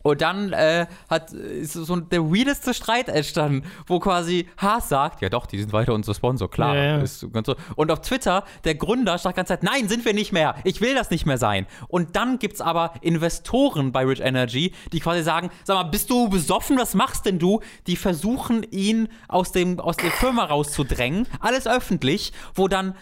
und 0.03 0.21
dann 0.21 0.53
äh, 0.53 0.87
hat, 1.09 1.31
ist 1.31 1.73
so 1.73 1.95
der 1.95 2.23
weirdeste 2.23 2.73
Streit 2.73 3.09
entstanden, 3.09 3.67
wo 3.87 3.99
quasi 3.99 4.47
Haas 4.57 4.89
sagt, 4.89 5.21
ja 5.21 5.29
doch, 5.29 5.45
die 5.45 5.59
sind 5.59 5.73
weiter 5.73 5.93
unser 5.93 6.13
Sponsor, 6.13 6.49
klar. 6.49 6.75
Ja, 6.75 6.97
ja. 6.99 7.05
So. 7.05 7.29
Und 7.75 7.91
auf 7.91 8.01
Twitter, 8.01 8.43
der 8.63 8.75
Gründer 8.75 9.17
sagt 9.17 9.35
die 9.35 9.37
ganze 9.37 9.53
Zeit, 9.53 9.63
nein, 9.63 9.87
sind 9.87 10.05
wir 10.05 10.13
nicht 10.13 10.31
mehr, 10.31 10.55
ich 10.63 10.81
will 10.81 10.95
das 10.95 11.09
nicht 11.09 11.25
mehr 11.25 11.37
sein. 11.37 11.67
Und 11.87 12.15
dann 12.15 12.39
gibt 12.39 12.55
es 12.55 12.61
aber 12.61 12.93
Investoren 13.01 13.91
bei 13.91 14.05
Rich 14.05 14.21
Energy, 14.21 14.73
die 14.91 14.99
quasi 14.99 15.23
sagen, 15.23 15.49
sag 15.63 15.75
mal, 15.75 15.83
bist 15.83 16.09
du 16.09 16.29
besoffen, 16.29 16.77
was 16.77 16.93
machst 16.93 17.25
denn 17.25 17.39
du? 17.39 17.61
Die 17.87 17.95
versuchen, 17.95 18.63
ihn 18.71 19.07
aus, 19.27 19.51
dem, 19.51 19.79
aus 19.79 19.97
der 19.97 20.11
Firma 20.11 20.45
rauszudrängen, 20.45 21.27
alles 21.39 21.67
öffentlich, 21.67 22.33
wo 22.55 22.67
dann 22.67 22.95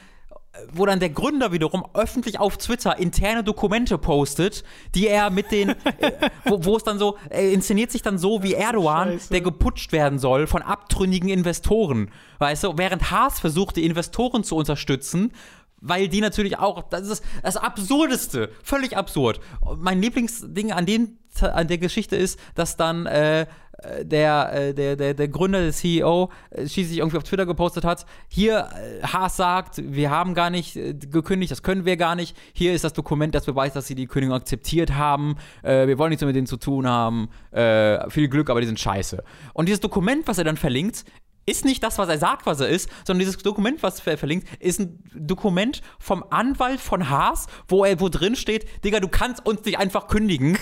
wo 0.73 0.85
dann 0.85 0.99
der 0.99 1.09
Gründer 1.09 1.51
wiederum 1.51 1.85
öffentlich 1.93 2.39
auf 2.39 2.57
Twitter 2.57 2.97
interne 2.97 3.43
Dokumente 3.43 3.97
postet, 3.97 4.63
die 4.95 5.07
er 5.07 5.29
mit 5.29 5.51
den, 5.51 5.69
äh, 5.99 6.29
wo, 6.45 6.75
es 6.75 6.83
dann 6.83 6.99
so, 6.99 7.17
er 7.29 7.51
inszeniert 7.51 7.91
sich 7.91 8.01
dann 8.01 8.17
so 8.17 8.43
wie 8.43 8.53
Erdogan, 8.53 9.13
Scheiße. 9.13 9.29
der 9.31 9.41
geputscht 9.41 9.91
werden 9.91 10.19
soll 10.19 10.47
von 10.47 10.61
abtrünnigen 10.61 11.29
Investoren. 11.29 12.11
Weißt 12.39 12.63
du, 12.63 12.77
während 12.77 13.11
Haas 13.11 13.39
versucht, 13.39 13.75
die 13.75 13.85
Investoren 13.85 14.43
zu 14.43 14.55
unterstützen, 14.55 15.31
weil 15.81 16.09
die 16.09 16.21
natürlich 16.21 16.57
auch, 16.57 16.83
das 16.89 17.07
ist 17.07 17.23
das 17.41 17.55
Absurdeste, 17.55 18.51
völlig 18.63 18.97
absurd. 18.97 19.39
Mein 19.77 20.01
Lieblingsding 20.01 20.71
an, 20.71 20.85
den, 20.85 21.19
an 21.41 21.67
der 21.67 21.77
Geschichte 21.77 22.15
ist, 22.15 22.39
dass 22.55 22.75
dann 22.75 23.05
äh, 23.05 23.45
der, 24.03 24.51
äh, 24.53 24.73
der, 24.73 24.95
der, 24.95 25.13
der 25.13 25.27
Gründer, 25.27 25.61
der 25.61 25.71
CEO, 25.71 26.29
äh, 26.49 26.67
schließlich 26.67 26.99
irgendwie 26.99 27.17
auf 27.17 27.23
Twitter 27.23 27.45
gepostet 27.45 27.85
hat, 27.85 28.05
hier, 28.27 28.69
äh, 28.73 29.05
Haas 29.05 29.37
sagt, 29.37 29.81
wir 29.83 30.09
haben 30.09 30.33
gar 30.33 30.49
nicht 30.49 30.73
gekündigt, 30.73 31.51
das 31.51 31.63
können 31.63 31.85
wir 31.85 31.97
gar 31.97 32.15
nicht. 32.15 32.35
Hier 32.53 32.73
ist 32.73 32.83
das 32.83 32.93
Dokument, 32.93 33.35
das 33.35 33.45
beweist, 33.45 33.75
dass 33.75 33.87
sie 33.87 33.95
die 33.95 34.07
Kündigung 34.07 34.35
akzeptiert 34.35 34.95
haben. 34.95 35.35
wir 35.63 35.97
wollen 35.97 36.09
nichts 36.09 36.21
mehr 36.21 36.27
mit 36.27 36.35
denen 36.35 36.47
zu 36.47 36.57
tun 36.57 36.87
haben. 36.87 37.29
viel 38.09 38.27
Glück, 38.27 38.49
aber 38.49 38.61
die 38.61 38.67
sind 38.67 38.79
scheiße. 38.79 39.23
Und 39.53 39.67
dieses 39.67 39.79
Dokument, 39.79 40.27
was 40.27 40.37
er 40.37 40.43
dann 40.43 40.57
verlinkt, 40.57 41.05
ist 41.49 41.65
nicht 41.65 41.83
das, 41.83 41.97
was 41.97 42.09
er 42.09 42.17
sagt, 42.17 42.45
was 42.45 42.59
er 42.59 42.69
ist, 42.69 42.89
sondern 43.05 43.19
dieses 43.19 43.37
Dokument, 43.37 43.81
was 43.83 44.05
er 44.05 44.17
verlinkt, 44.17 44.47
ist 44.59 44.79
ein 44.79 45.03
Dokument 45.13 45.81
vom 45.99 46.23
Anwalt 46.29 46.79
von 46.79 47.09
Haas, 47.09 47.47
wo 47.67 47.83
er 47.83 47.99
wo 47.99 48.09
drin 48.09 48.35
steht, 48.35 48.65
Digga, 48.83 48.99
du 48.99 49.07
kannst 49.07 49.45
uns 49.45 49.63
nicht 49.65 49.77
einfach 49.77 50.07
kündigen. 50.07 50.57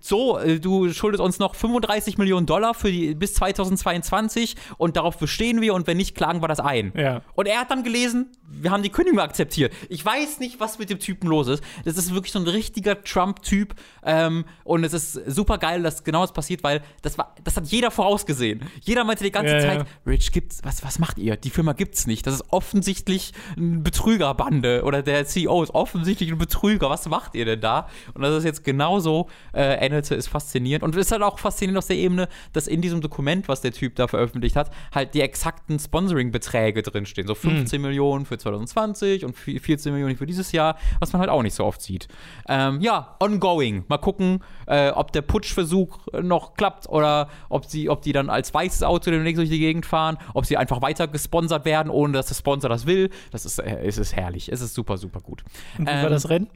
So, 0.00 0.38
äh, 0.38 0.60
du 0.60 0.92
schuldest 0.92 1.20
uns 1.22 1.38
noch 1.38 1.54
35 1.54 2.18
Millionen 2.18 2.46
Dollar 2.46 2.74
für 2.74 2.90
die 2.90 3.14
bis 3.14 3.34
2022 3.34 4.56
und 4.76 4.96
darauf 4.96 5.18
bestehen 5.18 5.60
wir 5.60 5.74
und 5.74 5.86
wenn 5.86 5.96
nicht, 5.96 6.14
klagen 6.14 6.42
wir 6.42 6.48
das 6.48 6.60
ein. 6.60 6.92
Ja. 6.96 7.22
Und 7.34 7.46
er 7.46 7.60
hat 7.60 7.70
dann 7.70 7.82
gelesen, 7.82 8.30
wir 8.48 8.70
haben 8.70 8.82
die 8.82 8.90
Kündigung 8.90 9.20
akzeptiert. 9.20 9.72
Ich 9.88 10.04
weiß 10.04 10.38
nicht, 10.40 10.60
was 10.60 10.78
mit 10.78 10.90
dem 10.90 10.98
Typen 10.98 11.28
los 11.28 11.48
ist. 11.48 11.62
Das 11.84 11.96
ist 11.96 12.14
wirklich 12.14 12.32
so 12.32 12.38
ein 12.38 12.46
richtiger 12.46 13.02
Trump-Typ 13.02 13.74
ähm, 14.04 14.44
und 14.64 14.84
es 14.84 14.92
ist 14.92 15.12
super 15.26 15.58
geil, 15.58 15.82
dass 15.82 16.04
genau 16.04 16.22
das 16.22 16.32
passiert, 16.32 16.62
weil 16.62 16.82
das 17.02 17.18
war, 17.18 17.34
das 17.44 17.56
hat 17.56 17.66
jeder 17.66 17.90
vorausgesehen. 17.90 18.64
Jeder 18.80 19.04
meinte 19.04 19.24
die 19.24 19.32
ganze 19.32 19.54
ja, 19.54 19.60
Zeit, 19.60 19.78
ja 19.78 19.86
Rich 20.18 20.32
gibt's, 20.32 20.60
was, 20.64 20.82
was 20.84 20.98
macht 20.98 21.18
ihr? 21.18 21.36
Die 21.36 21.50
Firma 21.50 21.74
gibt's 21.74 22.06
nicht. 22.06 22.26
Das 22.26 22.34
ist 22.34 22.44
offensichtlich 22.50 23.32
eine 23.56 23.78
Betrügerbande 23.78 24.82
oder 24.84 25.02
der 25.02 25.26
CEO 25.26 25.62
ist 25.62 25.74
offensichtlich 25.74 26.32
ein 26.32 26.38
Betrüger. 26.38 26.90
Was 26.90 27.08
macht 27.08 27.34
ihr 27.34 27.44
denn 27.44 27.60
da? 27.60 27.88
Und 28.14 28.22
das 28.22 28.34
ist 28.38 28.44
jetzt 28.44 28.64
genauso 28.64 29.28
äh, 29.52 29.98
abhandelte, 29.98 30.14
ist 30.14 30.28
faszinierend. 30.28 30.82
Und 30.82 30.94
es 30.94 31.06
ist 31.06 31.12
halt 31.12 31.22
auch 31.22 31.38
faszinierend 31.38 31.78
aus 31.78 31.86
der 31.86 31.96
Ebene, 31.96 32.28
dass 32.52 32.66
in 32.66 32.80
diesem 32.80 33.00
Dokument, 33.00 33.48
was 33.48 33.60
der 33.60 33.72
Typ 33.72 33.96
da 33.96 34.08
veröffentlicht 34.08 34.56
hat, 34.56 34.70
halt 34.94 35.14
die 35.14 35.20
exakten 35.20 35.78
Sponsoring-Beträge 35.78 36.82
drinstehen. 36.82 37.26
So 37.26 37.34
15 37.34 37.80
mhm. 37.80 37.88
Millionen 37.88 38.26
für 38.26 38.38
2020 38.38 39.24
und 39.24 39.36
14 39.36 39.92
Millionen 39.92 40.16
für 40.16 40.26
dieses 40.26 40.52
Jahr, 40.52 40.78
was 41.00 41.12
man 41.12 41.20
halt 41.20 41.30
auch 41.30 41.42
nicht 41.42 41.54
so 41.54 41.64
oft 41.64 41.82
sieht. 41.82 42.08
Ähm, 42.48 42.80
ja, 42.80 43.16
ongoing. 43.20 43.84
Mal 43.88 43.98
gucken, 43.98 44.42
äh, 44.66 44.90
ob 44.90 45.12
der 45.12 45.22
Putschversuch 45.22 45.98
noch 46.22 46.54
klappt 46.54 46.88
oder 46.88 47.28
ob, 47.48 47.66
sie, 47.66 47.88
ob 47.88 48.02
die 48.02 48.12
dann 48.12 48.30
als 48.30 48.52
weißes 48.52 48.82
Auto 48.82 49.10
demnächst 49.10 49.38
durch 49.38 49.50
die 49.50 49.58
Gegend 49.58 49.86
fahren, 49.86 50.07
ob 50.34 50.46
sie 50.46 50.56
einfach 50.56 50.80
weiter 50.80 51.08
gesponsert 51.08 51.64
werden, 51.64 51.90
ohne 51.90 52.14
dass 52.14 52.26
der 52.26 52.34
Sponsor 52.34 52.70
das 52.70 52.86
will. 52.86 53.10
Das 53.30 53.44
ist, 53.44 53.58
äh, 53.58 53.84
es 53.84 53.98
ist 53.98 54.16
herrlich. 54.16 54.50
Es 54.50 54.60
ist 54.60 54.74
super, 54.74 54.96
super 54.96 55.20
gut. 55.20 55.44
Und 55.76 55.86
wie 55.86 55.92
ähm, 55.92 56.02
war 56.02 56.10
das 56.10 56.28
Rennen? 56.30 56.48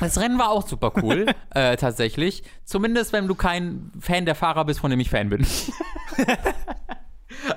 Das 0.00 0.18
Rennen 0.18 0.38
war 0.38 0.50
auch 0.50 0.66
super 0.66 0.92
cool, 1.02 1.26
äh, 1.54 1.76
tatsächlich. 1.76 2.42
Zumindest, 2.64 3.12
wenn 3.12 3.28
du 3.28 3.34
kein 3.34 3.92
Fan 4.00 4.24
der 4.24 4.34
Fahrer 4.34 4.64
bist, 4.64 4.80
von 4.80 4.90
dem 4.90 5.00
ich 5.00 5.10
Fan 5.10 5.28
bin. 5.28 5.46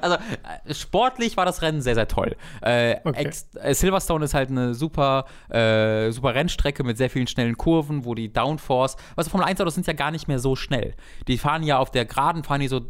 Also 0.02 0.16
äh, 0.16 0.74
sportlich 0.74 1.38
war 1.38 1.46
das 1.46 1.62
Rennen 1.62 1.82
sehr, 1.82 1.96
sehr 1.96 2.08
toll. 2.08 2.36
Äh, 2.62 2.98
okay. 3.04 3.30
äh, 3.56 3.74
Silverstone 3.74 4.26
ist 4.26 4.34
halt 4.34 4.50
eine 4.50 4.74
super, 4.74 5.26
äh, 5.50 6.12
super 6.12 6.36
Rennstrecke 6.36 6.84
mit 6.84 6.98
sehr 6.98 7.10
vielen 7.10 7.28
schnellen 7.28 7.58
Kurven, 7.58 8.06
wo 8.06 8.16
die 8.16 8.32
Downforce, 8.32 8.96
also 9.16 9.30
Formel 9.30 9.48
1 9.48 9.60
Autos 9.62 9.76
sind 9.76 9.88
ja 9.88 9.94
gar 9.94 10.12
nicht 10.12 10.28
mehr 10.28 10.40
so 10.40 10.56
schnell. 10.56 10.94
Die 11.28 11.38
fahren 11.38 11.64
ja 11.64 11.80
auf 11.80 11.92
der 11.92 12.06
Geraden, 12.06 12.44
fahren 12.44 12.62
die 12.62 12.68
so 12.68 12.82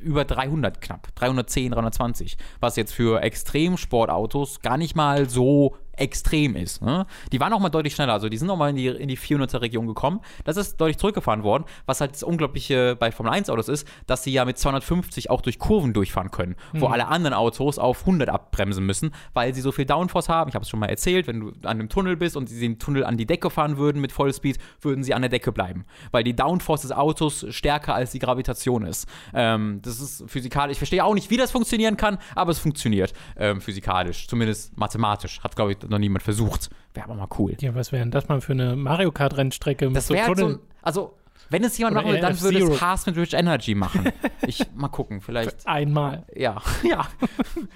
über 0.00 0.24
300 0.24 0.80
knapp, 0.80 1.14
310, 1.14 1.72
320, 1.72 2.36
was 2.60 2.76
jetzt 2.76 2.92
für 2.92 3.22
Extremsportautos 3.22 4.60
gar 4.60 4.76
nicht 4.76 4.96
mal 4.96 5.28
so 5.28 5.76
extrem 5.96 6.56
ist. 6.56 6.82
Ne? 6.82 7.06
Die 7.32 7.40
waren 7.40 7.52
auch 7.52 7.60
mal 7.60 7.70
deutlich 7.70 7.94
schneller, 7.94 8.12
also 8.12 8.28
die 8.28 8.36
sind 8.36 8.48
auch 8.50 8.56
mal 8.56 8.70
in 8.70 8.76
die, 8.76 8.86
in 8.86 9.08
die 9.08 9.18
400er 9.18 9.60
Region 9.62 9.86
gekommen. 9.86 10.20
Das 10.44 10.56
ist 10.56 10.80
deutlich 10.80 10.98
zurückgefahren 10.98 11.42
worden, 11.42 11.64
was 11.86 12.00
halt 12.00 12.12
das 12.12 12.22
Unglaubliche 12.22 12.96
bei 12.96 13.10
Formel 13.10 13.32
1 13.32 13.50
Autos 13.50 13.68
ist, 13.68 13.88
dass 14.06 14.22
sie 14.22 14.32
ja 14.32 14.44
mit 14.44 14.58
250 14.58 15.30
auch 15.30 15.40
durch 15.40 15.58
Kurven 15.58 15.92
durchfahren 15.92 16.30
können, 16.30 16.56
mhm. 16.72 16.80
wo 16.80 16.86
alle 16.86 17.08
anderen 17.08 17.34
Autos 17.34 17.78
auf 17.78 18.00
100 18.00 18.28
abbremsen 18.28 18.84
müssen, 18.84 19.12
weil 19.32 19.54
sie 19.54 19.60
so 19.60 19.72
viel 19.72 19.86
Downforce 19.86 20.28
haben. 20.28 20.48
Ich 20.48 20.54
habe 20.54 20.62
es 20.62 20.68
schon 20.68 20.80
mal 20.80 20.86
erzählt, 20.86 21.26
wenn 21.26 21.40
du 21.40 21.48
an 21.62 21.78
einem 21.78 21.88
Tunnel 21.88 22.16
bist 22.16 22.36
und 22.36 22.48
sie 22.48 22.60
den 22.60 22.78
Tunnel 22.78 23.04
an 23.04 23.16
die 23.16 23.26
Decke 23.26 23.50
fahren 23.50 23.78
würden 23.78 24.00
mit 24.00 24.12
Vollspeed, 24.12 24.58
würden 24.80 25.02
sie 25.02 25.14
an 25.14 25.22
der 25.22 25.28
Decke 25.30 25.52
bleiben, 25.52 25.86
weil 26.10 26.24
die 26.24 26.36
Downforce 26.36 26.82
des 26.82 26.92
Autos 26.92 27.46
stärker 27.50 27.94
als 27.94 28.10
die 28.12 28.18
Gravitation 28.18 28.84
ist. 28.84 29.08
Ähm, 29.54 29.80
das 29.82 30.00
ist 30.00 30.24
physikalisch. 30.26 30.72
Ich 30.72 30.78
verstehe 30.78 31.04
auch 31.04 31.14
nicht, 31.14 31.30
wie 31.30 31.36
das 31.36 31.50
funktionieren 31.50 31.96
kann, 31.96 32.18
aber 32.34 32.50
es 32.50 32.58
funktioniert 32.58 33.12
ähm, 33.36 33.60
physikalisch, 33.60 34.28
zumindest 34.28 34.76
mathematisch. 34.76 35.40
Hat, 35.42 35.56
glaube 35.56 35.72
ich, 35.72 35.88
noch 35.88 35.98
niemand 35.98 36.22
versucht. 36.22 36.70
Wäre 36.94 37.06
aber 37.06 37.14
mal 37.14 37.28
cool. 37.38 37.56
Ja, 37.60 37.74
was 37.74 37.92
wäre 37.92 38.02
denn 38.02 38.10
das 38.10 38.28
mal 38.28 38.40
für 38.40 38.52
eine 38.52 38.76
Mario 38.76 39.12
Kart-Rennstrecke? 39.12 39.90
Das 39.90 40.10
wäre 40.10 40.26
halt 40.26 40.38
so, 40.38 40.58
also 40.82 41.14
wenn 41.48 41.62
es 41.64 41.78
jemand 41.78 41.96
machen 41.96 42.12
will, 42.12 42.20
dann 42.20 42.40
würde 42.40 42.58
es 42.58 42.80
Haas 42.80 43.06
mit 43.06 43.16
Rich 43.16 43.34
Energy 43.34 43.74
machen. 43.74 44.12
Ich 44.48 44.62
mal 44.76 44.88
gucken, 44.88 45.20
vielleicht. 45.20 45.66
Einmal. 45.66 46.24
Ja, 46.32 46.62
ja. 46.84 47.08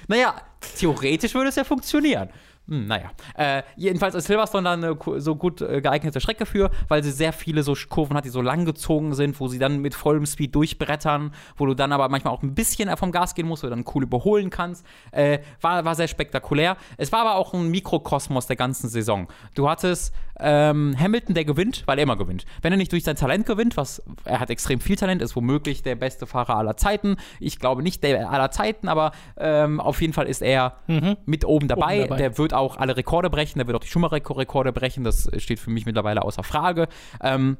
naja, 0.07 0.37
theoretisch 0.79 1.35
würde 1.35 1.49
es 1.49 1.57
ja 1.57 1.65
funktionieren. 1.65 2.29
Hm, 2.71 2.87
naja. 2.87 3.11
Äh, 3.35 3.65
jedenfalls 3.75 4.15
ist 4.15 4.29
Silverstone 4.29 4.63
dann 4.63 4.85
eine 4.85 5.21
so 5.21 5.35
gut 5.35 5.61
äh, 5.61 5.81
geeignete 5.81 6.21
Strecke 6.21 6.47
für, 6.47 6.71
weil 6.87 7.03
sie 7.03 7.11
sehr 7.11 7.33
viele 7.33 7.65
so 7.65 7.75
Kurven 7.89 8.17
hat, 8.17 8.25
die 8.25 8.29
so 8.29 8.41
lang 8.41 8.65
gezogen 8.65 9.13
sind, 9.15 9.41
wo 9.41 9.49
sie 9.49 9.59
dann 9.59 9.81
mit 9.81 9.93
vollem 9.97 10.25
Speed 10.25 10.55
durchbrettern, 10.55 11.35
wo 11.57 11.67
du 11.67 11.75
dann 11.75 11.93
aber 11.93 12.09
manchmal 12.09 12.33
auch 12.33 12.45
ein 12.45 12.55
bisschen 12.55 12.97
vom 12.97 13.11
Gas 13.11 13.35
gehen 13.35 13.49
musst, 13.49 13.65
wo 13.65 13.67
du 13.67 13.75
dann 13.75 13.85
cool 13.93 14.05
überholen 14.05 14.51
kannst. 14.51 14.87
Äh, 15.11 15.41
war, 15.61 15.85
war 15.85 15.97
sehr 15.97 16.07
spektakulär. 16.07 16.77
Es 16.97 17.11
war 17.11 17.23
aber 17.23 17.35
auch 17.35 17.55
ein 17.55 17.69
Mikrokosmos 17.71 18.47
der 18.47 18.55
ganzen 18.55 18.89
Saison. 18.89 19.27
Du 19.57 19.69
hattest 19.69 20.15
ähm, 20.43 20.97
Hamilton, 20.99 21.35
der 21.35 21.45
gewinnt, 21.45 21.83
weil 21.87 21.99
er 21.99 22.05
immer 22.05 22.17
gewinnt. 22.17 22.45
Wenn 22.63 22.73
er 22.73 22.77
nicht 22.77 22.93
durch 22.93 23.05
sein 23.05 23.17
Talent 23.17 23.47
gewinnt, 23.47 23.77
was 23.77 24.03
er 24.25 24.41
hat 24.41 24.51
extrem 24.51 24.81
viel 24.81 24.97
Talent, 24.97 25.23
ist 25.23 25.37
womöglich 25.37 25.83
der 25.83 25.97
beste 25.97 26.27
Fahrer 26.27 26.57
aller 26.57 26.77
Zeiten. 26.77 27.17
Ich 27.39 27.59
glaube 27.59 27.83
nicht 27.83 28.03
der 28.03 28.31
aller 28.31 28.51
Zeiten, 28.51 28.89
aber 28.89 29.13
ähm, 29.37 29.81
auf 29.81 30.01
jeden 30.01 30.13
Fall 30.13 30.27
ist 30.27 30.43
er 30.43 30.77
mhm. 30.87 31.17
mit 31.27 31.45
oben 31.45 31.69
dabei. 31.69 32.01
oben 32.01 32.09
dabei. 32.09 32.17
Der 32.17 32.39
wird 32.39 32.55
auch 32.55 32.77
alle 32.77 32.97
Rekorde 32.97 33.31
brechen, 33.31 33.59
der 33.59 33.67
wird 33.67 33.77
auch 33.77 33.83
die 33.83 33.89
Schumacher-Rekorde 33.89 34.73
brechen, 34.73 35.05
das 35.05 35.31
steht 35.39 35.61
für 35.61 35.71
mich 35.71 35.87
mittlerweile 35.87 36.23
außer 36.23 36.43
Frage. 36.43 36.89
Ähm, 37.23 37.57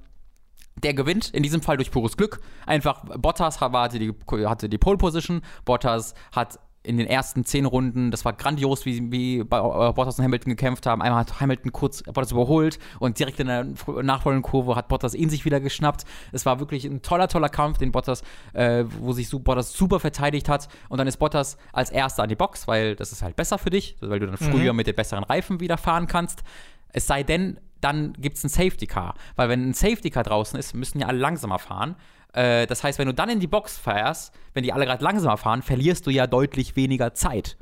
der 0.83 0.95
gewinnt, 0.95 1.31
in 1.31 1.43
diesem 1.43 1.63
Fall 1.63 1.77
durch 1.77 1.91
pures 1.91 2.17
Glück. 2.17 2.41
Einfach, 2.67 3.05
Bottas 3.19 3.61
hatte 3.61 3.99
die, 3.99 4.15
hatte 4.47 4.69
die 4.69 4.79
Pole 4.79 4.97
Position, 4.97 5.43
Bottas 5.65 6.15
hat 6.33 6.59
in 6.83 6.97
den 6.97 7.07
ersten 7.07 7.45
zehn 7.45 7.67
Runden, 7.67 8.11
das 8.11 8.25
war 8.25 8.33
grandios, 8.33 8.87
wie, 8.87 9.13
wie 9.13 9.45
bei 9.45 9.59
äh, 9.59 9.93
Bottas 9.93 10.19
und 10.19 10.25
Hamilton 10.25 10.51
gekämpft 10.51 10.87
haben. 10.87 11.03
Einmal 11.03 11.21
hat 11.21 11.41
Hamilton 11.41 11.73
kurz 11.73 12.03
Bottas 12.03 12.33
überholt 12.33 12.79
und 12.99 13.19
direkt 13.19 13.39
in 13.39 13.49
der 13.49 13.67
nachfolgenden 14.03 14.43
Kurve 14.43 14.77
hat 14.77 14.89
Bottas 14.89 15.15
ihn 15.15 15.29
sich 15.29 15.45
wieder 15.45 15.61
geschnappt. 15.61 16.05
Es 16.33 16.47
war 16.47 16.59
wirklich 16.59 16.87
ein 16.87 17.03
toller, 17.03 17.29
toller 17.29 17.51
Kampf, 17.51 17.79
den 17.79 17.93
Bottas, 17.93 18.23
äh, 18.55 18.85
wo 18.99 19.13
sich 19.13 19.31
Bottas 19.31 19.75
super 19.75 20.01
verteidigt 20.01 20.49
hat. 20.49 20.69
Und 20.89 20.97
dann 20.99 21.07
ist 21.07 21.19
Bottas 21.19 21.59
als 21.73 21.91
Erster 21.91 22.23
an 22.23 22.31
die 22.31 22.37
Box, 22.37 22.67
weil 22.67 22.97
das 22.97 23.13
ist 23.13 23.23
halt 23.23 23.37
besser 23.37 23.59
für 23.59 23.71
dich, 23.71 23.97
weil 24.01 24.19
du 24.19 24.27
dann 24.27 24.37
mhm. 24.41 24.51
früher 24.51 24.73
mit 24.73 24.87
den 24.87 24.95
besseren 24.95 25.25
Reifen 25.25 25.61
wieder 25.61 25.77
fahren 25.77 26.07
kannst. 26.07 26.43
Es 26.89 27.07
sei 27.07 27.23
denn, 27.23 27.61
dann 27.83 28.15
gibt 28.15 28.39
es 28.39 28.45
ein 28.45 28.49
Safety 28.49 28.87
Car. 28.87 29.15
Weil 29.37 29.49
wenn 29.49 29.69
ein 29.69 29.75
Safety 29.75 30.11
Car 30.11 30.23
draußen 30.23 30.59
ist, 30.59 30.75
müssen 30.75 31.01
ja 31.01 31.07
alle 31.09 31.19
langsamer 31.19 31.59
fahren. 31.59 31.97
Äh, 32.33 32.67
das 32.67 32.85
heißt, 32.85 32.99
wenn 32.99 33.07
du 33.07 33.15
dann 33.15 33.29
in 33.29 33.41
die 33.41 33.47
Box 33.47 33.79
fährst, 33.79 34.33
wenn 34.55 34.63
die 34.63 34.73
alle 34.73 34.87
gerade 34.87 35.03
langsamer 35.03 35.37
fahren, 35.37 35.63
verlierst 35.63 36.07
du 36.07 36.11
ja 36.11 36.27
deutlich 36.27 36.77
weniger 36.77 37.15
Zeit. 37.15 37.57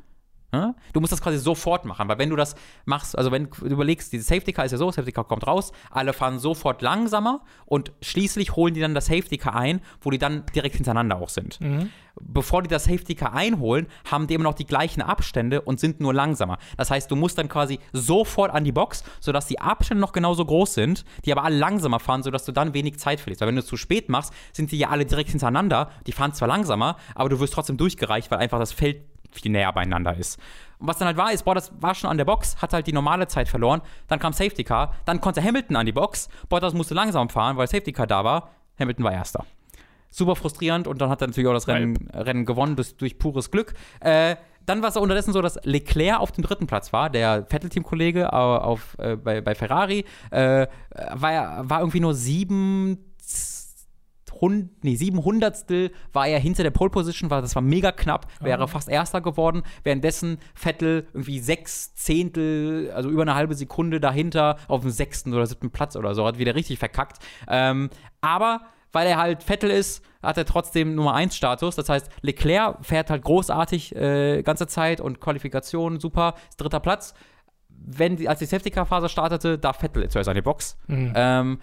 Ja? 0.51 0.73
Du 0.93 0.99
musst 0.99 1.13
das 1.13 1.21
quasi 1.21 1.37
sofort 1.37 1.85
machen, 1.85 2.07
weil 2.09 2.17
wenn 2.17 2.29
du 2.29 2.35
das 2.35 2.55
machst, 2.85 3.17
also 3.17 3.31
wenn 3.31 3.49
du 3.49 3.65
überlegst, 3.65 4.11
diese 4.11 4.23
Safety 4.23 4.51
Car 4.51 4.65
ist 4.65 4.71
ja 4.71 4.77
so, 4.77 4.91
Safety 4.91 5.11
Car 5.11 5.25
kommt 5.25 5.45
raus, 5.45 5.71
alle 5.91 6.13
fahren 6.13 6.39
sofort 6.39 6.81
langsamer 6.81 7.41
und 7.65 7.91
schließlich 8.01 8.55
holen 8.55 8.73
die 8.73 8.81
dann 8.81 8.95
das 8.95 9.07
Safety 9.07 9.37
Car 9.37 9.55
ein, 9.55 9.81
wo 10.01 10.09
die 10.09 10.17
dann 10.17 10.45
direkt 10.55 10.75
hintereinander 10.75 11.17
auch 11.17 11.29
sind. 11.29 11.61
Mhm. 11.61 11.89
Bevor 12.21 12.63
die 12.63 12.67
das 12.67 12.85
Safety 12.85 13.15
Car 13.15 13.33
einholen, 13.33 13.87
haben 14.09 14.27
die 14.27 14.33
immer 14.33 14.43
noch 14.43 14.55
die 14.55 14.65
gleichen 14.65 15.01
Abstände 15.01 15.61
und 15.61 15.79
sind 15.79 16.01
nur 16.01 16.13
langsamer. 16.13 16.57
Das 16.75 16.91
heißt, 16.91 17.09
du 17.09 17.15
musst 17.15 17.37
dann 17.37 17.47
quasi 17.47 17.79
sofort 17.93 18.51
an 18.51 18.63
die 18.63 18.71
Box, 18.71 19.03
sodass 19.21 19.45
die 19.45 19.61
Abstände 19.61 20.01
noch 20.01 20.11
genauso 20.11 20.43
groß 20.43 20.73
sind, 20.73 21.05
die 21.25 21.31
aber 21.31 21.43
alle 21.43 21.57
langsamer 21.57 21.99
fahren, 21.99 22.23
sodass 22.23 22.43
du 22.43 22.51
dann 22.51 22.73
wenig 22.73 22.99
Zeit 22.99 23.21
verlierst. 23.21 23.41
Weil 23.41 23.49
wenn 23.49 23.55
du 23.55 23.61
es 23.61 23.67
zu 23.67 23.77
spät 23.77 24.09
machst, 24.09 24.33
sind 24.51 24.71
die 24.71 24.79
ja 24.79 24.89
alle 24.89 25.05
direkt 25.05 25.29
hintereinander, 25.29 25.91
die 26.07 26.11
fahren 26.11 26.33
zwar 26.33 26.47
langsamer, 26.47 26.97
aber 27.15 27.29
du 27.29 27.39
wirst 27.39 27.53
trotzdem 27.53 27.77
durchgereicht, 27.77 28.31
weil 28.31 28.39
einfach 28.39 28.59
das 28.59 28.73
Feld 28.73 29.03
viel 29.31 29.51
näher 29.51 29.71
beieinander 29.73 30.15
ist. 30.15 30.39
Und 30.79 30.87
was 30.87 30.97
dann 30.97 31.07
halt 31.07 31.17
war, 31.17 31.31
ist, 31.31 31.43
Bottas 31.43 31.71
war 31.79 31.93
schon 31.93 32.09
an 32.09 32.17
der 32.17 32.25
Box, 32.25 32.61
hat 32.61 32.73
halt 32.73 32.87
die 32.87 32.93
normale 32.93 33.27
Zeit 33.27 33.49
verloren, 33.49 33.81
dann 34.07 34.19
kam 34.19 34.33
Safety 34.33 34.63
Car, 34.63 34.95
dann 35.05 35.19
konnte 35.21 35.43
Hamilton 35.43 35.75
an 35.75 35.85
die 35.85 35.91
Box, 35.91 36.29
Bottas 36.47 36.73
musste 36.73 36.93
langsam 36.93 37.29
fahren, 37.29 37.57
weil 37.57 37.67
Safety 37.67 37.91
Car 37.91 38.07
da 38.07 38.23
war, 38.23 38.49
Hamilton 38.79 39.03
war 39.03 39.11
Erster. 39.11 39.45
Super 40.09 40.35
frustrierend 40.35 40.87
und 40.87 41.01
dann 41.01 41.09
hat 41.09 41.21
er 41.21 41.27
natürlich 41.27 41.47
auch 41.47 41.53
das 41.53 41.67
Rennen, 41.67 42.09
Rennen 42.13 42.45
gewonnen 42.45 42.75
durch, 42.75 42.95
durch, 42.95 43.19
pures 43.19 43.51
Glück. 43.51 43.73
Äh, 43.99 44.37
dann 44.65 44.81
war 44.81 44.89
es 44.89 44.97
unterdessen 44.97 45.33
so, 45.33 45.41
dass 45.41 45.59
Leclerc 45.63 46.19
auf 46.19 46.31
dem 46.31 46.43
dritten 46.43 46.67
Platz 46.67 46.93
war, 46.93 47.09
der 47.09 47.45
Vettel-Teamkollege 47.45 48.29
äh, 48.97 49.15
bei, 49.17 49.41
bei 49.41 49.55
Ferrari, 49.55 50.05
äh, 50.31 50.67
war, 51.11 51.69
war 51.69 51.79
irgendwie 51.79 51.99
nur 51.99 52.13
sieben 52.13 53.08
hund, 54.41 54.69
nee, 54.83 54.95
sieben 54.95 55.23
Hundertstel 55.23 55.91
war 56.13 56.27
er 56.27 56.39
hinter 56.39 56.63
der 56.63 56.71
Pole 56.71 56.89
Position, 56.89 57.29
war, 57.29 57.41
das 57.41 57.55
war 57.55 57.61
mega 57.61 57.91
knapp, 57.91 58.27
wäre 58.39 58.63
oh. 58.63 58.67
fast 58.67 58.89
Erster 58.89 59.21
geworden. 59.21 59.63
Währenddessen 59.83 60.37
Vettel 60.53 61.07
irgendwie 61.13 61.39
sechs 61.39 61.93
Zehntel, 61.95 62.91
also 62.91 63.09
über 63.09 63.21
eine 63.23 63.35
halbe 63.35 63.55
Sekunde 63.55 63.99
dahinter 63.99 64.57
auf 64.67 64.81
dem 64.81 64.91
sechsten 64.91 65.33
oder 65.33 65.45
siebten 65.45 65.71
Platz 65.71 65.95
oder 65.95 66.15
so, 66.15 66.25
hat 66.25 66.37
wieder 66.37 66.55
richtig 66.55 66.79
verkackt. 66.79 67.19
Ähm, 67.47 67.89
aber 68.21 68.61
weil 68.91 69.07
er 69.07 69.17
halt 69.17 69.43
Vettel 69.43 69.69
ist, 69.69 70.03
hat 70.21 70.37
er 70.37 70.45
trotzdem 70.45 70.95
Nummer 70.95 71.13
1 71.13 71.35
Status. 71.35 71.75
Das 71.75 71.89
heißt, 71.89 72.09
Leclerc 72.21 72.83
fährt 72.85 73.09
halt 73.09 73.23
großartig 73.23 73.95
äh, 73.95 74.41
ganze 74.41 74.67
Zeit 74.67 74.99
und 74.99 75.21
Qualifikation 75.21 75.99
super, 75.99 76.33
ist 76.49 76.59
dritter 76.59 76.79
Platz 76.79 77.13
wenn 77.85 78.17
die, 78.17 78.29
als 78.29 78.39
die 78.39 78.45
Safety 78.45 78.69
Car 78.69 78.85
Phase 78.85 79.09
startete, 79.09 79.57
da 79.57 79.73
Vettel 79.73 80.09
zuerst 80.09 80.29
an 80.29 80.35
die 80.35 80.41
Box. 80.41 80.77
Mhm. 80.87 81.13
Ähm, 81.15 81.59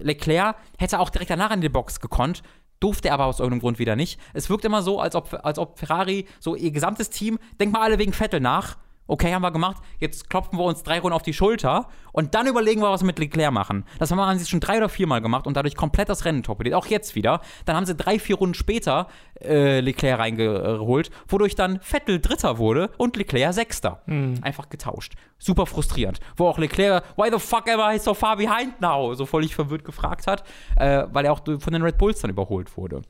Leclerc 0.00 0.56
hätte 0.78 0.98
auch 1.00 1.10
direkt 1.10 1.30
danach 1.30 1.50
an 1.50 1.60
die 1.60 1.68
Box 1.68 2.00
gekonnt, 2.00 2.42
durfte 2.80 3.08
er 3.08 3.14
aber 3.14 3.26
aus 3.26 3.40
irgendeinem 3.40 3.60
Grund 3.60 3.78
wieder 3.78 3.96
nicht. 3.96 4.20
Es 4.34 4.50
wirkt 4.50 4.64
immer 4.64 4.82
so, 4.82 5.00
als 5.00 5.14
ob, 5.14 5.38
als 5.42 5.58
ob 5.58 5.78
Ferrari 5.78 6.26
so 6.38 6.54
ihr 6.54 6.70
gesamtes 6.70 7.10
Team, 7.10 7.38
denk 7.60 7.72
mal 7.72 7.82
alle 7.82 7.98
wegen 7.98 8.12
Vettel 8.12 8.40
nach, 8.40 8.76
okay, 9.08 9.34
haben 9.34 9.42
wir 9.42 9.50
gemacht, 9.50 9.82
jetzt 9.98 10.30
klopfen 10.30 10.58
wir 10.58 10.64
uns 10.64 10.82
drei 10.84 11.00
Runden 11.00 11.16
auf 11.16 11.22
die 11.22 11.32
Schulter 11.32 11.88
und 12.12 12.34
dann 12.34 12.46
überlegen 12.46 12.80
wir, 12.80 12.90
was 12.90 13.02
wir 13.02 13.06
mit 13.06 13.18
Leclerc 13.18 13.52
machen. 13.52 13.84
Das 13.98 14.12
haben 14.12 14.38
sie 14.38 14.46
schon 14.46 14.60
drei 14.60 14.76
oder 14.76 14.88
viermal 14.88 15.20
gemacht 15.20 15.46
und 15.46 15.56
dadurch 15.56 15.74
komplett 15.74 16.08
das 16.08 16.24
Rennen 16.24 16.42
torpediert. 16.42 16.76
Auch 16.76 16.86
jetzt 16.86 17.14
wieder. 17.14 17.40
Dann 17.64 17.74
haben 17.74 17.86
sie 17.86 17.96
drei, 17.96 18.18
vier 18.18 18.36
Runden 18.36 18.54
später 18.54 19.08
äh, 19.40 19.80
Leclerc 19.80 20.18
reingeholt, 20.20 21.10
wodurch 21.26 21.54
dann 21.54 21.80
Vettel 21.80 22.20
Dritter 22.20 22.58
wurde 22.58 22.90
und 22.98 23.16
Leclerc 23.16 23.54
Sechster. 23.54 24.02
Mhm. 24.06 24.38
Einfach 24.42 24.68
getauscht. 24.68 25.14
Super 25.38 25.66
frustrierend. 25.66 26.20
Wo 26.36 26.46
auch 26.46 26.58
Leclerc, 26.58 27.04
why 27.16 27.30
the 27.32 27.38
fuck 27.38 27.68
am 27.68 27.80
I 27.80 27.98
so 27.98 28.14
far 28.14 28.36
behind 28.36 28.80
now? 28.80 29.14
So 29.14 29.26
völlig 29.26 29.54
verwirrt 29.54 29.84
gefragt 29.84 30.26
hat, 30.26 30.44
äh, 30.76 31.04
weil 31.10 31.24
er 31.24 31.32
auch 31.32 31.40
von 31.44 31.72
den 31.72 31.82
Red 31.82 31.98
Bulls 31.98 32.20
dann 32.20 32.30
überholt 32.30 32.76
wurde. 32.76 33.02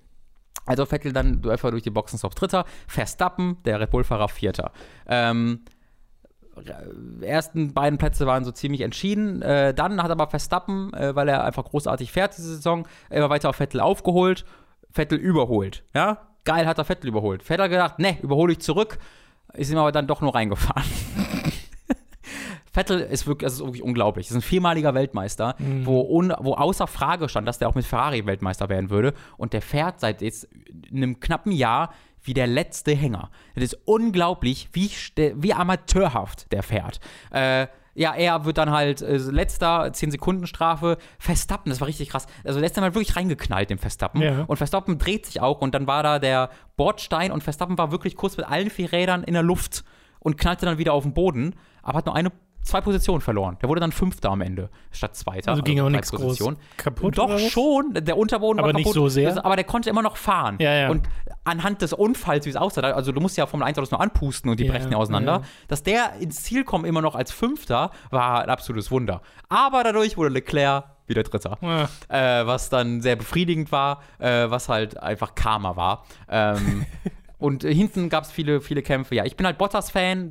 Also 0.69 0.85
Vettel 0.85 1.15
dann 1.15 1.43
einfach 1.49 1.71
durch 1.71 1.83
die 1.83 1.91
Boxen 1.91 2.21
auf 2.23 2.35
Dritter, 2.35 2.67
Verstappen, 2.87 3.57
der 3.65 3.81
Red 3.81 3.91
Bull-Fahrer 3.91 4.29
Vierter. 4.29 4.73
Ähm, 5.07 5.63
äh, 5.65 5.78
ersten 7.21 7.73
beiden 7.75 7.99
Plätze 7.99 8.27
waren 8.27 8.45
so 8.45 8.53
ziemlich 8.53 8.81
entschieden. 8.83 9.43
Äh, 9.43 9.75
dann 9.75 10.03
hat 10.03 10.11
aber 10.11 10.29
Verstappen, 10.29 10.93
äh, 10.95 11.15
weil 11.15 11.29
er 11.29 11.45
einfach 11.45 11.65
großartig 11.65 12.13
fährt 12.13 12.37
diese 12.37 12.57
Saison, 12.57 12.87
immer 13.11 13.31
weiter 13.31 13.49
auf 13.51 13.57
Vettel 13.57 13.81
aufgeholt, 13.81 14.45
Vettel 14.91 15.19
überholt. 15.19 15.83
Ja, 15.95 16.29
geil 16.45 16.67
hat 16.67 16.79
er 16.79 16.85
Vettel 16.85 17.09
überholt. 17.09 17.43
Vettel 17.43 17.65
hat 17.65 17.71
gedacht, 17.71 17.99
ne, 17.99 18.17
überhole 18.23 18.53
ich 18.53 18.61
zurück, 18.61 18.99
ist 19.55 19.71
ihm 19.71 19.79
aber 19.79 19.93
dann 19.93 20.07
doch 20.07 20.21
nur 20.21 20.35
reingefahren. 20.35 20.85
Vettel 22.73 23.01
ist 23.01 23.27
wirklich, 23.27 23.47
das 23.47 23.55
ist 23.55 23.61
wirklich 23.61 23.83
unglaublich. 23.83 24.27
Das 24.27 24.33
ist 24.37 24.39
ein 24.45 24.47
viermaliger 24.49 24.95
Weltmeister, 24.95 25.57
Mhm. 25.59 25.87
wo, 25.87 26.01
un, 26.03 26.33
wo 26.39 26.53
außer 26.55 26.87
Frage 26.87 27.29
stand, 27.29 27.49
dass 27.49 27.59
der 27.59 27.69
auch 27.69 27.75
mit 27.75 27.85
Ferrari 27.87 28.25
Weltmeister 28.27 28.69
werden 28.69 28.91
würde. 28.91 29.15
Und 29.37 29.53
der 29.53 29.63
fährt 29.63 30.01
seit 30.01 30.21
jetzt 30.23 30.49
einem 30.93 31.19
knappen 31.19 31.51
Jahr 31.51 31.93
wie 32.29 32.35
der 32.35 32.47
letzte 32.47 32.93
Hänger. 32.93 33.31
Das 33.57 33.65
ist 33.65 33.79
unglaublich, 33.85 34.69
wie, 34.73 34.91
wie 35.35 35.53
amateurhaft 35.53 36.53
der 36.53 36.63
fährt. 36.63 37.01
Äh, 37.33 37.67
ja, 37.95 38.15
er 38.15 38.45
wird 38.45 38.59
dann 38.59 38.71
halt 38.71 39.03
äh, 39.03 39.17
letzter, 39.17 39.93
10 39.93 40.13
Sekunden 40.13 40.47
Strafe. 40.47 40.99
Verstappen, 41.19 41.71
das 41.71 41.81
war 41.81 41.89
richtig 41.89 42.11
krass. 42.11 42.29
Also 42.45 42.61
letzter 42.61 42.81
Mal 42.81 42.95
wirklich 42.95 43.17
reingeknallt, 43.17 43.71
dem 43.71 43.79
Verstappen. 43.79 44.23
Ja. 44.23 44.45
Und 44.47 44.57
Verstappen 44.57 44.99
dreht 44.99 45.27
sich 45.27 45.41
auch 45.41 45.61
und 45.61 45.75
dann 45.75 45.89
war 45.89 46.05
da 46.05 46.21
der 46.21 46.51
Bordstein 46.77 47.33
und 47.33 47.43
Verstappen 47.43 47.77
war 47.77 47.91
wirklich 47.91 48.15
kurz 48.15 48.37
mit 48.37 48.47
allen 48.47 48.71
vier 48.71 48.93
Rädern 48.93 49.25
in 49.25 49.35
der 49.35 49.43
Luft 49.43 49.83
und 50.21 50.39
knallte 50.39 50.67
dann 50.67 50.79
wieder 50.79 50.93
auf 50.93 51.03
den 51.03 51.13
Boden, 51.13 51.57
aber 51.83 51.99
hat 51.99 52.07
nur 52.07 52.15
eine, 52.15 52.31
zwei 52.63 52.81
Positionen 52.81 53.21
verloren. 53.21 53.57
Der 53.63 53.69
wurde 53.69 53.81
dann 53.81 53.93
Fünfter 53.93 54.31
am 54.31 54.41
Ende 54.41 54.71
statt 54.91 55.17
Zweiter. 55.17 55.51
Also 55.51 55.63
ging 55.63 55.81
auch 55.81 55.85
drei 55.85 55.93
nichts 55.93 56.13
groß 56.13 56.39
kaputt. 56.77 57.17
Doch 57.19 57.39
schon, 57.39 57.95
der 57.95 58.17
Unterboden 58.17 58.59
Aber 58.59 58.69
war 58.69 58.73
nicht 58.75 58.85
kaputt. 58.85 58.95
so 58.95 59.09
sehr? 59.09 59.31
Das, 59.35 59.39
aber 59.45 59.57
der 59.57 59.65
konnte 59.65 59.91
immer 59.91 60.03
noch 60.03 60.17
fahren. 60.17 60.57
Ja, 60.61 60.73
ja. 60.75 60.91
Und 60.91 61.09
anhand 61.45 61.83
des 61.83 61.93
Unfalls, 61.93 62.47
wie 62.47 62.51
es 62.51 62.57
aussah, 62.57 62.83
also 62.83 63.13
du 63.13 63.21
musst 63.21 63.37
ja 63.37 63.47
Formel 63.47 63.67
1 63.67 63.79
Autos 63.79 63.91
nur 63.91 64.01
anpusten 64.01 64.51
und 64.51 64.61
die 64.61 64.67
Ja, 64.67 64.73
brechen 64.73 64.93
ja 64.93 64.99
auseinander, 64.99 65.43
dass 65.69 65.83
der 65.83 66.15
ins 66.21 66.43
Ziel 66.43 66.65
kommt 66.65 66.87
immer 66.87 67.03
noch 67.03 67.15
als 67.15 67.33
Fünfter, 67.33 67.91
war 68.11 68.43
ein 68.43 68.51
absolutes 68.51 68.91
Wunder. 68.91 69.23
Aber 69.49 69.83
dadurch 69.83 70.17
wurde 70.17 70.31
Leclerc 70.31 70.85
wieder 71.07 71.23
Dritter. 71.23 71.59
Ja. 71.63 72.41
Äh, 72.41 72.47
was 72.47 72.69
dann 72.69 73.01
sehr 73.01 73.17
befriedigend 73.17 73.73
war, 73.73 74.03
äh, 74.19 74.51
was 74.51 74.69
halt 74.69 75.03
einfach 75.03 75.35
Karma 75.35 75.75
war. 75.77 76.05
Ähm, 76.29 76.85
und 77.39 77.65
äh, 77.65 77.73
hinten 77.75 78.09
gab 78.09 78.25
es 78.25 78.31
viele, 78.33 78.61
viele 78.61 78.83
Kämpfe. 78.83 79.15
Ja, 79.15 79.25
ich 79.25 79.37
bin 79.37 79.47
halt 79.47 79.59
Bottas-Fan. 79.59 80.31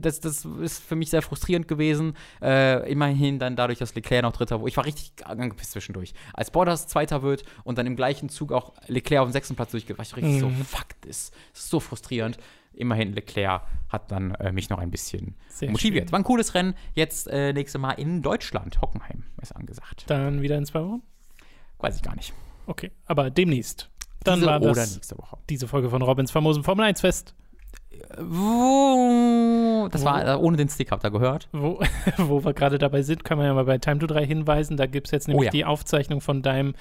Das, 0.00 0.20
das 0.20 0.44
ist 0.44 0.82
für 0.82 0.94
mich 0.96 1.10
sehr 1.10 1.22
frustrierend 1.22 1.66
gewesen. 1.68 2.16
Äh, 2.40 2.90
immerhin 2.90 3.38
dann 3.38 3.56
dadurch, 3.56 3.78
dass 3.78 3.94
Leclerc 3.94 4.22
noch 4.22 4.32
Dritter 4.32 4.60
wurde. 4.60 4.68
Ich 4.70 4.76
war 4.76 4.84
richtig 4.84 5.12
angepisst 5.24 5.72
zwischendurch. 5.72 6.14
Als 6.32 6.50
Bottas 6.50 6.86
Zweiter 6.86 7.22
wird 7.22 7.44
und 7.64 7.76
dann 7.78 7.86
im 7.86 7.96
gleichen 7.96 8.28
Zug 8.28 8.52
auch 8.52 8.72
Leclerc 8.86 9.22
auf 9.22 9.28
dem 9.28 9.32
sechsten 9.32 9.56
Platz 9.56 9.72
durchgeht, 9.72 9.98
war 9.98 10.04
ich 10.04 10.14
richtig 10.16 10.40
so, 10.40 10.48
Mhm. 10.48 10.64
fuck 10.64 10.86
this. 11.00 11.30
Das 11.52 11.62
ist 11.64 11.70
so 11.70 11.80
frustrierend. 11.80 12.38
Immerhin, 12.76 13.12
Leclerc 13.12 13.62
hat 13.88 14.10
dann 14.10 14.34
äh, 14.36 14.50
mich 14.50 14.68
noch 14.68 14.78
ein 14.78 14.90
bisschen 14.90 15.36
Sehr 15.48 15.70
motiviert. 15.70 16.06
schön. 16.08 16.12
War 16.12 16.18
ein 16.20 16.24
cooles 16.24 16.54
Rennen. 16.54 16.74
Jetzt 16.94 17.28
äh, 17.28 17.52
nächste 17.52 17.78
Mal 17.78 17.92
in 17.92 18.20
Deutschland. 18.22 18.80
Hockenheim 18.80 19.22
ist 19.40 19.54
angesagt. 19.54 20.04
Dann 20.08 20.42
wieder 20.42 20.58
in 20.58 20.66
zwei 20.66 20.82
Wochen? 20.82 21.02
Weiß 21.78 21.96
ich 21.96 22.02
gar 22.02 22.16
nicht. 22.16 22.32
Okay, 22.66 22.90
aber 23.06 23.30
demnächst. 23.30 23.90
Dann 24.24 24.36
Diese 24.40 24.46
war 24.46 24.60
oder 24.60 24.72
das 24.74 24.94
nächste 24.94 25.16
Woche. 25.18 25.36
diese 25.48 25.68
Folge 25.68 25.90
von 25.90 26.02
Robins 26.02 26.30
famosen 26.30 26.64
Formel 26.64 26.86
1 26.86 27.00
Fest, 27.00 27.34
Wo? 28.18 29.88
Das 29.90 30.02
Wo? 30.02 30.06
war 30.06 30.26
äh, 30.26 30.36
ohne 30.36 30.56
den 30.56 30.68
Stick, 30.68 30.90
habt 30.90 31.04
ihr 31.04 31.10
gehört? 31.10 31.48
wo, 31.52 31.80
wo 32.18 32.44
wir 32.44 32.52
gerade 32.54 32.78
dabei 32.78 33.02
sind, 33.02 33.24
kann 33.24 33.38
man 33.38 33.46
ja 33.46 33.54
mal 33.54 33.64
bei 33.64 33.78
Time 33.78 33.98
to 33.98 34.06
3 34.06 34.24
hinweisen. 34.26 34.76
Da 34.76 34.86
gibt 34.86 35.08
es 35.08 35.10
jetzt 35.12 35.28
nämlich 35.28 35.42
Oh 35.42 35.44
ja. 35.44 35.50
die 35.50 35.64
Aufzeichnung 35.64 36.20
von 36.20 36.42
deinem 36.42 36.74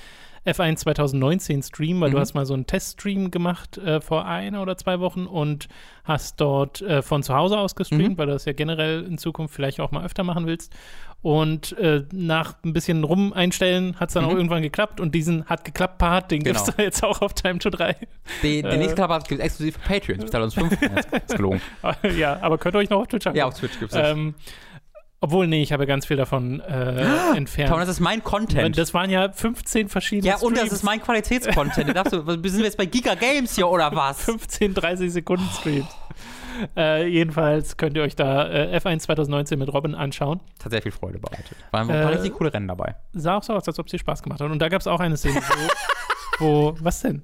F1 0.45 0.75
2019 0.77 1.63
Stream, 1.63 2.01
weil 2.01 2.11
du 2.11 2.17
Mhm. 2.17 2.21
hast 2.21 2.33
mal 2.33 2.45
so 2.45 2.53
einen 2.53 2.65
Teststream 2.67 3.31
gemacht 3.31 3.77
äh, 3.77 4.01
vor 4.01 4.25
einer 4.25 4.61
oder 4.61 4.77
zwei 4.77 4.99
Wochen 4.99 5.25
und 5.25 5.67
hast 6.03 6.41
dort 6.41 6.81
äh, 6.81 7.01
von 7.01 7.23
zu 7.23 7.33
Hause 7.33 7.57
aus 7.57 7.75
gestreamt, 7.75 8.09
Mhm. 8.13 8.17
weil 8.17 8.25
du 8.27 8.33
das 8.33 8.45
ja 8.45 8.53
generell 8.53 9.03
in 9.05 9.17
Zukunft 9.17 9.53
vielleicht 9.55 9.79
auch 9.79 9.91
mal 9.91 10.03
öfter 10.05 10.23
machen 10.23 10.45
willst. 10.45 10.73
Und 11.21 11.77
äh, 11.77 12.03
nach 12.11 12.55
ein 12.65 12.73
bisschen 12.73 13.05
rum 13.05 13.31
einstellen 13.31 13.97
hat 13.97 14.09
es 14.09 14.13
dann 14.15 14.25
Mhm. 14.25 14.29
auch 14.29 14.35
irgendwann 14.35 14.61
geklappt 14.61 14.99
und 14.99 15.15
diesen 15.15 15.45
hat 15.45 15.63
geklappt 15.63 15.97
Part, 15.97 16.31
den 16.31 16.43
Genau. 16.43 16.59
gibt 16.65 16.77
es 16.77 16.83
jetzt 16.83 17.03
auch 17.05 17.21
auf 17.21 17.33
Time 17.33 17.59
to 17.59 17.69
3. 17.69 17.95
Den, 18.43 18.65
Äh. 18.65 18.69
den 18.71 18.79
nächsten 18.79 18.95
Club 18.97 19.09
gibt 19.29 19.39
es 19.39 19.45
exklusiv 19.45 19.75
für 19.77 19.87
Patreons. 19.87 20.25
Bezahlt 20.25 20.43
uns 20.43 20.53
5. 20.55 20.73
ist 21.27 21.35
gelogen. 21.37 21.61
ja, 22.17 22.37
aber 22.41 22.57
könnt 22.57 22.75
ihr 22.75 22.79
euch 22.79 22.89
noch 22.89 22.99
auf 22.99 23.07
Twitch 23.07 23.25
angucken. 23.25 23.37
Ja, 23.37 23.45
auf 23.45 23.53
Twitch 23.57 23.79
gibt 23.79 23.93
es 23.93 23.97
Ähm, 23.97 24.35
obwohl, 25.23 25.47
nee, 25.47 25.61
ich 25.61 25.71
habe 25.71 25.87
ganz 25.87 26.05
viel 26.05 26.17
davon 26.17 26.59
äh, 26.59 27.35
entfernt. 27.35 27.69
Tom, 27.71 27.79
das 27.79 27.87
ist 27.87 28.01
mein 28.01 28.21
Content. 28.23 28.77
das 28.77 28.93
waren 28.93 29.09
ja 29.09 29.31
15 29.31 29.87
verschiedene 29.87 30.27
ja, 30.27 30.35
und 30.35 30.51
das 30.57 30.65
Streams. 30.65 30.73
ist 30.73 30.83
mein 30.83 31.01
Qualitätscontent. 31.01 31.89
Du, 32.11 32.27
was- 32.27 32.51
sind 32.51 32.57
wir 32.57 32.65
jetzt 32.65 32.77
bei 32.77 32.85
Giga 32.85 33.15
Games 33.15 33.55
hier 33.55 33.69
oder 33.69 33.95
was? 33.95 34.21
15 34.25 34.73
30 34.73 35.13
Sekunden 35.13 35.47
Streams. 35.57 35.87
Äh, 36.77 37.07
jedenfalls 37.07 37.77
könnt 37.77 37.95
ihr 37.97 38.03
euch 38.03 38.15
da 38.15 38.47
äh, 38.47 38.77
F1 38.77 38.99
2019 38.99 39.57
mit 39.57 39.73
Robin 39.73 39.95
anschauen. 39.95 40.39
Das 40.57 40.65
hat 40.65 40.71
sehr 40.73 40.81
viel 40.81 40.91
Freude 40.91 41.17
bereitet. 41.19 41.55
Waren 41.71 41.89
ein 41.89 42.01
paar 42.01 42.11
Äh, 42.11 42.15
richtig 42.15 42.33
coole 42.33 42.53
Rennen 42.53 42.67
dabei. 42.67 42.95
Sah 43.13 43.37
auch 43.37 43.43
so 43.43 43.53
aus, 43.53 43.67
als 43.67 43.79
ob 43.79 43.87
es 43.87 43.91
dir 43.91 43.99
Spaß 43.99 44.21
gemacht 44.21 44.39
hat. 44.41 44.51
Und 44.51 44.59
da 44.59 44.67
gab 44.69 44.81
es 44.81 44.87
auch 44.87 44.99
eine 44.99 45.17
Szene, 45.17 45.41
wo, 46.39 46.45
wo. 46.45 46.75
Was 46.81 47.01
denn? 47.01 47.23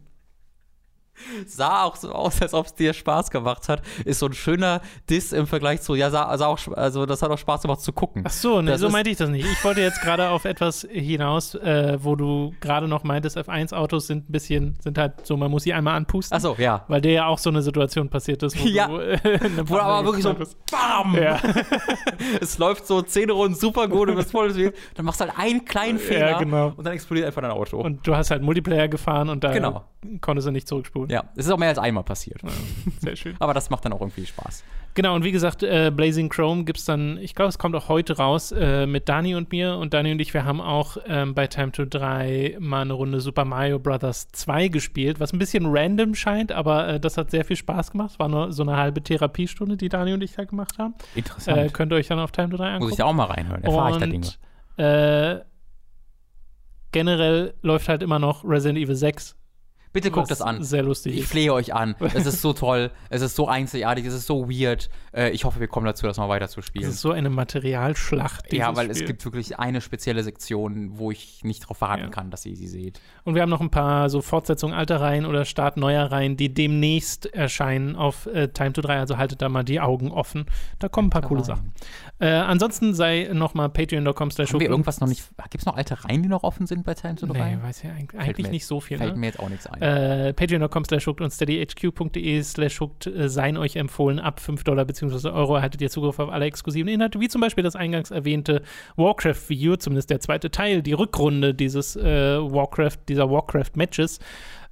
Sah 1.46 1.84
auch 1.84 1.96
so 1.96 2.12
aus, 2.12 2.42
als 2.42 2.54
ob 2.54 2.66
es 2.68 2.74
dir 2.76 2.94
Spaß 2.94 3.32
gemacht 3.32 3.70
hat. 3.70 3.82
Ist 4.06 4.20
so 4.20 4.26
ein 4.28 4.34
schöner 4.34 4.82
Diss 5.10 5.32
im 5.34 5.48
Vergleich 5.48 5.82
zu, 5.82 5.96
ja, 5.96 6.10
sah, 6.10 6.38
sah 6.38 6.48
auch, 6.48 6.60
also 6.76 7.06
das 7.06 7.22
hat 7.22 7.32
auch 7.32 7.38
Spaß 7.38 7.62
gemacht 7.64 7.82
zu 7.82 7.92
gucken. 7.94 8.24
Ach 8.26 8.32
so, 8.32 8.62
ne, 8.62 8.72
Das 8.72 8.82
so 8.82 8.90
meinte 8.90 9.10
ich 9.10 9.18
das 9.18 9.30
nicht. 9.30 9.46
Ich 9.50 9.64
wollte 9.64 9.82
jetzt 9.82 10.02
gerade 10.02 10.30
auf 10.30 10.46
etwas 10.46 10.88
hinaus, 10.90 11.56
äh, 11.56 11.98
wo 12.02 12.16
du 12.16 12.54
gerade 12.62 12.88
noch 12.88 13.04
meintest, 13.04 13.38
F1-Autos 13.38 14.08
sind 14.08 14.30
ein 14.30 14.32
bisschen, 14.32 14.78
sind 14.82 14.98
halt 14.98 15.26
so, 15.26 15.38
man 15.38 15.52
muss 15.52 15.64
sie 15.64 15.74
einmal 15.74 15.96
anpusten. 15.96 16.36
Achso, 16.36 16.56
ja. 16.58 16.84
Weil 16.88 17.02
dir 17.02 17.12
ja 17.12 17.26
auch 17.28 17.38
so 17.40 17.50
eine 17.50 17.62
Situation 17.62 18.10
passiert 18.10 18.44
ist, 18.44 18.60
wo 18.62 18.68
Ja. 18.68 18.88
du 18.88 18.98
äh, 19.00 19.20
Wo 19.66 19.78
aber 19.78 20.06
wirklich 20.06 20.24
so, 20.24 20.30
geknallt 20.34 20.56
bam! 20.72 21.16
Ja. 21.16 21.40
Es 22.42 22.58
läuft 22.58 22.86
so 22.88 23.02
zehn 23.02 23.30
Runden 23.30 23.56
super 23.56 23.88
gut 23.88 24.10
und 24.10 24.16
bist 24.16 24.32
voll 24.32 24.50
deswegen. 24.50 24.72
Dann 24.96 25.06
machst 25.06 25.20
du 25.22 25.26
halt 25.26 25.38
einen 25.38 25.66
kleinen 25.66 26.00
Fehler 26.00 26.32
Ja, 26.32 26.40
genau. 26.40 26.74
und 26.76 26.86
dann 26.86 26.94
explodiert 26.94 27.28
einfach 27.28 27.42
dein 27.42 27.52
Auto. 27.52 27.80
Und 27.80 28.06
du 28.06 28.16
hast 28.16 28.32
halt 28.32 28.42
Multiplayer 28.42 28.88
gefahren 28.88 29.30
und 29.30 29.44
da 29.44 29.52
Genau. 29.52 29.86
konntest 30.22 30.48
du 30.48 30.52
nicht 30.52 30.68
zurückspulen. 30.68 31.09
Ja, 31.10 31.24
es 31.36 31.46
ist 31.48 31.52
auch 31.52 31.58
mehr 31.58 31.70
als 31.70 31.80
einmal 31.80 32.04
passiert. 32.04 32.40
Sehr 33.00 33.16
schön. 33.16 33.36
Aber 33.40 33.54
das 33.56 33.70
macht 33.70 33.84
dann 33.84 33.94
auch 33.94 34.02
irgendwie 34.02 34.26
Spaß. 34.26 34.64
Genau, 34.94 35.16
und 35.16 35.24
wie 35.24 35.32
gesagt, 35.32 35.64
äh, 35.64 35.92
Blazing 35.96 36.30
Chrome 36.30 36.66
gibt 36.66 36.80
es 36.80 36.86
dann, 36.86 37.18
ich 37.18 37.34
glaube, 37.34 37.50
es 37.50 37.58
kommt 37.58 37.76
auch 37.76 37.90
heute 37.90 38.18
raus 38.18 38.52
äh, 38.52 38.86
mit 38.86 39.10
Dani 39.10 39.34
und 39.34 39.52
mir. 39.52 39.78
Und 39.78 39.94
Dani 39.94 40.12
und 40.12 40.20
ich, 40.20 40.34
wir 40.34 40.46
haben 40.46 40.62
auch 40.62 40.98
ähm, 41.08 41.34
bei 41.34 41.48
Time 41.48 41.72
to 41.72 41.86
3 41.86 42.58
mal 42.60 42.82
eine 42.82 42.94
Runde 42.94 43.22
Super 43.22 43.46
Mario 43.46 43.80
Bros. 43.80 44.28
2 44.32 44.68
gespielt, 44.68 45.20
was 45.20 45.34
ein 45.34 45.40
bisschen 45.40 45.66
random 45.68 46.16
scheint, 46.16 46.52
aber 46.52 46.88
äh, 46.88 47.00
das 47.00 47.18
hat 47.18 47.32
sehr 47.32 47.46
viel 47.46 47.56
Spaß 47.56 47.92
gemacht. 47.92 48.12
Es 48.12 48.20
war 48.20 48.30
nur 48.30 48.52
so 48.52 48.64
eine 48.64 48.78
halbe 48.78 49.02
Therapiestunde, 49.02 49.78
die 49.78 49.90
Dani 49.90 50.14
und 50.14 50.24
ich 50.24 50.34
da 50.34 50.44
gemacht 50.44 50.78
haben. 50.78 50.94
Interessant. 51.16 51.58
Äh, 51.58 51.70
könnt 51.70 51.92
ihr 51.92 51.96
euch 51.96 52.08
dann 52.08 52.20
auf 52.20 52.32
Time 52.32 52.50
to 52.50 52.58
3 52.58 52.66
angucken. 52.66 52.84
Muss 52.84 52.92
ich 52.92 52.98
da 52.98 53.06
auch 53.06 53.14
mal 53.14 53.26
reinhören. 53.26 53.64
Erfahre 53.64 53.92
ich 53.92 53.98
da 53.98 54.06
Dinge. 54.06 54.28
Äh, 54.78 55.44
generell 56.92 57.54
läuft 57.62 57.90
halt 57.90 58.04
immer 58.04 58.20
noch 58.20 58.44
Resident 58.44 58.80
Evil 58.80 58.96
6. 58.96 59.36
Bitte 59.92 60.12
guckt 60.12 60.30
das 60.30 60.42
an. 60.42 60.64
Sehr 60.64 60.84
lustig. 60.84 61.18
Ich 61.18 61.26
flehe 61.26 61.52
euch 61.54 61.74
an. 61.74 61.96
Es 62.14 62.26
ist 62.26 62.42
so 62.42 62.54
toll. 62.54 62.92
Es 63.10 63.22
ist 63.22 63.36
so 63.36 63.48
einzigartig. 63.48 64.06
Es 64.06 64.14
ist 64.14 64.28
so 64.28 64.50
weird. 64.50 64.90
Äh, 65.14 65.30
ich 65.32 65.46
hoffe, 65.46 65.60
wir 65.60 65.68
kommen 65.68 65.86
dazu, 65.86 66.06
das 66.06 66.18
mal 66.18 66.30
weiter 66.30 66.48
zu 66.48 66.60
Es 66.60 66.66
spielen. 66.68 66.90
ist 66.90 67.02
so 67.02 67.12
eine 67.12 67.30
Materialschlacht. 67.30 68.52
Ja, 68.54 68.76
weil 68.76 68.90
es 68.90 68.98
Spiel. 68.98 69.08
gibt 69.08 69.26
wirklich 69.26 69.58
eine 69.60 69.82
spezielle 69.82 70.24
Sektion, 70.24 70.98
wo 70.98 71.12
ich 71.12 71.44
nicht 71.44 71.64
darauf 71.64 71.82
warten 71.82 72.04
Ja. 72.04 72.10
kann, 72.10 72.30
dass 72.32 72.46
ihr 72.46 72.56
sie 72.56 72.68
seht. 72.68 73.02
Und 73.24 73.36
wir 73.36 73.42
haben 73.42 73.50
noch 73.50 73.62
ein 73.62 73.70
paar 73.70 74.10
so 74.10 74.22
Fortsetzungen 74.22 74.76
alter 74.76 75.02
Reihen 75.02 75.26
oder 75.26 75.46
Start 75.46 75.78
neuer 75.78 76.06
Reihen, 76.12 76.38
die 76.38 76.54
demnächst 76.54 77.26
erscheinen 77.28 77.96
auf 77.96 78.26
äh, 78.28 78.48
Time 78.50 78.74
to 78.74 78.82
3. 78.82 79.00
Also 79.00 79.18
haltet 79.18 79.42
da 79.42 79.50
mal 79.50 79.64
die 79.64 79.80
Augen 79.80 80.12
offen. 80.12 80.46
Da 80.80 80.90
kommen 80.90 81.08
ein 81.08 81.12
paar 81.12 81.22
coole 81.24 81.44
Sachen. 81.44 81.74
Äh, 82.20 82.28
ansonsten 82.30 82.94
sei 82.94 83.30
nochmal 83.34 83.70
patreon.com 83.70 84.32
slash 84.32 84.54
Haben 84.54 84.60
wir 84.60 84.70
irgendwas 84.70 85.00
noch 85.00 85.08
nicht. 85.08 85.24
Gibt 85.50 85.62
es 85.62 85.66
noch 85.66 85.76
alte 85.76 86.04
Reihen, 86.04 86.22
die 86.24 86.30
noch 86.30 86.44
offen 86.44 86.68
sind 86.68 86.84
bei 86.84 86.94
Time 86.94 87.16
to 87.16 87.26
Nee, 87.28 87.34
3? 87.40 87.60
weiß 87.64 87.84
ja 87.84 87.92
eigentlich, 87.92 88.20
eigentlich 88.22 88.50
nicht 88.50 88.66
so 88.66 88.80
viel. 88.80 88.98
Fällt 88.98 89.14
Ne? 89.16 89.20
mir 89.20 89.26
jetzt 89.28 89.40
auch 89.40 89.50
nichts 89.50 89.68
ein. 89.68 89.79
Äh, 89.80 90.34
Patreon.com 90.34 90.86
slash 90.86 91.08
hooked 91.08 91.22
und 91.22 91.32
steadyhq.de 91.32 92.44
slash 92.44 92.80
hooked 92.80 93.08
äh, 93.08 93.30
seien 93.30 93.58
euch 93.58 93.76
empfohlen. 93.76 94.20
Ab 94.20 94.40
5 94.40 94.64
Dollar 94.64 94.86
bzw. 94.86 95.30
Euro 95.30 95.56
erhaltet 95.56 95.82
ihr 95.82 95.90
Zugriff 95.90 96.20
auf 96.20 96.30
alle 96.30 96.46
exklusiven 96.46 96.90
Inhalte, 96.90 97.20
wie 97.20 97.28
zum 97.28 97.42
Beispiel 97.42 97.64
das 97.64 97.76
eingangs 97.76 98.12
erwähnte 98.12 98.62
Warcraft-Video, 98.96 99.78
zumindest 99.78 100.10
der 100.10 100.20
zweite 100.20 100.52
Teil, 100.52 100.82
die 100.82 100.94
Rückrunde 100.94 101.54
dieses 101.54 101.96
äh, 101.96 102.40
Warcraft, 102.40 102.98
dieser 103.08 103.30
Warcraft-Matches. 103.30 104.20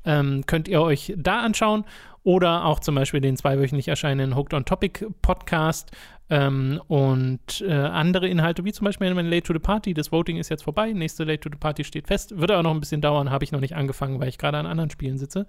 Ähm, 0.06 0.44
könnt 0.46 0.68
ihr 0.68 0.82
euch 0.82 1.14
da 1.18 1.40
anschauen 1.40 1.84
oder 2.24 2.66
auch 2.66 2.80
zum 2.82 2.96
Beispiel 2.96 3.22
den 3.22 3.38
zweiwöchentlich 3.38 3.88
erscheinenden 3.88 4.38
Hooked 4.38 4.54
on 4.54 4.66
Topic 4.66 5.06
Podcast 5.22 5.92
ähm, 6.30 6.82
und 6.88 7.62
äh, 7.62 7.72
andere 7.72 8.28
Inhalte, 8.28 8.66
wie 8.66 8.74
zum 8.74 8.86
Beispiel 8.86 9.14
mein 9.14 9.30
Late 9.30 9.44
to 9.44 9.54
the 9.54 9.60
Party. 9.60 9.94
Das 9.94 10.12
Voting 10.12 10.38
ist 10.38 10.50
jetzt 10.50 10.64
vorbei. 10.64 10.92
Nächste 10.92 11.24
Late 11.24 11.42
to 11.42 11.50
the 11.52 11.58
Party 11.58 11.84
steht 11.84 12.08
fest. 12.08 12.38
Wird 12.38 12.52
aber 12.52 12.64
noch 12.64 12.72
ein 12.72 12.80
bisschen 12.80 13.02
dauern, 13.02 13.30
habe 13.30 13.44
ich 13.44 13.52
noch 13.52 13.62
nicht 13.62 13.76
angefangen, 13.76 14.20
weil 14.20 14.28
ich 14.28 14.38
gerade 14.38 14.58
an 14.58 14.66
anderen 14.66 14.90
Spielen 14.90 15.18
sitze. 15.18 15.48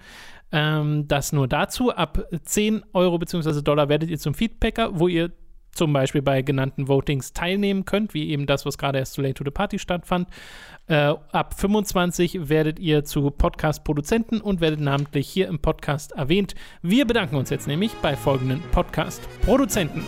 Ähm, 0.52 1.08
das 1.08 1.32
nur 1.32 1.48
dazu. 1.48 1.92
Ab 1.92 2.24
10 2.42 2.84
Euro 2.92 3.18
bzw. 3.18 3.62
Dollar 3.62 3.88
werdet 3.88 4.10
ihr 4.10 4.18
zum 4.18 4.34
Feedbacker, 4.34 4.98
wo 4.98 5.08
ihr 5.08 5.32
zum 5.72 5.92
Beispiel 5.92 6.22
bei 6.22 6.42
genannten 6.42 6.88
Votings 6.88 7.32
teilnehmen 7.32 7.84
könnt, 7.84 8.14
wie 8.14 8.28
eben 8.30 8.46
das, 8.46 8.66
was 8.66 8.78
gerade 8.78 8.98
erst 8.98 9.14
zu 9.14 9.22
Late 9.22 9.34
to 9.34 9.44
the 9.44 9.50
Party 9.50 9.78
stattfand. 9.78 10.28
Äh, 10.86 11.14
ab 11.32 11.54
25 11.58 12.48
werdet 12.48 12.78
ihr 12.78 13.04
zu 13.04 13.30
Podcast-Produzenten 13.30 14.40
und 14.40 14.60
werdet 14.60 14.80
namentlich 14.80 15.28
hier 15.28 15.48
im 15.48 15.60
Podcast 15.60 16.12
erwähnt. 16.12 16.54
Wir 16.82 17.06
bedanken 17.06 17.36
uns 17.36 17.50
jetzt 17.50 17.68
nämlich 17.68 17.92
bei 18.02 18.16
folgenden 18.16 18.60
Podcast-Produzenten. 18.72 20.02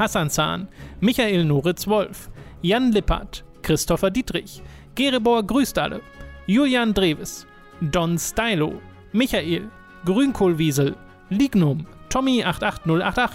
Hassan 0.00 0.30
Zahn, 0.30 0.66
Michael 1.00 1.44
Noritz-Wolf, 1.44 2.30
Jan 2.62 2.90
Lippert, 2.90 3.44
Christopher 3.60 4.10
Dietrich, 4.10 4.62
Gerebor 4.94 5.42
grüßt 5.42 5.78
alle, 5.78 6.00
Julian 6.46 6.94
Dreves, 6.94 7.46
Don 7.82 8.18
Stylo, 8.18 8.80
Michael, 9.12 9.68
Grünkohlwiesel, 10.06 10.96
Lignum, 11.28 11.86
Tommy88088, 12.08 13.30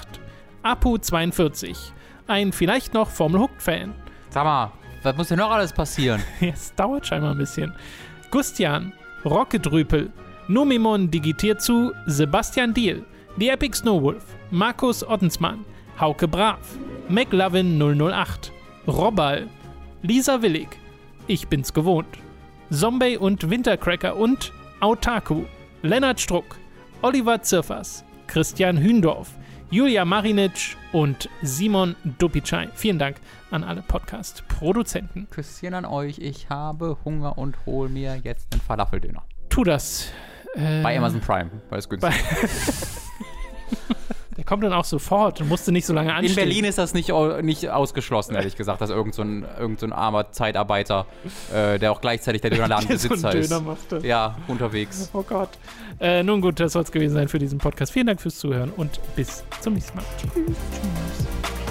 Apu42, 0.64 1.78
ein 2.26 2.52
vielleicht 2.52 2.96
noch 2.96 3.12
Formel 3.12 3.42
Hooked-Fan. 3.42 3.94
Sag 4.32 4.44
mal, 4.44 4.72
was 5.04 5.16
muss 5.16 5.28
denn 5.28 5.38
noch 5.38 5.52
alles 5.52 5.72
passieren? 5.72 6.24
Es 6.42 6.74
dauert 6.74 7.06
scheinbar 7.06 7.34
ein 7.34 7.38
bisschen. 7.38 7.74
Gustian, 8.32 8.92
Rockedrüpel, 9.24 10.12
Numimon 10.48 11.12
digitiert 11.12 11.62
zu 11.62 11.92
Sebastian 12.08 12.74
Diel, 12.74 13.06
The 13.38 13.50
Epic 13.50 13.78
Snowwolf, 13.78 14.24
Markus 14.50 15.08
Ottensmann, 15.08 15.64
Hauke 16.00 16.28
Brav, 16.28 16.60
McLovin 17.10 17.80
008, 17.80 18.52
Robbal, 18.88 19.48
Lisa 20.02 20.42
Willig, 20.42 20.68
Ich 21.28 21.48
bin's 21.48 21.74
gewohnt, 21.74 22.08
Zombie 22.70 23.18
und 23.18 23.50
Wintercracker 23.50 24.16
und 24.16 24.52
Autaku, 24.82 25.44
Lennart 25.82 26.20
Struck, 26.20 26.58
Oliver 27.02 27.42
Zirfers, 27.42 28.04
Christian 28.28 28.78
Hündorf, 28.78 29.32
Julia 29.72 30.06
Marinic 30.06 30.76
und 30.92 31.30
Simon 31.42 31.96
Dupicai. 32.04 32.68
Vielen 32.76 33.00
Dank 33.00 33.18
an 33.52 33.64
alle 33.64 33.82
Podcast-Produzenten. 33.82 35.28
Küsschen 35.32 35.74
an 35.74 35.86
euch, 35.86 36.20
ich 36.20 36.50
habe 36.50 36.98
Hunger 37.06 37.38
und 37.38 37.56
hol 37.66 37.90
mir 37.90 38.20
jetzt 38.24 38.48
einen 38.54 38.62
Falafeldöner. 38.62 39.24
Tu 39.50 39.64
das. 39.64 40.12
Äh, 40.56 40.82
Bei 40.84 40.98
Amazon 40.98 41.20
Prime, 41.22 41.50
weil 41.70 41.80
es 41.80 41.90
günstig 41.90 42.12
bei- 42.12 42.16
Der 44.38 44.44
kommt 44.44 44.64
dann 44.64 44.74
auch 44.74 44.86
sofort 44.86 45.40
und 45.42 45.48
musste 45.48 45.72
nicht 45.72 45.86
so 45.86 45.94
lange 45.94 46.14
anstehen. 46.14 46.32
In 46.32 46.36
Berlin 46.36 46.66
ist 46.66 46.78
das 46.78 46.94
nicht, 46.94 47.12
nicht 47.42 47.70
ausgeschlossen, 47.70 48.36
ehrlich 48.36 48.56
gesagt, 48.56 48.82
dass 48.82 48.90
irgend 48.90 49.16
so 49.16 49.22
ein, 49.22 49.46
irgend 49.58 49.80
so 49.80 49.86
ein 49.86 49.94
armer 49.94 50.32
Zeitarbeiter, 50.32 51.06
äh, 51.54 51.80
der 51.80 51.92
auch 51.92 52.02
gleichzeitig 52.02 52.42
der 52.42 52.50
Der 52.56 52.58
so 52.58 52.64
Dönerladenbesitzer 52.64 53.36
ist, 53.36 54.04
ja, 54.04 54.36
unterwegs. 54.48 55.10
Oh 55.14 55.24
Gott. 55.24 55.50
Äh, 56.00 56.24
nun 56.24 56.42
gut, 56.42 56.60
das 56.60 56.74
soll 56.74 56.84
es 56.84 56.92
gewesen 56.92 57.14
sein 57.14 57.28
für 57.28 57.40
diesen 57.40 57.60
Podcast. 57.60 57.92
Vielen 57.92 58.08
Dank 58.08 58.22
fürs 58.22 58.38
Zuhören 58.38 58.72
und 58.76 59.00
bis 59.16 59.44
zum 59.62 59.74
nächsten 59.74 59.98
Mal. 59.98 60.06
Tschüss. 60.18 60.32
Tschüss. 60.34 61.65